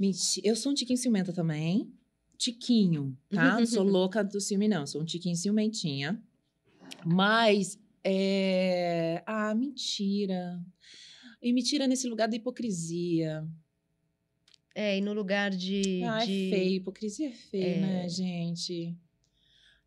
Menti- 0.00 0.40
Eu 0.42 0.56
sou 0.56 0.72
um 0.72 0.74
tiquinho 0.74 0.96
ciumenta 0.98 1.30
também. 1.32 1.92
Tiquinho, 2.38 3.14
tá? 3.28 3.58
Não 3.60 3.66
sou 3.66 3.84
louca 3.84 4.24
do 4.24 4.40
ciúme, 4.40 4.66
não. 4.66 4.86
Sou 4.86 5.02
um 5.02 5.04
tiquinho 5.04 5.36
ciumentinha. 5.36 6.18
Mas, 7.04 7.78
é... 8.02 9.22
Ah, 9.26 9.54
mentira. 9.54 10.58
E 11.42 11.52
mentira 11.52 11.86
nesse 11.86 12.08
lugar 12.08 12.26
da 12.28 12.36
hipocrisia. 12.36 13.46
É, 14.74 14.96
e 14.96 15.00
no 15.02 15.12
lugar 15.12 15.50
de. 15.50 16.02
Ah, 16.04 16.24
de... 16.24 16.46
é 16.46 16.50
feio. 16.56 16.76
Hipocrisia 16.76 17.28
é 17.28 17.32
feio, 17.32 17.64
É. 17.64 17.80
né, 17.80 18.08
gente? 18.08 18.96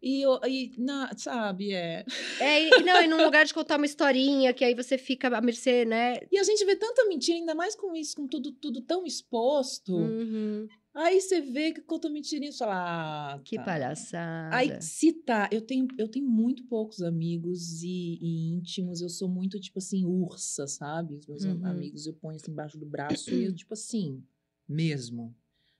E, 0.03 0.21
eu, 0.21 0.37
e 0.45 0.75
sabe, 1.15 1.73
é... 1.73 2.03
É, 2.41 2.67
e, 2.67 2.83
não, 2.83 3.01
e 3.01 3.07
num 3.07 3.23
lugar 3.23 3.45
de 3.45 3.53
contar 3.53 3.77
uma 3.77 3.85
historinha, 3.85 4.53
que 4.53 4.65
aí 4.65 4.75
você 4.75 4.97
fica 4.97 5.29
à 5.29 5.39
mercê, 5.39 5.85
né? 5.85 6.17
E 6.29 6.37
a 6.37 6.43
gente 6.43 6.65
vê 6.65 6.75
tanta 6.75 7.07
mentira, 7.07 7.37
ainda 7.37 7.55
mais 7.55 7.73
com 7.73 7.95
isso, 7.95 8.17
com 8.17 8.27
tudo, 8.27 8.51
tudo 8.51 8.81
tão 8.81 9.05
exposto. 9.05 9.95
Uhum. 9.95 10.67
Aí 10.93 11.21
você 11.21 11.39
vê 11.39 11.71
que 11.71 11.81
conta 11.81 12.09
mentirinha 12.09 12.51
e 12.51 12.57
fala, 12.57 13.33
ah, 13.35 13.39
Que 13.45 13.55
tá. 13.55 13.63
palhaçada. 13.63 14.53
Aí, 14.53 14.81
se 14.81 15.13
tá, 15.13 15.47
eu 15.51 15.61
tenho, 15.61 15.87
eu 15.97 16.09
tenho 16.09 16.27
muito 16.27 16.65
poucos 16.65 17.01
amigos 17.01 17.81
e, 17.81 18.19
e 18.21 18.53
íntimos, 18.55 18.99
eu 19.01 19.09
sou 19.09 19.29
muito, 19.29 19.57
tipo 19.57 19.79
assim, 19.79 20.03
ursa, 20.05 20.67
sabe? 20.67 21.15
Os 21.15 21.25
meus 21.27 21.45
Uhum. 21.45 21.65
amigos 21.65 22.05
eu 22.05 22.13
ponho 22.13 22.35
assim 22.35 22.51
embaixo 22.51 22.77
do 22.77 22.85
braço 22.85 23.33
e 23.33 23.45
eu, 23.45 23.53
tipo 23.55 23.73
assim, 23.73 24.21
mesmo. 24.67 25.33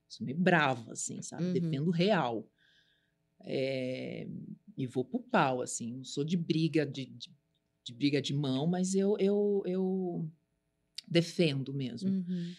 Sou 0.07 0.26
meio 0.26 0.38
brava, 0.39 0.93
assim, 0.93 1.21
sabe? 1.21 1.43
Uhum. 1.43 1.53
Defendo 1.53 1.88
o 1.89 1.91
real. 1.91 2.47
É, 3.44 4.28
e 4.78 4.88
vou 4.88 5.06
pro 5.06 5.20
pau, 5.20 5.62
assim, 5.62 5.94
não 5.94 6.04
sou 6.04 6.24
de 6.24 6.38
briga, 6.38 6.86
de, 6.86 7.06
de, 7.06 7.32
de 7.84 7.94
briga 7.94 8.22
de 8.22 8.34
mão, 8.34 8.66
mas 8.66 8.96
eu, 8.96 9.16
eu, 9.20 9.64
eu 9.66 10.30
defendo 11.08 11.74
mesmo. 11.74 12.10
Uhum. 12.10 12.54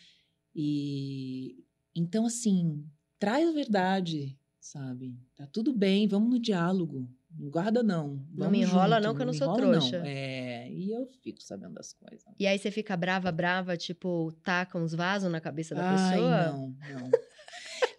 E 0.55 1.64
então, 1.95 2.26
assim, 2.26 2.85
traz 3.18 3.49
a 3.49 3.53
verdade, 3.53 4.39
sabe? 4.61 5.16
Tá 5.37 5.47
tudo 5.47 5.72
bem, 5.72 6.09
vamos 6.09 6.30
no 6.30 6.39
diálogo. 6.39 7.09
Não 7.37 7.51
guarda, 7.51 7.82
não. 7.82 8.09
Não 8.09 8.47
Vamos 8.47 8.53
me 8.53 8.61
enrola, 8.61 8.97
junto, 8.97 9.07
não, 9.07 9.14
que 9.14 9.22
eu 9.22 9.26
não 9.26 9.32
me 9.32 9.39
sou 9.39 9.47
enrola, 9.49 9.72
trouxa. 9.72 9.99
Não. 9.99 10.07
É, 10.07 10.70
e 10.70 10.93
eu 10.93 11.07
fico 11.22 11.43
sabendo 11.43 11.74
das 11.74 11.93
coisas. 11.93 12.24
E 12.39 12.47
aí 12.47 12.59
você 12.59 12.70
fica 12.70 12.97
brava, 12.97 13.30
brava, 13.32 13.76
tipo, 13.76 14.32
taca 14.45 14.78
uns 14.78 14.95
vasos 14.95 15.30
na 15.30 15.41
cabeça 15.41 15.74
da 15.74 15.89
Ai, 15.89 16.16
pessoa? 16.16 16.53
não, 16.53 16.68
não. 16.68 17.11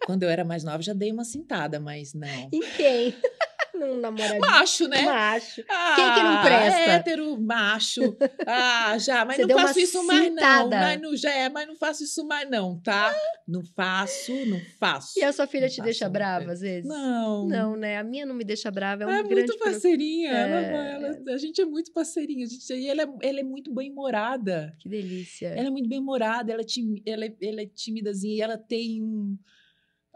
Quando 0.06 0.22
eu 0.22 0.28
era 0.30 0.44
mais 0.44 0.62
nova, 0.62 0.80
já 0.80 0.92
dei 0.92 1.10
uma 1.10 1.24
cintada, 1.24 1.80
mas 1.80 2.14
não. 2.14 2.48
Em 2.52 2.60
quem? 2.76 3.12
Num 3.74 4.00
namoradinho. 4.00 4.40
Macho, 4.40 4.88
né? 4.88 5.02
Macho. 5.02 5.62
Ah, 5.68 5.92
Quem 5.96 6.14
que 6.14 6.22
não 6.22 6.42
presta? 6.42 6.80
Hétero, 6.92 7.38
macho. 7.38 8.16
Ah, 8.46 8.96
já, 8.98 9.22
mas 9.24 9.36
Você 9.36 9.44
não 9.46 9.56
uma 9.56 9.66
faço 9.66 9.80
isso 9.80 10.02
mais 10.04 10.20
não. 10.20 10.28
cintada. 10.28 10.76
Mas 10.78 11.00
não, 11.02 11.14
já 11.16 11.30
é, 11.30 11.48
mas 11.50 11.66
não 11.68 11.76
faço 11.76 12.04
isso 12.04 12.26
mais 12.26 12.48
não, 12.48 12.80
tá? 12.80 13.14
Não 13.46 13.62
faço, 13.62 14.32
não 14.46 14.58
faço. 14.80 15.18
E 15.18 15.22
a 15.22 15.30
sua 15.30 15.46
filha 15.46 15.66
Não 15.66 15.74
te 15.74 15.82
deixa 15.82 16.08
brava 16.08 16.52
às 16.52 16.60
vezes? 16.60 16.88
Não. 16.88 17.46
Não, 17.48 17.76
né? 17.76 17.98
A 17.98 18.04
minha 18.04 18.24
não 18.24 18.34
me 18.34 18.44
deixa 18.44 18.70
brava, 18.70 19.02
é 19.02 19.06
um 19.06 19.10
é 19.10 19.22
grande 19.24 19.34
muito 19.48 19.58
parceirinha. 19.58 20.30
ela- 20.30 20.56
É. 20.56 20.94
ela- 20.94 21.34
a 21.34 21.36
gente 21.36 21.60
é 21.60 21.64
muito 21.66 21.92
parceirinha. 21.92 22.46
A 22.46 22.48
gente, 22.48 22.72
e 22.72 22.88
ela, 22.88 23.02
é, 23.02 23.08
ela 23.28 23.40
é 23.40 23.44
muito 23.44 23.74
bem-humorada. 23.74 24.74
Que 24.78 24.88
delícia. 24.88 25.48
Ela 25.48 25.66
é 25.66 25.70
muito 25.70 25.88
bem-humorada, 25.88 26.50
ela, 26.50 26.62
é 26.62 27.10
ela, 27.10 27.24
é, 27.26 27.34
ela 27.42 27.60
é 27.60 27.66
timidazinha 27.66 28.36
e 28.36 28.40
ela 28.40 28.56
tem 28.56 29.02
um. 29.02 29.36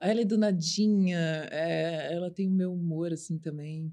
Ela 0.01 0.23
é 0.23 0.25
donadinha, 0.25 1.47
é, 1.51 2.09
ela 2.15 2.31
tem 2.31 2.47
o 2.49 2.51
meu 2.51 2.73
humor, 2.73 3.13
assim, 3.13 3.39
também, 3.39 3.93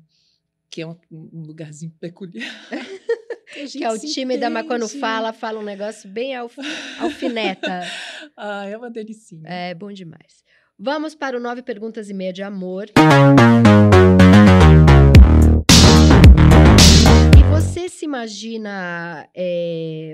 que 0.69 0.81
é 0.81 0.87
um, 0.87 0.95
um 1.11 1.41
lugarzinho 1.43 1.91
peculiar. 1.99 2.47
Que 3.71 3.83
é 3.83 3.89
o 3.91 3.97
tímida, 3.97 4.49
mas 4.51 4.67
quando 4.67 4.87
fala, 4.87 5.33
fala 5.33 5.59
um 5.59 5.63
negócio 5.63 6.07
bem 6.07 6.35
alf- 6.35 6.57
alfineta. 6.99 7.81
Ah, 8.35 8.67
é 8.67 8.77
uma 8.77 8.91
delicinha. 8.91 9.41
É 9.49 9.73
bom 9.73 9.91
demais. 9.91 10.43
Vamos 10.77 11.15
para 11.15 11.35
o 11.35 11.39
nove 11.39 11.63
perguntas 11.63 12.07
e 12.09 12.13
meia 12.13 12.31
de 12.31 12.43
amor. 12.43 12.85
E 17.35 17.43
você 17.49 17.89
se 17.89 18.05
imagina. 18.05 19.27
é, 19.33 20.13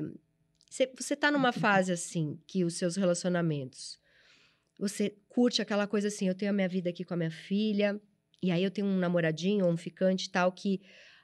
Você, 0.70 0.90
você 0.98 1.16
tá 1.18 1.30
numa 1.32 1.52
fase 1.54 1.92
assim, 1.92 2.40
que 2.48 2.64
os 2.64 2.76
seus 2.76 2.96
relacionamentos. 2.96 4.00
Você 4.80 5.16
curte 5.34 5.62
aquela 5.62 5.88
coisa 5.88 6.10
assim, 6.10 6.28
eu 6.28 6.36
tenho 6.36 6.52
a 6.52 6.54
minha 6.54 6.70
vida 6.70 6.90
aqui 6.90 7.04
com 7.04 7.16
a 7.16 7.18
minha 7.18 7.32
filha, 7.32 8.00
e 8.42 8.52
aí 8.52 8.64
eu 8.64 8.70
tenho 8.70 8.86
um 8.86 8.98
namoradinho 8.98 9.66
um 9.66 9.76
ficante 9.76 10.30
tal 10.30 10.52
que. 10.52 10.80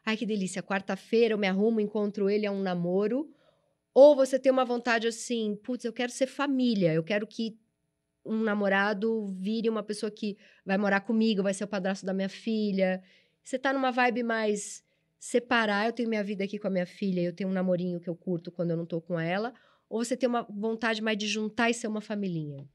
Ai, 0.05 0.18
que 0.18 0.26
delícia, 0.26 0.64
quarta-feira 0.64 1.34
eu 1.34 1.38
me 1.38 1.47
arrumo, 1.47 1.80
encontro 1.80 2.30
ele, 2.30 2.45
é 2.45 2.51
um 2.51 2.62
namoro. 2.62 3.30
Ou 3.93 4.16
você 4.16 4.39
tem 4.39 4.51
uma 4.51 4.66
vontade 4.66 5.07
assim, 5.07 5.55
putz, 5.64 5.86
eu 5.86 5.93
quero 5.93 6.12
ser 6.12 6.26
família, 6.26 6.93
eu 6.93 7.03
quero 7.03 7.28
que 7.28 7.60
um 8.26 8.41
namorado 8.41 9.28
vire 9.28 9.70
uma 9.70 9.84
pessoa 9.84 10.10
que 10.10 10.38
vai 10.66 10.78
morar 10.78 11.01
comigo, 11.01 11.43
vai 11.43 11.53
ser 11.53 11.66
o 11.66 11.68
padrasto 11.68 12.05
da 12.05 12.14
minha 12.14 12.30
filha. 12.30 13.03
Você 13.43 13.60
tá 13.60 13.74
numa 13.74 13.91
vibe 13.91 14.24
mais 14.24 14.84
separar, 15.20 15.88
eu 15.88 15.93
tenho 15.93 16.10
minha 16.10 16.24
vida 16.24 16.43
aqui 16.45 16.57
com 16.57 16.68
a 16.68 16.72
minha 16.72 16.86
filha, 16.86 17.22
eu 17.22 17.34
tenho 17.34 17.49
um 17.49 17.53
namorinho 17.53 17.99
que 17.99 18.10
eu 18.10 18.16
curto 18.16 18.51
quando 18.51 18.72
eu 18.72 18.78
não 18.78 18.86
tô 18.86 19.01
com 19.01 19.20
ela, 19.20 19.53
ou 19.89 20.03
você 20.03 20.16
tem 20.16 20.30
uma 20.30 20.43
vontade 20.43 21.01
mais 21.01 21.18
de 21.18 21.28
juntar 21.28 21.70
e 21.70 21.74
ser 21.74 21.88
uma 21.88 22.01
familhinha? 22.01 22.66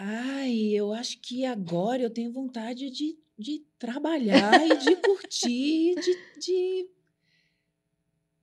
Ai, 0.00 0.68
eu 0.68 0.92
acho 0.92 1.18
que 1.20 1.44
agora 1.44 2.00
eu 2.00 2.08
tenho 2.08 2.30
vontade 2.30 2.88
de, 2.88 3.18
de 3.36 3.64
trabalhar 3.80 4.64
e 4.64 4.78
de 4.78 4.94
curtir, 4.94 5.96
de, 5.96 6.16
de, 6.38 6.88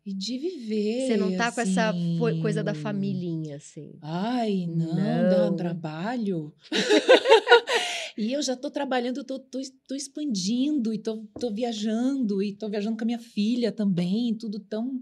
e 0.05 0.13
de 0.13 0.37
viver. 0.37 1.07
Você 1.07 1.15
não 1.15 1.37
tá 1.37 1.49
com 1.53 1.61
essa 1.61 1.95
coisa 2.41 2.61
da 2.61 2.71
assim. 2.71 2.81
familhinha, 2.81 3.55
assim. 3.55 3.93
Ai, 4.01 4.67
não, 4.67 5.29
dá 5.29 5.45
Não. 5.45 5.53
um 5.53 5.55
trabalho. 5.55 6.53
e 8.17 8.33
eu 8.33 8.41
já 8.41 8.57
tô 8.57 8.69
trabalhando, 8.69 9.23
tô, 9.23 9.39
tô, 9.39 9.61
tô 9.87 9.95
expandindo 9.95 10.93
e 10.93 10.97
tô, 10.97 11.25
tô 11.39 11.53
viajando 11.53 12.43
e 12.43 12.51
tô 12.53 12.67
viajando 12.67 12.97
com 12.97 13.03
a 13.03 13.07
minha 13.07 13.19
filha 13.19 13.71
também, 13.71 14.35
tudo 14.35 14.59
tão, 14.59 14.99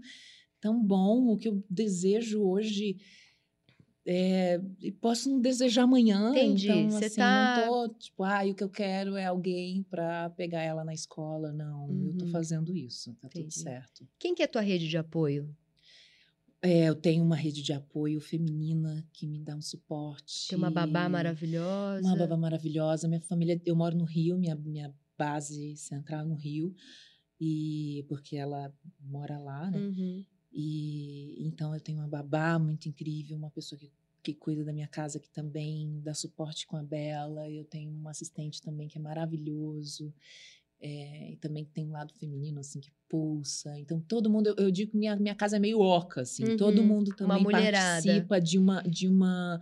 tão 0.60 0.80
bom. 0.80 1.32
O 1.32 1.36
que 1.36 1.48
eu 1.48 1.64
desejo 1.68 2.42
hoje 2.42 2.96
é, 4.06 4.60
e 4.80 4.92
posso 4.92 5.30
não 5.30 5.40
desejar 5.40 5.82
amanhã. 5.84 6.30
Entendi, 6.30 6.66
Então, 6.70 6.90
você 6.90 7.04
assim, 7.06 7.16
tá- 7.16 7.56
não 7.66 7.88
tô, 7.88 7.94
tipo, 7.98 8.22
ai, 8.22 8.50
o 8.50 8.54
que 8.54 8.62
eu 8.64 8.68
quero 8.68 9.16
é 9.16 9.24
alguém 9.26 9.82
para 9.84 10.28
pegar 10.30 10.62
ela 10.62 10.84
na 10.84 10.92
escola. 10.92 11.52
Não, 11.52 11.88
eu 12.06 12.12
tô 12.18 12.24
Uhum. 12.26 12.30
fazendo 12.30 12.76
isso, 12.76 13.14
tá 13.14 13.28
tudo 13.28 13.40
Entendi. 13.40 13.58
certo. 13.60 14.06
Quem 14.18 14.34
que 14.34 14.42
é 14.42 14.46
tua 14.46 14.60
rede 14.62 14.88
de 14.88 14.96
apoio? 14.98 15.54
É, 16.62 16.88
eu 16.88 16.94
tenho 16.94 17.22
uma 17.22 17.36
rede 17.36 17.62
de 17.62 17.72
apoio 17.74 18.20
feminina 18.20 19.06
que 19.12 19.26
me 19.26 19.38
dá 19.38 19.54
um 19.54 19.60
suporte. 19.60 20.48
Tem 20.48 20.56
uma 20.56 20.70
babá 20.70 21.08
maravilhosa. 21.10 22.06
Uma 22.06 22.16
babá 22.16 22.36
maravilhosa. 22.38 23.06
Minha 23.06 23.20
família, 23.20 23.60
eu 23.66 23.76
moro 23.76 23.94
no 23.96 24.04
Rio, 24.04 24.38
minha, 24.38 24.54
minha 24.56 24.94
base 25.16 25.76
central 25.76 26.24
no 26.26 26.34
Rio, 26.34 26.74
e 27.38 28.04
porque 28.08 28.36
ela 28.36 28.72
mora 28.98 29.38
lá, 29.38 29.70
né? 29.70 29.78
Uhum. 29.78 30.24
E 30.50 31.36
então 31.46 31.74
eu 31.74 31.80
tenho 31.80 31.98
uma 31.98 32.08
babá 32.08 32.58
muito 32.58 32.88
incrível, 32.88 33.36
uma 33.36 33.50
pessoa 33.50 33.78
que, 33.78 33.90
que 34.24 34.34
cuida 34.34 34.64
da 34.64 34.72
minha 34.72 34.88
casa 34.88 35.20
que 35.20 35.28
também 35.30 36.00
dá 36.02 36.14
suporte 36.14 36.66
com 36.66 36.76
a 36.76 36.82
Bela. 36.82 37.48
Eu 37.50 37.64
tenho 37.64 37.92
um 37.92 38.08
assistente 38.08 38.60
também 38.62 38.88
que 38.88 38.98
é 38.98 39.00
maravilhoso. 39.00 40.12
É, 40.80 41.32
e 41.32 41.36
também 41.36 41.64
tem 41.64 41.86
um 41.86 41.92
lado 41.92 42.12
feminino, 42.14 42.60
assim, 42.60 42.78
que 42.80 42.90
pulsa. 43.08 43.78
Então, 43.78 44.00
todo 44.00 44.28
mundo, 44.28 44.48
eu, 44.48 44.56
eu 44.66 44.70
digo 44.70 44.90
que 44.90 44.96
minha, 44.98 45.16
minha 45.16 45.34
casa 45.34 45.56
é 45.56 45.58
meio 45.60 45.78
oca, 45.80 46.22
assim. 46.22 46.44
Uhum, 46.44 46.56
Todo 46.56 46.82
mundo 46.82 47.14
também 47.14 47.42
participa 47.44 48.40
de 48.40 48.58
uma, 48.58 48.82
de 48.82 49.06
uma 49.08 49.60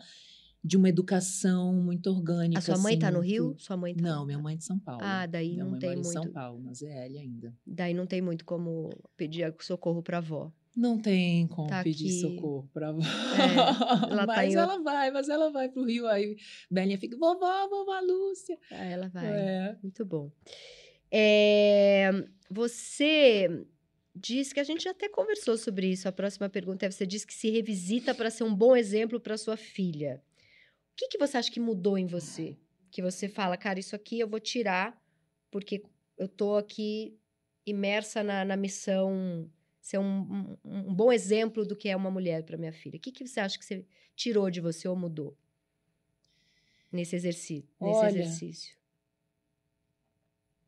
de 0.64 0.76
uma 0.76 0.88
educação 0.88 1.74
muito 1.74 2.08
orgânica. 2.08 2.58
A 2.60 2.62
sua 2.62 2.78
mãe 2.78 2.92
assim, 2.92 3.00
tá 3.00 3.10
no 3.10 3.18
muito- 3.18 3.28
Rio? 3.30 3.54
Sua 3.58 3.76
mãe 3.76 3.94
tá 3.96 4.00
Não, 4.00 4.24
minha 4.24 4.38
mãe 4.38 4.54
é 4.54 4.56
de 4.58 4.64
São 4.64 4.78
Paulo. 4.78 5.00
Ah, 5.02 5.26
daí 5.26 5.50
minha 5.54 5.64
não 5.64 5.72
mãe 5.72 5.80
tem 5.80 5.88
mora 5.90 6.00
em 6.00 6.04
São 6.04 6.22
muito. 6.22 6.34
Paulo, 6.34 6.60
na 6.62 6.72
ZL 6.72 7.18
ainda. 7.18 7.52
Daí 7.66 7.92
não 7.94 8.06
tem 8.06 8.22
muito 8.22 8.44
como 8.44 8.90
pedir 9.16 9.52
socorro 9.60 10.02
pra 10.04 10.18
avó. 10.18 10.52
Não 10.74 10.98
tem 10.98 11.46
como 11.48 11.68
Tá 11.68 11.82
pedir 11.82 12.06
aqui. 12.06 12.20
socorro 12.20 12.68
pra 12.72 12.88
avó. 12.88 13.00
ela 14.10 14.20
tá 14.26 14.26
mas 14.26 14.54
em 14.54 14.56
ela 14.56 14.78
vai, 14.82 15.10
mas 15.10 15.28
ela 15.28 15.50
vai 15.50 15.68
pro 15.68 15.84
Rio. 15.84 16.06
Aí 16.06 16.36
Belinha 16.70 16.98
fica, 16.98 17.16
vovó, 17.16 17.68
vovó 17.68 18.00
Lúcia. 18.00 18.58
Ah, 18.70 18.84
ela 18.84 19.08
vai. 19.08 19.26
É. 19.26 19.76
Muito 19.82 20.04
bom. 20.04 20.30
É, 21.10 22.10
você 22.50 23.66
diz 24.14 24.52
que 24.52 24.60
a 24.60 24.64
gente 24.64 24.84
já 24.84 24.92
até 24.92 25.08
conversou 25.08 25.58
sobre 25.58 25.88
isso. 25.88 26.08
A 26.08 26.12
próxima 26.12 26.48
pergunta 26.48 26.86
é: 26.86 26.90
você 26.90 27.06
diz 27.06 27.24
que 27.24 27.34
se 27.34 27.50
revisita 27.50 28.14
para 28.14 28.30
ser 28.30 28.44
um 28.44 28.54
bom 28.54 28.74
exemplo 28.74 29.20
para 29.20 29.36
sua 29.36 29.56
filha. 29.56 30.22
O 30.92 30.96
que, 30.96 31.08
que 31.08 31.18
você 31.18 31.36
acha 31.36 31.50
que 31.50 31.60
mudou 31.60 31.98
em 31.98 32.06
você? 32.06 32.56
Que 32.90 33.02
você 33.02 33.28
fala, 33.28 33.56
cara, 33.56 33.78
isso 33.78 33.94
aqui 33.96 34.20
eu 34.20 34.28
vou 34.28 34.40
tirar 34.40 34.98
porque 35.50 35.82
eu 36.18 36.28
tô 36.28 36.56
aqui 36.56 37.18
imersa 37.66 38.22
na, 38.22 38.44
na 38.44 38.56
missão 38.56 39.50
ser 39.82 39.98
um, 39.98 40.56
um- 40.64 40.88
um 40.90 40.94
bom 40.94 41.12
exemplo 41.12 41.66
do 41.66 41.76
que 41.76 41.88
é 41.90 41.96
uma 41.96 42.10
mulher 42.10 42.44
para 42.44 42.56
minha 42.56 42.72
filha. 42.72 42.96
O 42.96 43.00
que, 43.00 43.12
que 43.12 43.26
você 43.26 43.40
acha 43.40 43.58
que 43.58 43.64
você 43.64 43.84
tirou 44.16 44.50
de 44.50 44.60
você 44.60 44.88
ou 44.88 44.96
mudou 44.96 45.36
nesse 46.92 47.16
exercício? 47.16 47.68
Nesse 47.80 48.04
Olha, 48.04 48.08
exercício? 48.22 48.76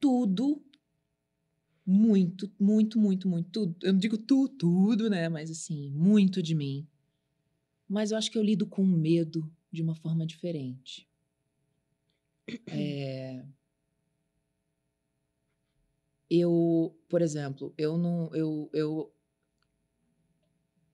Tudo, 0.00 0.62
muito, 1.86 2.50
muito, 2.58 2.98
muito, 2.98 3.28
muito, 3.28 3.50
tudo. 3.50 3.76
Eu 3.82 3.92
não 3.92 4.00
digo 4.00 4.18
tu, 4.18 4.48
tudo, 4.48 5.08
né? 5.08 5.28
Mas 5.28 5.50
assim, 5.50 5.90
muito 5.90 6.42
de 6.42 6.54
mim. 6.54 6.86
Mas 7.88 8.10
eu 8.10 8.18
acho 8.18 8.30
que 8.30 8.38
eu 8.38 8.42
lido 8.42 8.66
com 8.66 8.84
medo 8.84 9.50
de 9.70 9.82
uma 9.82 9.94
forma 9.94 10.26
diferente. 10.26 11.08
É, 12.68 13.44
Eu, 16.30 16.94
por 17.08 17.22
exemplo, 17.22 17.72
eu 17.76 17.98
não, 17.98 18.34
eu, 18.34 18.70
eu 18.72 19.12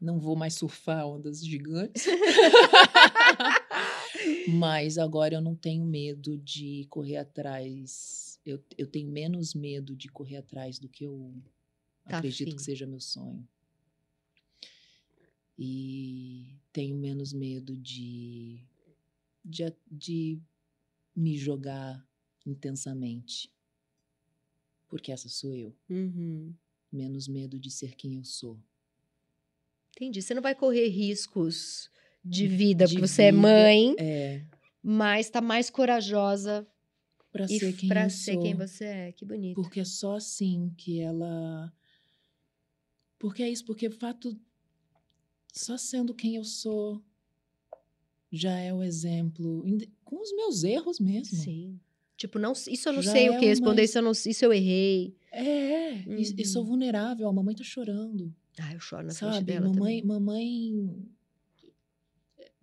não 0.00 0.18
vou 0.18 0.34
mais 0.36 0.54
surfar 0.54 1.06
ondas 1.06 1.44
gigantes. 1.44 2.06
Mas 4.48 4.98
agora 4.98 5.34
eu 5.34 5.40
não 5.40 5.54
tenho 5.54 5.84
medo 5.84 6.36
de 6.38 6.86
correr 6.90 7.16
atrás. 7.16 8.38
Eu, 8.44 8.62
eu 8.76 8.86
tenho 8.86 9.10
menos 9.10 9.54
medo 9.54 9.94
de 9.94 10.08
correr 10.08 10.36
atrás 10.38 10.78
do 10.78 10.88
que 10.88 11.04
eu 11.04 11.32
Tá 12.08 12.18
acredito 12.18 12.48
afim. 12.48 12.56
que 12.56 12.62
seja 12.62 12.86
meu 12.86 13.00
sonho. 13.00 13.46
E 15.58 16.56
tenho 16.72 16.96
menos 16.96 17.32
medo 17.32 17.76
de, 17.76 18.60
de, 19.44 19.72
de 19.90 20.40
me 21.14 21.36
jogar 21.36 22.04
intensamente. 22.46 23.52
Porque 24.90 25.10
essa 25.12 25.28
sou 25.28 25.54
eu. 25.56 25.74
Uhum. 25.88 26.52
Menos 26.92 27.26
medo 27.28 27.58
de 27.58 27.70
ser 27.70 27.94
quem 27.94 28.16
eu 28.16 28.24
sou. 28.24 28.58
Entendi. 29.96 30.20
Você 30.20 30.34
não 30.34 30.42
vai 30.42 30.54
correr 30.54 30.88
riscos 30.88 31.88
de 32.24 32.46
vida, 32.46 32.84
De 32.86 32.94
porque 32.94 33.06
você 33.06 33.22
é 33.24 33.30
vida, 33.30 33.40
mãe, 33.42 33.94
É, 33.98 34.44
mas 34.82 35.30
tá 35.30 35.40
mais 35.40 35.70
corajosa 35.70 36.66
pra 37.32 37.44
e 37.46 37.58
ser 37.58 37.72
quem 37.76 37.88
pra 37.88 38.08
ser 38.10 38.34
sou. 38.34 38.42
quem 38.42 38.54
você 38.54 38.84
é. 38.84 39.12
Que 39.12 39.24
bonito. 39.24 39.54
Porque 39.54 39.80
é 39.80 39.84
só 39.84 40.16
assim 40.16 40.74
que 40.76 41.00
ela. 41.00 41.72
Porque 43.18 43.42
é 43.42 43.48
isso, 43.48 43.64
porque 43.64 43.86
o 43.86 43.92
fato. 43.92 44.36
Só 45.52 45.76
sendo 45.76 46.14
quem 46.14 46.36
eu 46.36 46.44
sou 46.44 47.02
já 48.32 48.56
é 48.58 48.72
o 48.74 48.82
exemplo. 48.82 49.64
Com 50.04 50.20
os 50.20 50.32
meus 50.34 50.62
erros 50.64 50.98
mesmo. 51.00 51.36
Sim. 51.36 51.80
Tipo, 52.20 52.38
não, 52.38 52.52
isso 52.52 52.86
eu 52.86 52.92
não 52.92 53.00
Já 53.00 53.12
sei 53.12 53.28
é 53.28 53.30
o 53.30 53.32
que 53.38 53.46
uma- 53.46 53.48
responder, 53.48 53.82
isso 53.84 53.96
eu, 53.96 54.02
não, 54.02 54.10
isso 54.12 54.44
eu 54.44 54.52
errei. 54.52 55.16
É, 55.32 56.02
e, 56.02 56.34
e 56.42 56.44
sou 56.44 56.60
Uhum. 56.62 56.68
vulnerável. 56.68 57.26
A 57.26 57.32
mamãe 57.32 57.54
tá 57.54 57.64
chorando. 57.64 58.34
Ah, 58.58 58.74
eu 58.74 58.78
choro 58.80 59.06
na 59.06 59.14
frente 59.14 59.32
sabe? 59.36 59.46
dela 59.46 59.66
mamãe, 59.68 60.02
também. 60.02 60.04
mamãe. 60.04 61.06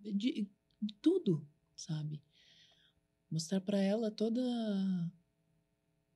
De, 0.00 0.46
de 0.80 0.94
tudo, 1.02 1.44
sabe? 1.74 2.22
Mostrar 3.28 3.60
pra 3.60 3.80
ela 3.80 4.12
toda. 4.12 4.40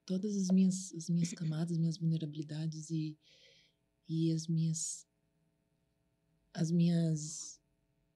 Todas 0.07 0.37
as 0.37 0.47
minhas, 0.49 0.95
as 0.95 1.11
minhas 1.11 1.33
camadas, 1.35 1.77
minhas 1.79 1.97
vulnerabilidades 1.99 2.91
e, 2.91 3.19
e 4.09 4.31
as 4.31 4.47
minhas. 4.47 5.05
As 6.55 6.71
minhas 6.71 7.61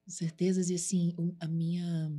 certezas 0.07 0.69
e, 0.69 0.75
assim, 0.75 1.13
a 1.41 1.47
minha. 1.49 2.13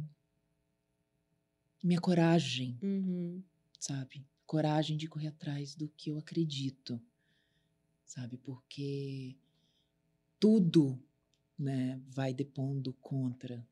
Minha 1.82 2.00
coragem 2.00 2.78
Uhum. 2.82 3.42
sabe? 3.78 4.26
Coragem 4.46 4.96
de 4.96 5.06
correr 5.08 5.28
atrás 5.28 5.74
do 5.74 5.88
que 5.88 6.10
eu 6.10 6.18
acredito, 6.18 7.00
sabe? 8.04 8.36
Porque 8.38 9.36
tudo, 10.40 10.98
né, 11.58 12.00
vai 12.08 12.32
depondo 12.32 12.92
contra. 12.94 13.66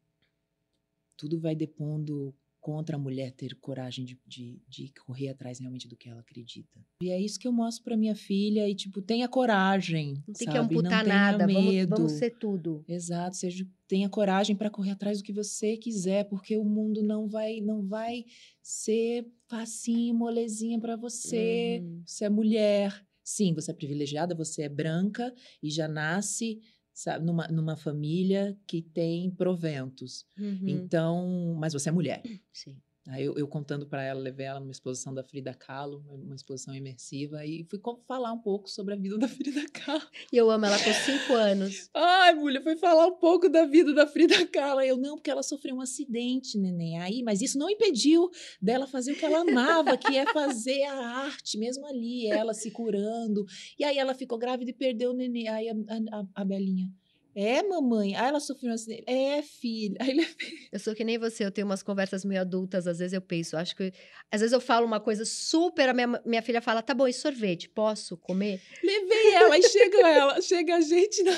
Tudo 1.16 1.40
vai 1.40 1.54
depondo 1.56 2.34
contra 2.66 2.96
a 2.96 2.98
mulher 2.98 3.30
ter 3.30 3.54
coragem 3.60 4.04
de, 4.04 4.18
de, 4.26 4.60
de 4.68 4.92
correr 5.06 5.28
atrás 5.28 5.60
realmente 5.60 5.86
do 5.86 5.96
que 5.96 6.08
ela 6.08 6.18
acredita. 6.18 6.84
E 7.00 7.10
é 7.10 7.20
isso 7.20 7.38
que 7.38 7.46
eu 7.46 7.52
mostro 7.52 7.84
pra 7.84 7.96
minha 7.96 8.16
filha 8.16 8.68
e, 8.68 8.74
tipo, 8.74 9.00
tenha 9.00 9.28
coragem, 9.28 10.14
Não 10.26 10.34
tem 10.34 10.48
que 10.48 10.52
sabe? 10.52 10.74
amputar 10.74 11.04
Não 11.04 11.08
nada, 11.14 11.46
vamos, 11.46 11.72
medo. 11.72 11.90
vamos 11.96 12.12
ser 12.12 12.30
tudo. 12.40 12.84
Exato, 12.88 13.36
seja, 13.36 13.64
tenha 13.86 14.08
coragem 14.08 14.56
para 14.56 14.68
correr 14.68 14.90
atrás 14.90 15.18
do 15.18 15.22
que 15.24 15.32
você 15.32 15.76
quiser, 15.76 16.24
porque 16.24 16.56
o 16.56 16.64
mundo 16.64 17.04
não 17.04 17.28
vai 17.28 17.60
não 17.60 17.86
vai 17.86 18.24
ser 18.60 19.24
facinho, 19.48 20.12
molezinha 20.16 20.80
para 20.80 20.96
você. 20.96 21.80
Uhum. 21.84 22.02
Você 22.04 22.24
é 22.24 22.28
mulher. 22.28 23.06
Sim, 23.22 23.54
você 23.54 23.70
é 23.70 23.74
privilegiada, 23.74 24.34
você 24.34 24.62
é 24.62 24.68
branca 24.68 25.32
e 25.62 25.70
já 25.70 25.86
nasce 25.86 26.58
sabe, 26.96 27.26
numa, 27.26 27.46
numa 27.48 27.76
família 27.76 28.58
que 28.66 28.80
tem 28.80 29.30
proventos. 29.30 30.26
Uhum. 30.38 30.64
Então, 30.66 31.54
mas 31.60 31.74
você 31.74 31.90
é 31.90 31.92
mulher. 31.92 32.22
Sim. 32.50 32.74
Aí 33.08 33.24
eu, 33.24 33.36
eu 33.38 33.46
contando 33.46 33.86
para 33.86 34.02
ela, 34.02 34.18
levei 34.20 34.46
ela 34.46 34.58
numa 34.58 34.72
exposição 34.72 35.14
da 35.14 35.22
Frida 35.22 35.54
Kahlo, 35.54 36.04
uma- 36.10 36.34
exposição 36.34 36.74
imersiva, 36.74 37.46
e 37.46 37.64
fui 37.64 37.80
falar 38.06 38.32
um 38.32 38.38
pouco 38.40 38.68
sobre 38.68 38.94
a 38.94 38.96
vida 38.96 39.16
da 39.16 39.28
Frida 39.28 39.64
Kahlo. 39.72 40.02
E 40.32 40.36
eu 40.36 40.50
amo 40.50 40.66
ela 40.66 40.76
com 40.82 40.92
cinco 40.92 41.32
anos. 41.34 41.88
Ai, 41.94 42.34
mulher, 42.34 42.62
foi 42.62 42.76
falar 42.76 43.06
um 43.06 43.16
pouco 43.16 43.48
da 43.48 43.64
vida 43.64 43.94
da 43.94 44.06
Frida 44.06 44.44
Kahlo. 44.48 44.80
Eu, 44.80 44.96
não, 44.96 45.14
porque 45.16 45.30
ela 45.30 45.42
sofreu 45.42 45.76
um 45.76 45.80
acidente, 45.80 46.58
neném. 46.58 46.98
Aí, 46.98 47.22
mas 47.22 47.40
isso 47.40 47.58
não 47.58 47.70
impediu 47.70 48.28
dela 48.60 48.86
fazer 48.86 49.12
o 49.12 49.16
que 49.16 49.24
ela 49.24 49.40
amava, 49.40 49.96
que 49.96 50.16
é 50.16 50.26
fazer 50.32 50.82
a 50.84 50.94
arte, 51.18 51.56
mesmo 51.58 51.86
ali, 51.86 52.26
ela 52.28 52.52
se 52.54 52.70
curando. 52.72 53.44
E 53.78 53.84
aí 53.84 53.98
ela 53.98 54.14
ficou 54.14 54.36
grávida 54.36 54.70
e 54.70 54.74
perdeu 54.74 55.10
o 55.12 55.14
neném. 55.14 55.46
Aí 55.48 55.68
a, 55.68 55.74
a- 55.74 56.24
a 56.34 56.44
Belinha, 56.44 56.90
é, 57.38 57.62
mamãe? 57.62 58.16
Aí 58.16 58.28
ela 58.28 58.40
sofreu 58.40 58.70
um 58.70 58.74
acidente. 58.74 59.04
É, 59.06 59.42
filha. 59.42 59.96
Aí 60.00 60.08
ele 60.08 60.26
Eu 60.72 60.78
sou 60.78 60.94
que 60.94 61.04
nem 61.04 61.18
você, 61.18 61.44
eu 61.44 61.50
tenho 61.50 61.66
umas 61.66 61.82
conversas 61.82 62.24
meio 62.24 62.40
adultas, 62.40 62.86
às 62.86 62.98
vezes 62.98 63.12
eu 63.12 63.20
penso, 63.20 63.58
acho 63.58 63.76
que. 63.76 63.92
Às 64.32 64.40
vezes 64.40 64.54
eu 64.54 64.60
falo 64.60 64.86
uma 64.86 64.98
coisa 64.98 65.24
super, 65.26 65.90
a 65.90 65.92
minha, 65.92 66.22
minha 66.24 66.40
filha 66.40 66.62
fala, 66.62 66.80
tá 66.80 66.94
bom, 66.94 67.06
e 67.06 67.12
sorvete, 67.12 67.68
posso 67.68 68.16
comer? 68.16 68.60
Levei 68.82 69.34
ela, 69.34 69.54
aí 69.54 69.62
chega 69.62 69.98
ela, 70.08 70.40
chega 70.40 70.76
a 70.76 70.80
gente 70.80 71.22
na, 71.22 71.36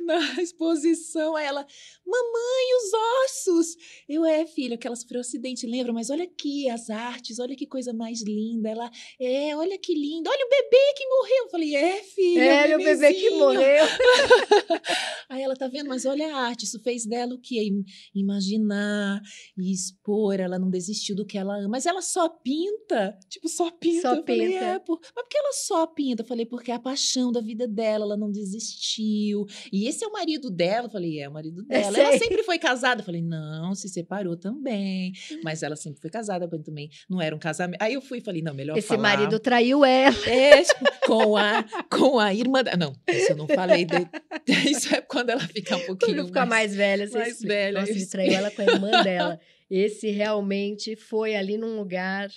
na 0.00 0.42
exposição, 0.42 1.36
aí 1.36 1.44
ela, 1.44 1.66
mamãe, 2.06 2.66
os 2.78 2.92
ossos! 3.24 3.76
Eu, 4.08 4.24
é, 4.24 4.46
filha, 4.46 4.78
que 4.78 4.86
ela 4.86 4.96
sofreu 4.96 5.18
um 5.18 5.20
acidente, 5.20 5.66
lembra? 5.66 5.92
Mas 5.92 6.08
olha 6.08 6.24
aqui 6.24 6.70
as 6.70 6.88
artes, 6.88 7.38
olha 7.38 7.54
que 7.54 7.66
coisa 7.66 7.92
mais 7.92 8.22
linda. 8.22 8.70
Ela, 8.70 8.90
é, 9.20 9.54
olha 9.56 9.78
que 9.78 9.94
lindo, 9.94 10.30
olha 10.30 10.46
o 10.46 10.48
bebê 10.48 10.94
que 10.96 11.06
morreu. 11.06 11.44
Eu 11.44 11.50
falei, 11.50 11.76
é, 11.76 12.02
filha, 12.02 12.40
é, 12.42 12.64
o 12.64 12.68
meu 12.68 12.78
bebê 12.78 13.12
que 13.12 13.20
bebezinho." 13.20 13.38
morreu. 13.38 13.84
Aí 15.28 15.42
ela 15.42 15.54
tá 15.56 15.66
vendo, 15.68 15.88
mas 15.88 16.04
olha 16.04 16.34
a 16.34 16.38
arte, 16.40 16.64
isso 16.64 16.78
fez 16.80 17.04
dela 17.06 17.34
o 17.34 17.40
quê? 17.40 17.62
Im- 17.64 17.84
Imaginar 18.14 19.20
e 19.56 19.72
expor, 19.72 20.38
ela 20.40 20.58
não 20.58 20.70
desistiu 20.70 21.16
do 21.16 21.24
que 21.24 21.36
ela 21.38 21.58
ama. 21.58 21.68
Mas 21.68 21.86
ela 21.86 22.02
só 22.02 22.28
pinta, 22.28 23.18
tipo, 23.28 23.48
só 23.48 23.70
pinta. 23.70 24.02
Só 24.02 24.14
eu 24.16 24.24
falei, 24.24 24.48
pinta. 24.52 24.64
é, 24.64 24.78
por... 24.78 25.00
mas 25.02 25.12
por 25.24 25.28
que 25.28 25.38
ela 25.38 25.52
só 25.52 25.86
pinta? 25.86 26.22
Eu 26.22 26.26
falei, 26.26 26.46
porque 26.46 26.70
é 26.70 26.74
a 26.74 26.78
paixão 26.78 27.32
da 27.32 27.40
vida 27.40 27.66
dela, 27.66 28.04
ela 28.04 28.16
não 28.16 28.30
desistiu. 28.30 29.44
E 29.72 29.86
esse 29.88 30.04
é 30.04 30.08
o 30.08 30.12
marido 30.12 30.50
dela? 30.50 30.86
Eu 30.86 30.90
falei, 30.90 31.20
é 31.20 31.28
o 31.28 31.32
marido 31.32 31.64
É, 31.68 31.80
dela. 31.82 31.98
Ela 31.98 32.18
sempre 32.18 32.42
foi 32.42 32.58
casada? 32.58 33.00
Eu 33.00 33.04
falei, 33.04 33.22
não, 33.22 33.74
se 33.74 33.88
separou 33.88 34.36
também. 34.36 35.12
Mas 35.42 35.62
ela 35.62 35.76
sempre 35.76 36.00
foi 36.00 36.10
casada, 36.10 36.46
também 36.62 36.88
não 37.08 37.20
era 37.20 37.34
um 37.34 37.38
casamento. 37.38 37.80
Aí 37.82 37.94
eu 37.94 38.00
fui 38.00 38.18
e 38.18 38.20
falei, 38.20 38.42
não, 38.42 38.54
melhor 38.54 38.76
Esse 38.78 38.88
falar. 38.88 39.02
marido 39.02 39.38
traiu 39.38 39.84
ela. 39.84 40.16
É, 40.26 40.62
com 41.06 41.36
a, 41.36 41.64
com 41.90 42.18
a 42.18 42.32
irmã 42.34 42.62
da... 42.62 42.76
Não, 42.76 42.92
isso 43.08 43.32
eu 43.32 43.36
não 43.36 43.46
falei. 43.46 43.84
De... 43.84 43.94
Isso 44.76 44.94
é 44.94 45.00
quando 45.00 45.30
ela 45.30 45.40
fica 45.48 45.76
um 45.76 45.80
pouquinho 45.84 46.16
Quando 46.16 46.26
ficar 46.26 46.46
mais 46.46 46.74
velha, 46.74 47.06
você 47.06 47.18
mais 47.18 47.40
velha, 47.42 47.80
Nossa, 47.80 47.92
ele 47.92 48.06
traiu 48.06 48.32
ela 48.34 48.50
com 48.50 48.62
a 48.62 48.64
irmã 48.66 48.90
dela. 49.02 49.40
Esse 49.70 50.10
realmente 50.10 50.94
foi 50.96 51.34
ali 51.34 51.56
num 51.58 51.76
lugar 51.76 52.28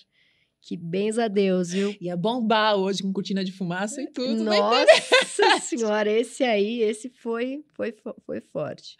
que 0.61 0.76
benza 0.76 1.26
a 1.26 1.28
Deus, 1.28 1.72
viu? 1.72 1.95
Ia 2.02 2.18
bombar 2.18 2.76
hoje 2.76 3.02
com 3.02 3.14
cortina 3.14 3.44
de 3.44 3.52
fumaça 3.52 4.02
e 4.02 4.07
tudo. 4.11 4.44
né? 4.44 4.52
Nossa 4.57 5.60
senhora, 5.61 6.11
esse 6.11 6.44
aí, 6.44 6.82
esse 6.82 7.10
foi, 7.10 7.64
foi, 7.76 7.91
fo- 7.94 8.16
foi 8.26 8.41
forte. 8.41 8.98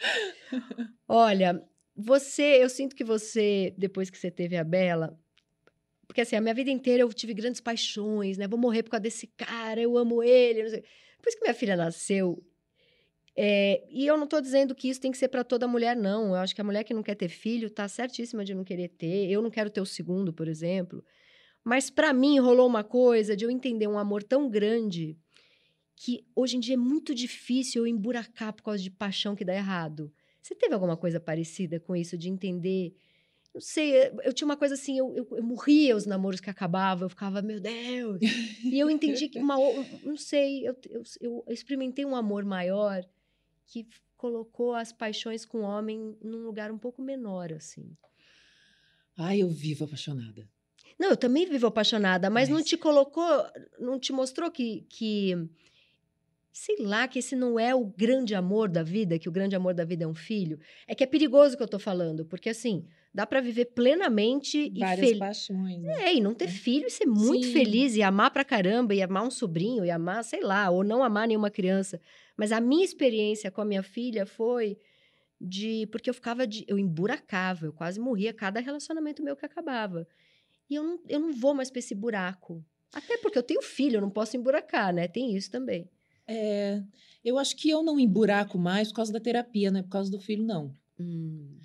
Olha, 1.08 1.62
você, 1.96 2.64
eu 2.64 2.70
sinto 2.70 2.96
que 2.96 3.04
você, 3.04 3.74
depois 3.78 4.10
que 4.10 4.18
você 4.18 4.32
teve 4.32 4.56
a 4.56 4.64
Bela, 4.64 5.20
porque 6.08 6.22
assim, 6.22 6.36
a 6.36 6.42
minha 6.42 6.54
vida 6.54 6.72
inteira 6.72 7.04
eu 7.04 7.14
tive 7.14 7.34
grandes 7.34 7.60
paixões, 7.62 8.38
né? 8.38 8.48
Vou 8.48 8.58
morrer 8.60 8.84
por 8.84 8.92
causa 8.92 9.02
desse 9.04 9.28
cara, 9.28 9.82
eu 9.82 9.98
amo 9.98 10.24
ele, 10.24 10.64
não 10.64 10.70
sei. 10.70 10.84
Depois 11.18 11.36
que 11.36 11.42
minha 11.42 11.54
filha 11.54 11.76
nasceu, 11.76 12.42
é, 13.36 13.84
e 13.90 14.06
eu 14.06 14.18
não 14.18 14.28
tô 14.28 14.42
dizendo 14.42 14.76
que 14.76 14.90
isso 14.90 15.00
tem 15.00 15.12
que 15.12 15.18
ser 15.18 15.28
para 15.30 15.44
toda 15.44 15.68
mulher, 15.68 15.96
não. 15.96 16.28
Eu 16.30 16.36
acho 16.36 16.54
que 16.54 16.62
a 16.62 16.64
mulher 16.64 16.84
que 16.84 16.94
não 16.94 17.04
quer 17.04 17.16
ter 17.16 17.30
filho 17.30 17.70
tá 17.70 17.88
certíssima 17.88 18.44
de 18.44 18.54
não 18.54 18.64
querer 18.64 18.90
ter. 18.90 19.30
Eu 19.30 19.42
não 19.42 19.50
quero 19.50 19.70
ter 19.70 19.82
o 19.82 19.86
segundo, 19.86 20.34
por 20.34 20.48
exemplo. 20.48 21.04
Mas 21.64 21.90
para 21.90 22.12
mim 22.14 22.40
rolou 22.40 22.68
uma 22.68 22.84
coisa 22.84 23.36
de 23.36 23.46
eu 23.46 23.52
entender 23.52 23.88
um 23.88 23.98
amor 24.00 24.24
tão 24.24 24.50
grande 24.50 25.18
que 25.96 26.26
hoje 26.36 26.56
em 26.58 26.60
dia 26.60 26.76
é 26.76 26.78
muito 26.78 27.14
difícil 27.14 27.84
eu 27.84 27.88
emburacar 27.88 28.54
por 28.54 28.64
causa 28.64 28.82
de 28.82 28.90
paixão 28.90 29.36
que 29.36 29.44
dá 29.46 29.54
errado. 29.54 30.12
Você 30.42 30.56
teve 30.56 30.74
alguma 30.74 30.96
coisa 30.96 31.20
parecida 31.20 31.80
com 31.80 31.96
isso, 31.96 32.18
de 32.18 32.30
entender? 32.30 32.96
Não 33.54 33.60
sei, 33.60 33.94
eu- 34.24 34.32
tinha 34.34 34.46
uma 34.46 34.56
coisa 34.56 34.76
assim, 34.76 34.98
eu, 34.98 35.14
eu, 35.16 35.28
eu 35.38 35.44
morria 35.44 35.96
os 35.96 36.06
namoros 36.06 36.40
que 36.40 36.50
acabavam, 36.50 37.06
eu 37.06 37.10
ficava, 37.10 37.42
meu 37.42 37.60
Deus. 37.60 38.20
E 38.64 38.80
eu 38.80 38.90
entendi 38.90 39.28
que 39.28 39.40
uma. 39.40 39.56
Não 40.04 40.16
sei, 40.16 40.66
eu, 40.68 40.76
eu, 40.90 41.04
eu 41.20 41.44
experimentei 41.54 42.06
um 42.06 42.16
amor 42.16 42.46
maior 42.46 43.04
que 43.70 43.88
colocou 44.18 44.74
as 44.74 44.92
paixões 44.92 45.46
com 45.46 45.60
o 45.60 45.64
homem 45.64 46.18
num 46.22 46.44
lugar 46.46 46.72
um 46.72 46.78
pouco 46.78 47.02
menor, 47.02 47.54
assim. 47.54 47.96
Ai, 49.18 49.42
eu 49.42 49.50
vivo 49.50 49.86
apaixonada. 49.86 50.50
Não, 51.00 51.10
eu 51.12 51.18
também 51.18 51.46
vivo 51.48 51.68
apaixonada, 51.68 52.30
mas, 52.30 52.50
não 52.50 52.58
Mas- 52.58 52.66
te 52.66 52.78
colocou, 52.78 53.26
não 53.80 53.98
te 54.00 54.12
mostrou 54.12 54.52
que, 54.52 54.82
que, 54.90 55.34
sei 56.52 56.78
lá, 56.80 57.08
que 57.08 57.20
esse 57.20 57.36
não 57.36 57.58
é 57.60 57.74
o 57.74 57.86
grande 57.86 58.36
amor 58.36 58.68
da 58.70 58.84
vida, 58.84 59.18
que 59.20 59.30
o 59.30 59.32
grande 59.32 59.56
amor 59.56 59.74
da 59.74 59.86
vida 59.86 60.04
é 60.04 60.08
um 60.08 60.16
filho. 60.16 60.60
É 60.88 60.94
que 60.94 61.04
é 61.04 61.08
perigoso 61.08 61.54
o 61.54 61.58
que 61.58 61.64
eu 61.64 61.68
tô 61.68 61.80
falando, 61.80 62.26
porque 62.26 62.50
assim, 62.50 62.86
dá 63.14 63.26
pra 63.26 63.42
viver 63.42 63.66
plenamente 63.66 64.72
e 64.74 64.80
Várias 64.80 65.08
feliz. 65.08 65.20
paixões. 65.20 65.82
Né? 65.82 66.10
É, 66.10 66.16
e 66.16 66.22
não 66.22 66.34
ter 66.34 66.48
filho 66.48 66.88
e 66.88 66.92
ser 66.92 67.06
muito 67.06 67.48
Sim. 67.48 67.54
feliz 67.54 67.96
e 67.96 68.02
amar 68.04 68.32
pra 68.32 68.44
caramba, 68.44 68.94
e 68.94 69.02
amar 69.02 69.24
um 69.24 69.32
sobrinho, 69.32 69.84
e 69.86 69.92
amar, 69.92 70.24
sei 70.24 70.42
lá, 70.42 70.70
ou 70.70 70.84
não 70.84 71.04
amar 71.04 71.28
nenhuma 71.28 71.50
criança. 71.50 72.00
Mas 72.38 72.52
a 72.52 72.60
minha 72.60 72.86
experiência 72.86 73.52
com 73.52 73.62
a 73.62 73.66
minha 73.66 73.84
filha 73.84 74.26
foi 74.26 74.78
de. 75.40 75.88
Porque 75.92 76.10
eu 76.10 76.14
ficava 76.14 76.46
de. 76.46 76.66
Eu 76.68 76.78
emburacava, 76.78 77.66
eu 77.66 77.74
quase 77.74 78.00
morria 78.00 78.34
cada 78.34 78.60
relacionamento 78.60 79.24
meu 79.24 79.36
que 79.36 79.46
acabava. 79.46 80.08
E 80.70 80.76
eu 80.76 80.84
não, 80.84 81.00
eu 81.08 81.20
não 81.20 81.34
vou 81.34 81.54
mais 81.54 81.70
pra 81.72 81.80
esse 81.80 81.96
buraco. 81.96 82.64
Até 82.94 83.18
porque 83.18 83.38
eu 83.38 83.44
tenho 83.44 83.62
filho, 83.62 83.98
eu 83.98 84.02
não 84.02 84.10
posso 84.10 84.36
emburacar, 84.38 84.94
né? 84.94 85.08
Tem 85.08 85.36
isso 85.36 85.52
também. 85.52 85.90
É, 86.28 86.84
eu 87.26 87.40
acho 87.40 87.56
que 87.56 87.70
eu 87.70 87.82
não 87.82 88.00
emburaco 88.00 88.58
mais 88.58 88.90
por 88.90 88.98
causa 88.98 89.12
da 89.12 89.20
terapia, 89.20 89.72
não 89.72 89.80
é 89.80 89.84
por 89.84 89.90
causa 89.90 90.12
do 90.12 90.20
filho, 90.20 90.44
não. 90.44 90.76
Hum, 91.00 91.58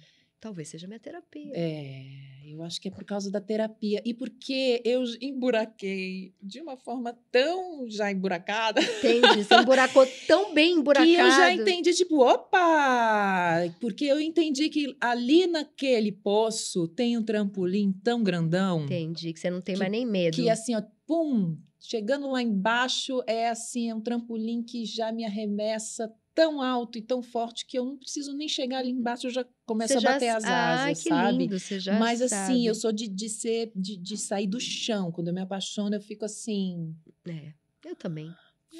talvez 0.44 0.68
seja 0.68 0.86
minha 0.86 1.00
terapia. 1.00 1.50
É, 1.54 2.04
eu 2.46 2.62
acho 2.62 2.78
que 2.78 2.88
é 2.88 2.90
por 2.90 3.02
causa 3.02 3.30
da 3.30 3.40
terapia. 3.40 4.02
E 4.04 4.12
porque 4.12 4.82
eu 4.84 5.02
emburaquei 5.18 6.34
de 6.42 6.60
uma 6.60 6.76
forma 6.76 7.16
tão 7.32 7.88
já 7.88 8.12
emburacada 8.12 8.78
Entendi. 8.82 9.42
Você 9.42 9.54
emburacou 9.54 10.06
tão 10.28 10.52
bem 10.52 10.74
emburacado. 10.80 11.08
que 11.10 11.16
eu 11.16 11.30
já 11.30 11.50
entendi, 11.50 11.94
tipo, 11.94 12.20
opa! 12.22 13.60
Porque 13.80 14.04
eu 14.04 14.20
entendi 14.20 14.68
que 14.68 14.94
ali 15.00 15.46
naquele 15.46 16.12
poço 16.12 16.86
tem 16.88 17.16
um 17.16 17.22
trampolim 17.22 17.90
tão 18.04 18.22
grandão 18.22 18.84
Entendi, 18.84 19.32
que 19.32 19.40
você 19.40 19.48
não 19.48 19.62
tem 19.62 19.74
Que- 19.74 19.78
mais 19.78 19.90
nem 19.90 20.04
medo. 20.04 20.34
que 20.36 20.50
assim, 20.50 20.74
ó, 20.74 20.82
pum, 21.06 21.56
chegando 21.80 22.30
lá 22.30 22.42
embaixo 22.42 23.22
é 23.26 23.48
assim, 23.48 23.88
é 23.88 23.94
um 23.94 24.00
trampolim 24.02 24.62
que 24.62 24.84
já 24.84 25.10
me 25.10 25.24
arremessa 25.24 26.12
tão 26.34 26.60
alto 26.60 26.98
e 26.98 27.02
tão 27.02 27.22
forte 27.22 27.64
que 27.64 27.78
eu 27.78 27.84
não 27.84 27.96
preciso 27.96 28.34
nem 28.34 28.48
chegar 28.48 28.78
ali 28.78 28.90
embaixo, 28.90 29.26
eu 29.26 29.30
já 29.30 29.46
começo 29.64 29.96
a 29.96 30.00
bater 30.00 30.28
as 30.30 30.44
asas, 30.44 31.02
que 31.02 31.08
sabe? 31.08 31.38
lindo, 31.38 31.58
você 31.58 31.78
já 31.78 31.98
Mas 31.98 32.20
assim, 32.20 32.34
sabe. 32.36 32.66
eu 32.66 32.74
sou 32.74 32.92
de, 32.92 33.08
de 33.08 33.28
ser, 33.28 33.72
de, 33.74 33.96
de 33.96 34.16
sair 34.16 34.46
do 34.46 34.60
chão. 34.60 35.12
Quando 35.12 35.28
eu 35.28 35.34
me 35.34 35.40
apaixono, 35.40 35.94
eu 35.94 36.00
fico 36.00 36.24
assim, 36.24 36.94
É, 37.26 37.52
eu 37.84 37.94
também. 37.96 38.34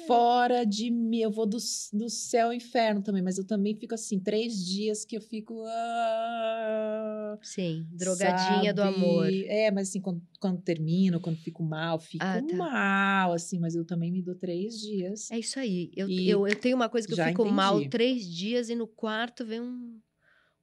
Fora 0.07 0.65
de 0.65 0.89
mim. 0.91 1.19
Eu 1.19 1.31
vou 1.31 1.45
do, 1.45 1.57
do 1.93 2.09
céu 2.09 2.47
ao 2.47 2.53
inferno 2.53 3.01
também, 3.01 3.21
mas 3.21 3.37
eu 3.37 3.45
também 3.45 3.75
fico 3.75 3.93
assim, 3.95 4.19
três 4.19 4.65
dias 4.65 5.05
que 5.05 5.15
eu 5.17 5.21
fico. 5.21 5.63
ah, 5.67 7.37
Sim, 7.41 7.87
drogadinha 7.91 8.73
do 8.73 8.81
sabe? 8.81 8.95
amor. 8.95 9.31
É, 9.47 9.71
mas 9.71 9.89
assim, 9.89 10.01
quando, 10.01 10.21
quando 10.39 10.61
termino, 10.61 11.19
quando 11.19 11.37
fico 11.37 11.63
mal, 11.63 11.99
fico 11.99 12.23
Ah, 12.23 12.41
tá. 12.41 12.57
mal, 12.57 13.33
assim, 13.33 13.59
mas 13.59 13.75
eu 13.75 13.85
também 13.85 14.11
me 14.11 14.21
dou 14.21 14.35
três 14.35 14.79
dias. 14.79 15.31
É 15.31 15.39
isso 15.39 15.59
aí. 15.59 15.91
Eu, 15.95 16.07
eu, 16.09 16.47
eu 16.47 16.55
tenho 16.59 16.75
uma 16.75 16.89
coisa 16.89 17.07
que 17.07 17.13
eu 17.13 17.17
fico 17.17 17.45
mal 17.45 17.75
entendi. 17.75 17.89
três 17.89 18.25
dias 18.27 18.69
e 18.69 18.75
no 18.75 18.87
quarto 18.87 19.45
vem 19.45 19.61
um, 19.61 19.99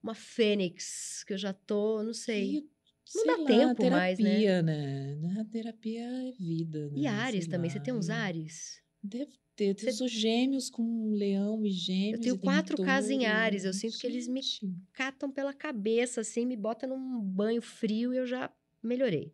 uma 0.03 0.15
fênix, 0.15 1.25
que 1.25 1.33
eu 1.33 1.39
já 1.39 1.53
tô, 1.53 2.03
não 2.03 2.13
sei. 2.15 2.59
E, 2.59 2.67
Não 3.15 3.27
dá 3.27 3.37
lá, 3.37 3.47
tempo 3.47 3.91
mais, 3.91 4.19
né? 4.19 4.41
terapia, 4.41 4.63
né? 4.63 5.15
né? 5.17 5.41
A 5.41 5.45
terapia 5.45 6.03
é 6.03 6.33
vida, 6.33 6.89
né? 6.91 6.99
E 7.01 7.07
Ares 7.07 7.45
Sei 7.45 7.51
também, 7.51 7.69
lá, 7.71 7.75
você 7.75 7.81
tem 7.81 7.95
uns 7.95 8.09
e- 8.09 8.13
Ares? 8.13 8.82
Deve 9.03 9.33
ter. 9.57 9.75
Você- 9.79 9.89
Eu 9.89 9.93
sou 9.93 10.09
gêmeos 10.09 10.71
com 10.71 11.11
leão 11.13 11.65
e 11.67 11.71
gêmeos. 11.71 12.13
Eu 12.15 12.21
tenho 12.21 12.39
quatro 12.39 12.77
casas 12.87 13.11
em. 13.11 13.27
Ares, 13.27 13.65
eu 13.65 13.73
sinto 13.73 13.99
que 13.99 14.07
eles 14.07 14.29
me 14.29 14.41
catam 14.93 15.31
pela 15.31 15.53
cabeça, 15.53 16.21
assim, 16.23 16.47
me 16.47 16.57
botam 16.57 16.89
num 16.89 17.21
banho 17.21 17.61
frio 17.61 18.15
e 18.15 18.17
eu 18.17 18.27
já 18.27 18.51
melhorei. 18.83 19.33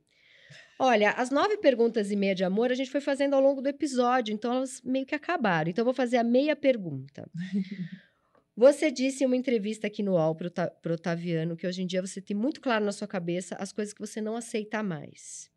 Olha, 0.81 1.11
as 1.13 1.31
nove 1.31 1.57
perguntas 1.59 2.11
e 2.11 2.17
meia 2.17 2.35
de 2.35 2.45
amor 2.45 2.71
a 2.71 2.75
gente 2.75 2.91
foi 2.91 3.01
fazendo 3.01 3.35
ao 3.35 3.41
longo 3.41 3.61
do 3.61 3.69
episódio, 3.69 4.33
então 4.33 4.53
elas 4.55 4.81
meio 4.83 5.05
que 5.05 5.15
acabaram. 5.15 5.69
Então 5.71 5.83
eu 5.83 5.87
vou 5.87 5.95
fazer 5.95 6.17
a 6.19 6.25
meia 6.25 6.55
pergunta. 6.55 7.29
Você 8.57 8.91
disse 8.91 9.23
em 9.23 9.27
uma 9.27 9.37
entrevista 9.37 9.87
aqui 9.87 10.03
no 10.03 10.13
UOL 10.15 10.35
Ta- 10.51 10.69
pro 10.69 10.95
Otaviano 10.95 11.57
que 11.57 11.67
hoje 11.67 11.83
em 11.83 11.87
dia 11.87 12.01
você 12.01 12.21
tem 12.21 12.37
muito 12.37 12.61
claro 12.61 12.85
na 12.85 12.91
sua 12.91 13.07
cabeça 13.07 13.55
as 13.57 13.73
coisas 13.73 13.95
que 13.95 14.01
você 14.01 14.21
não 14.21 14.35
aceita 14.37 14.83
mais. 14.83 15.49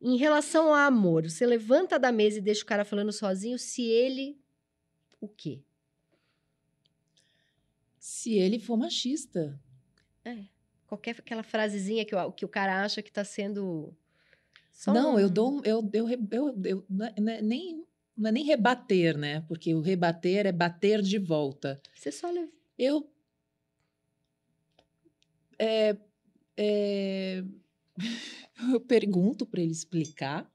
Em 0.00 0.16
relação 0.16 0.68
ao 0.68 0.74
amor, 0.74 1.28
você 1.28 1.44
levanta 1.44 1.98
da 1.98 2.12
mesa 2.12 2.38
e 2.38 2.42
deixa 2.42 2.62
o 2.62 2.66
cara 2.66 2.84
falando 2.84 3.12
sozinho 3.12 3.58
se 3.58 3.82
ele. 3.82 4.38
O 5.20 5.28
quê? 5.28 5.60
Se 7.98 8.34
ele 8.34 8.58
for 8.58 8.76
machista. 8.76 9.60
É. 10.24 10.44
Qualquer 10.86 11.16
aquela 11.18 11.42
frasezinha 11.42 12.04
que 12.04 12.14
o, 12.14 12.32
que 12.32 12.44
o 12.44 12.48
cara 12.48 12.82
acha 12.82 13.02
que 13.02 13.10
tá 13.12 13.24
sendo. 13.24 13.92
só 14.72 14.92
não, 14.94 15.18
eu 15.18 15.26
um- 15.26 15.30
dou. 15.30 15.60
Eu, 15.64 15.90
eu, 15.92 16.08
eu, 16.08 16.28
eu, 16.30 16.62
eu- 16.64 16.84
não 16.88 17.06
é- 17.06 17.14
é 17.16 17.42
nem, 17.42 17.84
não 18.16 18.28
é 18.28 18.32
nem 18.32 18.44
rebater, 18.44 19.18
né? 19.18 19.40
Porque 19.48 19.74
o 19.74 19.80
rebater 19.80 20.46
é 20.46 20.52
bater 20.52 21.02
de 21.02 21.18
volta. 21.18 21.80
Você 21.94 22.10
só 22.12 22.30
leva. 22.30 22.50
Eu. 22.78 23.10
É, 25.58 25.96
é, 26.56 27.44
eu 28.72 28.80
pergunto 28.80 29.44
para 29.46 29.60
ele 29.60 29.72
explicar, 29.72 30.50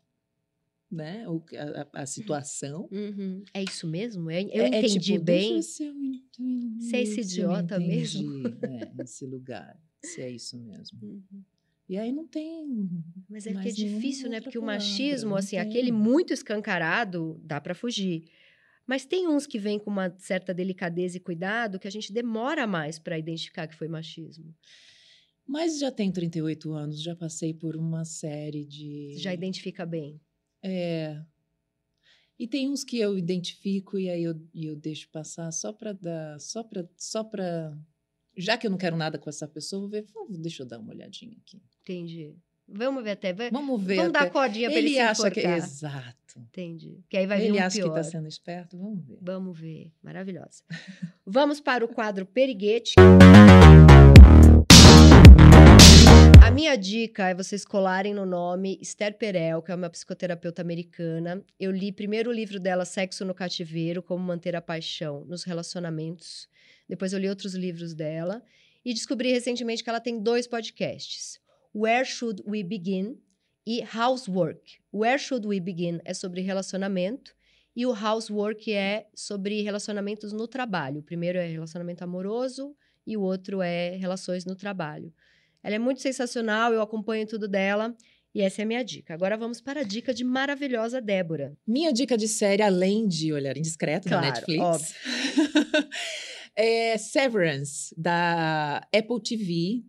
né? 0.91 1.27
O, 1.27 1.39
que- 1.39 1.57
a, 1.57 1.87
a- 1.93 2.05
situação. 2.05 2.87
Uhum. 2.91 3.43
É 3.53 3.63
isso 3.63 3.87
mesmo? 3.87 4.29
Eu, 4.29 4.39
eu 4.49 4.63
É- 4.63 4.69
é 4.75 4.79
entendi 4.79 4.99
tipo, 4.99 5.23
bem. 5.23 5.59
Eu 5.79 5.93
um- 6.39 6.77
Você 6.79 6.95
é 6.97 7.01
esse 7.01 7.13
se 7.15 7.21
idiota 7.21 7.79
mesmo? 7.79 8.39
entendi, 8.39 8.57
É, 8.65 8.91
nesse 8.95 9.25
lugar. 9.25 9.79
Se 10.03 10.21
é 10.21 10.29
isso 10.29 10.57
mesmo. 10.57 10.99
Uhum. 11.01 11.43
E 11.89 11.97
aí 11.97 12.11
não 12.11 12.25
tem. 12.27 12.89
Mas 13.29 13.45
é 13.45 13.53
porque 13.53 13.69
é 13.69 13.71
difícil, 13.71 14.29
né? 14.29 14.39
Porque 14.39 14.57
o 14.57 14.63
machismo, 14.63 15.35
assim, 15.35 15.57
tem. 15.57 15.59
aquele 15.59 15.91
muito 15.91 16.31
escancarado, 16.33 17.39
dá 17.43 17.59
pra 17.59 17.75
fugir. 17.75 18.25
Mas 18.85 19.05
tem 19.05 19.27
uns 19.27 19.45
que 19.47 19.57
vêm 19.59 19.79
com 19.79 19.89
uma 19.89 20.13
certa 20.17 20.53
delicadeza 20.53 21.17
e 21.17 21.19
cuidado 21.19 21.79
que 21.79 21.87
a 21.87 21.91
gente 21.91 22.11
demora 22.11 22.65
mais 22.67 22.99
pra 22.99 23.17
identificar 23.17 23.67
que 23.67 23.75
foi 23.75 23.87
machismo. 23.87 24.53
Mas 25.45 25.79
já 25.79 25.91
tenho 25.91 26.11
38 26.11 26.71
anos, 26.71 27.01
já 27.01 27.15
passei 27.15 27.53
por 27.53 27.75
uma 27.75 28.05
série 28.05 28.65
de. 28.65 29.11
Você 29.13 29.19
já 29.19 29.33
identifica 29.33 29.85
bem. 29.85 30.19
É. 30.61 31.21
E 32.39 32.47
tem 32.47 32.69
uns 32.69 32.83
que 32.83 32.97
eu 32.97 33.17
identifico 33.17 33.97
e 33.97 34.09
aí 34.09 34.23
eu, 34.23 34.35
eu 34.55 34.75
deixo 34.75 35.07
passar 35.09 35.51
só 35.51 35.71
para 35.71 35.93
dar, 35.93 36.39
só 36.39 36.63
para, 36.63 36.89
só 36.97 37.23
para, 37.23 37.77
já 38.35 38.57
que 38.57 38.65
eu 38.65 38.71
não 38.71 38.77
quero 38.77 38.97
nada 38.97 39.19
com 39.19 39.29
essa 39.29 39.47
pessoa, 39.47 39.81
vou 39.81 39.89
ver, 39.89 40.03
vou, 40.13 40.27
deixa 40.29 40.63
eu 40.63 40.67
dar 40.67 40.79
uma 40.79 40.91
olhadinha 40.91 41.37
aqui. 41.45 41.61
Entendi. 41.81 42.35
Vamos 42.67 43.03
ver 43.03 43.11
até. 43.11 43.33
Vai, 43.33 43.51
Vamos 43.51 43.83
ver. 43.83 43.97
vamos 43.97 44.15
até. 44.15 44.25
dar 44.25 44.31
cordinha 44.31 44.69
para 44.69 44.79
ele, 44.79 44.87
ele 44.87 44.95
se 44.95 45.01
acha 45.01 45.31
que 45.31 45.41
exato. 45.41 46.39
Entendi. 46.39 47.03
Que 47.09 47.17
aí 47.17 47.27
vai 47.27 47.37
vir 47.39 47.47
ele 47.47 47.59
um 47.59 47.63
acha 47.63 47.77
pior. 47.77 47.93
que 47.93 47.99
está 47.99 48.11
sendo 48.11 48.27
esperto. 48.27 48.77
Vamos 48.77 49.05
ver. 49.05 49.17
Vamos 49.21 49.59
ver. 49.59 49.91
Maravilhosa. 50.01 50.63
Vamos 51.25 51.59
para 51.59 51.85
o 51.85 51.87
quadro 51.87 52.25
Periguete. 52.25 52.95
A 56.43 56.51
minha 56.51 56.75
dica 56.75 57.29
é 57.29 57.33
vocês 57.33 57.63
colarem 57.63 58.13
no 58.13 58.25
nome 58.25 58.77
Esther 58.81 59.17
Perel, 59.17 59.61
que 59.61 59.71
é 59.71 59.75
uma 59.75 59.89
psicoterapeuta 59.89 60.61
americana. 60.61 61.41
Eu 61.57 61.71
li 61.71 61.89
primeiro 61.89 62.29
o 62.29 62.33
livro 62.33 62.59
dela, 62.59 62.83
Sexo 62.83 63.23
no 63.23 63.33
Cativeiro, 63.33 64.03
Como 64.03 64.21
Manter 64.21 64.53
a 64.53 64.61
Paixão 64.61 65.23
nos 65.23 65.45
Relacionamentos. 65.45 66.49
Depois 66.87 67.13
eu 67.13 67.19
li 67.19 67.29
outros 67.29 67.55
livros 67.55 67.93
dela. 67.93 68.43
E 68.83 68.93
descobri 68.93 69.31
recentemente 69.31 69.81
que 69.81 69.89
ela 69.89 70.01
tem 70.01 70.21
dois 70.21 70.45
podcasts. 70.45 71.39
Where 71.73 72.03
Should 72.03 72.43
We 72.45 72.61
Begin? 72.61 73.17
E 73.65 73.81
Housework. 73.81 74.81
Where 74.93 75.17
Should 75.17 75.47
We 75.47 75.61
Begin 75.61 76.01
é 76.03 76.13
sobre 76.13 76.41
relacionamento. 76.41 77.33
E 77.73 77.85
o 77.85 77.93
housework 77.93 78.71
é 78.71 79.07
sobre 79.15 79.61
relacionamentos 79.61 80.33
no 80.33 80.45
trabalho. 80.45 80.99
O 80.99 81.03
primeiro 81.03 81.39
é 81.39 81.47
relacionamento 81.47 82.03
amoroso 82.03 82.75
e 83.07 83.15
o 83.15 83.21
outro 83.21 83.61
é 83.61 83.95
relações 83.95 84.43
no 84.43 84.55
trabalho. 84.55 85.11
Ela 85.63 85.75
é 85.75 85.79
muito 85.79 86.01
sensacional, 86.01 86.73
eu 86.73 86.81
acompanho 86.81 87.25
tudo 87.25 87.47
dela 87.47 87.95
e 88.35 88.41
essa 88.41 88.61
é 88.61 88.63
a 88.63 88.67
minha 88.67 88.83
dica. 88.83 89.13
Agora 89.13 89.37
vamos 89.37 89.61
para 89.61 89.81
a 89.81 89.83
dica 89.83 90.13
de 90.13 90.23
maravilhosa 90.23 90.99
Débora. 90.99 91.55
Minha 91.65 91.93
dica 91.93 92.17
de 92.17 92.27
série, 92.27 92.63
além 92.63 93.07
de 93.07 93.31
Olhar 93.31 93.55
Indiscreto 93.55 94.09
Claro, 94.09 94.25
na 94.25 94.31
Netflix, 94.33 94.95
é 96.57 96.97
Severance, 96.97 97.93
da 97.95 98.77
Apple 98.93 99.21
TV, 99.23 99.83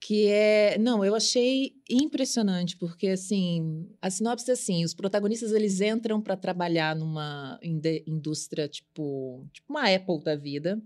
que 0.00 0.26
é... 0.28 0.78
Não, 0.78 1.04
eu 1.04 1.14
achei 1.14 1.74
impressionante, 1.90 2.78
porque, 2.78 3.08
assim, 3.08 3.86
a 4.00 4.08
sinopse 4.08 4.48
é 4.50 4.54
assim, 4.54 4.82
os 4.82 4.94
protagonistas, 4.94 5.52
eles 5.52 5.80
entram 5.82 6.20
para 6.20 6.36
trabalhar 6.36 6.96
numa 6.96 7.60
indústria, 7.62 8.68
tipo, 8.68 9.46
tipo 9.52 9.66
uma 9.68 9.94
Apple 9.94 10.22
da 10.22 10.34
vida, 10.34 10.80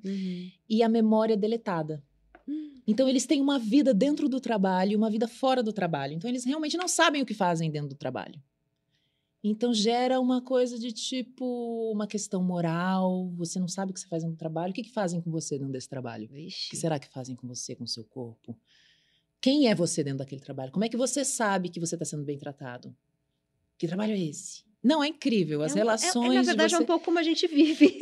e 0.69 0.83
a 0.83 0.89
memória 0.89 1.35
é 1.35 1.37
deletada. 1.37 2.03
Então, 2.87 3.09
eles 3.09 3.27
têm 3.27 3.41
uma 3.41 3.59
vida 3.59 3.93
dentro 3.95 4.29
do 4.29 4.41
trabalho 4.41 4.93
e 4.93 4.97
uma 4.97 5.11
vida 5.11 5.29
fora 5.29 5.63
do 5.63 5.73
trabalho. 5.73 6.13
Então, 6.15 6.29
eles 6.29 6.45
realmente 6.45 6.77
não 6.77 6.89
sabem 6.89 7.23
o 7.23 7.27
que 7.27 7.35
fazem 7.35 7.71
dentro 7.71 7.89
do 7.91 7.95
trabalho. 7.95 8.41
Então, 9.43 9.73
gera 9.73 10.21
uma 10.21 10.43
coisa 10.43 10.79
de 10.79 10.93
tipo, 10.93 11.91
uma 11.95 12.07
questão 12.07 12.43
moral. 12.43 13.31
Você 13.37 13.59
não 13.59 13.69
sabe 13.69 13.91
o 13.91 13.95
que 13.95 14.01
você 14.01 14.07
faz 14.09 14.23
no 14.25 14.37
trabalho. 14.37 14.71
O 14.71 14.75
que, 14.75 14.83
que 14.83 14.91
fazem 14.93 15.21
com 15.21 15.31
você 15.31 15.57
dentro 15.59 15.73
desse 15.73 15.89
trabalho? 15.89 16.27
O 16.27 16.33
Vixe. 16.35 16.69
que 16.71 16.77
será 16.77 16.99
que 16.99 17.09
fazem 17.09 17.35
com 17.37 17.47
você, 17.47 17.75
com 17.75 17.85
o 17.85 17.89
seu 17.89 18.05
corpo? 18.05 18.57
Quem 19.41 19.69
é 19.69 19.75
você 19.75 20.05
dentro 20.05 20.19
daquele 20.19 20.43
trabalho? 20.43 20.71
Como 20.73 20.85
é 20.85 20.89
que 20.89 20.97
você 20.97 21.25
sabe 21.25 21.71
que 21.71 21.81
você 21.81 21.95
está 21.95 22.05
sendo 22.05 22.23
bem 22.25 22.37
tratado? 22.37 22.95
Que 23.79 23.87
trabalho 23.87 24.13
é 24.13 24.21
esse? 24.21 24.63
Não, 24.83 25.03
é 25.03 25.09
incrível. 25.09 25.63
As 25.63 25.73
É 25.73 25.75
um- 25.75 25.79
é- 25.79 25.81
relações. 25.81 26.31
É, 26.33 26.35
na 26.35 26.41
de 26.41 26.47
verdade, 26.47 26.75
é 26.75 26.77
você... 26.77 26.83
um 26.83 26.87
pouco 26.87 27.05
como 27.07 27.19
a 27.19 27.23
gente 27.23 27.47
vive. 27.47 27.99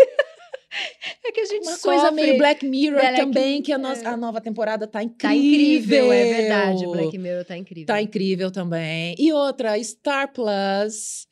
É 1.29 1.33
que 1.33 1.41
a 1.41 1.45
gente 1.47 1.65
Uma 1.67 1.73
sofre. 1.77 1.91
coisa 1.99 2.11
meio 2.11 2.39
Black 2.39 2.67
Mirror 2.67 3.01
Black- 3.01 3.17
também, 3.21 3.63
que 3.63 3.73
a, 3.73 3.79
no- 3.79 3.89
é. 3.89 4.07
a 4.07 4.17
nova 4.17 4.41
temporada 4.41 4.87
tá 4.87 5.03
incrível. 5.03 5.29
Tá 5.29 5.35
incrível, 5.35 6.13
é 6.13 6.25
verdade. 6.35 6.87
Black 6.87 7.19
Mirror 7.19 7.45
tá 7.45 7.57
incrível. 7.57 7.87
Tá 7.87 8.03
incrível 8.03 8.51
também. 8.51 9.15
E 9.19 9.33
outra, 9.33 9.83
Star 9.83 10.33
Plus, 10.33 11.27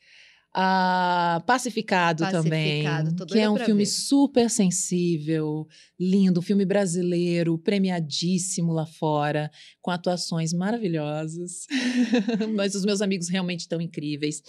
ah, 0.59 1.43
Pacificado, 1.45 2.23
também. 2.31 2.83
Pacificado, 2.83 3.15
tô 3.15 3.25
Que 3.27 3.39
é 3.39 3.49
um 3.49 3.57
filme 3.57 3.83
ver. 3.83 3.89
super 3.91 4.49
sensível, 4.49 5.67
lindo, 5.99 6.41
filme 6.41 6.65
brasileiro, 6.65 7.57
premiadíssimo 7.59 8.73
lá 8.73 8.85
fora, 8.85 9.51
com 9.81 9.91
atuações 9.91 10.53
maravilhosas. 10.53 11.67
Mas 12.55 12.73
os 12.73 12.83
meus 12.85 13.01
amigos 13.01 13.29
realmente 13.29 13.61
estão 13.61 13.79
incríveis. 13.79 14.41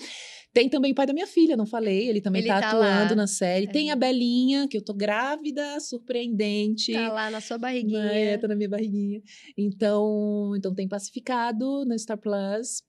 Tem 0.53 0.69
também 0.69 0.93
o 0.93 0.95
pai 0.95 1.07
da 1.07 1.13
minha 1.13 1.27
filha, 1.27 1.57
não 1.57 1.67
falei, 1.67 2.09
ele 2.09 2.21
também 2.21 2.41
Ele 2.41 2.49
tá, 2.49 2.61
tá 2.61 2.69
atuando 2.71 3.11
lá. 3.11 3.17
na 3.17 3.27
série. 3.27 3.67
É. 3.67 3.71
Tem 3.71 3.91
a 3.91 3.97
Belinha, 3.97 4.67
que 4.67 4.77
eu 4.77 4.85
tô 4.85 4.95
grávida, 4.95 5.79
surpreendente. 5.79 6.93
Tá 6.93 7.13
lá 7.13 7.31
na 7.31 7.41
sua 7.41 7.59
barriguinha. 7.59 8.05
É, 8.13 8.39
tá 8.39 8.49
na 8.49 8.57
minha 8.57 8.69
barriguinha. 8.69 9.21
Então, 9.57 10.55
então 10.57 10.75
tem 10.75 10.89
Pacificado 10.89 11.85
na 11.85 11.97
Star 11.99 12.19
Plus, 12.19 12.83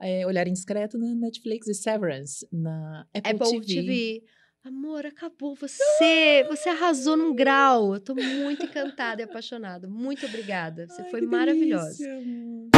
é, 0.00 0.26
Olhar 0.26 0.48
Indiscreto 0.48 0.98
na 0.98 1.14
Netflix 1.14 1.68
e 1.68 1.74
Severance 1.74 2.46
na 2.50 3.06
Apple, 3.14 3.30
Apple 3.30 3.60
TV. 3.60 3.74
TV. 3.82 4.22
Amor, 4.64 5.04
acabou. 5.06 5.56
Você, 5.56 6.46
você 6.48 6.68
arrasou 6.68 7.16
num 7.16 7.34
grau. 7.34 7.94
Eu 7.94 8.00
tô 8.00 8.14
muito 8.14 8.64
encantada 8.64 9.20
e 9.20 9.24
apaixonada. 9.24 9.88
Muito 9.88 10.24
obrigada. 10.24 10.86
Você 10.88 11.02
Ai, 11.02 11.10
foi 11.10 11.20
maravilhosa. 11.22 11.98
delícia. 11.98 12.72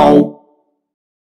Tchau! 0.00 0.39